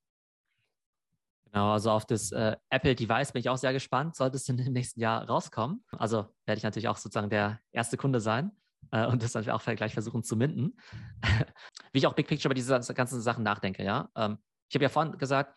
Genau, 1.46 1.72
also 1.72 1.90
auf 1.90 2.04
das 2.04 2.32
äh, 2.32 2.54
Apple 2.68 2.94
Device 2.94 3.32
bin 3.32 3.40
ich 3.40 3.48
auch 3.48 3.56
sehr 3.56 3.72
gespannt, 3.72 4.14
sollte 4.14 4.36
es 4.36 4.46
im 4.50 4.56
nächsten 4.56 5.00
Jahr 5.00 5.26
rauskommen. 5.26 5.82
Also 5.92 6.26
werde 6.44 6.58
ich 6.58 6.64
natürlich 6.64 6.88
auch 6.88 6.98
sozusagen 6.98 7.30
der 7.30 7.60
erste 7.72 7.96
Kunde 7.96 8.20
sein. 8.20 8.54
Äh, 8.90 9.06
und 9.06 9.22
das 9.22 9.32
dann 9.32 9.48
auch 9.50 9.62
gleich 9.64 9.92
versuchen 9.92 10.22
zu 10.22 10.36
minden. 10.36 10.76
Wie 11.92 11.98
ich 11.98 12.06
auch 12.06 12.14
Big 12.14 12.26
Picture 12.26 12.48
über 12.48 12.54
diese 12.54 12.78
ganzen 12.94 13.20
Sachen 13.20 13.44
nachdenke, 13.44 13.84
ja. 13.84 14.08
Ähm, 14.16 14.38
ich 14.68 14.74
habe 14.74 14.84
ja 14.84 14.88
vorhin 14.88 15.16
gesagt, 15.18 15.54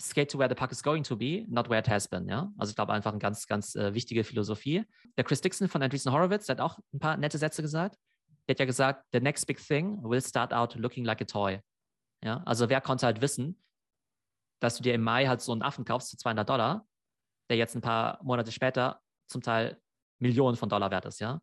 skate 0.00 0.30
to 0.30 0.38
where 0.38 0.48
the 0.48 0.54
puck 0.54 0.72
is 0.72 0.82
going 0.82 1.02
to 1.04 1.16
be, 1.16 1.44
not 1.48 1.68
where 1.68 1.78
it 1.78 1.88
has 1.88 2.08
been, 2.08 2.28
ja. 2.28 2.52
Also 2.58 2.70
ich 2.70 2.76
glaube 2.76 2.92
einfach 2.92 3.12
eine 3.12 3.20
ganz, 3.20 3.46
ganz 3.46 3.74
äh, 3.74 3.94
wichtige 3.94 4.24
Philosophie. 4.24 4.84
Der 5.16 5.24
Chris 5.24 5.40
Dixon 5.40 5.68
von 5.68 5.82
Andreessen 5.82 6.12
Horowitz, 6.12 6.46
der 6.46 6.56
hat 6.56 6.60
auch 6.60 6.78
ein 6.92 6.98
paar 6.98 7.16
nette 7.16 7.38
Sätze 7.38 7.62
gesagt. 7.62 7.96
Der 8.48 8.54
hat 8.54 8.60
ja 8.60 8.66
gesagt, 8.66 9.04
the 9.12 9.20
next 9.20 9.46
big 9.46 9.58
thing 9.58 10.02
will 10.02 10.20
start 10.20 10.52
out 10.52 10.74
looking 10.74 11.04
like 11.04 11.20
a 11.20 11.24
toy. 11.24 11.60
Ja, 12.24 12.42
also 12.44 12.68
wer 12.68 12.80
konnte 12.80 13.06
halt 13.06 13.20
wissen, 13.20 13.62
dass 14.60 14.76
du 14.76 14.82
dir 14.82 14.94
im 14.94 15.02
Mai 15.02 15.26
halt 15.26 15.40
so 15.40 15.52
einen 15.52 15.62
Affen 15.62 15.84
kaufst 15.84 16.10
zu 16.10 16.16
200 16.16 16.48
Dollar, 16.48 16.86
der 17.50 17.56
jetzt 17.56 17.74
ein 17.74 17.80
paar 17.80 18.22
Monate 18.22 18.52
später 18.52 19.00
zum 19.28 19.42
Teil 19.42 19.80
Millionen 20.20 20.56
von 20.56 20.68
Dollar 20.68 20.90
wert 20.90 21.04
ist, 21.04 21.20
ja. 21.20 21.40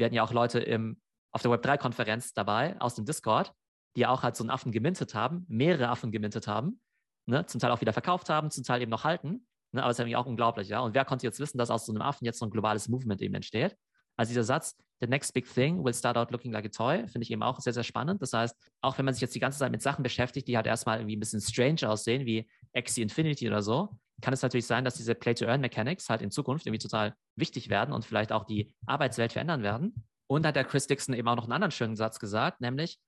Wir 0.00 0.06
hatten 0.06 0.14
ja 0.14 0.24
auch 0.24 0.32
Leute 0.32 0.58
im, 0.60 0.98
auf 1.30 1.42
der 1.42 1.50
Web3-Konferenz 1.50 2.32
dabei 2.32 2.80
aus 2.80 2.94
dem 2.94 3.04
Discord, 3.04 3.52
die 3.96 4.06
auch 4.06 4.22
halt 4.22 4.34
so 4.34 4.42
einen 4.42 4.50
Affen 4.50 4.72
gemintet 4.72 5.14
haben, 5.14 5.44
mehrere 5.48 5.88
Affen 5.88 6.10
gemintet 6.10 6.46
haben, 6.48 6.80
ne, 7.26 7.44
zum 7.44 7.60
Teil 7.60 7.70
auch 7.70 7.82
wieder 7.82 7.92
verkauft 7.92 8.30
haben, 8.30 8.50
zum 8.50 8.64
Teil 8.64 8.80
eben 8.80 8.90
noch 8.90 9.04
halten. 9.04 9.46
Ne, 9.72 9.82
aber 9.82 9.90
es 9.90 9.96
ist 9.96 10.00
irgendwie 10.00 10.16
auch 10.16 10.26
unglaublich, 10.26 10.68
ja. 10.68 10.80
Und 10.80 10.94
wer 10.94 11.04
konnte 11.04 11.26
jetzt 11.26 11.38
wissen, 11.38 11.58
dass 11.58 11.70
aus 11.70 11.84
so 11.84 11.92
einem 11.92 12.00
Affen 12.00 12.24
jetzt 12.24 12.38
so 12.38 12.46
ein 12.46 12.50
globales 12.50 12.88
Movement 12.88 13.20
eben 13.20 13.34
entsteht? 13.34 13.76
Also 14.16 14.30
dieser 14.30 14.44
Satz, 14.44 14.76
the 15.00 15.06
next 15.06 15.32
big 15.34 15.46
thing 15.52 15.84
will 15.84 15.94
start 15.94 16.16
out 16.16 16.30
looking 16.30 16.52
like 16.52 16.64
a 16.64 16.68
toy, 16.68 17.06
finde 17.08 17.22
ich 17.22 17.30
eben 17.30 17.42
auch 17.42 17.60
sehr, 17.60 17.72
sehr 17.72 17.84
spannend. 17.84 18.22
Das 18.22 18.32
heißt, 18.32 18.56
auch 18.80 18.96
wenn 18.98 19.04
man 19.04 19.14
sich 19.14 19.20
jetzt 19.20 19.34
die 19.34 19.40
ganze 19.40 19.58
Zeit 19.58 19.70
mit 19.70 19.82
Sachen 19.82 20.02
beschäftigt, 20.02 20.48
die 20.48 20.56
halt 20.56 20.66
erstmal 20.66 20.98
irgendwie 20.98 21.16
ein 21.16 21.20
bisschen 21.20 21.40
strange 21.40 21.88
aussehen, 21.88 22.26
wie 22.26 22.48
Axie 22.74 23.02
Infinity 23.02 23.48
oder 23.48 23.62
so, 23.62 23.90
kann 24.20 24.34
es 24.34 24.42
natürlich 24.42 24.66
sein, 24.66 24.84
dass 24.84 24.94
diese 24.94 25.14
Play-to-Earn-Mechanics 25.14 26.08
halt 26.08 26.22
in 26.22 26.30
Zukunft 26.30 26.66
irgendwie 26.66 26.82
total 26.82 27.14
wichtig 27.36 27.68
werden 27.70 27.92
und 27.94 28.04
vielleicht 28.04 28.32
auch 28.32 28.44
die 28.44 28.72
Arbeitswelt 28.86 29.32
verändern 29.32 29.62
werden. 29.62 30.06
Und 30.26 30.46
hat 30.46 30.56
der 30.56 30.64
Chris 30.64 30.86
Dixon 30.86 31.14
eben 31.14 31.26
auch 31.26 31.36
noch 31.36 31.44
einen 31.44 31.52
anderen 31.52 31.72
schönen 31.72 31.96
Satz 31.96 32.20
gesagt, 32.20 32.60
nämlich, 32.60 33.00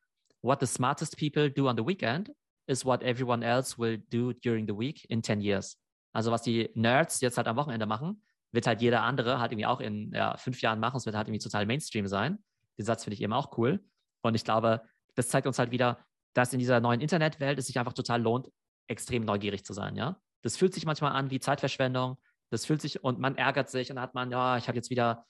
what 0.43 0.61
the 0.61 0.67
smartest 0.67 1.17
people 1.17 1.51
do 1.51 1.69
on 1.69 1.77
the 1.77 1.87
weekend 1.87 2.33
is 2.67 2.85
what 2.85 3.03
everyone 3.03 3.45
else 3.45 3.79
will 3.79 3.99
do 4.11 4.33
during 4.33 4.67
the 4.67 4.77
week 4.77 5.05
in 5.09 5.23
10 5.23 5.41
years. 5.41 5.79
Also 6.13 6.31
was 6.31 6.43
die 6.43 6.71
Nerds 6.75 7.21
jetzt 7.21 7.37
halt 7.37 7.47
am 7.47 7.57
Wochenende 7.57 7.87
machen, 7.87 8.23
wird 8.51 8.67
halt 8.67 8.83
jeder 8.83 9.03
andere 9.03 9.41
halt 9.41 9.53
irgendwie 9.53 9.67
auch 9.67 9.81
in 9.81 10.13
ja, 10.13 10.37
fünf 10.37 10.61
Jahren 10.61 10.79
machen. 10.79 10.97
Es 10.97 11.07
wird 11.07 11.17
halt 11.17 11.29
irgendwie 11.29 11.43
total 11.43 11.67
Mainstream 11.67 12.07
sein. 12.07 12.43
Den 12.79 12.85
Satz 12.85 13.05
finde 13.05 13.15
ich 13.15 13.23
eben 13.23 13.33
auch 13.33 13.57
cool. 13.57 13.85
Und 14.23 14.35
ich 14.35 14.45
glaube, 14.45 14.83
das 15.15 15.29
zeigt 15.29 15.47
uns 15.47 15.59
halt 15.59 15.71
wieder, 15.71 16.05
dass 16.35 16.53
in 16.53 16.59
dieser 16.59 16.81
neuen 16.81 17.01
Internetwelt 17.01 17.59
es 17.59 17.67
sich 17.67 17.79
einfach 17.79 17.93
total 17.93 18.21
lohnt, 18.21 18.49
extrem 18.89 19.25
neugierig 19.25 19.65
zu 19.65 19.73
sein, 19.73 19.97
ja. 19.97 20.21
Das 20.43 20.57
fühlt 20.57 20.75
sich 20.75 20.85
manchmal 20.85 21.13
an 21.13 21.31
wie 21.31 21.41
Zeitverschwendung. 21.41 22.19
Das 22.51 22.67
fühlt 22.67 22.83
sich 22.83 23.03
und 23.03 23.19
man 23.19 23.37
ärgert 23.37 23.71
sich 23.71 23.91
und 23.91 23.97
dann 23.97 24.03
hat 24.03 24.15
man, 24.15 24.31
ja, 24.31 24.59
ich 24.59 24.69
habe 24.69 24.77
jetzt 24.77 24.91
wieder 24.91 25.27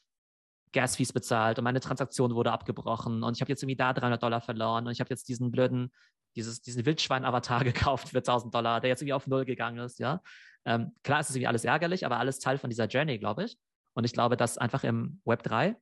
Gasfees 0.72 1.12
bezahlt 1.12 1.58
und 1.58 1.64
meine 1.64 1.80
Transaktion 1.80 2.34
wurde 2.34 2.50
abgebrochen 2.50 3.22
und 3.22 3.36
ich 3.36 3.40
habe 3.40 3.50
jetzt 3.50 3.62
irgendwie 3.62 3.76
da 3.76 3.92
300 3.92 4.22
Dollar 4.22 4.40
verloren 4.40 4.86
und 4.86 4.92
ich 4.92 5.00
habe 5.00 5.10
jetzt 5.10 5.28
diesen 5.28 5.50
blöden, 5.50 5.92
dieses, 6.34 6.62
diesen 6.62 6.84
Wildschwein-Avatar 6.84 7.62
gekauft 7.64 8.08
für 8.08 8.18
1000 8.18 8.54
Dollar, 8.54 8.80
der 8.80 8.88
jetzt 8.88 9.02
irgendwie 9.02 9.12
auf 9.12 9.26
Null 9.26 9.44
gegangen 9.44 9.78
ist, 9.78 9.98
ja. 9.98 10.20
Ähm, 10.64 10.92
klar 11.02 11.20
ist 11.20 11.28
es 11.28 11.36
irgendwie 11.36 11.48
alles 11.48 11.64
ärgerlich, 11.64 12.06
aber 12.06 12.18
alles 12.18 12.38
Teil 12.38 12.58
von 12.58 12.70
dieser 12.70 12.86
Journey, 12.86 13.18
glaube 13.18 13.44
ich. 13.44 13.58
Und 13.94 14.04
ich 14.04 14.12
glaube, 14.12 14.36
dass 14.36 14.58
einfach 14.58 14.84
im 14.84 15.20
Web 15.24 15.42
3 15.42 15.76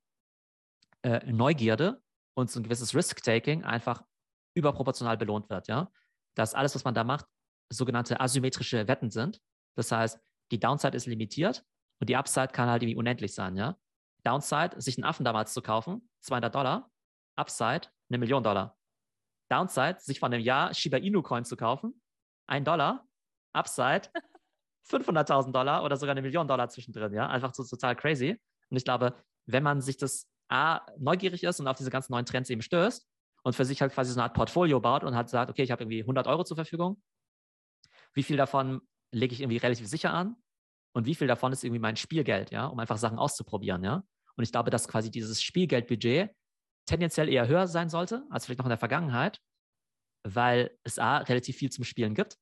äh, 1.02 1.32
Neugierde 1.32 2.02
und 2.34 2.50
so 2.50 2.60
ein 2.60 2.64
gewisses 2.64 2.94
Risk-Taking 2.94 3.64
einfach 3.64 4.02
überproportional 4.54 5.16
belohnt 5.16 5.48
wird, 5.50 5.68
ja. 5.68 5.90
Dass 6.34 6.54
alles, 6.54 6.74
was 6.74 6.84
man 6.84 6.94
da 6.94 7.04
macht, 7.04 7.26
sogenannte 7.70 8.20
asymmetrische 8.20 8.86
Wetten 8.88 9.10
sind. 9.10 9.40
Das 9.76 9.90
heißt, 9.92 10.20
die 10.50 10.58
Downside 10.58 10.96
ist 10.96 11.06
limitiert 11.06 11.64
und 12.00 12.10
die 12.10 12.16
Upside 12.16 12.48
kann 12.48 12.68
halt 12.68 12.82
irgendwie 12.82 12.98
unendlich 12.98 13.34
sein, 13.34 13.56
ja. 13.56 13.76
Downside, 14.24 14.80
sich 14.80 14.98
einen 14.98 15.04
Affen 15.04 15.24
damals 15.24 15.54
zu 15.54 15.62
kaufen, 15.62 16.08
200 16.20 16.54
Dollar. 16.54 16.90
Upside, 17.36 17.88
eine 18.10 18.18
Million 18.18 18.42
Dollar. 18.42 18.76
Downside, 19.50 19.96
sich 20.00 20.20
von 20.20 20.32
einem 20.32 20.42
Jahr 20.42 20.74
Shiba 20.74 20.98
Inu 20.98 21.22
Coin 21.22 21.44
zu 21.44 21.56
kaufen, 21.56 22.00
ein 22.46 22.64
Dollar. 22.64 23.06
Upside, 23.52 24.02
500.000 24.90 25.52
Dollar 25.52 25.84
oder 25.84 25.96
sogar 25.96 26.12
eine 26.12 26.22
Million 26.22 26.46
Dollar 26.46 26.68
zwischendrin, 26.68 27.12
ja, 27.14 27.28
einfach 27.28 27.54
so 27.54 27.64
total 27.64 27.96
crazy. 27.96 28.38
Und 28.68 28.76
ich 28.76 28.84
glaube, 28.84 29.14
wenn 29.46 29.62
man 29.62 29.80
sich 29.80 29.96
das 29.96 30.28
A, 30.48 30.80
neugierig 30.98 31.44
ist 31.44 31.60
und 31.60 31.68
auf 31.68 31.76
diese 31.76 31.90
ganzen 31.90 32.12
neuen 32.12 32.26
Trends 32.26 32.50
eben 32.50 32.62
stößt 32.62 33.08
und 33.44 33.54
für 33.54 33.64
sich 33.64 33.80
halt 33.80 33.92
quasi 33.92 34.12
so 34.12 34.18
eine 34.18 34.24
Art 34.24 34.34
Portfolio 34.34 34.80
baut 34.80 35.04
und 35.04 35.14
halt 35.14 35.28
sagt, 35.28 35.50
okay, 35.50 35.62
ich 35.62 35.70
habe 35.70 35.82
irgendwie 35.82 36.00
100 36.00 36.26
Euro 36.26 36.44
zur 36.44 36.56
Verfügung, 36.56 37.00
wie 38.14 38.22
viel 38.22 38.36
davon 38.36 38.80
lege 39.12 39.34
ich 39.34 39.40
irgendwie 39.40 39.58
relativ 39.58 39.86
sicher 39.88 40.12
an 40.12 40.36
und 40.94 41.06
wie 41.06 41.14
viel 41.14 41.26
davon 41.26 41.52
ist 41.52 41.64
irgendwie 41.64 41.80
mein 41.80 41.96
Spielgeld, 41.96 42.50
ja, 42.50 42.66
um 42.66 42.78
einfach 42.78 42.98
Sachen 42.98 43.18
auszuprobieren, 43.18 43.84
ja. 43.84 44.04
Und 44.36 44.44
ich 44.44 44.52
glaube, 44.52 44.70
dass 44.70 44.88
quasi 44.88 45.10
dieses 45.10 45.42
Spielgeldbudget 45.42 46.30
tendenziell 46.86 47.28
eher 47.28 47.46
höher 47.46 47.66
sein 47.66 47.88
sollte 47.88 48.24
als 48.30 48.46
vielleicht 48.46 48.58
noch 48.58 48.66
in 48.66 48.70
der 48.70 48.78
Vergangenheit, 48.78 49.40
weil 50.26 50.76
es 50.84 50.98
A, 50.98 51.18
relativ 51.18 51.56
viel 51.56 51.70
zum 51.70 51.84
Spielen 51.84 52.14
gibt 52.14 52.36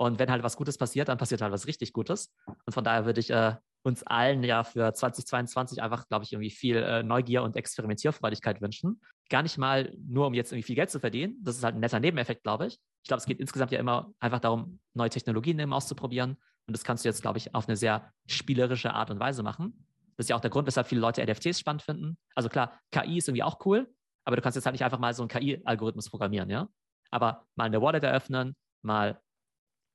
und 0.00 0.18
wenn 0.18 0.30
halt 0.30 0.42
was 0.42 0.56
Gutes 0.56 0.78
passiert, 0.78 1.08
dann 1.08 1.18
passiert 1.18 1.42
halt 1.42 1.52
was 1.52 1.66
richtig 1.66 1.92
Gutes. 1.92 2.32
Und 2.64 2.72
von 2.72 2.84
daher 2.84 3.04
würde 3.04 3.20
ich 3.20 3.28
äh, 3.28 3.56
uns 3.82 4.02
allen 4.02 4.42
ja 4.42 4.64
für 4.64 4.94
2022 4.94 5.82
einfach, 5.82 6.08
glaube 6.08 6.24
ich, 6.24 6.32
irgendwie 6.32 6.48
viel 6.48 6.76
äh, 6.76 7.02
Neugier 7.02 7.42
und 7.42 7.54
Experimentierfreudigkeit 7.54 8.62
wünschen. 8.62 9.02
Gar 9.28 9.42
nicht 9.42 9.58
mal 9.58 9.94
nur, 9.98 10.26
um 10.26 10.32
jetzt 10.32 10.52
irgendwie 10.52 10.66
viel 10.66 10.74
Geld 10.74 10.90
zu 10.90 11.00
verdienen. 11.00 11.36
Das 11.42 11.58
ist 11.58 11.64
halt 11.64 11.74
ein 11.74 11.80
netter 11.80 12.00
Nebeneffekt, 12.00 12.44
glaube 12.44 12.68
ich. 12.68 12.80
Ich 13.02 13.08
glaube, 13.08 13.18
es 13.18 13.26
geht 13.26 13.40
insgesamt 13.40 13.72
ja 13.72 13.78
immer 13.78 14.12
einfach 14.20 14.40
darum, 14.40 14.78
neue 14.94 15.10
Technologien 15.10 15.58
eben 15.58 15.72
auszuprobieren. 15.72 16.36
Und 16.66 16.76
das 16.76 16.84
kannst 16.84 17.04
du 17.04 17.08
jetzt, 17.08 17.22
glaube 17.22 17.38
ich, 17.38 17.54
auf 17.54 17.66
eine 17.66 17.76
sehr 17.76 18.12
spielerische 18.26 18.92
Art 18.92 19.10
und 19.10 19.18
Weise 19.18 19.42
machen. 19.42 19.86
Das 20.16 20.26
ist 20.26 20.30
ja 20.30 20.36
auch 20.36 20.40
der 20.40 20.50
Grund, 20.50 20.66
weshalb 20.66 20.86
viele 20.86 21.00
Leute 21.00 21.24
NFTs 21.24 21.58
spannend 21.60 21.82
finden. 21.82 22.18
Also 22.34 22.48
klar, 22.48 22.78
KI 22.90 23.18
ist 23.18 23.28
irgendwie 23.28 23.42
auch 23.42 23.64
cool, 23.64 23.92
aber 24.24 24.36
du 24.36 24.42
kannst 24.42 24.56
jetzt 24.56 24.66
halt 24.66 24.74
nicht 24.74 24.84
einfach 24.84 24.98
mal 24.98 25.14
so 25.14 25.22
einen 25.22 25.28
KI-Algorithmus 25.28 26.10
programmieren, 26.10 26.50
ja? 26.50 26.68
Aber 27.10 27.46
mal 27.56 27.64
eine 27.64 27.80
Wallet 27.80 28.04
eröffnen, 28.04 28.54
mal 28.82 29.20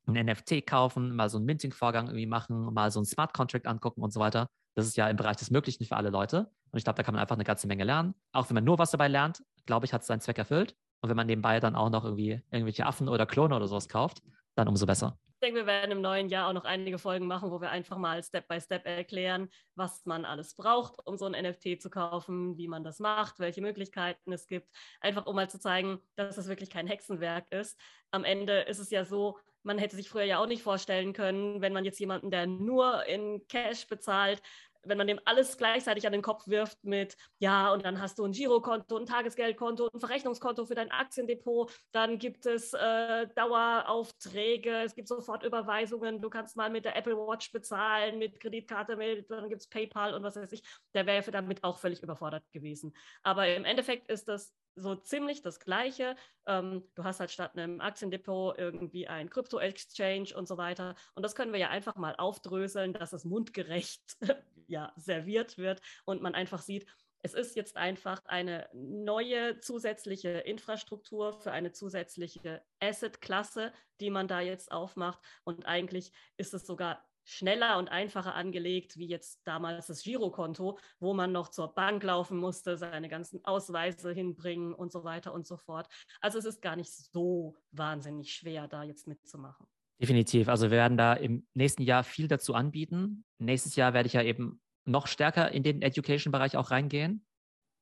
ein 0.07 0.25
NFT 0.25 0.65
kaufen, 0.65 1.15
mal 1.15 1.29
so 1.29 1.37
einen 1.37 1.45
Minting-Vorgang 1.45 2.07
irgendwie 2.07 2.25
machen, 2.25 2.73
mal 2.73 2.91
so 2.91 2.99
einen 2.99 3.05
Smart 3.05 3.33
Contract 3.33 3.67
angucken 3.67 4.01
und 4.01 4.11
so 4.11 4.19
weiter. 4.19 4.47
Das 4.75 4.85
ist 4.85 4.97
ja 4.97 5.07
im 5.09 5.15
Bereich 5.15 5.37
des 5.37 5.51
Möglichen 5.51 5.85
für 5.85 5.95
alle 5.95 6.09
Leute. 6.09 6.51
Und 6.71 6.77
ich 6.77 6.83
glaube, 6.83 6.97
da 6.97 7.03
kann 7.03 7.13
man 7.13 7.21
einfach 7.21 7.35
eine 7.35 7.45
ganze 7.45 7.67
Menge 7.67 7.85
lernen. 7.85 8.13
Auch 8.33 8.49
wenn 8.49 8.55
man 8.55 8.65
nur 8.65 8.77
was 8.77 8.91
dabei 8.91 9.07
lernt, 9.07 9.43
glaube 9.65 9.85
ich, 9.85 9.93
hat 9.93 10.01
es 10.01 10.07
seinen 10.07 10.19
Zweck 10.19 10.37
erfüllt. 10.37 10.75
Und 11.05 11.09
wenn 11.09 11.17
man 11.17 11.27
nebenbei 11.27 11.59
dann 11.59 11.75
auch 11.75 11.91
noch 11.91 12.03
irgendwie 12.03 12.41
irgendwelche 12.49 12.87
Affen 12.87 13.09
oder 13.09 13.27
Klone 13.27 13.55
oder 13.55 13.67
sowas 13.67 13.87
kauft, 13.87 14.23
dann 14.55 14.67
umso 14.67 14.87
besser. 14.87 15.19
Ich 15.35 15.39
denke, 15.39 15.59
wir 15.59 15.67
werden 15.67 15.91
im 15.91 16.01
neuen 16.01 16.29
Jahr 16.29 16.49
auch 16.49 16.53
noch 16.53 16.65
einige 16.65 16.97
Folgen 16.97 17.27
machen, 17.27 17.51
wo 17.51 17.61
wir 17.61 17.69
einfach 17.69 17.99
mal 17.99 18.23
Step 18.23 18.47
by 18.47 18.59
Step 18.59 18.87
erklären, 18.87 19.49
was 19.75 20.03
man 20.07 20.25
alles 20.25 20.55
braucht, 20.55 20.95
um 21.05 21.15
so 21.15 21.27
ein 21.27 21.39
NFT 21.39 21.79
zu 21.79 21.91
kaufen, 21.91 22.57
wie 22.57 22.67
man 22.67 22.83
das 22.83 22.97
macht, 22.97 23.37
welche 23.37 23.61
Möglichkeiten 23.61 24.33
es 24.33 24.47
gibt. 24.47 24.67
Einfach 24.99 25.27
um 25.27 25.35
mal 25.35 25.47
zu 25.47 25.59
zeigen, 25.59 25.99
dass 26.15 26.39
es 26.39 26.47
wirklich 26.47 26.71
kein 26.71 26.87
Hexenwerk 26.87 27.45
ist. 27.51 27.79
Am 28.09 28.23
Ende 28.23 28.61
ist 28.61 28.79
es 28.79 28.89
ja 28.89 29.05
so, 29.05 29.37
man 29.61 29.77
hätte 29.77 29.95
sich 29.95 30.09
früher 30.09 30.23
ja 30.23 30.39
auch 30.39 30.47
nicht 30.47 30.63
vorstellen 30.63 31.13
können, 31.13 31.61
wenn 31.61 31.73
man 31.73 31.85
jetzt 31.85 31.99
jemanden, 31.99 32.31
der 32.31 32.47
nur 32.47 33.05
in 33.05 33.47
Cash 33.47 33.85
bezahlt, 33.87 34.41
wenn 34.85 34.97
man 34.97 35.07
dem 35.07 35.19
alles 35.25 35.57
gleichzeitig 35.57 36.05
an 36.05 36.13
den 36.13 36.21
Kopf 36.21 36.47
wirft 36.47 36.83
mit, 36.83 37.17
ja, 37.39 37.73
und 37.73 37.85
dann 37.85 38.01
hast 38.01 38.19
du 38.19 38.25
ein 38.25 38.31
Girokonto, 38.31 38.97
ein 38.97 39.05
Tagesgeldkonto, 39.05 39.89
ein 39.93 39.99
Verrechnungskonto 39.99 40.65
für 40.65 40.75
dein 40.75 40.91
Aktiendepot, 40.91 41.71
dann 41.91 42.17
gibt 42.17 42.45
es 42.45 42.73
äh, 42.73 43.27
Daueraufträge, 43.35 44.83
es 44.83 44.95
gibt 44.95 45.07
Sofortüberweisungen, 45.07 46.21
du 46.21 46.29
kannst 46.29 46.55
mal 46.55 46.69
mit 46.69 46.85
der 46.85 46.95
Apple 46.95 47.15
Watch 47.15 47.51
bezahlen, 47.51 48.19
mit 48.19 48.39
Kreditkarte, 48.39 48.95
mit, 48.95 49.29
dann 49.29 49.49
gibt 49.49 49.61
es 49.61 49.67
PayPal 49.67 50.13
und 50.13 50.23
was 50.23 50.35
weiß 50.35 50.51
ich, 50.51 50.63
der 50.93 51.05
wäre 51.05 51.31
damit 51.31 51.63
auch 51.63 51.77
völlig 51.77 52.01
überfordert 52.01 52.43
gewesen. 52.51 52.95
Aber 53.23 53.47
im 53.47 53.65
Endeffekt 53.65 54.09
ist 54.09 54.27
das 54.27 54.53
so 54.75 54.95
ziemlich 54.95 55.41
das 55.41 55.59
Gleiche. 55.59 56.15
Ähm, 56.45 56.83
du 56.95 57.03
hast 57.03 57.19
halt 57.19 57.31
statt 57.31 57.57
einem 57.57 57.81
Aktiendepot 57.81 58.57
irgendwie 58.57 59.07
ein 59.07 59.29
Krypto-Exchange 59.29 60.35
und 60.35 60.47
so 60.47 60.57
weiter. 60.57 60.95
Und 61.15 61.23
das 61.23 61.35
können 61.35 61.53
wir 61.53 61.59
ja 61.59 61.69
einfach 61.69 61.95
mal 61.95 62.15
aufdröseln, 62.17 62.93
dass 62.93 63.13
es 63.13 63.23
mundgerecht 63.23 64.17
ja, 64.67 64.93
serviert 64.95 65.57
wird 65.57 65.81
und 66.05 66.21
man 66.21 66.35
einfach 66.35 66.61
sieht, 66.61 66.85
es 67.25 67.33
ist 67.33 67.55
jetzt 67.55 67.75
einfach 67.75 68.23
eine 68.25 68.69
neue 68.71 69.59
zusätzliche 69.59 70.29
Infrastruktur 70.29 71.33
für 71.33 71.51
eine 71.51 71.71
zusätzliche 71.71 72.61
Asset-Klasse, 72.79 73.73
die 73.99 74.11
man 74.11 74.27
da 74.27 74.41
jetzt 74.41 74.71
aufmacht. 74.71 75.19
Und 75.43 75.65
eigentlich 75.65 76.11
ist 76.37 76.53
es 76.53 76.67
sogar 76.67 77.03
schneller 77.23 77.79
und 77.79 77.89
einfacher 77.89 78.35
angelegt, 78.35 78.97
wie 78.97 79.07
jetzt 79.07 79.41
damals 79.43 79.87
das 79.87 80.03
Girokonto, 80.03 80.77
wo 80.99 81.15
man 81.15 81.31
noch 81.31 81.49
zur 81.49 81.73
Bank 81.73 82.03
laufen 82.03 82.37
musste, 82.37 82.77
seine 82.77 83.09
ganzen 83.09 83.43
Ausweise 83.43 84.13
hinbringen 84.13 84.75
und 84.75 84.91
so 84.91 85.03
weiter 85.03 85.33
und 85.33 85.47
so 85.47 85.57
fort. 85.57 85.87
Also 86.21 86.37
es 86.37 86.45
ist 86.45 86.61
gar 86.61 86.75
nicht 86.75 86.91
so 86.91 87.55
wahnsinnig 87.71 88.33
schwer, 88.33 88.67
da 88.67 88.83
jetzt 88.83 89.07
mitzumachen. 89.07 89.65
Definitiv. 90.01 90.49
Also 90.49 90.65
wir 90.65 90.77
werden 90.77 90.97
da 90.97 91.13
im 91.13 91.47
nächsten 91.53 91.83
Jahr 91.83 92.03
viel 92.03 92.27
dazu 92.27 92.53
anbieten. 92.53 93.23
Nächstes 93.39 93.75
Jahr 93.75 93.93
werde 93.93 94.07
ich 94.07 94.13
ja 94.13 94.23
eben 94.23 94.59
noch 94.85 95.07
stärker 95.07 95.51
in 95.51 95.63
den 95.63 95.81
Education-Bereich 95.81 96.57
auch 96.57 96.71
reingehen 96.71 97.25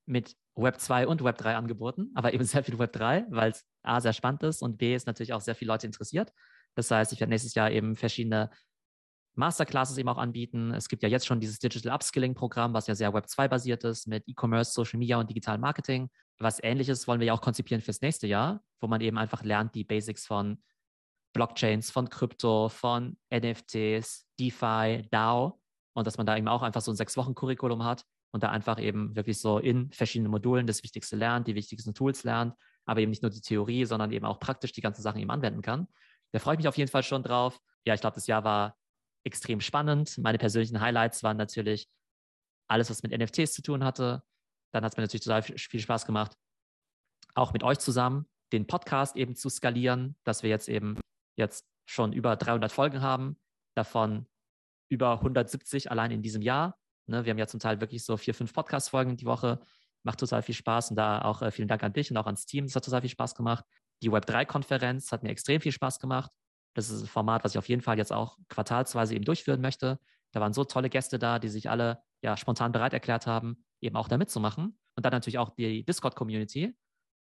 mit 0.05 0.35
Web 0.55 0.79
2 0.79 1.07
und 1.07 1.23
Web 1.23 1.37
3 1.37 1.55
Angeboten, 1.55 2.11
aber 2.13 2.33
eben 2.33 2.43
sehr 2.43 2.63
viel 2.63 2.77
Web 2.77 2.93
3, 2.93 3.25
weil 3.29 3.51
es 3.51 3.65
A 3.81 3.99
sehr 3.99 4.13
spannend 4.13 4.43
ist 4.43 4.61
und 4.61 4.77
B 4.77 4.95
ist 4.95 5.07
natürlich 5.07 5.33
auch 5.33 5.41
sehr 5.41 5.55
viele 5.55 5.71
Leute 5.71 5.87
interessiert. 5.87 6.31
Das 6.75 6.91
heißt, 6.91 7.13
ich 7.13 7.19
werde 7.19 7.31
nächstes 7.31 7.55
Jahr 7.55 7.71
eben 7.71 7.95
verschiedene 7.95 8.49
Masterclasses 9.35 9.97
eben 9.97 10.09
auch 10.09 10.17
anbieten. 10.17 10.71
Es 10.73 10.89
gibt 10.89 11.01
ja 11.01 11.09
jetzt 11.09 11.25
schon 11.25 11.39
dieses 11.39 11.57
Digital 11.57 11.93
Upskilling-Programm, 11.95 12.73
was 12.73 12.87
ja 12.87 12.93
sehr 12.93 13.13
Web 13.13 13.27
2 13.27 13.47
basiert 13.47 13.83
ist 13.83 14.07
mit 14.07 14.23
E-Commerce, 14.27 14.71
Social 14.71 14.99
Media 14.99 15.17
und 15.17 15.29
digital 15.29 15.57
Marketing. 15.57 16.09
Was 16.37 16.61
ähnliches 16.61 17.07
wollen 17.07 17.19
wir 17.19 17.27
ja 17.27 17.33
auch 17.33 17.41
konzipieren 17.41 17.81
fürs 17.81 18.01
nächste 18.01 18.27
Jahr, 18.27 18.63
wo 18.79 18.87
man 18.87 19.01
eben 19.01 19.17
einfach 19.17 19.43
lernt, 19.43 19.73
die 19.73 19.83
Basics 19.83 20.27
von 20.27 20.61
Blockchains, 21.33 21.91
von 21.91 22.09
Krypto, 22.09 22.69
von 22.69 23.17
NFTs, 23.33 24.27
DeFi, 24.39 25.07
DAO 25.11 25.59
und 25.93 26.07
dass 26.07 26.17
man 26.17 26.25
da 26.25 26.37
eben 26.37 26.47
auch 26.47 26.61
einfach 26.61 26.81
so 26.81 26.91
ein 26.91 26.95
sechs 26.95 27.17
Wochen 27.17 27.35
Curriculum 27.35 27.83
hat 27.83 28.05
und 28.31 28.43
da 28.43 28.49
einfach 28.49 28.79
eben 28.79 29.15
wirklich 29.15 29.39
so 29.39 29.59
in 29.59 29.91
verschiedenen 29.91 30.31
Modulen 30.31 30.67
das 30.67 30.83
Wichtigste 30.83 31.15
lernt, 31.15 31.47
die 31.47 31.55
wichtigsten 31.55 31.93
Tools 31.93 32.23
lernt, 32.23 32.55
aber 32.85 33.01
eben 33.01 33.09
nicht 33.09 33.21
nur 33.21 33.31
die 33.31 33.41
Theorie, 33.41 33.85
sondern 33.85 34.11
eben 34.11 34.25
auch 34.25 34.39
praktisch 34.39 34.71
die 34.71 34.81
ganzen 34.81 35.01
Sachen 35.01 35.19
eben 35.19 35.31
anwenden 35.31 35.61
kann. 35.61 35.87
Da 36.31 36.39
freue 36.39 36.55
ich 36.55 36.59
mich 36.59 36.67
auf 36.67 36.77
jeden 36.77 36.89
Fall 36.89 37.03
schon 37.03 37.23
drauf. 37.23 37.59
Ja, 37.85 37.93
ich 37.93 38.01
glaube, 38.01 38.15
das 38.15 38.27
Jahr 38.27 38.43
war 38.43 38.77
extrem 39.23 39.61
spannend. 39.61 40.17
Meine 40.17 40.37
persönlichen 40.37 40.81
Highlights 40.81 41.23
waren 41.23 41.37
natürlich 41.37 41.87
alles, 42.67 42.89
was 42.89 43.03
mit 43.03 43.11
NFTs 43.11 43.53
zu 43.53 43.61
tun 43.61 43.83
hatte. 43.83 44.23
Dann 44.73 44.83
hat 44.83 44.93
es 44.93 44.97
mir 44.97 45.03
natürlich 45.03 45.23
total 45.23 45.43
viel 45.43 45.79
Spaß 45.79 46.05
gemacht, 46.05 46.35
auch 47.35 47.53
mit 47.53 47.63
euch 47.63 47.79
zusammen 47.79 48.27
den 48.51 48.67
Podcast 48.67 49.15
eben 49.15 49.35
zu 49.35 49.49
skalieren, 49.49 50.15
dass 50.23 50.43
wir 50.43 50.49
jetzt 50.49 50.69
eben 50.69 50.99
jetzt 51.35 51.65
schon 51.85 52.13
über 52.13 52.35
300 52.35 52.71
Folgen 52.71 53.01
haben, 53.01 53.37
davon 53.75 54.27
über 54.89 55.13
170 55.13 55.91
allein 55.91 56.11
in 56.11 56.21
diesem 56.21 56.41
Jahr. 56.41 56.77
Ne, 57.07 57.25
wir 57.25 57.31
haben 57.31 57.37
ja 57.37 57.47
zum 57.47 57.59
Teil 57.59 57.81
wirklich 57.81 58.05
so 58.05 58.15
vier, 58.15 58.33
fünf 58.33 58.53
Podcast-Folgen 58.53 59.17
die 59.17 59.25
Woche. 59.25 59.59
Macht 60.03 60.19
total 60.19 60.41
viel 60.41 60.55
Spaß 60.55 60.91
und 60.91 60.95
da 60.95 61.21
auch 61.21 61.41
äh, 61.41 61.51
vielen 61.51 61.67
Dank 61.67 61.83
an 61.83 61.93
dich 61.93 62.11
und 62.11 62.17
auch 62.17 62.25
ans 62.25 62.45
Team. 62.45 62.65
Es 62.65 62.75
hat 62.75 62.85
total 62.85 63.01
viel 63.01 63.09
Spaß 63.09 63.35
gemacht. 63.35 63.65
Die 64.01 64.09
Web3-Konferenz 64.09 65.11
hat 65.11 65.23
mir 65.23 65.29
extrem 65.29 65.61
viel 65.61 65.71
Spaß 65.71 65.99
gemacht. 65.99 66.31
Das 66.73 66.89
ist 66.89 67.01
ein 67.01 67.07
Format, 67.07 67.43
was 67.43 67.53
ich 67.53 67.57
auf 67.57 67.69
jeden 67.69 67.81
Fall 67.81 67.97
jetzt 67.97 68.11
auch 68.11 68.37
quartalsweise 68.49 69.15
eben 69.15 69.25
durchführen 69.25 69.61
möchte. 69.61 69.99
Da 70.31 70.41
waren 70.41 70.53
so 70.53 70.63
tolle 70.63 70.89
Gäste 70.89 71.19
da, 71.19 71.39
die 71.39 71.49
sich 71.49 71.69
alle 71.69 72.01
ja 72.21 72.35
spontan 72.37 72.71
bereit 72.71 72.93
erklärt 72.93 73.27
haben, 73.27 73.63
eben 73.81 73.95
auch 73.95 74.07
da 74.07 74.17
mitzumachen. 74.17 74.77
Und 74.95 75.05
dann 75.05 75.11
natürlich 75.11 75.37
auch 75.37 75.51
die 75.51 75.85
Discord-Community, 75.85 76.75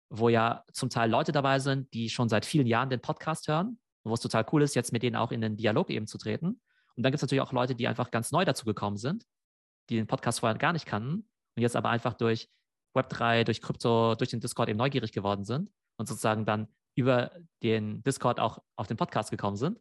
wo 0.09 0.29
ja 0.29 0.65
zum 0.73 0.91
Teil 0.91 1.11
Leute 1.11 1.33
dabei 1.33 1.59
sind, 1.59 1.93
die 1.93 2.09
schon 2.09 2.29
seit 2.29 2.45
vielen 2.47 2.67
Jahren 2.67 2.91
den 2.91 3.01
Podcast 3.01 3.49
hören 3.49 3.79
wo 4.11 4.15
es 4.15 4.21
total 4.21 4.47
cool 4.53 4.63
ist, 4.63 4.75
jetzt 4.75 4.93
mit 4.93 5.03
denen 5.03 5.17
auch 5.17 5.33
in 5.33 5.41
den 5.41 5.57
Dialog 5.57 5.91
eben 5.91 6.07
zu 6.07 6.19
treten. 6.19 6.61
Und 6.97 7.03
dann 7.03 7.13
gibt 7.13 7.17
es 7.17 7.23
natürlich 7.23 7.43
auch 7.43 7.53
Leute, 7.53 7.75
die 7.75 7.89
einfach 7.89 8.11
ganz 8.11 8.33
neu 8.33 8.45
dazu 8.45 8.65
gekommen 8.65 8.97
sind, 8.97 9.25
die 9.89 9.97
den 9.97 10.07
Podcast 10.07 10.41
vorher 10.41 10.59
gar 10.59 10.73
nicht 10.73 10.87
kannten 10.87 11.29
und 11.57 11.63
jetzt 11.63 11.77
aber 11.77 11.91
einfach 11.91 12.15
durch 12.15 12.49
Web3, 12.95 13.45
durch 13.45 13.63
Krypto, 13.63 14.15
durch 14.15 14.31
den 14.31 14.41
Discord 14.41 14.69
eben 14.69 14.79
neugierig 14.79 15.13
geworden 15.13 15.45
sind 15.45 15.71
und 15.97 16.09
sozusagen 16.09 16.45
dann 16.45 16.69
über 16.95 17.31
den 17.63 18.03
Discord 18.03 18.41
auch 18.41 18.59
auf 18.77 18.87
den 18.87 18.97
Podcast 18.97 19.31
gekommen 19.31 19.57
sind. 19.57 19.79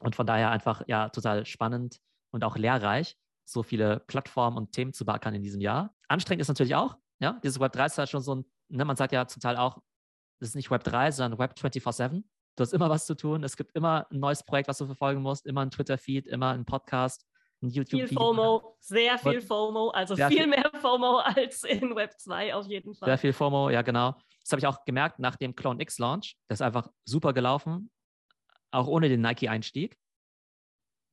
Und 0.00 0.16
von 0.16 0.26
daher 0.26 0.50
einfach 0.50 0.82
ja 0.88 1.10
total 1.10 1.44
spannend 1.44 2.00
und 2.30 2.42
auch 2.44 2.56
lehrreich, 2.56 3.16
so 3.44 3.62
viele 3.62 4.00
Plattformen 4.00 4.56
und 4.56 4.72
Themen 4.72 4.92
zu 4.92 5.04
beackern 5.04 5.34
in 5.34 5.42
diesem 5.42 5.60
Jahr. 5.60 5.94
Anstrengend 6.08 6.40
ist 6.40 6.48
natürlich 6.48 6.74
auch, 6.74 6.96
ja, 7.18 7.38
dieses 7.42 7.60
Web 7.60 7.72
3 7.72 7.86
ist 7.86 7.98
halt 7.98 8.08
schon 8.08 8.22
so 8.22 8.36
ein, 8.36 8.44
ne, 8.68 8.84
man 8.84 8.96
sagt 8.96 9.12
ja 9.12 9.26
zum 9.26 9.40
Teil 9.40 9.56
auch, 9.56 9.82
das 10.38 10.50
ist 10.50 10.54
nicht 10.54 10.70
Web 10.70 10.84
3, 10.84 11.12
sondern 11.12 11.38
Web 11.38 11.54
24-7. 11.58 12.24
Du 12.60 12.64
hast 12.64 12.74
immer 12.74 12.90
was 12.90 13.06
zu 13.06 13.16
tun. 13.16 13.42
Es 13.42 13.56
gibt 13.56 13.74
immer 13.74 14.06
ein 14.10 14.20
neues 14.20 14.42
Projekt, 14.42 14.68
was 14.68 14.76
du 14.76 14.84
verfolgen 14.84 15.22
musst, 15.22 15.46
immer 15.46 15.62
ein 15.62 15.70
Twitter-Feed, 15.70 16.26
immer 16.26 16.50
ein 16.50 16.66
Podcast, 16.66 17.26
ein 17.62 17.70
YouTube-Feed. 17.70 18.10
Viel 18.10 18.18
FOMO, 18.18 18.76
sehr 18.80 19.16
viel 19.16 19.40
FOMO, 19.40 19.88
also 19.88 20.14
viel, 20.14 20.28
viel 20.28 20.46
mehr 20.46 20.70
FOMO 20.78 21.20
als 21.20 21.64
in 21.64 21.96
Web 21.96 22.20
2 22.20 22.54
auf 22.54 22.66
jeden 22.66 22.94
Fall. 22.94 23.08
Sehr 23.08 23.16
viel 23.16 23.32
FOMO, 23.32 23.70
ja 23.70 23.80
genau. 23.80 24.14
Das 24.42 24.52
habe 24.52 24.58
ich 24.58 24.66
auch 24.66 24.84
gemerkt 24.84 25.18
nach 25.18 25.36
dem 25.36 25.56
Clone 25.56 25.80
X 25.80 25.98
Launch. 25.98 26.36
Das 26.48 26.58
ist 26.58 26.62
einfach 26.62 26.90
super 27.06 27.32
gelaufen, 27.32 27.90
auch 28.72 28.88
ohne 28.88 29.08
den 29.08 29.22
Nike-Einstieg. 29.22 29.96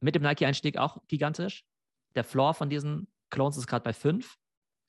Mit 0.02 0.16
dem 0.16 0.24
Nike-Einstieg 0.24 0.78
auch 0.78 0.98
gigantisch. 1.08 1.64
Der 2.16 2.26
Floor 2.26 2.56
von 2.56 2.70
diesen 2.70 3.08
Clones 3.30 3.56
ist 3.56 3.68
gerade 3.68 3.84
bei 3.84 3.94
5. 3.94 4.36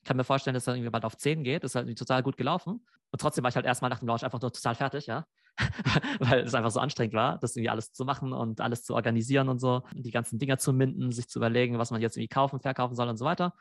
Ich 0.01 0.05
kann 0.05 0.17
mir 0.17 0.25
vorstellen, 0.25 0.55
dass 0.55 0.67
er 0.67 0.75
irgendwie 0.75 0.89
bald 0.89 1.05
auf 1.05 1.15
10 1.15 1.41
geht. 1.45 1.63
Das 1.63 1.71
ist 1.71 1.75
halt 1.75 1.97
total 1.97 2.21
gut 2.21 2.35
gelaufen. 2.35 2.85
Und 3.11 3.21
trotzdem 3.21 3.45
war 3.45 3.49
ich 3.49 3.55
halt 3.55 3.65
erstmal 3.65 3.89
nach 3.89 3.99
dem 3.99 4.09
Launch 4.09 4.25
einfach 4.25 4.41
nur 4.41 4.51
total 4.51 4.75
fertig, 4.75 5.07
ja. 5.07 5.25
weil 6.19 6.41
es 6.41 6.53
einfach 6.53 6.71
so 6.71 6.79
anstrengend 6.79 7.13
war, 7.13 7.37
das 7.39 7.55
irgendwie 7.55 7.69
alles 7.69 7.91
zu 7.91 8.05
machen 8.05 8.33
und 8.33 8.61
alles 8.61 8.83
zu 8.83 8.95
organisieren 8.95 9.49
und 9.49 9.59
so, 9.59 9.83
die 9.93 10.11
ganzen 10.11 10.39
Dinger 10.39 10.57
zu 10.57 10.73
minden, 10.73 11.11
sich 11.11 11.27
zu 11.27 11.39
überlegen, 11.39 11.77
was 11.77 11.91
man 11.91 12.01
jetzt 12.01 12.17
irgendwie 12.17 12.29
kaufen, 12.29 12.59
verkaufen 12.59 12.95
soll 12.95 13.07
und 13.07 13.17
so 13.17 13.25
weiter. 13.25 13.53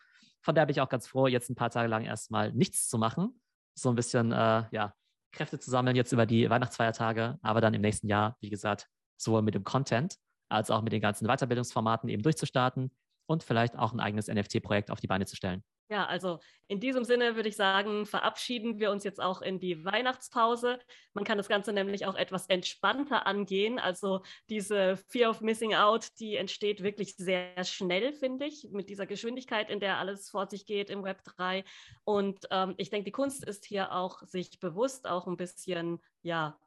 Von 0.43 0.55
daher 0.55 0.67
bin 0.67 0.75
ich 0.75 0.81
auch 0.81 0.89
ganz 0.89 1.07
froh, 1.07 1.27
jetzt 1.27 1.51
ein 1.51 1.57
paar 1.57 1.71
Tage 1.71 1.89
lang 1.89 2.05
erstmal 2.05 2.53
nichts 2.53 2.89
zu 2.89 2.99
machen, 2.99 3.41
so 3.75 3.89
ein 3.89 3.95
bisschen, 3.95 4.33
äh, 4.33 4.65
ja, 4.71 4.95
Kräfte 5.33 5.59
zu 5.59 5.71
sammeln 5.71 5.97
jetzt 5.97 6.13
über 6.13 6.27
die 6.27 6.49
Weihnachtsfeiertage, 6.49 7.39
aber 7.43 7.61
dann 7.61 7.75
im 7.75 7.83
nächsten 7.83 8.09
Jahr, 8.09 8.37
wie 8.41 8.49
gesagt, 8.49 8.89
sowohl 9.17 9.43
mit 9.43 9.55
dem 9.55 9.65
Content 9.65 10.17
als 10.49 10.71
auch 10.71 10.83
mit 10.83 10.93
den 10.93 11.03
ganzen 11.03 11.27
Weiterbildungsformaten 11.27 12.09
eben 12.09 12.23
durchzustarten 12.23 12.91
und 13.27 13.43
vielleicht 13.43 13.77
auch 13.77 13.93
ein 13.93 14.01
eigenes 14.01 14.29
NFT-Projekt 14.29 14.91
auf 14.91 15.01
die 15.01 15.07
Beine 15.07 15.27
zu 15.27 15.37
stellen. 15.37 15.63
Ja, 15.91 16.05
also 16.05 16.39
in 16.67 16.81
diesem 16.81 17.03
Sinne 17.05 17.35
würde 17.35 17.49
ich 17.49 17.57
sagen, 17.57 18.05
verabschieden 18.05 18.79
wir 18.79 18.91
uns 18.91 19.05
jetzt 19.05 19.23
auch 19.23 19.41
in 19.41 19.59
die 19.59 19.87
Weihnachtspause. 19.87 20.79
Man 21.15 21.25
kann 21.25 21.39
das 21.39 21.49
Ganze 21.49 21.73
nämlich 21.73 22.05
auch 22.05 22.15
etwas 22.15 22.47
entspannter 22.47 23.27
angehen. 23.27 23.79
Also 23.79 24.23
diese 24.51 24.99
Fear 25.09 25.31
of 25.31 25.41
Missing 25.41 25.75
Out, 25.75 26.09
die 26.21 26.37
entsteht 26.37 26.83
wirklich 26.83 27.17
sehr 27.17 27.65
schnell, 27.65 28.13
finde 28.13 28.45
ich, 28.45 28.69
mit 28.71 28.91
dieser 28.91 29.07
Geschwindigkeit, 29.07 29.71
in 29.71 29.81
der 29.81 29.97
alles 29.97 30.29
vor 30.29 30.47
sich 30.47 30.67
geht 30.67 30.91
im 30.91 31.05
Web 31.05 31.25
3. 31.25 31.65
Und 32.05 32.47
ähm, 32.51 32.75
ich 32.77 32.91
denke, 32.91 33.07
die 33.07 33.13
Kunst 33.13 33.43
ist 33.47 33.65
hier 33.65 33.93
auch, 33.93 34.21
sich 34.25 34.61
bewusst 34.61 35.09
auch 35.09 35.27
ein 35.27 35.39
bisschen, 35.39 36.01
ja, 36.21 36.59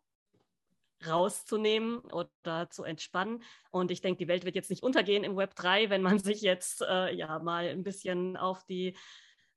rauszunehmen 1.07 1.99
oder 1.99 2.69
zu 2.69 2.83
entspannen. 2.83 3.43
Und 3.69 3.91
ich 3.91 4.01
denke, 4.01 4.19
die 4.19 4.27
Welt 4.27 4.45
wird 4.45 4.55
jetzt 4.55 4.69
nicht 4.69 4.83
untergehen 4.83 5.23
im 5.23 5.37
Web 5.37 5.55
3, 5.55 5.89
wenn 5.89 6.01
man 6.01 6.19
sich 6.19 6.41
jetzt 6.41 6.81
äh, 6.81 7.13
ja 7.13 7.39
mal 7.39 7.67
ein 7.67 7.83
bisschen 7.83 8.37
auf 8.37 8.63
die 8.65 8.95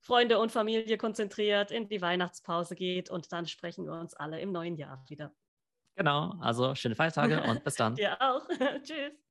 Freunde 0.00 0.38
und 0.38 0.52
Familie 0.52 0.98
konzentriert, 0.98 1.70
in 1.70 1.88
die 1.88 2.02
Weihnachtspause 2.02 2.74
geht 2.74 3.08
und 3.08 3.32
dann 3.32 3.46
sprechen 3.46 3.86
wir 3.86 3.92
uns 3.92 4.14
alle 4.14 4.40
im 4.40 4.52
neuen 4.52 4.76
Jahr 4.76 5.02
wieder. 5.08 5.32
Genau, 5.96 6.34
also 6.40 6.74
schöne 6.74 6.94
Feiertage 6.94 7.42
und 7.42 7.64
bis 7.64 7.76
dann. 7.76 7.94
Dir 7.96 8.20
auch. 8.20 8.46
Tschüss. 8.82 9.14